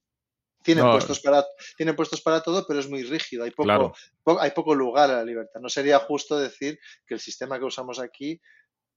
Tienen, 0.63 0.89
puestos 0.89 1.19
para, 1.19 1.45
tienen 1.77 1.95
puestos 1.95 2.21
para 2.21 2.41
todo, 2.41 2.65
pero 2.65 2.79
es 2.79 2.89
muy 2.89 3.03
rígido. 3.03 3.43
Hay 3.43 3.51
poco, 3.51 3.93
hay 4.39 4.51
poco 4.51 4.73
lugar 4.73 5.11
a 5.11 5.17
la 5.17 5.23
libertad. 5.23 5.59
No 5.59 5.69
sería 5.69 5.99
justo 5.99 6.39
decir 6.39 6.79
que 7.05 7.13
el 7.13 7.19
sistema 7.19 7.59
que 7.59 7.65
usamos 7.65 7.99
aquí, 7.99 8.41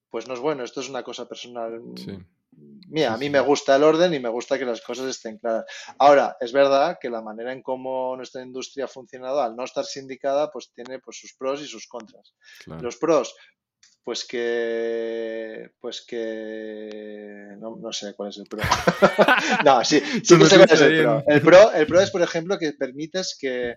pues 0.09 0.27
no 0.29 0.35
es 0.35 0.41
bueno. 0.41 0.65
Esto 0.65 0.81
es 0.81 0.89
una 0.89 1.03
cosa 1.03 1.29
personal 1.29 1.79
mira, 2.89 3.15
a 3.15 3.19
mí 3.19 3.31
me 3.31 3.41
gusta 3.41 3.77
el 3.77 3.83
orden 3.83 4.15
y 4.15 4.21
me 4.21 4.29
gusta 4.29 4.59
que 4.59 4.65
las 4.65 4.81
cosas 4.81 5.07
estén 5.09 5.39
claras. 5.39 5.65
Ahora, 5.99 6.37
es 6.41 6.53
verdad 6.53 6.99
que 7.01 7.11
la 7.11 7.23
manera 7.23 7.53
en 7.53 7.63
cómo 7.63 8.17
nuestra 8.17 8.43
industria 8.43 8.87
ha 8.87 8.89
funcionado, 8.89 9.41
al 9.41 9.57
no 9.57 9.65
estar 9.65 9.85
sindicada, 9.85 10.51
pues 10.51 10.73
tiene 10.75 10.99
pues, 10.99 11.19
sus 11.19 11.35
pros 11.35 11.63
y 11.63 11.67
sus 11.67 11.87
contras. 11.87 12.35
Los 12.67 12.97
pros, 12.97 13.35
pues 14.09 14.25
que 14.27 15.71
pues 15.81 16.05
que 16.07 17.57
no, 17.59 17.93
sé 17.93 18.15
cuál 18.15 18.31
es 18.31 18.39
el 18.39 18.47
pro 18.47 18.63
no 19.67 19.85
sí, 19.85 20.01
sí 20.01 20.39
que 20.39 20.47
sé 20.47 20.57
cuál 20.57 20.71
es 20.73 20.81
el 20.81 21.03
pro. 21.03 21.25
el 21.27 21.43
pro 21.43 21.73
el 21.73 21.87
pro 21.87 22.01
es 22.01 22.11
por 22.11 22.23
ejemplo 22.23 22.59
que 22.59 22.73
permites 22.73 23.37
que, 23.39 23.77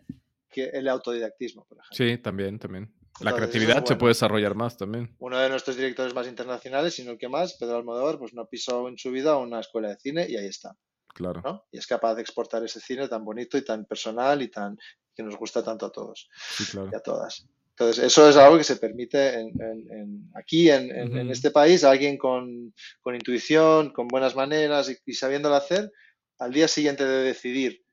que 0.50 0.70
el 0.70 0.88
autodidactismo 0.88 1.66
por 1.66 1.80
ejemplo 1.80 1.98
sí 1.98 2.18
también 2.22 2.60
también 2.60 2.94
la 3.22 3.36
creatividad 3.36 3.86
se 3.86 3.96
puede 3.96 4.12
desarrollar 4.12 4.56
más 4.56 4.78
también. 4.78 5.16
Uno 5.20 5.38
de 5.40 5.50
nuestros 5.50 5.76
directores 5.76 6.14
más 6.14 6.28
internacionales, 6.28 6.96
sino 6.96 7.12
el 7.12 7.18
que 7.18 7.30
más, 7.30 7.56
Pedro 7.56 7.78
Almodóvar, 7.78 8.18
pues 8.18 8.34
no 8.34 8.48
pisó 8.48 8.88
en 8.88 8.98
su 8.98 9.12
vida 9.12 9.38
una 9.38 9.60
escuela 9.60 9.90
de 9.90 9.98
cine 9.98 10.26
y 10.30 10.38
ahí 10.38 10.48
está. 10.48 10.76
Claro. 11.14 11.66
Y 11.72 11.78
es 11.78 11.88
capaz 11.88 12.16
de 12.16 12.22
exportar 12.22 12.64
ese 12.64 12.80
cine 12.80 13.08
tan 13.08 13.24
bonito 13.26 13.58
y 13.58 13.64
tan 13.64 13.86
personal 13.86 14.42
y 14.42 14.50
tan 14.50 14.78
que 15.14 15.24
nos 15.24 15.36
gusta 15.38 15.64
tanto 15.64 15.86
a 15.86 15.92
todos 15.92 16.30
y 16.74 16.96
a 16.96 17.00
todas. 17.00 17.46
Entonces, 17.72 18.04
eso 18.04 18.30
es 18.30 18.38
algo 18.38 18.58
que 18.58 18.64
se 18.64 18.76
permite 18.76 19.40
en, 19.40 20.30
aquí, 20.36 20.70
en, 20.70 21.32
este 21.32 21.52
país, 21.52 21.84
alguien 21.84 22.18
con, 22.18 22.74
intuición, 23.06 23.92
con 23.92 24.08
buenas 24.08 24.36
maneras 24.36 24.90
y, 24.90 24.98
y 25.06 25.14
sabiéndolo 25.14 25.56
hacer, 25.56 25.92
al 26.38 26.52
día 26.52 26.68
siguiente 26.68 27.06
de 27.06 27.24
decidir 27.24 27.84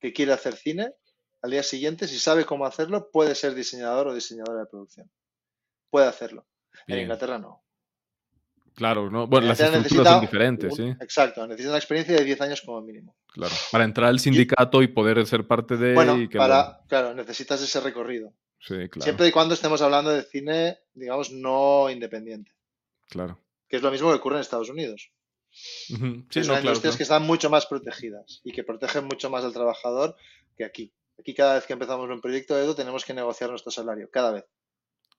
que 0.00 0.12
quiere 0.12 0.32
hacer 0.32 0.56
cine, 0.56 0.92
al 1.42 1.50
día 1.50 1.62
siguiente, 1.62 2.06
si 2.06 2.18
sabe 2.18 2.44
cómo 2.44 2.64
hacerlo, 2.64 3.10
puede 3.10 3.34
ser 3.34 3.54
diseñador 3.54 4.08
o 4.08 4.14
diseñadora 4.14 4.60
de 4.60 4.66
producción. 4.66 5.10
Puede 5.90 6.06
hacerlo. 6.06 6.46
En 6.86 7.00
Inglaterra 7.00 7.38
no. 7.38 7.62
Claro, 8.74 9.10
¿no? 9.10 9.26
Bueno, 9.26 9.48
las 9.48 9.60
estructuras 9.60 10.14
son 10.14 10.20
diferentes, 10.22 10.74
sí. 10.74 10.84
Exacto, 11.00 11.46
necesita 11.46 11.70
una 11.70 11.78
experiencia 11.78 12.16
de 12.16 12.24
10 12.24 12.40
años 12.40 12.62
como 12.62 12.80
mínimo. 12.80 13.14
Claro, 13.26 13.54
para 13.70 13.84
entrar 13.84 14.08
al 14.08 14.20
sindicato 14.20 14.82
y, 14.82 14.88
poder 14.88 15.26
ser 15.26 15.46
parte 15.46 15.76
de... 15.76 15.94
Bueno, 15.94 16.16
para, 16.34 16.80
claro, 16.88 17.12
necesitas 17.12 17.60
ese 17.60 17.80
recorrido. 17.80 18.32
Sí, 18.60 18.88
claro. 18.88 19.02
Siempre 19.02 19.28
y 19.28 19.32
cuando 19.32 19.54
estemos 19.54 19.82
hablando 19.82 20.10
de 20.10 20.22
cine, 20.22 20.78
digamos, 20.94 21.32
no 21.32 21.90
independiente. 21.90 22.52
Claro. 23.08 23.38
Que 23.68 23.76
es 23.76 23.82
lo 23.82 23.90
mismo 23.90 24.08
que 24.08 24.16
ocurre 24.16 24.36
en 24.36 24.42
Estados 24.42 24.70
Unidos. 24.70 25.10
Sí, 25.50 26.44
son 26.44 26.58
industrias 26.58 26.96
que 26.96 27.02
están 27.02 27.24
mucho 27.24 27.50
más 27.50 27.66
protegidas 27.66 28.40
y 28.42 28.52
que 28.52 28.64
protegen 28.64 29.04
mucho 29.04 29.28
más 29.28 29.44
al 29.44 29.52
trabajador 29.52 30.16
que 30.56 30.64
aquí. 30.64 30.92
Aquí 31.18 31.34
cada 31.34 31.54
vez 31.54 31.66
que 31.66 31.72
empezamos 31.72 32.08
un 32.08 32.20
proyecto 32.20 32.54
de 32.54 32.64
Edo 32.64 32.74
tenemos 32.74 33.04
que 33.04 33.14
negociar 33.14 33.50
nuestro 33.50 33.70
salario, 33.70 34.10
cada 34.10 34.32
vez. 34.32 34.44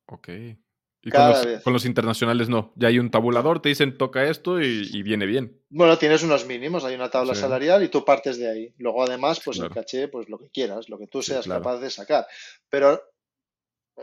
Ok. 0.07 0.29
Y 1.05 1.11
con 1.11 1.73
los, 1.73 1.85
internacionales 1.85 2.47
no. 2.47 2.71
Ya 2.77 2.87
hay 2.87 2.97
un 2.97 3.11
tabulador, 3.11 3.61
te 3.61 3.67
dicen 3.67 3.97
toca 3.97 4.23
esto 4.23 4.61
y, 4.61 5.03
viene 5.03 5.25
bien. 5.25 5.61
Bueno, 5.69 5.97
tienes 5.97 6.23
unos 6.23 6.45
mínimos, 6.45 6.85
hay 6.85 6.95
una 6.95 7.09
tabla 7.09 7.35
salarial 7.35 7.83
y 7.83 7.89
tú 7.89 8.05
partes 8.05 8.37
de 8.37 8.49
ahí. 8.49 8.73
Luego, 8.77 9.03
además, 9.03 9.41
pues 9.43 9.59
el 9.59 9.69
caché, 9.69 10.07
pues 10.07 10.29
lo 10.29 10.39
que 10.39 10.49
quieras, 10.49 10.87
lo 10.87 10.97
que 10.97 11.07
tú 11.07 11.21
seas 11.21 11.45
capaz 11.45 11.79
de 11.79 11.89
sacar. 11.89 12.25
Pero 12.69 13.01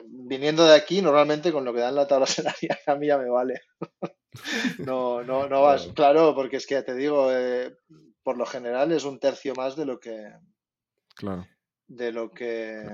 viniendo 0.04 0.66
de 0.66 0.74
aquí, 0.74 1.00
normalmente 1.00 1.52
con 1.52 1.64
lo 1.64 1.72
que 1.72 1.80
dan 1.80 1.94
la 1.94 2.06
tabla 2.06 2.26
salarial 2.26 2.78
a 2.86 2.94
mí 2.96 3.06
ya 3.06 3.16
me 3.16 3.30
vale. 3.30 3.62
no, 4.78 5.22
no, 5.22 5.48
no 5.48 5.62
vas. 5.62 5.88
Claro. 5.94 6.34
porque 6.34 6.58
es 6.58 6.66
que 6.66 6.82
te 6.82 6.94
digo, 6.94 7.32
eh, 7.32 7.78
por 8.22 8.36
lo 8.36 8.44
general 8.44 8.92
es 8.92 9.04
un 9.04 9.18
tercio 9.18 9.54
más 9.54 9.74
de 9.74 9.86
lo 9.86 9.98
que. 9.98 10.34
Claro 11.14 11.46
de 11.90 12.12
lo 12.12 12.30
que 12.30 12.84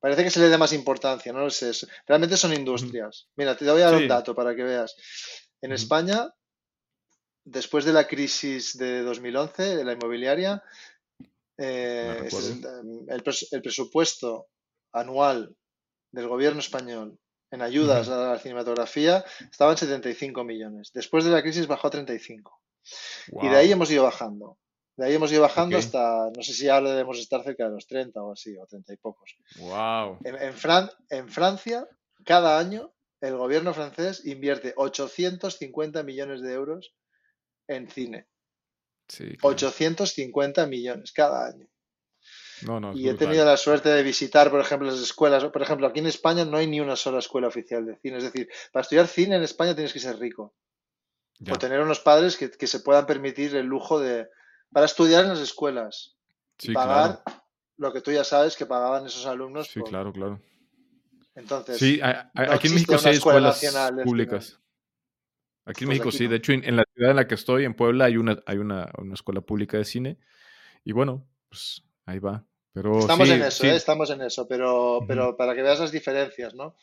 parece 0.00 0.24
que 0.24 0.30
se 0.30 0.40
le 0.40 0.48
da 0.48 0.58
más 0.58 0.72
importancia, 0.72 1.32
no 1.32 1.40
lo 1.40 1.50
sé. 1.50 1.70
Realmente 2.06 2.36
son 2.36 2.52
industrias. 2.54 3.28
Mira, 3.36 3.56
te 3.56 3.70
voy 3.70 3.82
a 3.82 3.90
dar 3.90 3.94
un 3.94 4.08
dato 4.08 4.34
para 4.34 4.56
que 4.56 4.64
veas. 4.64 4.96
En 5.60 5.72
España, 5.72 6.28
después 7.44 7.84
de 7.84 7.92
la 7.92 8.08
crisis 8.08 8.76
de 8.76 9.02
2011, 9.02 9.76
de 9.76 9.84
la 9.84 9.92
inmobiliaria, 9.92 10.62
eh, 11.58 12.28
el, 13.08 13.22
presupuesto 13.62 14.48
anual 14.92 15.54
del 16.10 16.26
gobierno 16.26 16.60
español 16.60 17.18
en 17.50 17.60
ayudas 17.60 18.08
a 18.08 18.32
la 18.32 18.38
cinematografía 18.38 19.24
estaba 19.50 19.72
en 19.72 19.76
75 19.76 20.42
millones. 20.42 20.90
Después 20.94 21.24
de 21.24 21.30
la 21.30 21.42
crisis 21.42 21.66
bajó 21.66 21.88
a 21.88 21.90
35. 21.90 22.60
Y 23.42 23.48
de 23.48 23.56
ahí 23.56 23.70
hemos 23.70 23.90
ido 23.90 24.04
bajando. 24.04 24.58
De 24.96 25.06
ahí 25.06 25.14
hemos 25.14 25.32
ido 25.32 25.40
bajando 25.40 25.78
hasta, 25.78 26.30
no 26.36 26.42
sé 26.42 26.52
si 26.52 26.68
ahora 26.68 26.90
debemos 26.90 27.18
estar 27.18 27.42
cerca 27.42 27.64
de 27.64 27.70
los 27.70 27.86
30 27.86 28.22
o 28.22 28.32
así, 28.32 28.56
o 28.58 28.66
30 28.66 28.92
y 28.92 28.96
pocos. 28.98 29.36
Wow. 29.56 30.18
En, 30.24 30.36
en, 31.10 31.28
Francia, 31.28 31.88
cada 32.24 32.58
año, 32.58 32.92
el 33.20 33.36
gobierno 33.36 33.72
francés 33.72 34.26
invierte 34.26 34.74
850 34.76 36.02
millones 36.02 36.42
de 36.42 36.52
euros 36.52 36.94
en 37.68 37.88
cine. 37.88 38.26
Sí, 39.08 39.36
850 39.40 40.66
millones 40.66 41.12
cada 41.12 41.46
año. 41.46 41.66
No, 42.62 42.78
no, 42.78 42.92
y 42.94 43.08
he 43.08 43.14
tenido 43.14 43.44
la 43.44 43.56
suerte 43.56 43.88
de 43.88 44.02
visitar, 44.02 44.50
por 44.50 44.60
ejemplo, 44.60 44.88
las 44.88 45.00
escuelas. 45.00 45.44
Por 45.46 45.62
ejemplo, 45.62 45.86
aquí 45.86 45.98
en 45.98 46.06
España 46.06 46.44
no 46.44 46.58
hay 46.58 46.68
ni 46.68 46.80
una 46.80 46.96
sola 46.96 47.18
escuela 47.18 47.48
oficial 47.48 47.84
de 47.84 47.96
cine. 47.96 48.18
Es 48.18 48.24
decir, 48.24 48.48
para 48.72 48.82
estudiar 48.82 49.08
cine 49.08 49.36
en 49.36 49.42
España 49.42 49.74
tienes 49.74 49.92
que 49.92 49.98
ser 49.98 50.18
rico. 50.18 50.54
O 51.50 51.58
tener 51.58 51.80
unos 51.80 51.98
padres 51.98 52.36
que 52.36 52.66
se 52.68 52.80
puedan 52.80 53.04
permitir 53.04 53.56
el 53.56 53.66
lujo 53.66 53.98
de, 53.98 54.28
para 54.72 54.86
estudiar 54.86 55.24
en 55.24 55.30
las 55.30 55.40
escuelas. 55.40 56.16
y 56.60 56.72
pagar 56.72 57.22
lo 57.76 57.92
que 57.92 58.00
tú 58.00 58.12
ya 58.12 58.24
sabes 58.24 58.56
que 58.56 58.66
pagaban 58.66 59.06
esos 59.06 59.26
alumnos. 59.26 59.68
Sí, 59.68 59.80
claro, 59.80 60.12
claro. 60.12 60.40
Entonces, 61.34 61.78
sí, 61.78 62.00
aquí 62.02 62.68
en 62.68 62.74
México 62.74 62.98
sí 62.98 63.08
hay 63.08 63.16
escuelas 63.16 63.64
públicas. 64.04 64.58
Aquí 65.64 65.84
en 65.84 65.88
pues 65.88 65.98
México 66.00 66.10
sí, 66.10 66.26
de 66.26 66.36
hecho 66.36 66.52
en 66.52 66.76
la 66.76 66.84
ciudad 66.92 67.10
en 67.10 67.16
la 67.16 67.28
que 67.28 67.36
estoy, 67.36 67.64
en 67.64 67.74
Puebla, 67.74 68.06
hay 68.06 68.16
una, 68.16 68.42
hay 68.46 68.58
una, 68.58 68.90
escuela 69.12 69.40
pública 69.40 69.76
de 69.76 69.84
cine 69.84 70.18
y 70.84 70.92
bueno, 70.92 71.26
pues 71.48 71.84
ahí 72.04 72.18
va. 72.18 72.44
Pero 72.72 72.98
estamos 72.98 73.28
en 73.28 73.42
eso, 73.42 73.66
¿eh? 73.66 73.76
estamos 73.76 74.10
en 74.10 74.22
eso, 74.22 74.48
pero, 74.48 75.00
pero 75.06 75.36
para 75.36 75.54
que 75.54 75.62
veas 75.62 75.78
las 75.78 75.92
diferencias, 75.92 76.54
¿no? 76.54 76.74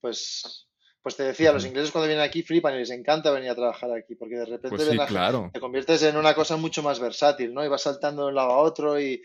Pues 0.00 0.67
pues 1.08 1.16
te 1.16 1.22
decía, 1.22 1.54
los 1.54 1.64
ingleses 1.64 1.90
cuando 1.90 2.06
vienen 2.06 2.22
aquí 2.22 2.42
flipan 2.42 2.74
y 2.74 2.80
les 2.80 2.90
encanta 2.90 3.30
venir 3.30 3.48
a 3.48 3.54
trabajar 3.54 3.90
aquí, 3.92 4.14
porque 4.14 4.36
de 4.36 4.44
repente 4.44 4.76
pues 4.76 5.50
te 5.54 5.58
conviertes 5.58 6.02
en 6.02 6.18
una 6.18 6.34
cosa 6.34 6.58
mucho 6.58 6.82
más 6.82 7.00
versátil, 7.00 7.54
¿no? 7.54 7.64
Y 7.64 7.68
vas 7.68 7.80
saltando 7.80 8.24
de 8.24 8.28
un 8.28 8.34
lado 8.34 8.50
a 8.50 8.58
otro 8.58 9.00
y, 9.00 9.22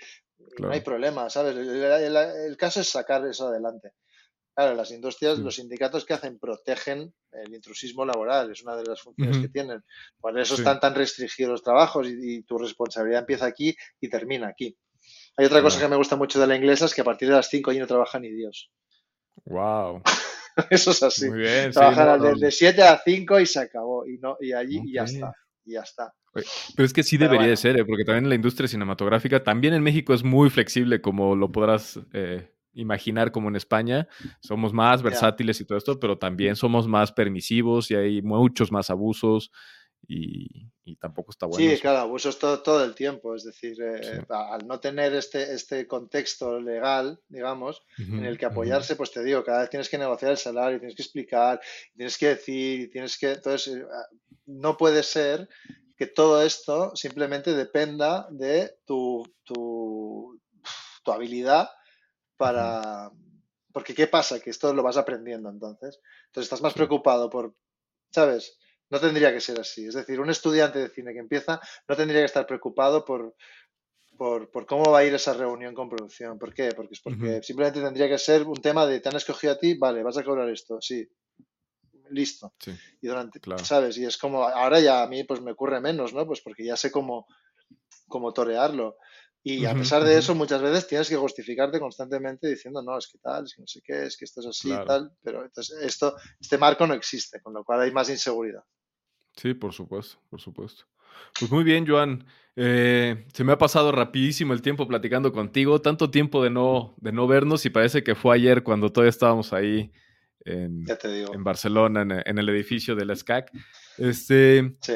no 0.59 0.71
hay 0.71 0.79
problema, 0.79 1.29
¿sabes? 1.29 1.57
El, 1.57 2.55
caso 2.55 2.79
es 2.79 2.87
sacar 2.87 3.27
eso 3.27 3.49
adelante. 3.49 3.91
Claro, 4.55 4.75
las 4.75 4.91
industrias, 4.91 5.39
los 5.39 5.55
sindicatos 5.55 6.05
que 6.05 6.13
hacen 6.13 6.39
protegen 6.39 7.13
el 7.33 7.53
intrusismo 7.53 8.05
laboral, 8.05 8.49
es 8.49 8.63
una 8.63 8.77
de 8.77 8.85
las 8.85 9.01
funciones 9.01 9.39
que 9.39 9.49
tienen. 9.49 9.83
Por 10.21 10.39
eso 10.39 10.55
están 10.55 10.79
tan 10.79 10.95
restringidos 10.95 11.51
los 11.51 11.63
trabajos 11.63 12.07
y, 12.07 12.43
tu 12.43 12.57
responsabilidad 12.57 13.19
empieza 13.19 13.45
aquí 13.45 13.75
y 13.99 14.07
termina 14.07 14.47
aquí. 14.47 14.73
Hay 15.35 15.47
otra 15.47 15.61
cosa 15.61 15.81
que 15.81 15.89
me 15.89 15.97
gusta 15.97 16.15
mucho 16.15 16.39
de 16.39 16.47
la 16.47 16.55
inglesa, 16.55 16.85
es 16.85 16.95
que 16.95 17.01
a 17.01 17.03
partir 17.03 17.27
de 17.27 17.35
las 17.35 17.49
5 17.49 17.71
allí 17.71 17.79
no 17.79 17.87
trabaja 17.87 18.21
ni 18.21 18.29
Dios. 18.29 18.71
Wow. 19.43 20.01
Eso 20.69 20.91
es 20.91 21.03
así. 21.03 21.29
Muy 21.29 21.39
bien. 21.39 21.71
de 21.71 22.51
7 22.51 22.83
a 22.83 23.01
5 23.03 23.39
y 23.39 23.45
se 23.45 23.59
acabó. 23.59 24.05
Y, 24.07 24.17
no, 24.17 24.37
y 24.39 24.53
allí 24.53 24.81
y 24.85 24.93
ya 24.93 25.03
está. 25.03 25.33
Y 25.65 25.73
ya 25.73 25.81
está. 25.81 26.13
Pero 26.33 26.85
es 26.85 26.93
que 26.93 27.03
sí 27.03 27.17
debería 27.17 27.47
de 27.47 27.57
ser, 27.57 27.77
¿eh? 27.77 27.85
porque 27.85 28.03
también 28.03 28.27
la 28.27 28.35
industria 28.35 28.67
cinematográfica, 28.67 29.43
también 29.43 29.75
en 29.75 29.83
México 29.83 30.13
es 30.15 30.23
muy 30.23 30.49
flexible, 30.49 30.99
como 30.99 31.35
lo 31.35 31.51
podrás 31.51 31.99
eh, 32.11 32.51
imaginar, 32.73 33.31
como 33.31 33.49
en 33.49 33.55
España. 33.55 34.07
Somos 34.41 34.73
más 34.73 35.03
versátiles 35.03 35.61
y 35.61 35.65
todo 35.65 35.77
esto, 35.77 35.99
pero 35.99 36.17
también 36.17 36.55
somos 36.55 36.87
más 36.87 37.11
permisivos 37.11 37.91
y 37.91 37.95
hay 37.95 38.21
muchos 38.23 38.71
más 38.71 38.89
abusos 38.89 39.51
y, 40.07 40.69
tampoco 40.99 41.31
está 41.31 41.45
bueno. 41.45 41.69
Sí, 41.69 41.79
claro, 41.81 41.99
abusos 41.99 42.39
todo, 42.39 42.61
todo 42.61 42.83
el 42.83 42.95
tiempo. 42.95 43.35
Es 43.35 43.43
decir, 43.43 43.75
eh, 43.81 44.23
al 44.29 44.65
no 44.67 44.79
tener 44.79 45.13
este, 45.13 45.53
este 45.53 45.87
contexto 45.87 46.59
legal, 46.59 47.19
digamos, 47.27 47.83
en 47.97 48.25
el 48.25 48.37
que 48.37 48.45
apoyarse, 48.45 48.95
pues 48.95 49.11
te 49.11 49.23
digo, 49.23 49.43
cada 49.43 49.61
vez 49.61 49.69
tienes 49.69 49.89
que 49.89 49.97
negociar 49.97 50.31
el 50.31 50.37
salario, 50.37 50.79
tienes 50.79 50.95
que 50.95 51.01
explicar, 51.01 51.59
tienes 51.95 52.17
que 52.17 52.27
decir, 52.29 52.89
tienes 52.91 53.17
que. 53.17 53.31
Entonces, 53.31 53.75
eh, 53.75 53.85
ah, 53.91 54.07
no 54.45 54.77
puede 54.77 55.03
ser 55.03 55.49
que 55.97 56.07
todo 56.07 56.41
esto 56.41 56.95
simplemente 56.95 57.53
dependa 57.53 58.27
de 58.31 58.77
tu, 58.85 59.23
tu, 59.43 60.39
tu 61.03 61.11
habilidad 61.11 61.69
para. 62.37 63.11
Porque, 63.71 63.95
¿qué 63.95 64.07
pasa? 64.07 64.39
Que 64.39 64.51
esto 64.51 64.73
lo 64.73 64.83
vas 64.83 64.97
aprendiendo 64.97 65.49
entonces. 65.49 65.99
Entonces, 66.27 66.45
estás 66.45 66.61
más 66.61 66.73
preocupado 66.73 67.29
por, 67.29 67.55
¿sabes? 68.11 68.59
No 68.93 68.99
tendría 68.99 69.33
que 69.33 69.41
ser 69.41 69.59
así. 69.59 69.87
Es 69.87 69.95
decir, 69.95 70.19
un 70.19 70.29
estudiante 70.29 70.77
de 70.77 70.87
cine 70.87 71.13
que 71.13 71.19
empieza 71.19 71.59
no 71.87 71.95
tendría 71.95 72.21
que 72.21 72.27
estar 72.27 72.45
preocupado 72.45 73.03
por, 73.03 73.35
por, 74.15 74.67
cómo 74.67 74.91
va 74.91 74.99
a 74.99 75.03
ir 75.03 75.15
esa 75.15 75.33
reunión 75.33 75.73
con 75.73 75.89
producción. 75.89 76.37
¿Por 76.37 76.53
qué? 76.53 76.73
Porque 76.75 76.93
es 76.93 77.01
porque 77.01 77.41
simplemente 77.41 77.81
tendría 77.81 78.07
que 78.07 78.19
ser 78.19 78.43
un 78.43 78.61
tema 78.61 78.85
de 78.85 78.99
te 78.99 79.09
han 79.09 79.15
escogido 79.15 79.53
a 79.53 79.57
ti, 79.57 79.73
vale, 79.73 80.03
vas 80.03 80.19
a 80.19 80.23
cobrar 80.23 80.47
esto, 80.47 80.77
sí. 80.79 81.09
Listo. 82.11 82.53
Y 83.01 83.07
durante, 83.07 83.39
¿sabes? 83.63 83.97
Y 83.97 84.05
es 84.05 84.15
como, 84.15 84.43
ahora 84.43 84.79
ya 84.79 85.01
a 85.01 85.07
mí 85.07 85.23
pues 85.23 85.41
me 85.41 85.53
ocurre 85.53 85.81
menos, 85.81 86.13
¿no? 86.13 86.27
Pues 86.27 86.41
porque 86.41 86.63
ya 86.63 86.77
sé 86.77 86.91
cómo, 86.91 87.25
cómo 88.07 88.31
torearlo. 88.31 88.97
Y 89.41 89.65
a 89.65 89.73
pesar 89.73 90.03
de 90.03 90.17
eso, 90.17 90.35
muchas 90.35 90.61
veces 90.61 90.87
tienes 90.87 91.09
que 91.09 91.17
justificarte 91.17 91.79
constantemente 91.79 92.47
diciendo, 92.47 92.83
no, 92.83 92.97
es 92.97 93.07
que 93.07 93.17
tal, 93.17 93.43
es 93.45 93.55
que 93.55 93.61
no 93.61 93.67
sé 93.67 93.81
qué, 93.83 94.05
es 94.05 94.15
que 94.15 94.25
esto 94.25 94.39
es 94.39 94.47
así 94.47 94.71
y 94.71 94.85
tal. 94.85 95.11
Pero 95.21 95.43
entonces 95.43 95.81
esto, 95.81 96.15
este 96.39 96.57
marco 96.59 96.85
no 96.85 96.93
existe, 96.93 97.41
con 97.41 97.53
lo 97.53 97.65
cual 97.65 97.81
hay 97.81 97.91
más 97.91 98.09
inseguridad. 98.09 98.63
Sí, 99.35 99.53
por 99.53 99.73
supuesto, 99.73 100.19
por 100.29 100.41
supuesto. 100.41 100.85
Pues 101.39 101.51
muy 101.51 101.63
bien, 101.63 101.85
Joan. 101.87 102.25
Eh, 102.55 103.25
se 103.33 103.43
me 103.43 103.53
ha 103.53 103.57
pasado 103.57 103.91
rapidísimo 103.91 104.53
el 104.53 104.61
tiempo 104.61 104.87
platicando 104.87 105.31
contigo, 105.31 105.81
tanto 105.81 106.11
tiempo 106.11 106.43
de 106.43 106.51
no, 106.51 106.93
de 106.97 107.11
no 107.11 107.25
vernos 107.27 107.65
y 107.65 107.69
parece 107.69 108.03
que 108.03 108.15
fue 108.15 108.35
ayer 108.35 108.63
cuando 108.63 108.91
todavía 108.91 109.09
estábamos 109.09 109.53
ahí 109.53 109.91
en, 110.45 110.85
en 110.87 111.43
Barcelona, 111.43 112.23
en, 112.25 112.37
el 112.37 112.49
edificio 112.49 112.95
de 112.95 113.05
la 113.05 113.15
SCAC. 113.15 113.51
Este, 113.97 114.75
sí 114.81 114.93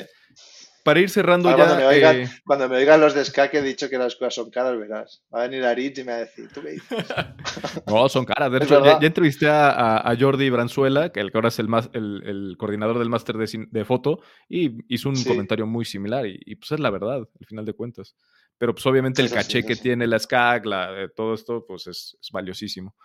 para 0.87 1.01
ir 1.01 1.09
cerrando 1.09 1.49
ya. 1.49 2.13
Eh, 2.13 2.29
cuando 2.45 2.69
me, 2.69 2.77
oigan, 2.77 3.01
los 3.01 3.13
de 3.13 3.25
SCAC 3.25 3.55
he 3.55 3.61
dicho 3.61 3.89
que 3.89 3.97
las 3.97 4.15
cosas 4.15 4.35
son 4.35 4.49
caras, 4.49 4.79
verás. 4.79 5.21
Va 5.35 5.41
a 5.41 5.47
venir 5.49 5.65
Aritz 5.65 5.99
y 5.99 6.05
me 6.05 6.13
va 6.13 6.17
a 6.19 6.21
decir, 6.21 6.47
¿tú 6.53 6.61
qué 6.61 6.69
dices? 6.69 7.05
no, 7.87 8.07
son 8.07 8.23
caras. 8.23 8.49
De 8.53 8.59
hecho, 8.59 8.81
ya, 8.85 8.97
entrevisté 9.01 9.49
a, 9.49 10.15
Jordi 10.17 10.49
Branzuela, 10.49 11.11
que, 11.11 11.29
ahora 11.33 11.49
es 11.49 11.59
el, 11.59 11.67
el, 11.91 12.55
coordinador 12.57 12.99
del 12.99 13.09
máster 13.09 13.35
de, 13.35 13.83
foto, 13.83 14.21
y 14.47 14.77
hizo 14.87 15.09
un 15.09 15.21
comentario 15.25 15.67
muy 15.67 15.83
similar. 15.83 16.25
Y, 16.25 16.55
pues 16.55 16.71
es 16.71 16.79
la 16.79 16.89
verdad, 16.89 17.17
al 17.17 17.45
final 17.45 17.65
de 17.65 17.73
cuentas. 17.73 18.15
Pero 18.57 18.73
pues 18.73 18.85
obviamente 18.85 19.21
el 19.21 19.29
caché 19.29 19.65
que 19.65 19.75
tiene 19.75 20.07
la 20.07 20.19
SCAC, 20.19 20.67
la, 20.67 21.09
todo 21.13 21.33
esto, 21.33 21.65
pues 21.67 21.87
es, 21.87 22.17
valiosísimo. 22.31 22.95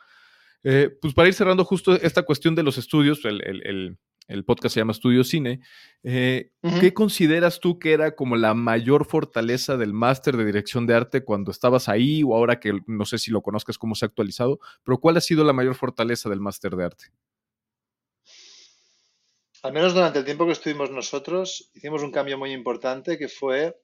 Eh, 0.63 0.89
pues 1.01 1.15
para 1.15 1.27
ir 1.27 1.35
cerrando 1.35 1.65
justo 1.65 1.97
esta 1.97 2.23
cuestión 2.23 2.55
de 2.55 2.63
los 2.63 2.79
estudios, 2.79 3.25
el, 3.25 3.43
el 3.45 3.99
podcast 4.45 4.75
se 4.75 4.81
llama 4.81 4.93
Estudio 4.93 5.25
Cine. 5.25 5.61
Eh, 6.03 6.51
¿Qué 6.81 6.95
consideras 6.95 7.61
tú 7.61 7.79
que 7.79 7.93
era 7.93 8.15
como 8.15 8.37
la 8.37 8.55
mayor 8.55 9.05
fortaleza 9.05 9.77
del 9.77 9.93
máster 9.93 10.37
de 10.37 10.45
dirección 10.45 10.87
de 10.87 10.95
arte 10.95 11.25
cuando 11.25 11.51
estabas 11.51 11.89
ahí 11.89 12.23
o 12.23 12.35
ahora 12.35 12.61
que 12.61 12.81
no 12.87 13.05
sé 13.05 13.19
si 13.19 13.31
lo 13.31 13.43
conozcas, 13.43 13.79
cómo 13.79 13.95
se 13.95 14.05
ha 14.05 14.09
actualizado, 14.09 14.59
pero 14.85 14.99
cuál 14.99 15.17
ha 15.17 15.21
sido 15.21 15.45
la 15.45 15.53
mayor 15.53 15.75
fortaleza 15.75 16.29
del 16.29 16.41
máster 16.41 16.77
de 16.77 16.85
arte? 16.85 17.05
Al 19.63 19.73
menos 19.73 19.95
durante 19.95 20.19
el 20.19 20.25
tiempo 20.25 20.45
que 20.45 20.53
estuvimos 20.53 20.91
nosotros, 20.91 21.71
hicimos 21.73 22.03
un 22.03 22.11
cambio 22.11 22.37
muy 22.37 22.53
importante 22.53 23.17
que 23.17 23.29
fue 23.29 23.77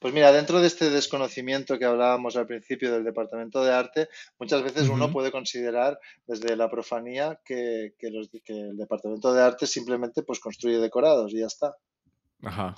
pues 0.00 0.14
mira, 0.14 0.32
dentro 0.32 0.60
de 0.60 0.66
este 0.66 0.90
desconocimiento 0.90 1.78
que 1.78 1.84
hablábamos 1.84 2.36
al 2.36 2.46
principio 2.46 2.92
del 2.92 3.04
departamento 3.04 3.64
de 3.64 3.72
arte, 3.72 4.08
muchas 4.38 4.62
veces 4.62 4.88
uno 4.88 5.10
puede 5.12 5.30
considerar 5.30 5.98
desde 6.26 6.56
la 6.56 6.70
profanía 6.70 7.40
que, 7.44 7.94
el 8.00 8.76
departamento 8.76 9.32
de 9.32 9.42
arte 9.42 9.66
simplemente 9.66 10.22
pues 10.22 10.40
construye 10.40 10.78
decorados 10.78 11.32
y 11.32 11.40
ya 11.40 11.46
está. 11.46 11.76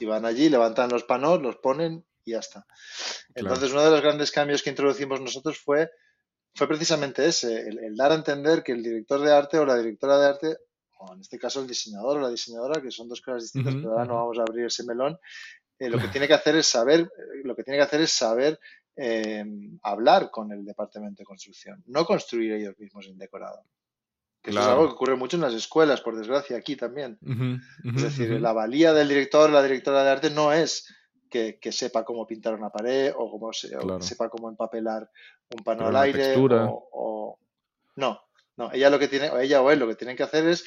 Y 0.00 0.06
van 0.06 0.24
allí, 0.24 0.48
levantan 0.48 0.90
los 0.90 1.04
panos, 1.04 1.40
los 1.40 1.56
ponen 1.56 2.04
y 2.24 2.32
ya 2.32 2.38
está. 2.38 2.66
Entonces, 3.34 3.70
uno 3.72 3.82
de 3.82 3.90
los 3.90 4.00
grandes 4.00 4.32
cambios 4.32 4.62
que 4.62 4.70
introducimos 4.70 5.20
nosotros 5.20 5.58
fue, 5.58 5.90
fue 6.54 6.66
precisamente 6.66 7.26
ese, 7.26 7.68
el, 7.68 7.94
dar 7.96 8.12
a 8.12 8.16
entender 8.16 8.62
que 8.62 8.72
el 8.72 8.82
director 8.82 9.20
de 9.20 9.32
arte 9.32 9.58
o 9.58 9.64
la 9.64 9.76
directora 9.76 10.18
de 10.18 10.26
arte 10.26 10.56
o 10.98 11.14
en 11.14 11.20
este 11.20 11.38
caso 11.38 11.60
el 11.60 11.66
diseñador 11.66 12.18
o 12.18 12.20
la 12.20 12.28
diseñadora, 12.28 12.80
que 12.80 12.90
son 12.90 13.08
dos 13.08 13.20
cosas 13.20 13.42
distintas, 13.42 13.74
pero 13.74 13.92
ahora 13.92 14.04
no 14.04 14.14
vamos 14.14 14.38
a 14.38 14.42
abrir 14.42 14.66
ese 14.66 14.84
melón, 14.84 15.18
eh, 15.78 15.88
lo 15.88 15.98
que 15.98 16.08
tiene 16.12 16.28
que 16.28 16.34
hacer 16.34 16.56
es 16.56 16.66
saber, 16.66 17.00
eh, 17.00 17.40
lo 17.44 17.54
que 17.54 17.64
tiene 17.64 17.78
que 17.78 17.84
hacer 17.84 18.00
es 18.00 18.12
saber 18.12 18.58
eh, 18.96 19.44
hablar 19.82 20.30
con 20.30 20.52
el 20.52 20.64
departamento 20.64 21.22
de 21.22 21.26
construcción, 21.26 21.82
no 21.86 22.04
construir 22.04 22.52
ellos 22.52 22.78
mismos 22.78 23.06
el 23.06 23.18
decorado. 23.18 23.64
Que 24.42 24.50
es 24.50 24.56
algo 24.56 24.88
que 24.88 24.94
ocurre 24.94 25.14
mucho 25.14 25.36
en 25.36 25.42
las 25.42 25.54
escuelas, 25.54 26.00
por 26.00 26.16
desgracia, 26.16 26.56
aquí 26.56 26.74
también. 26.74 27.16
es 27.84 28.02
decir, 28.02 28.40
la 28.40 28.52
valía 28.52 28.92
del 28.92 29.08
director, 29.08 29.48
la 29.48 29.62
directora 29.62 30.02
de 30.02 30.10
arte 30.10 30.30
no 30.30 30.52
es 30.52 30.92
que, 31.32 31.72
sepa 31.72 32.04
cómo 32.04 32.26
pintar 32.26 32.54
una 32.54 32.70
pared 32.70 33.12
o, 33.16 33.30
cómo 33.30 33.52
sepa 33.52 34.28
cómo 34.28 34.48
empapelar 34.48 35.08
un 35.56 35.64
pano 35.64 35.86
al 35.86 35.96
aire 35.96 36.34
o, 36.36 37.38
no, 37.96 38.20
no, 38.56 38.72
ella 38.72 38.90
lo 38.90 38.98
que 38.98 39.08
tiene, 39.08 39.30
o 39.30 39.38
ella 39.38 39.62
o 39.62 39.70
él 39.70 39.78
lo 39.78 39.88
que 39.88 39.94
tienen 39.94 40.16
que 40.16 40.22
hacer 40.22 40.46
es 40.46 40.64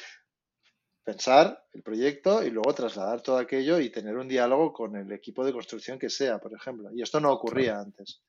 pensar 1.06 1.64
el 1.72 1.84
proyecto 1.84 2.42
y 2.42 2.50
luego 2.50 2.74
trasladar 2.74 3.20
todo 3.20 3.38
aquello 3.38 3.78
y 3.78 3.90
tener 3.90 4.16
un 4.16 4.26
diálogo 4.26 4.72
con 4.72 4.96
el 4.96 5.12
equipo 5.12 5.44
de 5.44 5.52
construcción 5.52 6.00
que 6.00 6.10
sea, 6.10 6.40
por 6.40 6.52
ejemplo. 6.52 6.90
Y 6.92 7.00
esto 7.00 7.20
no 7.20 7.32
ocurría 7.32 7.78
antes. 7.78 8.22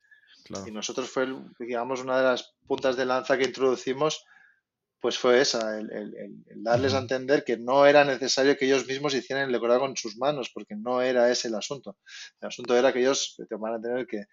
Y 0.64 0.70
nosotros 0.70 1.10
fue, 1.10 1.26
digamos, 1.58 2.00
una 2.00 2.18
de 2.18 2.22
las 2.22 2.54
puntas 2.68 2.96
de 2.96 3.04
lanza 3.04 3.36
que 3.36 3.46
introducimos, 3.46 4.24
pues 5.00 5.18
fue 5.18 5.40
esa, 5.40 5.76
el, 5.76 6.44
darles 6.54 6.94
a 6.94 6.98
entender 6.98 7.42
que 7.44 7.58
no 7.58 7.84
era 7.84 8.04
necesario 8.04 8.56
que 8.56 8.66
ellos 8.66 8.86
mismos 8.86 9.12
hicieran 9.12 9.46
el 9.46 9.52
decorado 9.52 9.80
con 9.80 9.96
sus 9.96 10.16
manos, 10.16 10.50
porque 10.54 10.76
no 10.76 11.02
era 11.02 11.30
ese 11.32 11.48
el 11.48 11.56
asunto. 11.56 11.98
El 12.40 12.46
asunto 12.46 12.76
era 12.76 12.92
que 12.92 13.00
ellos 13.00 13.36
van 13.58 13.74
a 13.74 13.80
tener 13.80 14.06
que 14.06 14.26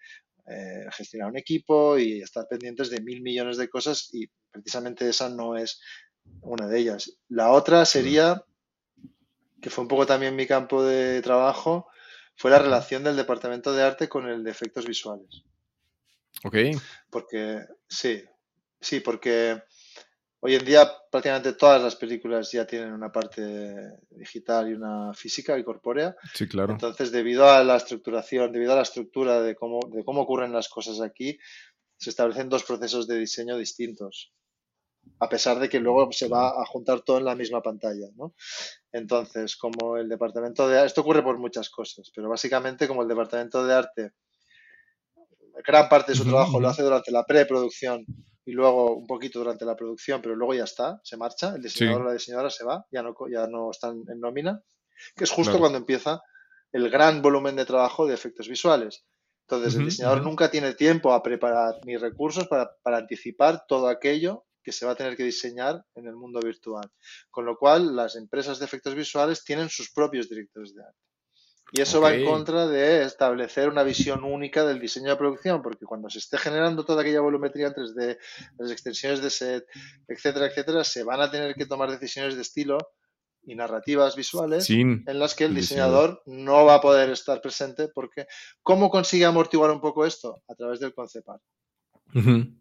eh, 0.48 0.86
gestionar 0.92 1.30
un 1.30 1.38
equipo 1.38 1.98
y 1.98 2.22
estar 2.22 2.46
pendientes 2.48 2.90
de 2.90 3.00
mil 3.00 3.20
millones 3.22 3.56
de 3.56 3.68
cosas 3.68 4.08
y 4.14 4.28
precisamente 4.52 5.08
esa 5.08 5.28
no 5.28 5.56
es 5.56 5.80
una 6.42 6.66
de 6.66 6.78
ellas. 6.78 7.18
La 7.28 7.50
otra 7.50 7.84
sería, 7.84 8.44
que 9.60 9.70
fue 9.70 9.82
un 9.82 9.88
poco 9.88 10.06
también 10.06 10.36
mi 10.36 10.46
campo 10.46 10.82
de 10.82 11.20
trabajo, 11.22 11.88
fue 12.36 12.50
la 12.50 12.58
relación 12.58 13.02
del 13.02 13.16
departamento 13.16 13.72
de 13.72 13.82
arte 13.82 14.08
con 14.08 14.28
el 14.28 14.44
de 14.44 14.50
efectos 14.50 14.86
visuales. 14.86 15.42
Ok. 16.44 16.56
Porque, 17.10 17.60
sí, 17.88 18.22
sí, 18.80 19.00
porque 19.00 19.62
hoy 20.40 20.54
en 20.54 20.64
día 20.64 20.90
prácticamente 21.10 21.54
todas 21.54 21.82
las 21.82 21.96
películas 21.96 22.52
ya 22.52 22.66
tienen 22.66 22.92
una 22.92 23.10
parte 23.10 23.98
digital 24.10 24.70
y 24.70 24.74
una 24.74 25.14
física 25.14 25.58
y 25.58 25.64
corpórea. 25.64 26.14
Sí, 26.34 26.46
claro. 26.46 26.72
Entonces, 26.72 27.10
debido 27.10 27.48
a 27.48 27.64
la 27.64 27.76
estructuración, 27.76 28.52
debido 28.52 28.74
a 28.74 28.76
la 28.76 28.82
estructura 28.82 29.40
de 29.40 29.56
cómo, 29.56 29.80
de 29.92 30.04
cómo 30.04 30.22
ocurren 30.22 30.52
las 30.52 30.68
cosas 30.68 31.00
aquí, 31.00 31.38
se 31.96 32.10
establecen 32.10 32.50
dos 32.50 32.64
procesos 32.64 33.06
de 33.06 33.18
diseño 33.18 33.56
distintos 33.56 34.32
a 35.18 35.28
pesar 35.28 35.58
de 35.58 35.68
que 35.68 35.80
luego 35.80 36.10
se 36.12 36.28
va 36.28 36.48
a 36.48 36.66
juntar 36.66 37.00
todo 37.00 37.18
en 37.18 37.24
la 37.24 37.34
misma 37.34 37.62
pantalla, 37.62 38.08
¿no? 38.16 38.34
Entonces, 38.92 39.56
como 39.56 39.96
el 39.96 40.08
departamento 40.08 40.68
de 40.68 40.84
esto 40.84 41.00
ocurre 41.00 41.22
por 41.22 41.38
muchas 41.38 41.70
cosas, 41.70 42.10
pero 42.14 42.28
básicamente 42.28 42.86
como 42.86 43.02
el 43.02 43.08
departamento 43.08 43.64
de 43.66 43.74
arte, 43.74 44.12
gran 45.66 45.88
parte 45.88 46.12
de 46.12 46.18
su 46.18 46.24
trabajo 46.24 46.60
lo 46.60 46.68
hace 46.68 46.82
durante 46.82 47.10
la 47.10 47.24
preproducción 47.24 48.04
y 48.44 48.52
luego 48.52 48.94
un 48.94 49.06
poquito 49.06 49.40
durante 49.40 49.64
la 49.64 49.74
producción, 49.74 50.22
pero 50.22 50.36
luego 50.36 50.54
ya 50.54 50.64
está, 50.64 51.00
se 51.02 51.16
marcha, 51.16 51.54
el 51.56 51.62
diseñador 51.62 52.02
o 52.02 52.04
la 52.04 52.12
diseñadora 52.12 52.50
se 52.50 52.64
va, 52.64 52.86
ya 52.92 53.02
no, 53.02 53.14
ya 53.30 53.46
no 53.48 53.70
están 53.70 54.04
en 54.08 54.20
nómina, 54.20 54.62
que 55.16 55.24
es 55.24 55.30
justo 55.30 55.58
cuando 55.58 55.78
empieza 55.78 56.22
el 56.72 56.88
gran 56.90 57.22
volumen 57.22 57.56
de 57.56 57.64
trabajo 57.64 58.06
de 58.06 58.14
efectos 58.14 58.48
visuales. 58.48 59.04
Entonces, 59.48 59.76
el 59.76 59.84
diseñador 59.84 60.22
nunca 60.22 60.50
tiene 60.50 60.74
tiempo 60.74 61.12
a 61.12 61.22
preparar 61.22 61.80
ni 61.84 61.96
recursos 61.96 62.48
para, 62.48 62.70
para 62.82 62.98
anticipar 62.98 63.64
todo 63.68 63.88
aquello 63.88 64.45
que 64.66 64.72
se 64.72 64.84
va 64.84 64.92
a 64.92 64.96
tener 64.96 65.16
que 65.16 65.22
diseñar 65.22 65.80
en 65.94 66.08
el 66.08 66.16
mundo 66.16 66.40
virtual. 66.40 66.90
Con 67.30 67.46
lo 67.46 67.56
cual, 67.56 67.94
las 67.94 68.16
empresas 68.16 68.58
de 68.58 68.64
efectos 68.64 68.96
visuales 68.96 69.44
tienen 69.44 69.68
sus 69.68 69.92
propios 69.92 70.28
directores 70.28 70.74
de 70.74 70.82
arte. 70.82 70.98
Y 71.70 71.82
eso 71.82 72.00
va 72.00 72.12
en 72.12 72.24
contra 72.24 72.66
de 72.66 73.04
establecer 73.04 73.68
una 73.68 73.84
visión 73.84 74.24
única 74.24 74.64
del 74.64 74.80
diseño 74.80 75.10
de 75.10 75.16
producción, 75.16 75.62
porque 75.62 75.86
cuando 75.86 76.10
se 76.10 76.18
esté 76.18 76.36
generando 76.36 76.84
toda 76.84 77.02
aquella 77.02 77.20
volumetría 77.20 77.72
3D, 77.72 78.18
las 78.58 78.70
extensiones 78.72 79.22
de 79.22 79.30
set, 79.30 79.64
etcétera, 80.08 80.46
etcétera, 80.46 80.82
se 80.82 81.04
van 81.04 81.20
a 81.20 81.30
tener 81.30 81.54
que 81.54 81.66
tomar 81.66 81.88
decisiones 81.88 82.34
de 82.34 82.42
estilo 82.42 82.78
y 83.44 83.54
narrativas 83.54 84.16
visuales 84.16 84.68
en 84.68 85.04
las 85.06 85.36
que 85.36 85.44
el 85.44 85.54
diseñador 85.54 86.22
no 86.26 86.64
va 86.64 86.74
a 86.74 86.80
poder 86.80 87.10
estar 87.10 87.40
presente 87.40 87.88
porque 87.94 88.26
¿cómo 88.64 88.90
consigue 88.90 89.26
amortiguar 89.26 89.70
un 89.70 89.80
poco 89.80 90.04
esto? 90.04 90.42
A 90.48 90.56
través 90.56 90.80
del 90.80 90.92
concept 90.92 91.28
art. 91.28 91.42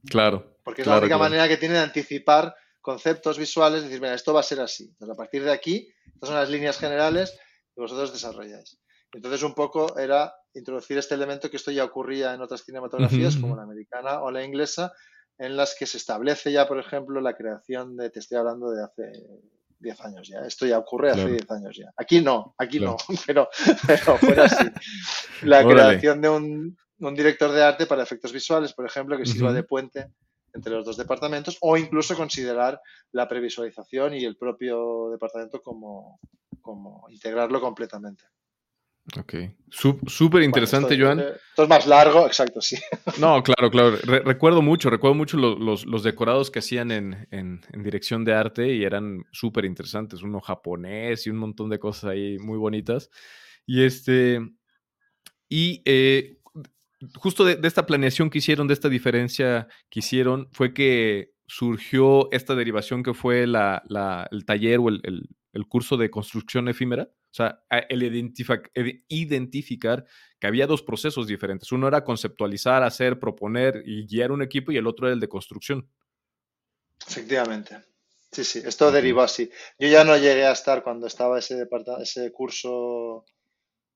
Claro. 0.09 0.57
Porque 0.63 0.81
es 0.81 0.87
la 0.87 0.97
única 0.97 1.17
manera 1.17 1.47
que 1.47 1.57
tiene 1.57 1.75
de 1.75 1.81
anticipar 1.81 2.55
conceptos 2.81 3.37
visuales, 3.37 3.83
decir, 3.83 4.01
mira, 4.01 4.13
esto 4.13 4.33
va 4.33 4.41
a 4.41 4.43
ser 4.43 4.59
así. 4.61 4.85
Entonces, 4.85 5.13
a 5.13 5.17
partir 5.17 5.43
de 5.43 5.51
aquí, 5.51 5.87
estas 6.05 6.29
son 6.29 6.37
las 6.37 6.49
líneas 6.49 6.77
generales 6.77 7.37
que 7.73 7.81
vosotros 7.81 8.13
desarrolláis. 8.13 8.79
Entonces, 9.11 9.43
un 9.43 9.53
poco 9.53 9.97
era 9.97 10.33
introducir 10.53 10.97
este 10.97 11.15
elemento 11.15 11.49
que 11.49 11.57
esto 11.57 11.71
ya 11.71 11.83
ocurría 11.83 12.33
en 12.33 12.41
otras 12.41 12.63
cinematografías, 12.63 13.37
como 13.37 13.55
la 13.55 13.63
americana 13.63 14.21
o 14.21 14.31
la 14.31 14.43
inglesa, 14.43 14.93
en 15.37 15.57
las 15.57 15.75
que 15.77 15.85
se 15.85 15.97
establece 15.97 16.51
ya, 16.51 16.67
por 16.67 16.79
ejemplo, 16.79 17.19
la 17.21 17.35
creación 17.35 17.97
de, 17.97 18.09
te 18.09 18.19
estoy 18.19 18.37
hablando 18.37 18.71
de 18.71 18.83
hace 18.83 19.11
10 19.79 20.01
años 20.01 20.27
ya, 20.27 20.39
esto 20.39 20.65
ya 20.65 20.77
ocurre 20.77 21.11
hace 21.11 21.27
10 21.27 21.51
años 21.51 21.75
ya. 21.77 21.91
Aquí 21.97 22.21
no, 22.21 22.55
aquí 22.57 22.79
no, 22.79 22.97
pero, 23.25 23.49
pero 23.85 24.17
fuera 24.17 24.45
así. 24.45 24.69
La 25.43 25.63
creación 25.63 26.21
de 26.21 26.29
un, 26.29 26.77
un 26.99 27.15
director 27.15 27.51
de 27.51 27.63
arte 27.63 27.85
para 27.85 28.03
efectos 28.03 28.31
visuales, 28.31 28.73
por 28.73 28.85
ejemplo, 28.85 29.17
que 29.17 29.25
sirva 29.25 29.53
de 29.53 29.63
puente 29.63 30.11
entre 30.53 30.73
los 30.73 30.85
dos 30.85 30.97
departamentos 30.97 31.57
o 31.61 31.77
incluso 31.77 32.15
considerar 32.15 32.79
la 33.11 33.27
previsualización 33.27 34.13
y 34.13 34.23
el 34.23 34.37
propio 34.37 35.09
departamento 35.11 35.61
como, 35.61 36.19
como 36.61 37.05
integrarlo 37.09 37.59
completamente. 37.59 38.23
Ok, 39.19 39.35
súper 39.69 40.41
interesante, 40.41 40.99
Joan. 40.99 41.19
Esto 41.19 41.63
es 41.63 41.69
más 41.69 41.85
largo, 41.85 42.25
exacto, 42.25 42.59
sí. 42.59 42.75
No, 43.19 43.43
claro, 43.43 43.69
claro. 43.69 43.97
recuerdo 43.97 44.63
mucho, 44.63 44.89
recuerdo 44.89 45.13
mucho 45.13 45.37
los, 45.37 46.03
decorados 46.03 46.49
que 46.49 46.59
hacían 46.59 46.89
en, 46.89 47.27
en, 47.29 47.61
dirección 47.83 48.25
de 48.25 48.33
arte 48.33 48.73
y 48.73 48.83
eran 48.83 49.23
súper 49.31 49.65
interesantes. 49.65 50.23
Uno 50.23 50.41
japonés 50.41 51.27
y 51.27 51.29
un 51.29 51.37
montón 51.37 51.69
de 51.69 51.77
cosas 51.77 52.05
ahí 52.05 52.39
muy 52.39 52.57
bonitas. 52.57 53.11
Y 53.67 53.83
este, 53.83 54.39
y 55.49 55.83
eh, 55.85 56.39
justo 57.15 57.45
de, 57.45 57.59
esta 57.67 57.85
planeación 57.85 58.29
que 58.29 58.39
hicieron, 58.39 58.67
de 58.67 58.73
esta 58.73 58.89
diferencia 58.89 59.67
que 59.89 59.99
hicieron, 59.99 60.49
fue 60.51 60.73
que 60.73 61.33
surgió 61.47 62.31
esta 62.31 62.55
derivación 62.55 63.03
que 63.03 63.13
fue 63.13 63.45
la, 63.47 63.83
el 64.31 64.45
taller 64.45 64.79
o 64.79 64.89
el, 64.89 65.29
el 65.55 65.67
curso 65.67 65.97
de 65.97 66.11
construcción 66.11 66.67
efímera? 66.67 67.09
O 67.09 67.33
sea, 67.35 67.63
el 67.89 68.03
identificar 69.09 70.05
que 70.39 70.47
había 70.47 70.67
dos 70.67 70.83
procesos 70.83 71.27
diferentes. 71.27 71.71
Uno 71.71 71.87
era 71.87 72.03
conceptualizar, 72.03 72.83
hacer, 72.83 73.19
proponer 73.19 73.81
y 73.85 74.05
guiar 74.05 74.31
un 74.31 74.41
equipo 74.41 74.71
y 74.71 74.77
el 74.77 74.87
otro 74.87 75.07
era 75.07 75.13
el 75.13 75.19
de 75.19 75.29
construcción. 75.29 75.89
Efectivamente. 77.07 77.83
Sí, 78.31 78.43
sí, 78.43 78.61
esto 78.65 78.91
derivó 78.91 79.21
así. 79.21 79.49
Yo 79.79 79.87
ya 79.87 80.03
no 80.03 80.17
llegué 80.17 80.45
a 80.45 80.51
estar 80.51 80.83
cuando 80.83 81.07
estaba 81.07 81.39
ese, 81.39 81.67
ese 82.01 82.31
curso 82.31 83.25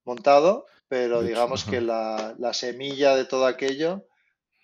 montado, 0.05 0.65
pero 0.89 1.21
digamos 1.21 1.63
que 1.63 1.79
la, 1.79 2.35
la, 2.39 2.53
semilla 2.53 3.15
de 3.15 3.25
todo 3.25 3.45
aquello 3.45 4.05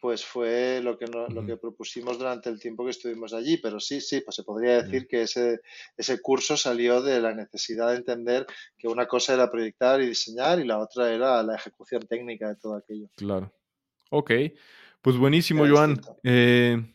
pues 0.01 0.23
fue 0.23 0.81
lo 0.83 0.99
que, 0.99 1.07
lo 1.07 1.45
que 1.47 1.57
propusimos 1.57 2.19
durante 2.19 2.47
el 2.47 2.59
tiempo 2.59 2.83
que 2.83 2.91
estuvimos 2.91 3.33
allí. 3.33 3.57
Pero 3.57 3.79
sí, 3.79 4.01
sí, 4.01 4.21
pues 4.21 4.35
se 4.35 4.43
podría 4.43 4.83
decir 4.83 5.07
que 5.07 5.23
ese, 5.23 5.61
ese 5.97 6.21
curso 6.21 6.57
salió 6.57 7.01
de 7.01 7.19
la 7.19 7.33
necesidad 7.33 7.89
de 7.89 7.97
entender 7.97 8.45
que 8.77 8.87
una 8.87 9.07
cosa 9.07 9.33
era 9.33 9.49
proyectar 9.49 9.99
y 10.01 10.07
diseñar 10.07 10.59
y 10.59 10.63
la 10.63 10.77
otra 10.77 11.11
era 11.11 11.41
la 11.41 11.55
ejecución 11.55 12.03
técnica 12.03 12.49
de 12.49 12.55
todo 12.55 12.75
aquello. 12.75 13.07
Claro. 13.15 13.51
Ok, 14.11 14.31
pues 15.01 15.17
buenísimo, 15.17 15.67
Joan. 15.67 15.99
Eh, 16.23 16.85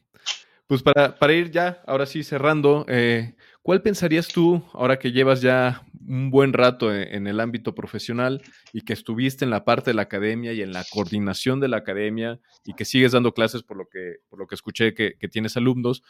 pues 0.68 0.84
para, 0.84 1.16
para, 1.16 1.32
ir 1.32 1.50
ya, 1.50 1.82
ahora 1.88 2.06
sí 2.06 2.22
cerrando, 2.22 2.86
eh, 2.88 3.34
¿cuál 3.62 3.82
pensarías 3.82 4.28
tú, 4.28 4.62
ahora 4.72 4.98
que 4.98 5.12
llevas 5.12 5.40
ya 5.40 5.82
un 6.06 6.30
buen 6.30 6.52
rato 6.52 6.92
e, 6.92 7.14
en, 7.14 7.26
el 7.26 7.40
ámbito 7.40 7.74
profesional 7.74 8.42
y 8.72 8.82
que 8.82 8.92
estuviste 8.92 9.44
en 9.44 9.50
la 9.50 9.64
parte 9.64 9.90
de 9.90 9.94
la 9.94 10.02
academia 10.02 10.52
y 10.52 10.62
en 10.62 10.72
la 10.72 10.84
coordinación 10.90 11.60
de 11.60 11.68
la 11.68 11.78
academia 11.78 12.40
y 12.64 12.74
que 12.74 12.84
sigues 12.84 13.12
dando 13.12 13.32
clases 13.32 13.62
por 13.62 13.76
lo 13.76 13.88
que, 13.88 14.16
por 14.28 14.38
lo 14.38 14.46
que 14.46 14.54
escuché 14.54 14.94
que, 14.94 15.14
tienes 15.30 15.56
alumnos, 15.56 16.02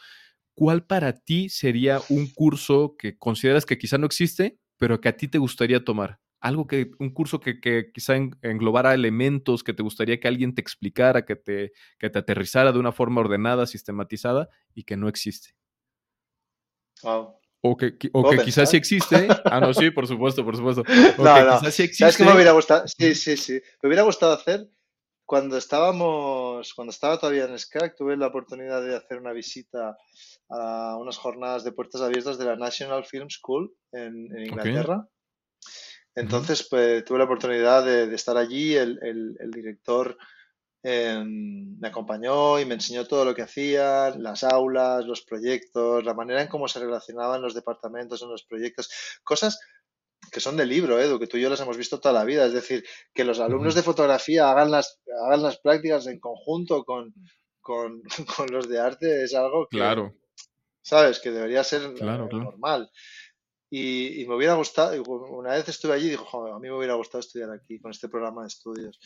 ¿cuál 0.55 0.85
para 0.85 1.13
ti 1.13 1.49
sería 1.49 1.99
un 2.09 2.27
curso 2.27 2.95
que 2.97 3.17
consideras 3.17 3.65
que 3.65 3.77
quizá 3.77 3.97
no 3.97 4.05
existe, 4.05 4.57
pero 4.77 4.99
que 4.99 5.09
a 5.09 5.17
ti 5.17 5.27
te 5.27 5.37
gustaría 5.37 5.83
tomar? 5.83 6.19
Algo 6.39 6.65
que, 6.65 6.89
un 6.97 7.11
curso 7.11 7.39
que, 7.39 7.59
que 7.59 7.91
quizá 7.93 8.15
englobara 8.15 8.95
elementos 8.95 9.63
que 9.63 9.73
te 9.73 9.83
gustaría 9.83 10.19
que 10.19 10.27
alguien 10.27 10.55
te 10.55 10.61
explicara, 10.61 11.23
que 11.23 11.35
te, 11.35 11.73
que 11.99 12.09
te 12.09 12.17
aterrizara 12.17 12.71
de 12.71 12.79
una 12.79 12.91
forma 12.91 13.21
ordenada, 13.21 13.67
sistematizada 13.67 14.49
y 14.73 14.83
que 14.83 14.97
no 14.97 15.07
existe. 15.07 15.51
O 17.63 17.77
que, 17.77 17.93
o 18.11 18.29
que 18.29 18.39
quizás 18.39 18.69
sí 18.69 18.77
existe. 18.77 19.27
Ah, 19.45 19.59
no, 19.59 19.73
sí, 19.73 19.91
por 19.91 20.07
supuesto, 20.07 20.43
por 20.43 20.57
supuesto. 20.57 20.81
O 21.17 21.23
no, 21.23 21.45
no. 21.45 21.59
Quizás 21.59 21.75
sí 21.75 21.83
existe. 21.83 22.03
¿Sabes 22.03 22.17
qué 22.17 22.23
me 22.23 22.33
hubiera 22.33 22.51
gustado? 22.53 22.87
Sí, 22.87 23.13
sí, 23.15 23.37
sí. 23.37 23.61
Me 23.81 23.87
hubiera 23.87 24.03
gustado 24.03 24.33
hacer 24.33 24.67
cuando 25.31 25.55
estábamos, 25.55 26.73
cuando 26.73 26.91
estaba 26.91 27.17
todavía 27.17 27.45
en 27.45 27.57
SCAC, 27.57 27.95
tuve 27.95 28.17
la 28.17 28.27
oportunidad 28.27 28.83
de 28.83 28.97
hacer 28.97 29.17
una 29.17 29.31
visita 29.31 29.95
a 30.49 30.97
unas 30.97 31.17
jornadas 31.17 31.63
de 31.63 31.71
puertas 31.71 32.01
abiertas 32.01 32.37
de 32.37 32.43
la 32.43 32.57
National 32.57 33.05
Film 33.05 33.29
School 33.29 33.73
en, 33.93 34.27
Inglaterra. 34.45 35.07
Entonces, 36.15 36.67
pues, 36.69 37.05
tuve 37.05 37.19
la 37.19 37.23
oportunidad 37.23 37.85
de, 37.85 38.13
estar 38.13 38.35
allí. 38.35 38.75
El, 38.75 38.99
el, 39.01 39.51
director 39.51 40.17
em, 40.83 41.77
me 41.79 41.87
acompañó 41.87 42.59
y 42.59 42.65
me 42.65 42.75
enseñó 42.75 43.05
todo 43.05 43.25
lo 43.25 43.35
que 43.35 43.43
hacían, 43.43 44.21
las 44.21 44.43
aulas, 44.43 45.05
los 45.05 45.21
proyectos, 45.21 46.03
la 46.03 46.13
manera 46.13 46.41
en 46.41 46.47
cómo 46.47 46.67
se 46.67 46.79
relacionaban 46.79 47.41
los 47.41 47.53
departamentos 47.53 48.21
en 48.21 48.29
los 48.29 48.43
proyectos, 48.43 48.89
cosas 49.23 49.59
que 50.31 50.39
son 50.39 50.55
de 50.57 50.65
libro, 50.65 50.99
Edu, 50.99 51.19
que 51.19 51.27
tú 51.27 51.37
y 51.37 51.41
yo 51.41 51.49
las 51.49 51.59
hemos 51.61 51.77
visto 51.77 51.99
toda 51.99 52.13
la 52.13 52.23
vida. 52.23 52.45
Es 52.45 52.53
decir, 52.53 52.83
que 53.13 53.25
los 53.25 53.39
alumnos 53.39 53.75
de 53.75 53.83
fotografía 53.83 54.49
hagan 54.51 54.71
las, 54.71 55.01
hagan 55.25 55.41
las 55.41 55.59
prácticas 55.59 56.07
en 56.07 56.19
conjunto 56.19 56.83
con, 56.83 57.13
con, 57.61 58.47
los 58.51 58.69
de 58.69 58.79
arte 58.79 59.23
es 59.23 59.33
algo 59.33 59.67
que, 59.67 59.77
claro. 59.77 60.15
¿sabes? 60.81 61.19
Que 61.19 61.31
debería 61.31 61.63
ser 61.63 61.91
normal. 62.01 62.89
Y, 63.73 64.25
me 64.27 64.35
hubiera 64.35 64.55
gustado, 64.55 65.01
una 65.03 65.51
vez 65.51 65.69
estuve 65.69 65.93
allí 65.93 66.07
y 66.07 66.11
dijo, 66.11 66.53
a 66.53 66.59
mí 66.59 66.67
me 66.67 66.75
hubiera 66.75 66.95
gustado 66.95 67.21
estudiar 67.21 67.51
aquí 67.51 67.79
con 67.79 67.91
este 67.91 68.09
programa 68.09 68.41
de 68.41 68.49
estudios. 68.49 68.99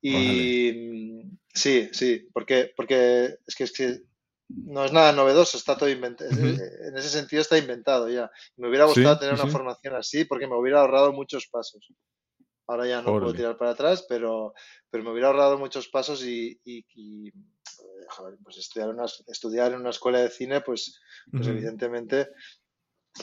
Y 0.00 1.22
sí, 1.52 1.88
sí, 1.92 2.28
porque, 2.32 2.72
porque 2.76 3.38
es 3.46 3.54
que, 3.54 3.64
es 3.64 3.72
que 3.72 4.02
no 4.48 4.84
es 4.84 4.92
nada 4.92 5.12
novedoso, 5.12 5.56
está 5.56 5.76
todo 5.76 5.88
inventado. 5.88 6.30
En 6.30 6.96
ese 6.96 7.08
sentido 7.08 7.42
está 7.42 7.58
inventado 7.58 8.08
ya. 8.08 8.30
Me 8.56 8.68
hubiera 8.68 8.84
gustado 8.84 9.18
tener 9.18 9.34
una 9.34 9.48
formación 9.48 9.94
así 9.94 10.24
porque 10.24 10.46
me 10.46 10.56
hubiera 10.56 10.80
ahorrado 10.80 11.12
muchos 11.12 11.48
pasos. 11.48 11.88
Ahora 12.68 12.86
ya 12.86 13.00
no 13.00 13.18
puedo 13.18 13.32
tirar 13.32 13.56
para 13.56 13.72
atrás, 13.72 14.04
pero, 14.08 14.52
pero 14.90 15.04
me 15.04 15.10
hubiera 15.10 15.28
ahorrado 15.28 15.56
muchos 15.56 15.88
pasos 15.88 16.24
y, 16.24 16.60
y, 16.64 17.30
pues 18.42 18.56
estudiar, 18.58 18.88
una, 18.88 19.04
estudiar 19.28 19.72
en 19.72 19.80
una 19.80 19.90
escuela 19.90 20.20
de 20.20 20.30
cine, 20.30 20.60
pues, 20.60 21.00
pues 21.30 21.46
evidentemente 21.46 22.28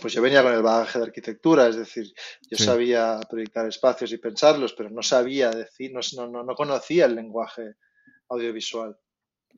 pues 0.02 0.14
yo 0.14 0.22
venía 0.22 0.44
con 0.44 0.54
el 0.54 0.62
bagaje 0.62 1.00
de 1.00 1.06
arquitectura, 1.06 1.68
es 1.68 1.76
decir, 1.76 2.14
yo 2.50 2.58
sabía 2.58 3.20
proyectar 3.30 3.68
espacios 3.68 4.12
y 4.12 4.18
pensarlos, 4.18 4.74
pero 4.74 4.89
no 4.89 5.02
sabía 5.02 5.52
decir, 5.52 5.91
no, 5.94 6.28
no, 6.28 6.44
no 6.44 6.56
conocía 6.56 7.06
el 7.06 7.16
lenguaje 7.16 7.76
audiovisual. 8.30 8.98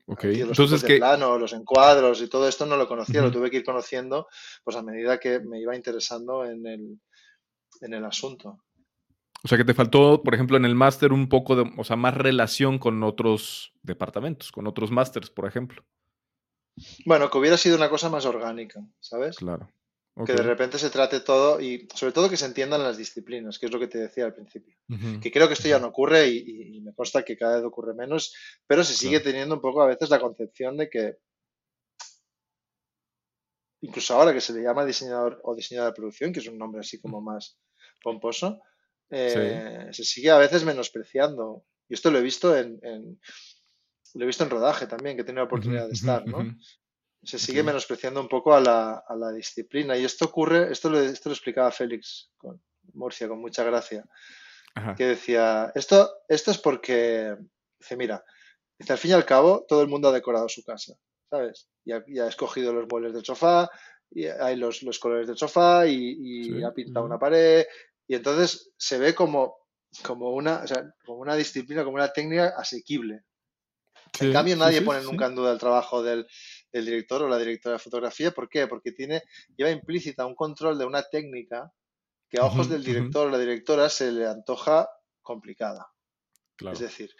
Okay. 0.08 0.36
los 0.36 0.50
Entonces, 0.50 0.82
de 0.82 0.98
plano, 0.98 1.38
los 1.38 1.52
encuadros 1.52 2.20
y 2.22 2.28
todo 2.28 2.48
esto 2.48 2.64
no 2.64 2.76
lo 2.76 2.86
conocía, 2.86 3.22
lo 3.22 3.32
tuve 3.32 3.50
que 3.50 3.56
ir 3.56 3.64
conociendo 3.64 4.28
pues 4.62 4.76
a 4.76 4.82
medida 4.82 5.18
que 5.18 5.40
me 5.40 5.60
iba 5.60 5.74
interesando 5.74 6.44
en 6.44 6.64
el, 6.66 7.00
en 7.80 7.94
el 7.94 8.04
asunto. 8.04 8.62
O 9.42 9.48
sea 9.48 9.58
que 9.58 9.64
te 9.64 9.74
faltó, 9.74 10.22
por 10.22 10.34
ejemplo, 10.34 10.56
en 10.56 10.64
el 10.64 10.74
máster 10.74 11.12
un 11.12 11.28
poco 11.28 11.56
de, 11.56 11.72
o 11.76 11.84
sea, 11.84 11.96
más 11.96 12.14
relación 12.14 12.78
con 12.78 13.02
otros 13.02 13.72
departamentos, 13.82 14.52
con 14.52 14.66
otros 14.66 14.90
másters, 14.90 15.30
por 15.30 15.46
ejemplo. 15.46 15.84
Bueno, 17.04 17.30
que 17.30 17.38
hubiera 17.38 17.56
sido 17.56 17.76
una 17.76 17.88
cosa 17.88 18.10
más 18.10 18.26
orgánica, 18.26 18.80
¿sabes? 19.00 19.36
Claro. 19.36 19.68
Que 20.24 20.32
de 20.32 20.42
repente 20.42 20.78
se 20.78 20.88
trate 20.88 21.20
todo 21.20 21.60
y 21.60 21.86
sobre 21.94 22.12
todo 22.12 22.30
que 22.30 22.38
se 22.38 22.46
entiendan 22.46 22.82
las 22.82 22.96
disciplinas, 22.96 23.58
que 23.58 23.66
es 23.66 23.72
lo 23.72 23.78
que 23.78 23.86
te 23.86 23.98
decía 23.98 24.24
al 24.24 24.34
principio. 24.34 24.74
Que 25.20 25.30
creo 25.30 25.46
que 25.46 25.52
esto 25.52 25.68
ya 25.68 25.78
no 25.78 25.88
ocurre 25.88 26.26
y, 26.28 26.80
me 26.80 26.94
consta 26.94 27.22
que 27.22 27.36
cada 27.36 27.56
vez 27.56 27.64
ocurre 27.64 27.92
menos, 27.92 28.34
pero 28.66 28.82
se 28.82 28.94
sigue 28.94 29.20
teniendo 29.20 29.56
un 29.56 29.60
poco 29.60 29.82
a 29.82 29.86
veces 29.86 30.08
la 30.08 30.18
concepción 30.18 30.78
de 30.78 30.88
que 30.88 31.18
incluso 33.82 34.14
ahora 34.14 34.32
que 34.32 34.40
se 34.40 34.54
le 34.54 34.62
llama 34.62 34.86
diseñador 34.86 35.38
o 35.44 35.54
diseñador 35.54 35.92
de 35.92 35.96
producción, 35.96 36.32
que 36.32 36.40
es 36.40 36.48
un 36.48 36.56
nombre 36.56 36.80
así 36.80 36.98
como 36.98 37.20
más 37.20 37.58
pomposo, 38.02 38.60
eh, 39.10 39.88
se 39.92 40.04
sigue 40.04 40.30
a 40.30 40.38
veces 40.38 40.64
menospreciando. 40.64 41.64
Y 41.88 41.94
esto 41.94 42.10
lo 42.10 42.18
he 42.18 42.22
visto 42.22 42.56
en, 42.56 42.80
lo 44.14 44.22
he 44.22 44.26
visto 44.26 44.44
en 44.44 44.50
rodaje 44.50 44.86
también, 44.86 45.16
que 45.16 45.22
he 45.22 45.24
tenido 45.24 45.42
la 45.42 45.48
oportunidad 45.48 45.86
de 45.86 45.92
estar, 45.92 46.26
¿no? 46.26 46.56
Se 47.26 47.38
sigue 47.38 47.62
menospreciando 47.62 48.20
un 48.20 48.28
poco 48.28 48.54
a 48.54 48.60
la, 48.60 49.04
a 49.06 49.16
la, 49.16 49.32
disciplina. 49.32 49.96
Y 49.96 50.04
esto 50.04 50.26
ocurre, 50.26 50.70
esto 50.70 50.88
lo, 50.88 51.00
esto 51.00 51.28
lo 51.28 51.34
explicaba 51.34 51.72
Félix 51.72 52.30
con 52.36 52.62
Murcia 52.94 53.28
con 53.28 53.40
mucha 53.40 53.64
gracia, 53.64 54.04
que 54.96 55.06
decía, 55.06 55.72
esto, 55.74 56.08
esto 56.28 56.50
es 56.50 56.58
porque, 56.58 57.36
dice, 57.80 57.96
mira, 57.96 58.24
dice, 58.78 58.92
al 58.92 58.98
fin 58.98 59.10
y 59.10 59.14
al 59.14 59.24
cabo, 59.24 59.64
todo 59.66 59.82
el 59.82 59.88
mundo 59.88 60.08
ha 60.08 60.12
decorado 60.12 60.48
su 60.48 60.62
casa, 60.62 60.94
¿sabes? 61.28 61.68
Y 61.84 61.92
ha, 61.92 62.04
ha 62.22 62.28
escogido 62.28 62.72
los 62.72 62.86
muebles 62.88 63.12
del 63.12 63.24
sofá, 63.24 63.70
y 64.10 64.26
hay 64.26 64.56
los, 64.56 64.82
los 64.82 64.98
colores 64.98 65.26
del 65.26 65.36
sofá 65.36 65.86
y, 65.86 66.62
ha 66.62 66.72
pintado 66.72 67.06
una 67.06 67.18
pared. 67.18 67.66
Y 68.06 68.14
entonces 68.14 68.70
se 68.76 68.98
ve 68.98 69.14
como, 69.14 69.56
como, 70.02 70.30
una, 70.30 70.62
o 70.62 70.66
sea, 70.66 70.84
como 71.04 71.18
una 71.18 71.34
disciplina, 71.34 71.84
como 71.84 71.96
una 71.96 72.12
técnica 72.12 72.54
asequible. 72.56 73.24
en 74.20 74.32
cambio, 74.32 74.56
nadie 74.56 74.82
pone 74.82 75.02
nunca 75.02 75.26
en 75.26 75.34
duda 75.34 75.52
el 75.52 75.58
trabajo 75.58 76.02
del, 76.02 76.26
el 76.72 76.84
director 76.84 77.22
o 77.22 77.28
la 77.28 77.38
directora 77.38 77.74
de 77.74 77.78
fotografía. 77.78 78.30
¿Por 78.30 78.48
qué? 78.48 78.66
Porque 78.66 78.92
tiene, 78.92 79.22
lleva 79.56 79.70
implícita 79.70 80.26
un 80.26 80.34
control 80.34 80.78
de 80.78 80.84
una 80.84 81.02
técnica 81.02 81.72
que 82.28 82.38
a 82.38 82.44
ojos 82.44 82.68
del 82.68 82.82
director 82.82 83.28
o 83.28 83.30
la 83.30 83.38
directora 83.38 83.88
se 83.88 84.10
le 84.12 84.26
antoja 84.26 84.88
complicada. 85.22 85.86
Es 86.58 86.80
decir, 86.80 87.10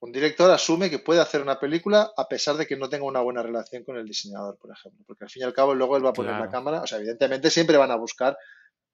un 0.00 0.12
director 0.12 0.50
asume 0.50 0.90
que 0.90 0.98
puede 0.98 1.20
hacer 1.20 1.40
una 1.40 1.58
película 1.58 2.10
a 2.16 2.28
pesar 2.28 2.56
de 2.56 2.66
que 2.66 2.76
no 2.76 2.88
tenga 2.88 3.04
una 3.04 3.20
buena 3.20 3.42
relación 3.42 3.84
con 3.84 3.96
el 3.96 4.06
diseñador, 4.06 4.58
por 4.58 4.70
ejemplo. 4.70 5.04
Porque 5.06 5.24
al 5.24 5.30
fin 5.30 5.42
y 5.42 5.44
al 5.44 5.54
cabo 5.54 5.74
luego 5.74 5.96
él 5.96 6.04
va 6.04 6.10
a 6.10 6.14
poner 6.14 6.38
la 6.38 6.50
cámara. 6.50 6.82
O 6.82 6.86
sea, 6.86 6.98
evidentemente 6.98 7.50
siempre 7.50 7.76
van 7.76 7.90
a 7.90 7.96
buscar 7.96 8.36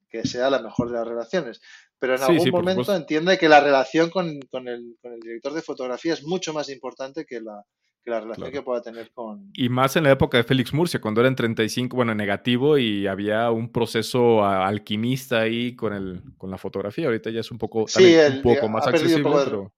que 0.08 0.24
sea 0.24 0.50
la 0.50 0.60
mejor 0.60 0.90
de 0.90 0.98
las 0.98 1.08
relaciones. 1.08 1.60
Pero 1.98 2.16
en 2.16 2.22
algún 2.22 2.50
momento 2.50 2.94
entiende 2.94 3.38
que 3.38 3.48
la 3.48 3.60
relación 3.60 4.10
con, 4.10 4.28
el, 4.28 4.48
con, 4.50 4.68
el, 4.68 5.20
director 5.20 5.54
de 5.54 5.62
fotografía 5.62 6.12
es 6.12 6.22
mucho 6.22 6.52
más 6.52 6.68
importante 6.68 7.24
que 7.24 7.40
la, 7.40 7.64
que 8.02 8.10
la 8.10 8.20
relación 8.20 8.50
que 8.50 8.62
pueda 8.62 8.82
tener 8.82 9.10
con... 9.12 9.50
Y 9.54 9.68
más 9.68 9.96
en 9.96 10.04
la 10.04 10.10
época 10.10 10.36
de 10.36 10.44
Félix 10.44 10.72
Murcia, 10.72 11.00
cuando 11.00 11.20
era 11.20 11.28
en 11.28 11.36
35, 11.36 11.96
bueno, 11.96 12.14
negativo 12.14 12.76
y 12.78 13.06
había 13.06 13.50
un 13.50 13.70
proceso 13.70 14.44
alquimista 14.44 15.40
ahí 15.40 15.76
con, 15.76 15.92
el, 15.92 16.22
con 16.36 16.50
la 16.50 16.58
fotografía. 16.58 17.06
Ahorita 17.06 17.30
ya 17.30 17.40
es 17.40 17.50
un 17.50 17.58
poco, 17.58 17.86
un 17.96 18.42
poco 18.42 18.68
más 18.68 18.86
accesible, 18.86 19.30
pero... 19.44 19.72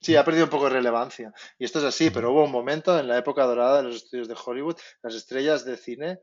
Sí, 0.00 0.14
ha 0.14 0.24
perdido 0.24 0.44
un 0.44 0.50
poco 0.50 0.64
de 0.64 0.70
relevancia. 0.70 1.32
Y 1.58 1.64
esto 1.64 1.80
es 1.80 1.84
así, 1.86 2.10
pero 2.10 2.30
hubo 2.30 2.44
un 2.44 2.52
momento 2.52 2.96
en 2.98 3.08
la 3.08 3.18
época 3.18 3.44
dorada 3.44 3.78
de 3.78 3.84
los 3.84 3.96
estudios 3.96 4.28
de 4.28 4.36
Hollywood, 4.44 4.76
las 5.02 5.14
estrellas 5.14 5.64
de 5.64 5.76
cine 5.76 6.20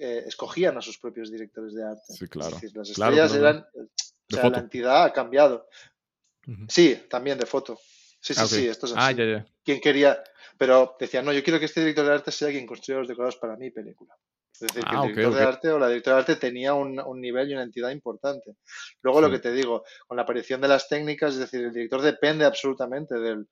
eh, 0.00 0.24
escogían 0.26 0.76
a 0.76 0.82
sus 0.82 0.98
propios 0.98 1.30
directores 1.30 1.74
de 1.74 1.84
arte. 1.84 2.12
Sí, 2.12 2.26
claro. 2.26 2.56
Es 2.56 2.60
decir, 2.60 2.76
las 2.76 2.90
estrellas 2.90 3.34
eran... 3.34 3.66
O 3.74 4.34
sea, 4.34 4.50
la 4.50 4.58
entidad 4.58 5.04
ha 5.04 5.12
cambiado. 5.12 5.68
Sí, 6.68 7.00
también 7.08 7.38
de 7.38 7.46
foto. 7.46 7.78
Sí, 8.20 8.34
sí, 8.34 8.40
ah, 8.42 8.46
sí, 8.46 8.66
esto 8.66 8.86
es 8.86 8.92
ah, 8.92 9.06
así. 9.06 9.14
Ah, 9.14 9.24
ya, 9.24 9.32
ya. 9.38 9.46
¿Quién 9.66 9.80
quería? 9.80 10.22
Pero 10.56 10.96
decía, 10.98 11.22
no, 11.22 11.32
yo 11.32 11.42
quiero 11.42 11.58
que 11.58 11.64
este 11.64 11.80
director 11.80 12.06
de 12.06 12.12
arte 12.12 12.30
sea 12.30 12.50
quien 12.50 12.66
construya 12.66 13.00
los 13.00 13.08
decorados 13.08 13.36
para 13.36 13.56
mi 13.56 13.72
película. 13.72 14.14
Es 14.52 14.60
decir, 14.60 14.84
que 14.84 14.90
el 14.90 14.96
ah, 14.96 15.02
director 15.02 15.34
de 15.34 15.42
arte 15.42 15.68
o 15.70 15.78
la 15.78 15.88
directora 15.88 16.16
de 16.16 16.20
arte 16.20 16.36
tenía 16.36 16.72
un, 16.72 17.20
nivel 17.20 17.50
y 17.50 17.54
una 17.54 17.64
entidad 17.64 17.90
importante. 17.90 18.56
Luego 19.02 19.20
lo 19.20 19.28
que 19.28 19.40
te 19.40 19.52
digo, 19.52 19.84
con 20.06 20.16
la 20.16 20.22
aparición 20.22 20.60
de 20.60 20.68
las 20.68 20.88
técnicas, 20.88 21.34
es 21.34 21.40
decir, 21.40 21.64
el 21.64 21.72
director 21.72 22.00
depende 22.00 22.44
absolutamente 22.44 23.16
del, 23.16 23.48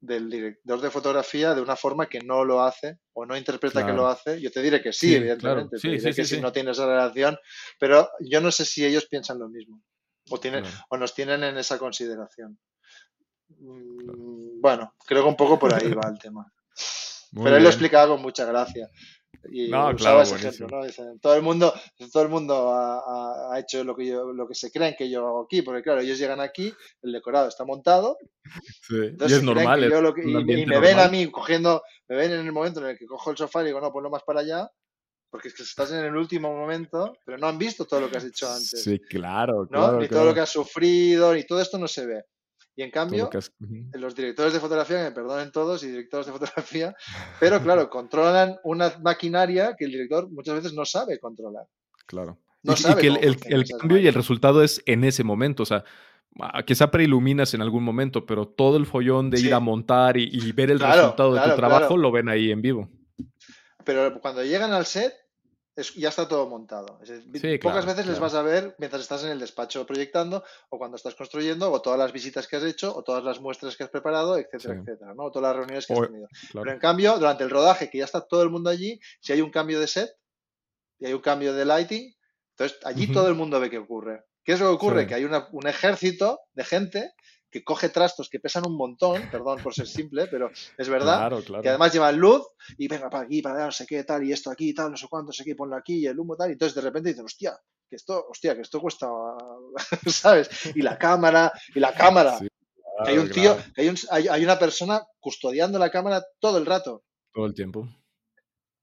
director 0.00 0.80
de 0.80 0.90
fotografía 0.90 1.54
de 1.54 1.62
una 1.62 1.76
forma 1.76 2.06
que 2.06 2.18
no 2.18 2.44
lo 2.44 2.60
hace 2.62 2.98
o 3.12 3.24
no 3.24 3.36
interpreta 3.36 3.86
que 3.86 3.92
lo 3.92 4.08
hace. 4.08 4.40
Yo 4.40 4.50
te 4.50 4.60
diré 4.60 4.82
que 4.82 4.92
sí, 4.92 5.14
evidentemente. 5.14 5.78
Sí, 5.78 5.96
que 5.96 6.24
si 6.24 6.40
no 6.40 6.50
tienes 6.50 6.76
esa 6.76 6.88
relación, 6.88 7.38
pero 7.78 8.10
yo 8.18 8.40
no 8.40 8.50
sé 8.50 8.64
si 8.64 8.84
ellos 8.84 9.06
piensan 9.06 9.38
lo 9.38 9.48
mismo 9.48 9.80
o, 10.28 10.40
tienen, 10.40 10.64
o 10.90 10.96
nos 10.96 11.14
tienen 11.14 11.44
en 11.44 11.56
esa 11.56 11.78
consideración. 11.78 12.58
Mm, 13.48 14.60
bueno, 14.60 14.94
creo 15.06 15.22
que 15.22 15.28
un 15.28 15.36
poco 15.36 15.58
por 15.58 15.72
ahí 15.74 15.92
va 15.92 16.08
el 16.08 16.18
tema. 16.18 16.50
Pero 17.32 17.56
él 17.56 17.62
lo 17.62 17.68
explicaba 17.68 18.08
con 18.08 18.22
mucha 18.22 18.44
gracia. 18.44 18.88
Y 19.50 19.72
usaba 19.72 20.22
ese 20.22 20.36
ejemplo, 20.36 20.68
¿no? 20.84 21.18
todo 21.20 21.34
el 21.36 21.42
mundo, 21.42 21.72
todo 22.12 22.22
el 22.22 22.28
mundo 22.28 22.72
ha, 22.72 23.58
hecho 23.58 23.84
lo 23.84 23.94
que 23.94 24.06
yo, 24.06 24.32
lo 24.32 24.48
que 24.48 24.54
se 24.54 24.70
creen 24.70 24.94
que 24.98 25.08
yo 25.08 25.26
hago 25.26 25.44
aquí, 25.44 25.62
porque 25.62 25.82
claro, 25.82 26.00
ellos 26.00 26.18
llegan 26.18 26.40
aquí, 26.40 26.72
el 27.02 27.12
decorado 27.12 27.48
está 27.48 27.64
montado. 27.64 28.18
y 28.90 29.24
es 29.24 29.42
normal. 29.42 29.84
y, 29.84 30.66
me 30.66 30.80
ven 30.80 30.98
a 30.98 31.08
mí 31.08 31.30
cogiendo, 31.30 31.82
me 32.08 32.16
ven 32.16 32.32
en 32.32 32.46
el 32.46 32.52
momento 32.52 32.80
en 32.80 32.86
el 32.86 32.98
que 32.98 33.06
cojo 33.06 33.30
el 33.30 33.36
sofá 33.36 33.62
y 33.62 33.66
digo, 33.66 33.80
no, 33.80 33.92
ponlo 33.92 34.10
más 34.10 34.22
para 34.24 34.40
allá, 34.40 34.68
porque 35.30 35.48
es 35.48 35.54
que 35.54 35.62
estás 35.62 35.92
en 35.92 36.04
el 36.04 36.16
último 36.16 36.52
momento, 36.56 37.16
pero 37.24 37.38
no 37.38 37.46
han 37.46 37.58
visto 37.58 37.84
todo 37.84 38.00
lo 38.00 38.10
que 38.10 38.18
has 38.18 38.24
hecho 38.24 38.50
antes. 38.50 38.82
Sí, 38.82 38.98
claro. 38.98 39.68
Ni 39.98 40.08
todo 40.08 40.24
lo 40.24 40.34
que 40.34 40.40
has 40.40 40.50
sufrido, 40.50 41.34
ni 41.34 41.44
todo 41.44 41.60
esto 41.60 41.78
no 41.78 41.86
se 41.86 42.06
ve. 42.06 42.24
Y 42.78 42.82
en 42.82 42.90
cambio, 42.90 43.30
los 43.94 44.14
directores 44.14 44.52
de 44.52 44.60
fotografía, 44.60 45.02
me 45.02 45.10
perdonen 45.10 45.50
todos 45.50 45.82
y 45.82 45.88
directores 45.88 46.26
de 46.26 46.32
fotografía, 46.32 46.94
pero 47.40 47.60
claro, 47.62 47.88
controlan 47.90 48.58
una 48.64 48.92
maquinaria 49.00 49.74
que 49.74 49.86
el 49.86 49.92
director 49.92 50.30
muchas 50.30 50.56
veces 50.56 50.74
no 50.74 50.84
sabe 50.84 51.18
controlar. 51.18 51.64
Claro. 52.04 52.38
y, 52.62 52.94
que 52.96 53.06
el, 53.06 53.66
cambio 53.78 53.96
y 53.96 54.06
el 54.06 54.14
resultado 54.14 54.62
es 54.62 54.82
en 54.84 55.04
ese 55.04 55.24
momento, 55.24 55.62
o 55.62 55.66
sea, 55.66 55.84
quizá 56.66 56.90
preiluminas 56.90 57.54
en 57.54 57.62
algún 57.62 57.82
momento, 57.82 58.26
pero 58.26 58.46
todo 58.46 58.76
el 58.76 58.84
follón 58.84 59.30
de 59.30 59.40
ir 59.40 59.54
a 59.54 59.60
montar 59.60 60.18
y, 60.18 60.52
ver 60.52 60.70
el 60.70 60.78
resultado 60.78 61.32
de 61.32 61.40
tu 61.40 61.56
trabajo 61.56 61.96
lo 61.96 62.12
ven 62.12 62.28
ahí 62.28 62.50
en 62.50 62.60
vivo. 62.60 62.90
Pero 63.84 64.20
cuando 64.20 64.44
llegan 64.44 64.72
al 64.72 64.84
set, 64.84 65.14
ya 65.96 66.08
está 66.08 66.26
todo 66.26 66.48
montado. 66.48 66.98
pocas 67.62 67.86
veces 67.86 68.06
les 68.06 68.18
vas 68.18 68.34
a 68.34 68.42
ver 68.42 68.74
mientras 68.78 69.02
estás 69.02 69.24
en 69.24 69.30
el 69.30 69.38
despacho 69.38 69.86
proyectando 69.86 70.42
o 70.70 70.78
cuando 70.78 70.96
estás 70.96 71.14
construyendo 71.14 71.70
o 71.70 71.82
todas 71.82 71.98
las 71.98 72.12
visitas 72.12 72.48
que 72.48 72.56
has 72.56 72.64
hecho 72.64 72.96
o 72.96 73.02
todas 73.02 73.22
las 73.22 73.40
muestras 73.40 73.76
que 73.76 73.84
has 73.84 73.90
preparado, 73.90 74.38
etcétera, 74.38 74.80
etcétera, 74.80 75.14
¿no? 75.14 75.24
O 75.24 75.30
todas 75.30 75.50
las 75.50 75.56
reuniones 75.56 75.86
que 75.86 75.92
has 75.92 76.00
tenido. 76.00 76.28
Pero 76.52 76.72
en 76.72 76.78
cambio, 76.78 77.18
durante 77.18 77.44
el 77.44 77.50
rodaje, 77.50 77.90
que 77.90 77.98
ya 77.98 78.04
está 78.04 78.22
todo 78.22 78.42
el 78.42 78.50
mundo 78.50 78.70
allí, 78.70 78.98
si 79.20 79.32
hay 79.32 79.40
un 79.42 79.50
cambio 79.50 79.78
de 79.78 79.86
set 79.86 80.10
y 80.98 81.06
hay 81.06 81.12
un 81.12 81.20
cambio 81.20 81.52
de 81.52 81.64
lighting, 81.64 82.14
entonces 82.50 82.78
allí 82.84 83.12
todo 83.12 83.28
el 83.28 83.34
mundo 83.34 83.60
ve 83.60 83.68
qué 83.68 83.78
ocurre. 83.78 84.24
¿Qué 84.44 84.52
es 84.52 84.60
lo 84.60 84.68
que 84.68 84.74
ocurre? 84.74 85.06
Que 85.06 85.14
hay 85.14 85.24
un 85.24 85.66
ejército 85.66 86.40
de 86.54 86.64
gente 86.64 87.12
que 87.50 87.64
coge 87.64 87.88
trastos 87.88 88.28
que 88.28 88.40
pesan 88.40 88.66
un 88.66 88.76
montón, 88.76 89.28
perdón 89.30 89.62
por 89.62 89.74
ser 89.74 89.86
simple, 89.86 90.26
pero 90.26 90.50
es 90.76 90.88
verdad, 90.88 91.30
que 91.62 91.68
además 91.68 91.92
llevan 91.92 92.18
luz 92.18 92.46
y 92.76 92.88
venga 92.88 93.08
para 93.08 93.24
aquí, 93.24 93.42
para 93.42 93.56
allá, 93.56 93.64
no 93.66 93.72
sé 93.72 93.86
qué, 93.86 94.04
tal, 94.04 94.24
y 94.24 94.32
esto 94.32 94.50
aquí, 94.50 94.74
tal, 94.74 94.90
no 94.90 94.96
sé 94.96 95.06
cuánto, 95.08 95.28
no 95.28 95.32
sé 95.32 95.44
qué, 95.44 95.54
ponlo 95.54 95.76
aquí, 95.76 96.00
y 96.00 96.06
el 96.06 96.18
humo, 96.18 96.36
tal, 96.36 96.50
y 96.50 96.52
entonces 96.52 96.74
de 96.74 96.82
repente 96.82 97.10
dicen, 97.10 97.24
hostia, 97.24 97.58
que 97.88 97.96
esto, 97.96 98.26
hostia, 98.28 98.54
que 98.54 98.62
esto 98.62 98.80
cuesta, 98.80 99.08
¿sabes? 100.06 100.48
Y 100.74 100.82
la 100.82 100.98
cámara, 100.98 101.52
y 101.74 101.80
la 101.80 101.94
cámara. 101.94 102.38
hay 102.98 103.18
un 103.18 103.30
tío, 103.30 103.56
hay, 103.76 103.88
un, 103.88 103.96
hay, 104.10 104.44
una 104.44 104.58
persona 104.58 105.02
custodiando 105.20 105.78
la 105.78 105.90
cámara 105.90 106.24
todo 106.40 106.58
el 106.58 106.66
rato. 106.66 107.04
Todo 107.32 107.46
el 107.46 107.54
tiempo. 107.54 107.88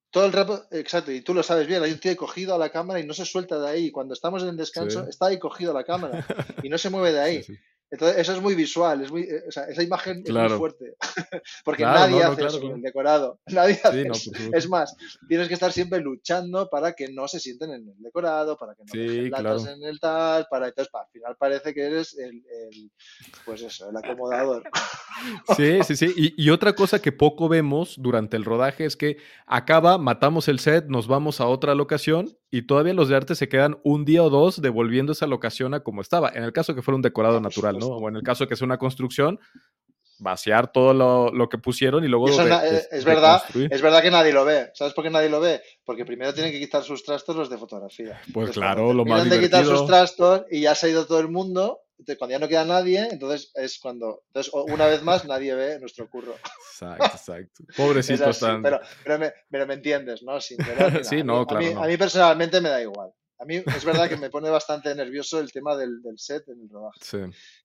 Todo 0.09 0.25
el 0.25 0.31
rato, 0.31 0.67
exacto, 0.71 1.11
y 1.11 1.21
tú 1.21 1.33
lo 1.33 1.41
sabes 1.41 1.67
bien, 1.67 1.81
hay 1.81 1.91
un 1.91 1.99
tío 1.99 2.15
cogido 2.15 2.53
a 2.53 2.59
la 2.59 2.69
cámara 2.69 2.99
y 2.99 3.05
no 3.05 3.15
se 3.15 3.25
suelta 3.25 3.59
de 3.59 3.67
ahí. 3.67 3.91
Cuando 3.91 4.13
estamos 4.13 4.43
en 4.43 4.49
el 4.49 4.57
descanso, 4.57 5.07
está 5.07 5.25
ahí 5.25 5.39
cogido 5.39 5.71
a 5.71 5.73
la 5.73 5.83
cámara 5.83 6.25
y 6.63 6.69
no 6.69 6.77
se 6.77 6.91
mueve 6.91 7.11
de 7.11 7.19
ahí. 7.19 7.45
Entonces, 7.93 8.17
eso 8.17 8.33
es 8.33 8.41
muy 8.41 8.55
visual, 8.55 9.03
es 9.03 9.11
muy, 9.11 9.21
eh, 9.21 9.43
o 9.47 9.51
sea, 9.51 9.65
esa 9.65 9.83
imagen 9.83 10.23
es 10.25 10.33
muy 10.33 10.49
fuerte. 10.49 10.95
Porque 11.63 11.83
nadie 11.83 12.23
hace 12.23 12.43
eso 12.43 12.59
con 12.59 12.71
el 12.71 12.81
decorado. 12.81 13.39
Nadie 13.45 13.79
hace 13.83 14.07
eso. 14.07 14.31
es 14.51 14.67
más, 14.67 14.95
tienes 15.27 15.47
que 15.47 15.53
estar 15.53 15.71
siempre 15.71 15.99
luchando 15.99 16.67
para 16.71 16.93
que 16.93 17.09
no 17.09 17.27
se 17.27 17.39
sienten 17.39 17.69
en 17.69 17.87
el 17.87 18.01
decorado, 18.01 18.57
para 18.57 18.73
que 18.73 18.83
no 18.83 18.91
sí, 18.91 19.29
latas 19.29 19.67
en 19.67 19.83
el 19.83 19.99
tal, 19.99 20.47
para 20.49 20.69
entonces 20.69 20.91
al 20.91 21.07
final 21.11 21.35
parece 21.37 21.71
que 21.71 21.83
eres 21.83 22.17
el, 22.17 22.41
pues 23.45 23.61
eso, 23.61 23.87
el 23.91 23.97
acomodador. 23.97 24.63
Sí, 25.55 25.79
sí, 25.83 25.95
sí. 25.95 26.13
Y, 26.17 26.43
y, 26.43 26.49
otra 26.49 26.73
cosa 26.73 26.99
que 26.99 27.11
poco 27.11 27.47
vemos 27.47 27.95
durante 27.97 28.35
el 28.35 28.43
rodaje 28.43 28.83
es 28.83 28.97
que 28.97 29.17
acaba, 29.45 29.97
matamos 29.97 30.47
el 30.47 30.59
set, 30.59 30.87
nos 30.87 31.07
vamos 31.07 31.39
a 31.39 31.47
otra 31.47 31.75
locación 31.75 32.35
y 32.53 32.67
todavía 32.67 32.93
los 32.93 33.09
de 33.09 33.15
arte 33.15 33.33
se 33.33 33.49
quedan 33.49 33.79
un 33.83 34.05
día 34.05 34.21
o 34.21 34.29
dos 34.29 34.61
devolviendo 34.61 35.13
esa 35.13 35.25
locación 35.25 35.73
a 35.73 35.79
como 35.79 36.01
estaba. 36.01 36.29
En 36.35 36.43
el 36.43 36.53
caso 36.53 36.75
que 36.75 36.83
fuera 36.83 36.97
un 36.97 37.01
decorado 37.01 37.41
natural, 37.41 37.79
¿no? 37.79 37.87
O 37.87 38.07
en 38.07 38.15
el 38.15 38.21
caso 38.21 38.47
que 38.47 38.55
sea 38.55 38.65
una 38.65 38.77
construcción, 38.77 39.39
vaciar 40.19 40.71
todo 40.71 40.93
lo, 41.31 41.49
que 41.49 41.57
pusieron 41.57 42.03
y 42.03 42.07
luego. 42.07 42.29
es, 42.29 42.37
verdad, 42.37 42.63
es 43.55 43.81
verdad 43.81 44.03
que 44.03 44.11
nadie 44.11 44.31
lo 44.31 44.45
ve. 44.45 44.69
¿Sabes 44.75 44.93
por 44.93 45.03
qué 45.03 45.09
nadie 45.09 45.29
lo 45.29 45.39
ve? 45.39 45.61
Porque 45.83 46.05
primero 46.05 46.31
tienen 46.31 46.51
que 46.51 46.59
quitar 46.59 46.83
sus 46.83 47.03
trastos 47.03 47.35
los 47.35 47.49
de 47.49 47.57
fotografía. 47.57 48.21
Pues 48.31 48.51
claro, 48.51 48.93
lo 48.93 49.03
más. 49.03 49.23
Tienen 49.23 49.39
que 49.39 49.45
quitar 49.47 49.65
sus 49.65 49.87
trastos 49.87 50.43
y 50.51 50.61
ya 50.61 50.75
se 50.75 50.85
ha 50.85 50.89
ido 50.89 51.07
todo 51.07 51.21
el 51.21 51.29
mundo 51.29 51.79
cuando 52.17 52.31
ya 52.31 52.39
no 52.39 52.47
queda 52.47 52.65
nadie, 52.65 53.07
entonces 53.11 53.51
es 53.55 53.79
cuando, 53.79 54.23
entonces 54.27 54.53
una 54.53 54.85
vez 54.87 55.01
más 55.03 55.25
nadie 55.25 55.55
ve 55.55 55.79
nuestro 55.79 56.09
curro. 56.09 56.35
Exacto, 56.71 57.05
exacto. 57.05 57.63
Pobrecitos 57.75 58.39
Pero, 58.39 58.81
pero, 59.49 59.67
me, 59.67 59.73
entiendes, 59.73 60.23
¿no? 60.23 60.39
sí, 60.41 60.55
no, 61.23 61.45
claro. 61.45 61.81
A 61.81 61.87
mí, 61.87 61.97
personalmente 61.97 62.61
me 62.61 62.69
da 62.69 62.81
igual. 62.81 63.11
A 63.39 63.45
mí 63.45 63.55
es 63.57 63.83
verdad 63.83 64.07
que 64.07 64.15
me 64.15 64.29
pone 64.29 64.49
bastante 64.49 64.95
nervioso 64.95 65.39
el 65.39 65.51
tema 65.51 65.75
del, 65.75 66.01
set 66.15 66.47
en 66.47 66.61
el 66.61 66.69
rodaje. 66.69 66.99
Sí. 67.01 67.17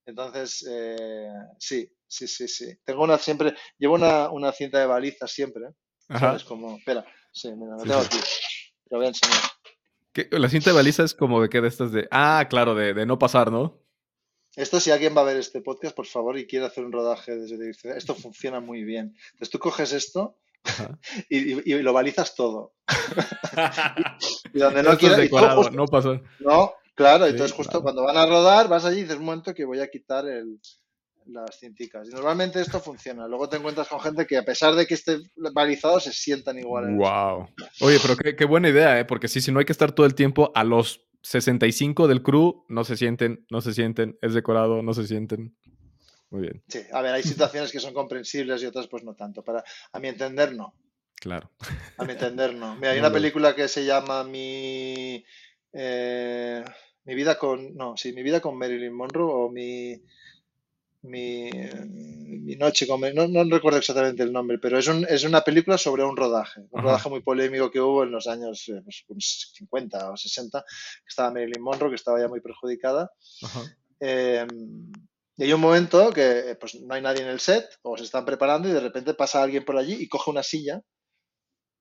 Entonces, 0.06 0.66
eh, 0.69 1.28
sí, 1.59 1.89
sí, 2.06 2.27
sí, 2.27 2.48
sí. 2.48 2.74
Tengo 2.85 3.05
una 3.05 3.19
siempre, 3.19 3.55
llevo 3.78 3.94
una, 3.94 4.31
una 4.31 4.51
cinta 4.52 4.78
de 4.78 4.86
balizas 4.86 5.31
siempre. 5.31 5.66
¿Sabes? 6.09 6.43
Como, 6.44 6.78
espera, 6.78 7.05
sí, 7.31 7.52
mira, 7.55 7.77
la 7.77 7.82
tengo 7.82 7.98
aquí. 7.98 8.19
Te 8.19 8.94
lo 8.94 8.98
voy 8.98 9.06
a 9.06 9.09
enseñar. 9.09 9.39
La 10.32 10.48
cinta 10.48 10.70
de 10.70 10.77
baliza 10.77 11.05
es 11.05 11.15
como 11.15 11.40
de 11.40 11.48
que 11.48 11.60
de 11.60 11.69
estas 11.69 11.93
de. 11.93 12.09
Ah, 12.10 12.47
claro, 12.51 12.74
de, 12.74 12.94
de 12.94 13.06
no 13.06 13.19
pasar, 13.19 13.52
¿no? 13.52 13.81
Esto, 14.59 14.81
si 14.81 14.91
alguien 14.91 15.17
va 15.17 15.21
a 15.21 15.25
ver 15.25 15.37
este 15.37 15.61
podcast, 15.61 15.95
por 15.95 16.07
favor, 16.07 16.37
y 16.37 16.45
quiere 16.45 16.67
hacer 16.67 16.85
un 16.85 16.91
rodaje 16.91 17.37
desde 17.37 17.57
dirección, 17.57 17.97
esto 17.97 18.17
funciona 18.17 18.59
muy 18.59 18.83
bien. 18.83 19.15
Entonces 19.31 19.51
tú 19.51 19.61
coges 19.61 19.93
esto 19.93 20.37
y, 21.31 21.81
lo 21.81 21.93
balizas 21.93 22.35
todo. 22.35 22.73
y 24.53 24.59
donde 24.59 24.83
no 24.83 24.99
quieras. 24.99 25.31
no 25.73 25.87
pasa. 25.87 26.21
No, 26.41 26.73
claro, 26.97 27.27
entonces 27.27 27.57
justo 27.57 27.81
cuando 27.83 28.03
van 28.03 28.17
a 28.17 28.27
rodar, 28.27 28.69
vas 28.69 28.85
allí 28.85 28.99
y 28.99 29.03
dices 29.03 29.19
un 29.19 29.27
momento 29.27 29.55
que 29.55 29.65
voy 29.65 29.79
a 29.79 29.89
quitar 29.89 30.25
las 30.25 31.61
cinticas. 31.61 32.09
Y 32.09 32.11
normalmente 32.11 32.61
esto 32.61 32.81
funciona. 32.81 33.29
Luego 33.29 33.49
te 33.49 33.59
encuentras 33.59 33.87
con 33.87 34.01
gente 34.01 34.27
que 34.27 34.39
a 34.39 34.45
pesar 34.45 34.75
de 34.75 34.89
que 34.89 34.95
esté 34.95 35.19
balizado, 35.37 36.01
se 36.01 36.13
sientan 36.13 36.59
igual. 36.59 36.97
Wow. 36.97 37.49
Oye, 37.83 37.99
pero 38.03 38.17
qué, 38.17 38.35
qué, 38.35 38.45
buena 38.45 38.71
idea, 38.71 38.99
¿eh? 38.99 39.05
Porque 39.05 39.29
sí, 39.29 39.41
si 39.41 39.53
no 39.53 39.61
hay 39.61 39.67
que 39.67 39.73
estar 39.73 39.93
todo 39.93 40.05
el 40.05 40.17
tiempo 40.17 40.51
a 40.57 40.65
los 40.65 41.08
65 41.29 42.09
del 42.09 42.23
crew 42.23 42.65
no 42.69 42.85
se 42.85 42.97
sienten, 42.97 43.45
no 43.51 43.61
se 43.61 43.75
sienten, 43.75 44.17
es 44.23 44.33
decorado, 44.33 44.83
no 44.83 44.95
se 44.95 45.07
sienten. 45.07 45.55
Muy 46.31 46.41
bien. 46.41 46.63
Sí, 46.69 46.81
a 46.91 47.03
ver, 47.03 47.13
hay 47.13 47.23
situaciones 47.23 47.71
que 47.71 47.81
son 47.81 47.93
comprensibles 47.93 48.63
y 48.63 48.67
otras 48.67 48.87
pues 48.87 49.05
no 49.05 49.15
tanto. 49.15 49.45
Para, 49.45 49.63
a 49.93 49.99
mi 49.99 50.09
entender, 50.09 50.55
no. 50.55 50.75
Claro. 51.17 51.51
A 51.99 52.05
mi 52.05 52.13
entender, 52.13 52.55
no. 52.55 52.77
Mira, 52.77 52.91
hay 52.93 52.99
una 52.99 53.13
película 53.13 53.55
que 53.55 53.69
se 53.69 53.85
llama 53.85 54.25
Mi, 54.25 55.23
eh, 55.75 56.65
mi 57.05 57.15
vida 57.15 57.39
con, 57.39 57.77
no, 57.77 57.95
sí, 57.99 58.15
mi 58.15 58.23
vida 58.23 58.41
con 58.41 58.57
Marilyn 58.57 58.95
Monroe 58.95 59.31
o 59.31 59.51
mi, 59.51 60.01
mi, 61.03 61.51
mi 61.51 62.57
noche 62.57 62.87
con 62.87 63.01
no, 63.01 63.29
no, 63.29 63.45
recuerdo 63.45 63.79
exactamente 63.79 64.23
el 64.23 64.33
nombre, 64.33 64.59
pero 64.59 64.79
es, 64.79 64.89
un, 64.89 65.07
es 65.09 65.25
una 65.25 65.43
película 65.43 65.79
sobre 65.79 66.05
un 66.05 66.16
rodaje, 66.16 66.62
un 66.70 66.83
rodaje 66.83 67.09
muy 67.09 67.20
polémico 67.20 67.70
que 67.70 67.81
hubo 67.81 68.03
en 68.03 68.11
los 68.11 68.27
años 68.27 68.65
50 68.65 69.99
pues, 69.99 70.01
o 70.01 70.16
60, 70.16 70.62
que 70.62 71.09
estaba 71.09 71.31
Marilyn 71.31 71.62
Monroe, 71.62 71.91
que 71.91 71.97
estaba 71.97 72.20
ya 72.20 72.29
muy 72.29 72.41
perjudicada. 72.41 73.12
Em, 74.01 74.93
y 75.37 75.45
hay 75.45 75.53
un 75.53 75.61
momento 75.61 76.12
que 76.12 76.57
pues, 76.61 76.75
no 76.77 76.95
hay 76.95 77.03
nadie 77.03 77.23
en 77.23 77.29
el 77.29 77.41
set, 77.41 77.69
o 77.83 77.97
se 77.97 78.05
están 78.05 78.25
preparando 78.25 78.69
y 78.69 78.73
de 78.73 78.81
repente 78.81 79.15
pasa 79.15 79.43
alguien 79.43 79.65
por 79.65 79.77
allí 79.77 79.97
y 80.01 80.09
coge 80.09 80.31
una 80.31 80.43
silla 80.43 80.83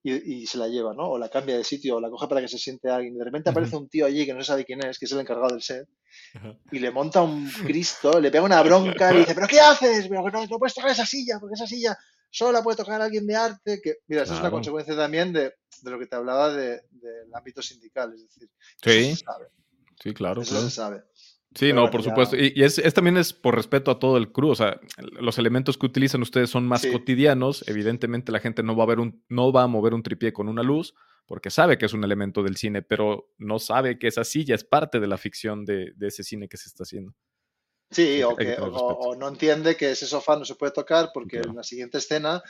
y, 0.10 0.46
se 0.46 0.58
la 0.58 0.68
lleva, 0.68 0.94
¿no? 0.94 1.10
O 1.10 1.18
la 1.18 1.30
cambia 1.30 1.58
de 1.58 1.64
sitio, 1.64 1.98
o 1.98 2.02
la 2.02 2.10
coge 2.10 2.28
para 2.28 2.42
que 2.42 2.48
se 2.48 2.58
siente 2.58 2.90
alguien. 2.90 3.18
De 3.18 3.24
repente 3.24 3.50
aparece 3.50 3.76
un 3.76 3.90
tío 3.90 4.06
allí 4.06 4.26
que 4.26 4.34
no 4.34 4.44
sabe 4.44 4.66
quién 4.66 4.84
es, 4.86 4.98
que 4.98 5.06
es 5.06 5.12
el 5.12 5.20
encargado 5.20 5.50
del 5.50 5.62
set, 5.62 5.88
y 6.72 6.80
le 6.80 6.92
monta 6.92 7.22
un 7.22 7.50
Cristo, 7.66 8.20
le 8.20 8.32
pega 8.32 8.44
una 8.44 8.62
bronca 8.64 9.14
y 9.14 9.20
dice, 9.20 9.36
¿pero 9.36 9.48
qué 9.48 9.60
haces? 9.60 10.08
Pero 10.08 10.30
no, 10.30 10.46
no 10.46 10.58
puedes 10.60 10.74
tocar 10.74 10.92
esa 10.92 11.06
silla, 11.06 11.38
porque 11.40 11.56
esa 11.56 11.68
silla 11.68 11.98
solo 12.30 12.52
la 12.52 12.64
puede 12.64 12.78
tocar 12.78 13.02
alguien 13.02 13.28
de 13.28 13.36
arte. 13.36 13.82
Que, 13.82 13.98
mira, 14.08 14.24
eso 14.24 14.34
es 14.34 14.40
una 14.40 14.52
consecuencia 14.52 14.96
también 14.96 15.34
de, 15.34 15.54
lo 15.84 16.00
que 16.00 16.08
te 16.08 16.16
hablaba 16.16 16.54
del 16.54 16.82
ámbito 17.34 17.62
sindical, 17.62 18.14
es 18.14 18.22
decir, 18.24 18.50
sí, 18.82 19.16
se 19.16 19.26
sabe. 19.26 19.48
Sí, 20.02 20.14
claro. 20.14 20.42
Eso 20.42 20.62
se 20.62 20.70
sabe. 20.70 21.04
Sí, 21.58 21.74
no, 21.74 21.90
por 21.90 22.04
supuesto. 22.04 22.36
Y, 22.38 22.54
es, 22.64 22.82
también 22.94 23.18
es 23.18 23.34
por 23.34 23.56
respeto 23.56 23.90
a 23.90 23.98
todo 23.98 24.18
el 24.18 24.32
crew. 24.32 24.50
O 24.50 24.56
sea, 24.56 24.80
los 25.20 25.40
elementos 25.40 25.78
que 25.78 25.88
utilizan 25.88 26.22
ustedes 26.22 26.52
son 26.52 26.68
más 26.68 26.86
cotidianos. 26.86 27.68
Evidentemente 27.68 28.32
la 28.32 28.40
gente 28.40 28.62
no 28.62 28.76
va 28.76 28.84
a 28.84 28.88
ver 28.88 29.00
un, 29.00 29.24
no 29.28 29.52
va 29.52 29.64
a 29.64 29.68
mover 29.68 29.96
un 29.96 30.04
tripié 30.04 30.34
con 30.34 30.50
una 30.50 30.62
luz, 30.62 30.94
porque 31.26 31.50
sabe 31.50 31.78
que 31.80 31.88
es 31.88 31.94
un 31.94 32.04
elemento 32.04 32.44
del 32.44 32.58
cine, 32.58 32.84
pero 32.84 33.34
no 33.40 33.58
sabe 33.58 33.98
que 33.98 34.08
esa 34.08 34.24
silla 34.24 34.54
es 34.54 34.64
parte 34.64 35.00
de 35.00 35.08
la 35.08 35.18
ficción 35.18 35.66
de, 35.66 35.94
ese 36.00 36.24
cine 36.24 36.48
que 36.48 36.58
se 36.58 36.70
está 36.70 36.84
haciendo. 36.84 37.16
Sí, 37.90 38.22
o, 38.22 38.36
que, 38.36 38.58
o, 38.60 39.16
no 39.16 39.30
entiende 39.30 39.78
que 39.78 39.92
ese 39.92 40.06
sofá 40.06 40.38
no 40.38 40.46
se 40.46 40.56
puede 40.56 40.74
tocar 40.74 41.10
porque 41.14 41.38
en 41.38 41.56
la 41.56 41.64
siguiente 41.64 41.98
escena 41.98 42.44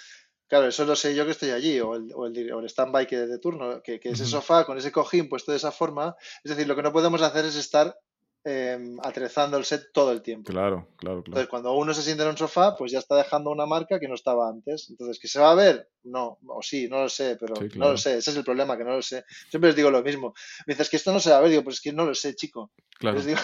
Claro, 0.48 0.68
eso 0.68 0.86
lo 0.86 0.96
sé 0.96 1.14
yo 1.14 1.26
que 1.26 1.32
estoy 1.32 1.50
allí, 1.50 1.78
o 1.82 1.96
el, 1.96 2.14
o 2.14 2.26
el, 2.26 2.66
stand-by 2.70 3.06
que 3.06 3.18
de 3.18 3.38
turno, 3.38 3.82
que, 3.84 4.00
ese 4.02 4.26
sofá 4.26 4.66
con 4.66 4.78
ese 4.78 4.94
cojín 4.94 5.28
puesto 5.28 5.52
de 5.52 5.58
esa 5.58 5.74
forma. 5.74 6.16
Es 6.42 6.52
decir, 6.52 6.66
lo 6.68 6.76
que 6.76 6.84
no 6.84 6.94
podemos 6.94 7.22
hacer 7.22 7.44
es 7.44 7.58
estar 7.58 8.00
eh, 8.50 8.96
atrezando 9.04 9.58
el 9.58 9.66
set 9.66 9.90
todo 9.92 10.14
el 10.14 10.22
tiempo. 10.22 10.50
Claro, 10.50 10.88
claro, 10.96 11.22
claro. 11.22 11.24
Entonces, 11.26 11.50
cuando 11.50 11.74
uno 11.74 11.94
se 11.94 12.02
siente 12.02 12.24
en 12.24 12.30
un 12.30 12.38
sofá, 12.38 12.78
pues 12.78 12.94
ya 12.94 13.00
está 13.00 13.18
dejando 13.18 13.52
una 13.52 13.66
marca 13.66 14.00
que 14.00 14.08
no 14.08 14.16
estaba 14.16 14.48
antes. 14.48 14.90
Entonces, 14.90 15.20
¿que 15.20 15.28
se 15.28 15.42
va 15.42 15.52
a 15.52 15.56
ver? 15.56 15.90
No, 16.04 16.40
o 16.48 16.62
sí, 16.62 16.88
no 16.88 17.02
lo 17.02 17.10
sé, 17.10 17.36
pero 17.38 17.56
no 17.76 17.92
lo 17.92 17.98
sé. 17.98 18.20
Ese 18.20 18.32
es 18.32 18.38
el 18.38 18.46
problema, 18.46 18.78
que 18.78 18.86
no 18.86 18.92
lo 18.92 19.02
sé. 19.02 19.26
Siempre 19.50 19.72
les 19.72 19.76
digo 19.76 19.92
lo 19.92 20.02
mismo. 20.02 20.34
Me 20.66 20.76
dices 20.76 20.90
que 20.90 20.96
esto 20.96 21.12
no 21.12 21.20
se 21.20 21.30
va 21.30 21.38
a 21.38 21.42
ver, 21.42 21.50
digo, 21.50 21.64
pues 21.66 21.76
es 21.76 21.82
que 21.82 21.92
no 21.92 22.06
lo 22.06 22.16
sé, 22.16 22.36
chico. 22.36 22.72
Claro. 22.98 23.20
digo, 23.22 23.38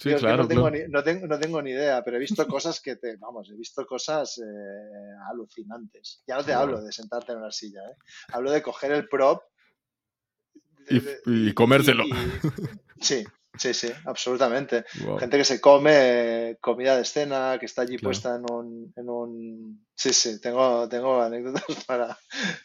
sí, 0.00 0.14
claro, 0.18 0.42
no, 0.42 0.48
tengo 0.48 0.68
Ni, 0.68 0.80
no, 0.88 1.04
tengo, 1.04 1.28
no, 1.28 1.38
tengo, 1.38 1.62
ni 1.62 1.70
idea, 1.70 2.02
pero 2.02 2.16
he 2.16 2.20
visto 2.20 2.44
cosas 2.48 2.80
que 2.80 2.96
te, 2.96 3.16
vamos, 3.18 3.48
he 3.50 3.56
visto 3.56 3.86
cosas 3.86 4.38
eh, 4.38 5.14
alucinantes. 5.30 6.24
Ya 6.26 6.34
no 6.34 6.44
te 6.44 6.52
hablo 6.52 6.82
de 6.82 6.90
sentarte 6.90 7.30
en 7.30 7.38
una 7.38 7.52
silla, 7.52 7.82
¿eh? 7.88 7.94
hablo 8.32 8.50
de 8.50 8.62
coger 8.62 8.90
el 8.90 9.08
prop 9.08 9.44
y, 11.24 11.54
comérselo. 11.54 12.02
sí, 13.00 13.24
Sí, 13.60 13.74
sí, 13.74 13.88
absolutamente. 14.06 14.86
Gente 15.18 15.36
que 15.36 15.44
se 15.44 15.60
come 15.60 16.56
comida 16.62 16.96
de 16.96 17.02
escena, 17.02 17.58
que 17.60 17.66
está 17.66 17.82
allí 17.82 17.98
puesta 17.98 18.36
en 18.36 18.50
un, 18.50 18.90
en 18.96 19.08
un... 19.10 19.84
Sí, 19.94 20.14
sí, 20.14 20.40
tengo, 20.40 20.88
tengo 20.88 21.20
anécdotas 21.20 21.64
para... 21.86 22.16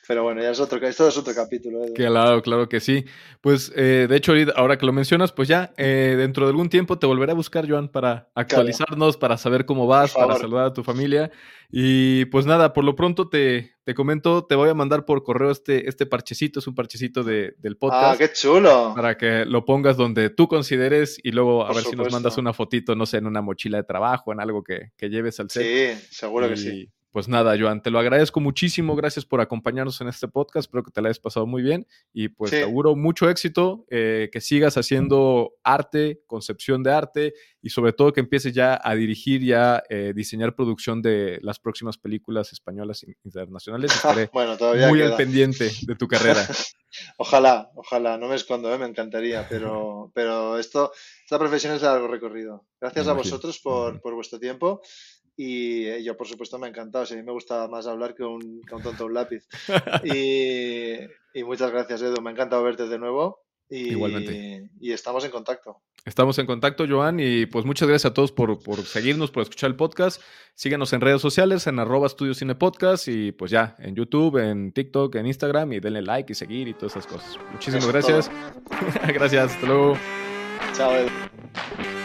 Pero 0.07 0.23
bueno, 0.23 0.41
ya 0.41 0.51
es 0.51 0.59
otro, 0.61 0.77
esto 0.87 1.09
es 1.09 1.17
otro 1.17 1.35
capítulo. 1.35 1.83
¿eh? 1.83 1.91
Claro, 1.93 2.41
claro 2.41 2.69
que 2.69 2.79
sí. 2.79 3.03
Pues, 3.41 3.73
eh, 3.75 4.07
de 4.07 4.15
hecho, 4.15 4.31
ahora 4.55 4.77
que 4.77 4.85
lo 4.85 4.93
mencionas, 4.93 5.33
pues 5.33 5.49
ya 5.49 5.73
eh, 5.75 6.15
dentro 6.17 6.45
de 6.45 6.51
algún 6.51 6.69
tiempo 6.69 6.97
te 6.97 7.07
volveré 7.07 7.33
a 7.33 7.35
buscar, 7.35 7.69
Joan, 7.69 7.89
para 7.89 8.29
actualizarnos, 8.33 9.17
para 9.17 9.35
saber 9.35 9.65
cómo 9.65 9.87
vas, 9.87 10.13
para 10.13 10.37
saludar 10.37 10.67
a 10.67 10.73
tu 10.73 10.85
familia. 10.85 11.29
Y 11.69 12.23
pues 12.25 12.45
nada, 12.45 12.71
por 12.71 12.85
lo 12.85 12.95
pronto 12.95 13.27
te, 13.27 13.74
te 13.85 13.93
comento, 13.93 14.45
te 14.45 14.55
voy 14.55 14.67
a 14.67 14.73
mandar 14.73 15.05
por 15.05 15.23
correo 15.23 15.51
este, 15.51 15.87
este 15.87 16.07
parchecito, 16.07 16.59
es 16.59 16.65
un 16.65 16.73
parchecito 16.73 17.23
de, 17.23 17.55
del 17.59 17.73
ah, 17.73 17.79
podcast. 17.79 18.03
¡Ah, 18.03 18.17
qué 18.17 18.33
chulo! 18.33 18.93
Para 18.95 19.15
que 19.15 19.45
lo 19.45 19.63
pongas 19.63 19.95
donde 19.95 20.31
tú 20.31 20.47
consideres 20.47 21.19
y 21.21 21.31
luego 21.31 21.65
a 21.65 21.71
ver 21.71 21.83
si 21.83 21.95
nos 21.95 22.11
mandas 22.11 22.39
una 22.39 22.51
fotito, 22.51 22.95
no 22.95 23.05
sé, 23.05 23.17
en 23.17 23.27
una 23.27 23.43
mochila 23.43 23.77
de 23.77 23.83
trabajo, 23.83 24.33
en 24.33 24.39
algo 24.39 24.63
que, 24.63 24.91
que 24.97 25.09
lleves 25.09 25.39
al 25.39 25.51
set. 25.51 25.99
Sí, 25.99 26.07
seguro 26.09 26.49
que 26.49 26.57
sí. 26.57 26.89
Pues 27.15 27.29
nada, 27.29 27.55
Joan, 27.57 27.81
te 27.81 27.91
lo 27.91 27.99
agradezco 27.99 28.41
muchísimo. 28.41 28.93
Gracias 28.93 29.23
por 29.23 29.39
acompañarnos 29.39 30.01
en 30.01 30.09
este 30.09 30.27
podcast. 30.27 30.65
Espero 30.65 30.83
que 30.83 30.91
te 30.91 31.01
la 31.01 31.07
hayas 31.07 31.19
pasado 31.19 31.45
muy 31.45 31.63
bien. 31.63 31.87
Y 32.11 32.27
pues 32.27 32.51
te 32.51 32.63
auguro 32.63 32.97
mucho 32.97 33.29
éxito, 33.29 33.85
eh, 33.89 34.27
que 34.33 34.41
sigas 34.41 34.75
haciendo 34.75 35.53
arte, 35.63 36.23
concepción 36.27 36.83
de 36.83 36.91
arte 36.91 37.33
y 37.61 37.69
sobre 37.69 37.93
todo 37.93 38.11
que 38.11 38.19
empieces 38.19 38.51
ya 38.53 38.77
a 38.83 38.95
dirigir 38.95 39.43
y 39.43 39.53
a 39.53 39.81
eh, 39.89 40.11
diseñar 40.13 40.55
producción 40.55 41.01
de 41.01 41.39
las 41.41 41.57
próximas 41.57 41.97
películas 41.97 42.51
españolas 42.51 43.05
internacionales. 43.23 43.91
Estaré 43.95 44.29
bueno, 44.33 44.57
todavía 44.57 44.89
muy 44.89 45.01
al 45.01 45.15
pendiente 45.15 45.71
de 45.83 45.95
tu 45.95 46.09
carrera. 46.09 46.45
ojalá, 47.17 47.71
ojalá, 47.75 48.17
no 48.17 48.27
me 48.27 48.35
escondo, 48.35 48.73
¿eh? 48.73 48.77
me 48.77 48.87
encantaría, 48.87 49.47
pero, 49.47 50.11
pero 50.13 50.59
esto, 50.59 50.91
esta 51.23 51.39
profesión 51.39 51.75
es 51.75 51.79
de 51.79 51.87
largo 51.87 52.09
recorrido. 52.09 52.65
Gracias 52.81 53.07
a 53.07 53.13
vosotros 53.13 53.57
por, 53.59 54.01
por 54.01 54.15
vuestro 54.15 54.37
tiempo 54.37 54.81
y 55.37 55.85
eh, 55.85 56.03
yo, 56.03 56.15
por 56.15 56.27
supuesto, 56.27 56.57
me 56.57 56.67
ha 56.67 56.69
encantado. 56.69 57.05
a 57.09 57.15
mí 57.15 57.23
me 57.23 57.31
gusta 57.31 57.67
más 57.67 57.87
hablar 57.87 58.15
que 58.15 58.23
un, 58.23 58.61
que 58.61 58.75
un 58.75 58.81
tonto 58.81 59.05
un 59.05 59.13
lápiz. 59.13 59.45
y, 60.03 60.93
y, 61.33 61.43
muchas 61.43 61.71
gracias, 61.71 62.01
Edu. 62.01 62.21
Me 62.21 62.29
ha 62.29 62.33
encantado 62.33 62.63
verte 62.63 62.87
de 62.87 62.97
nuevo. 62.97 63.39
Y, 63.69 63.91
Igualmente. 63.91 64.69
Y 64.79 64.91
estamos 64.91 65.25
en 65.25 65.31
contacto. 65.31 65.81
Estamos 66.05 66.37
en 66.37 66.45
contacto, 66.45 66.85
Joan. 66.87 67.19
Y 67.19 67.47
pues 67.47 67.65
muchas 67.65 67.87
gracias 67.87 68.11
a 68.11 68.13
todos 68.13 68.31
por, 68.31 68.61
por 68.61 68.81
seguirnos, 68.83 69.31
por 69.31 69.43
escuchar 69.43 69.71
el 69.71 69.75
podcast. 69.75 70.21
Síganos 70.53 70.93
en 70.93 71.01
redes 71.01 71.19
sociales, 71.21 71.67
en 71.67 71.79
arroba 71.79 72.07
estudio 72.07 72.33
cine 72.33 72.55
podcast. 72.55 73.07
Y 73.07 73.31
pues 73.31 73.51
ya, 73.51 73.75
en 73.79 73.95
YouTube, 73.95 74.37
en 74.37 74.71
TikTok, 74.71 75.15
en 75.15 75.25
Instagram. 75.25 75.73
Y 75.73 75.79
denle 75.79 76.03
like 76.03 76.31
y 76.31 76.35
seguir 76.35 76.67
y 76.67 76.73
todas 76.75 76.95
esas 76.95 77.07
cosas. 77.07 77.37
Muchísimas 77.51 77.87
gracias. 77.87 78.31
gracias. 79.13 79.53
Hasta 79.53 79.65
luego. 79.67 79.97
Chao, 80.73 80.95
Edu. 80.95 82.04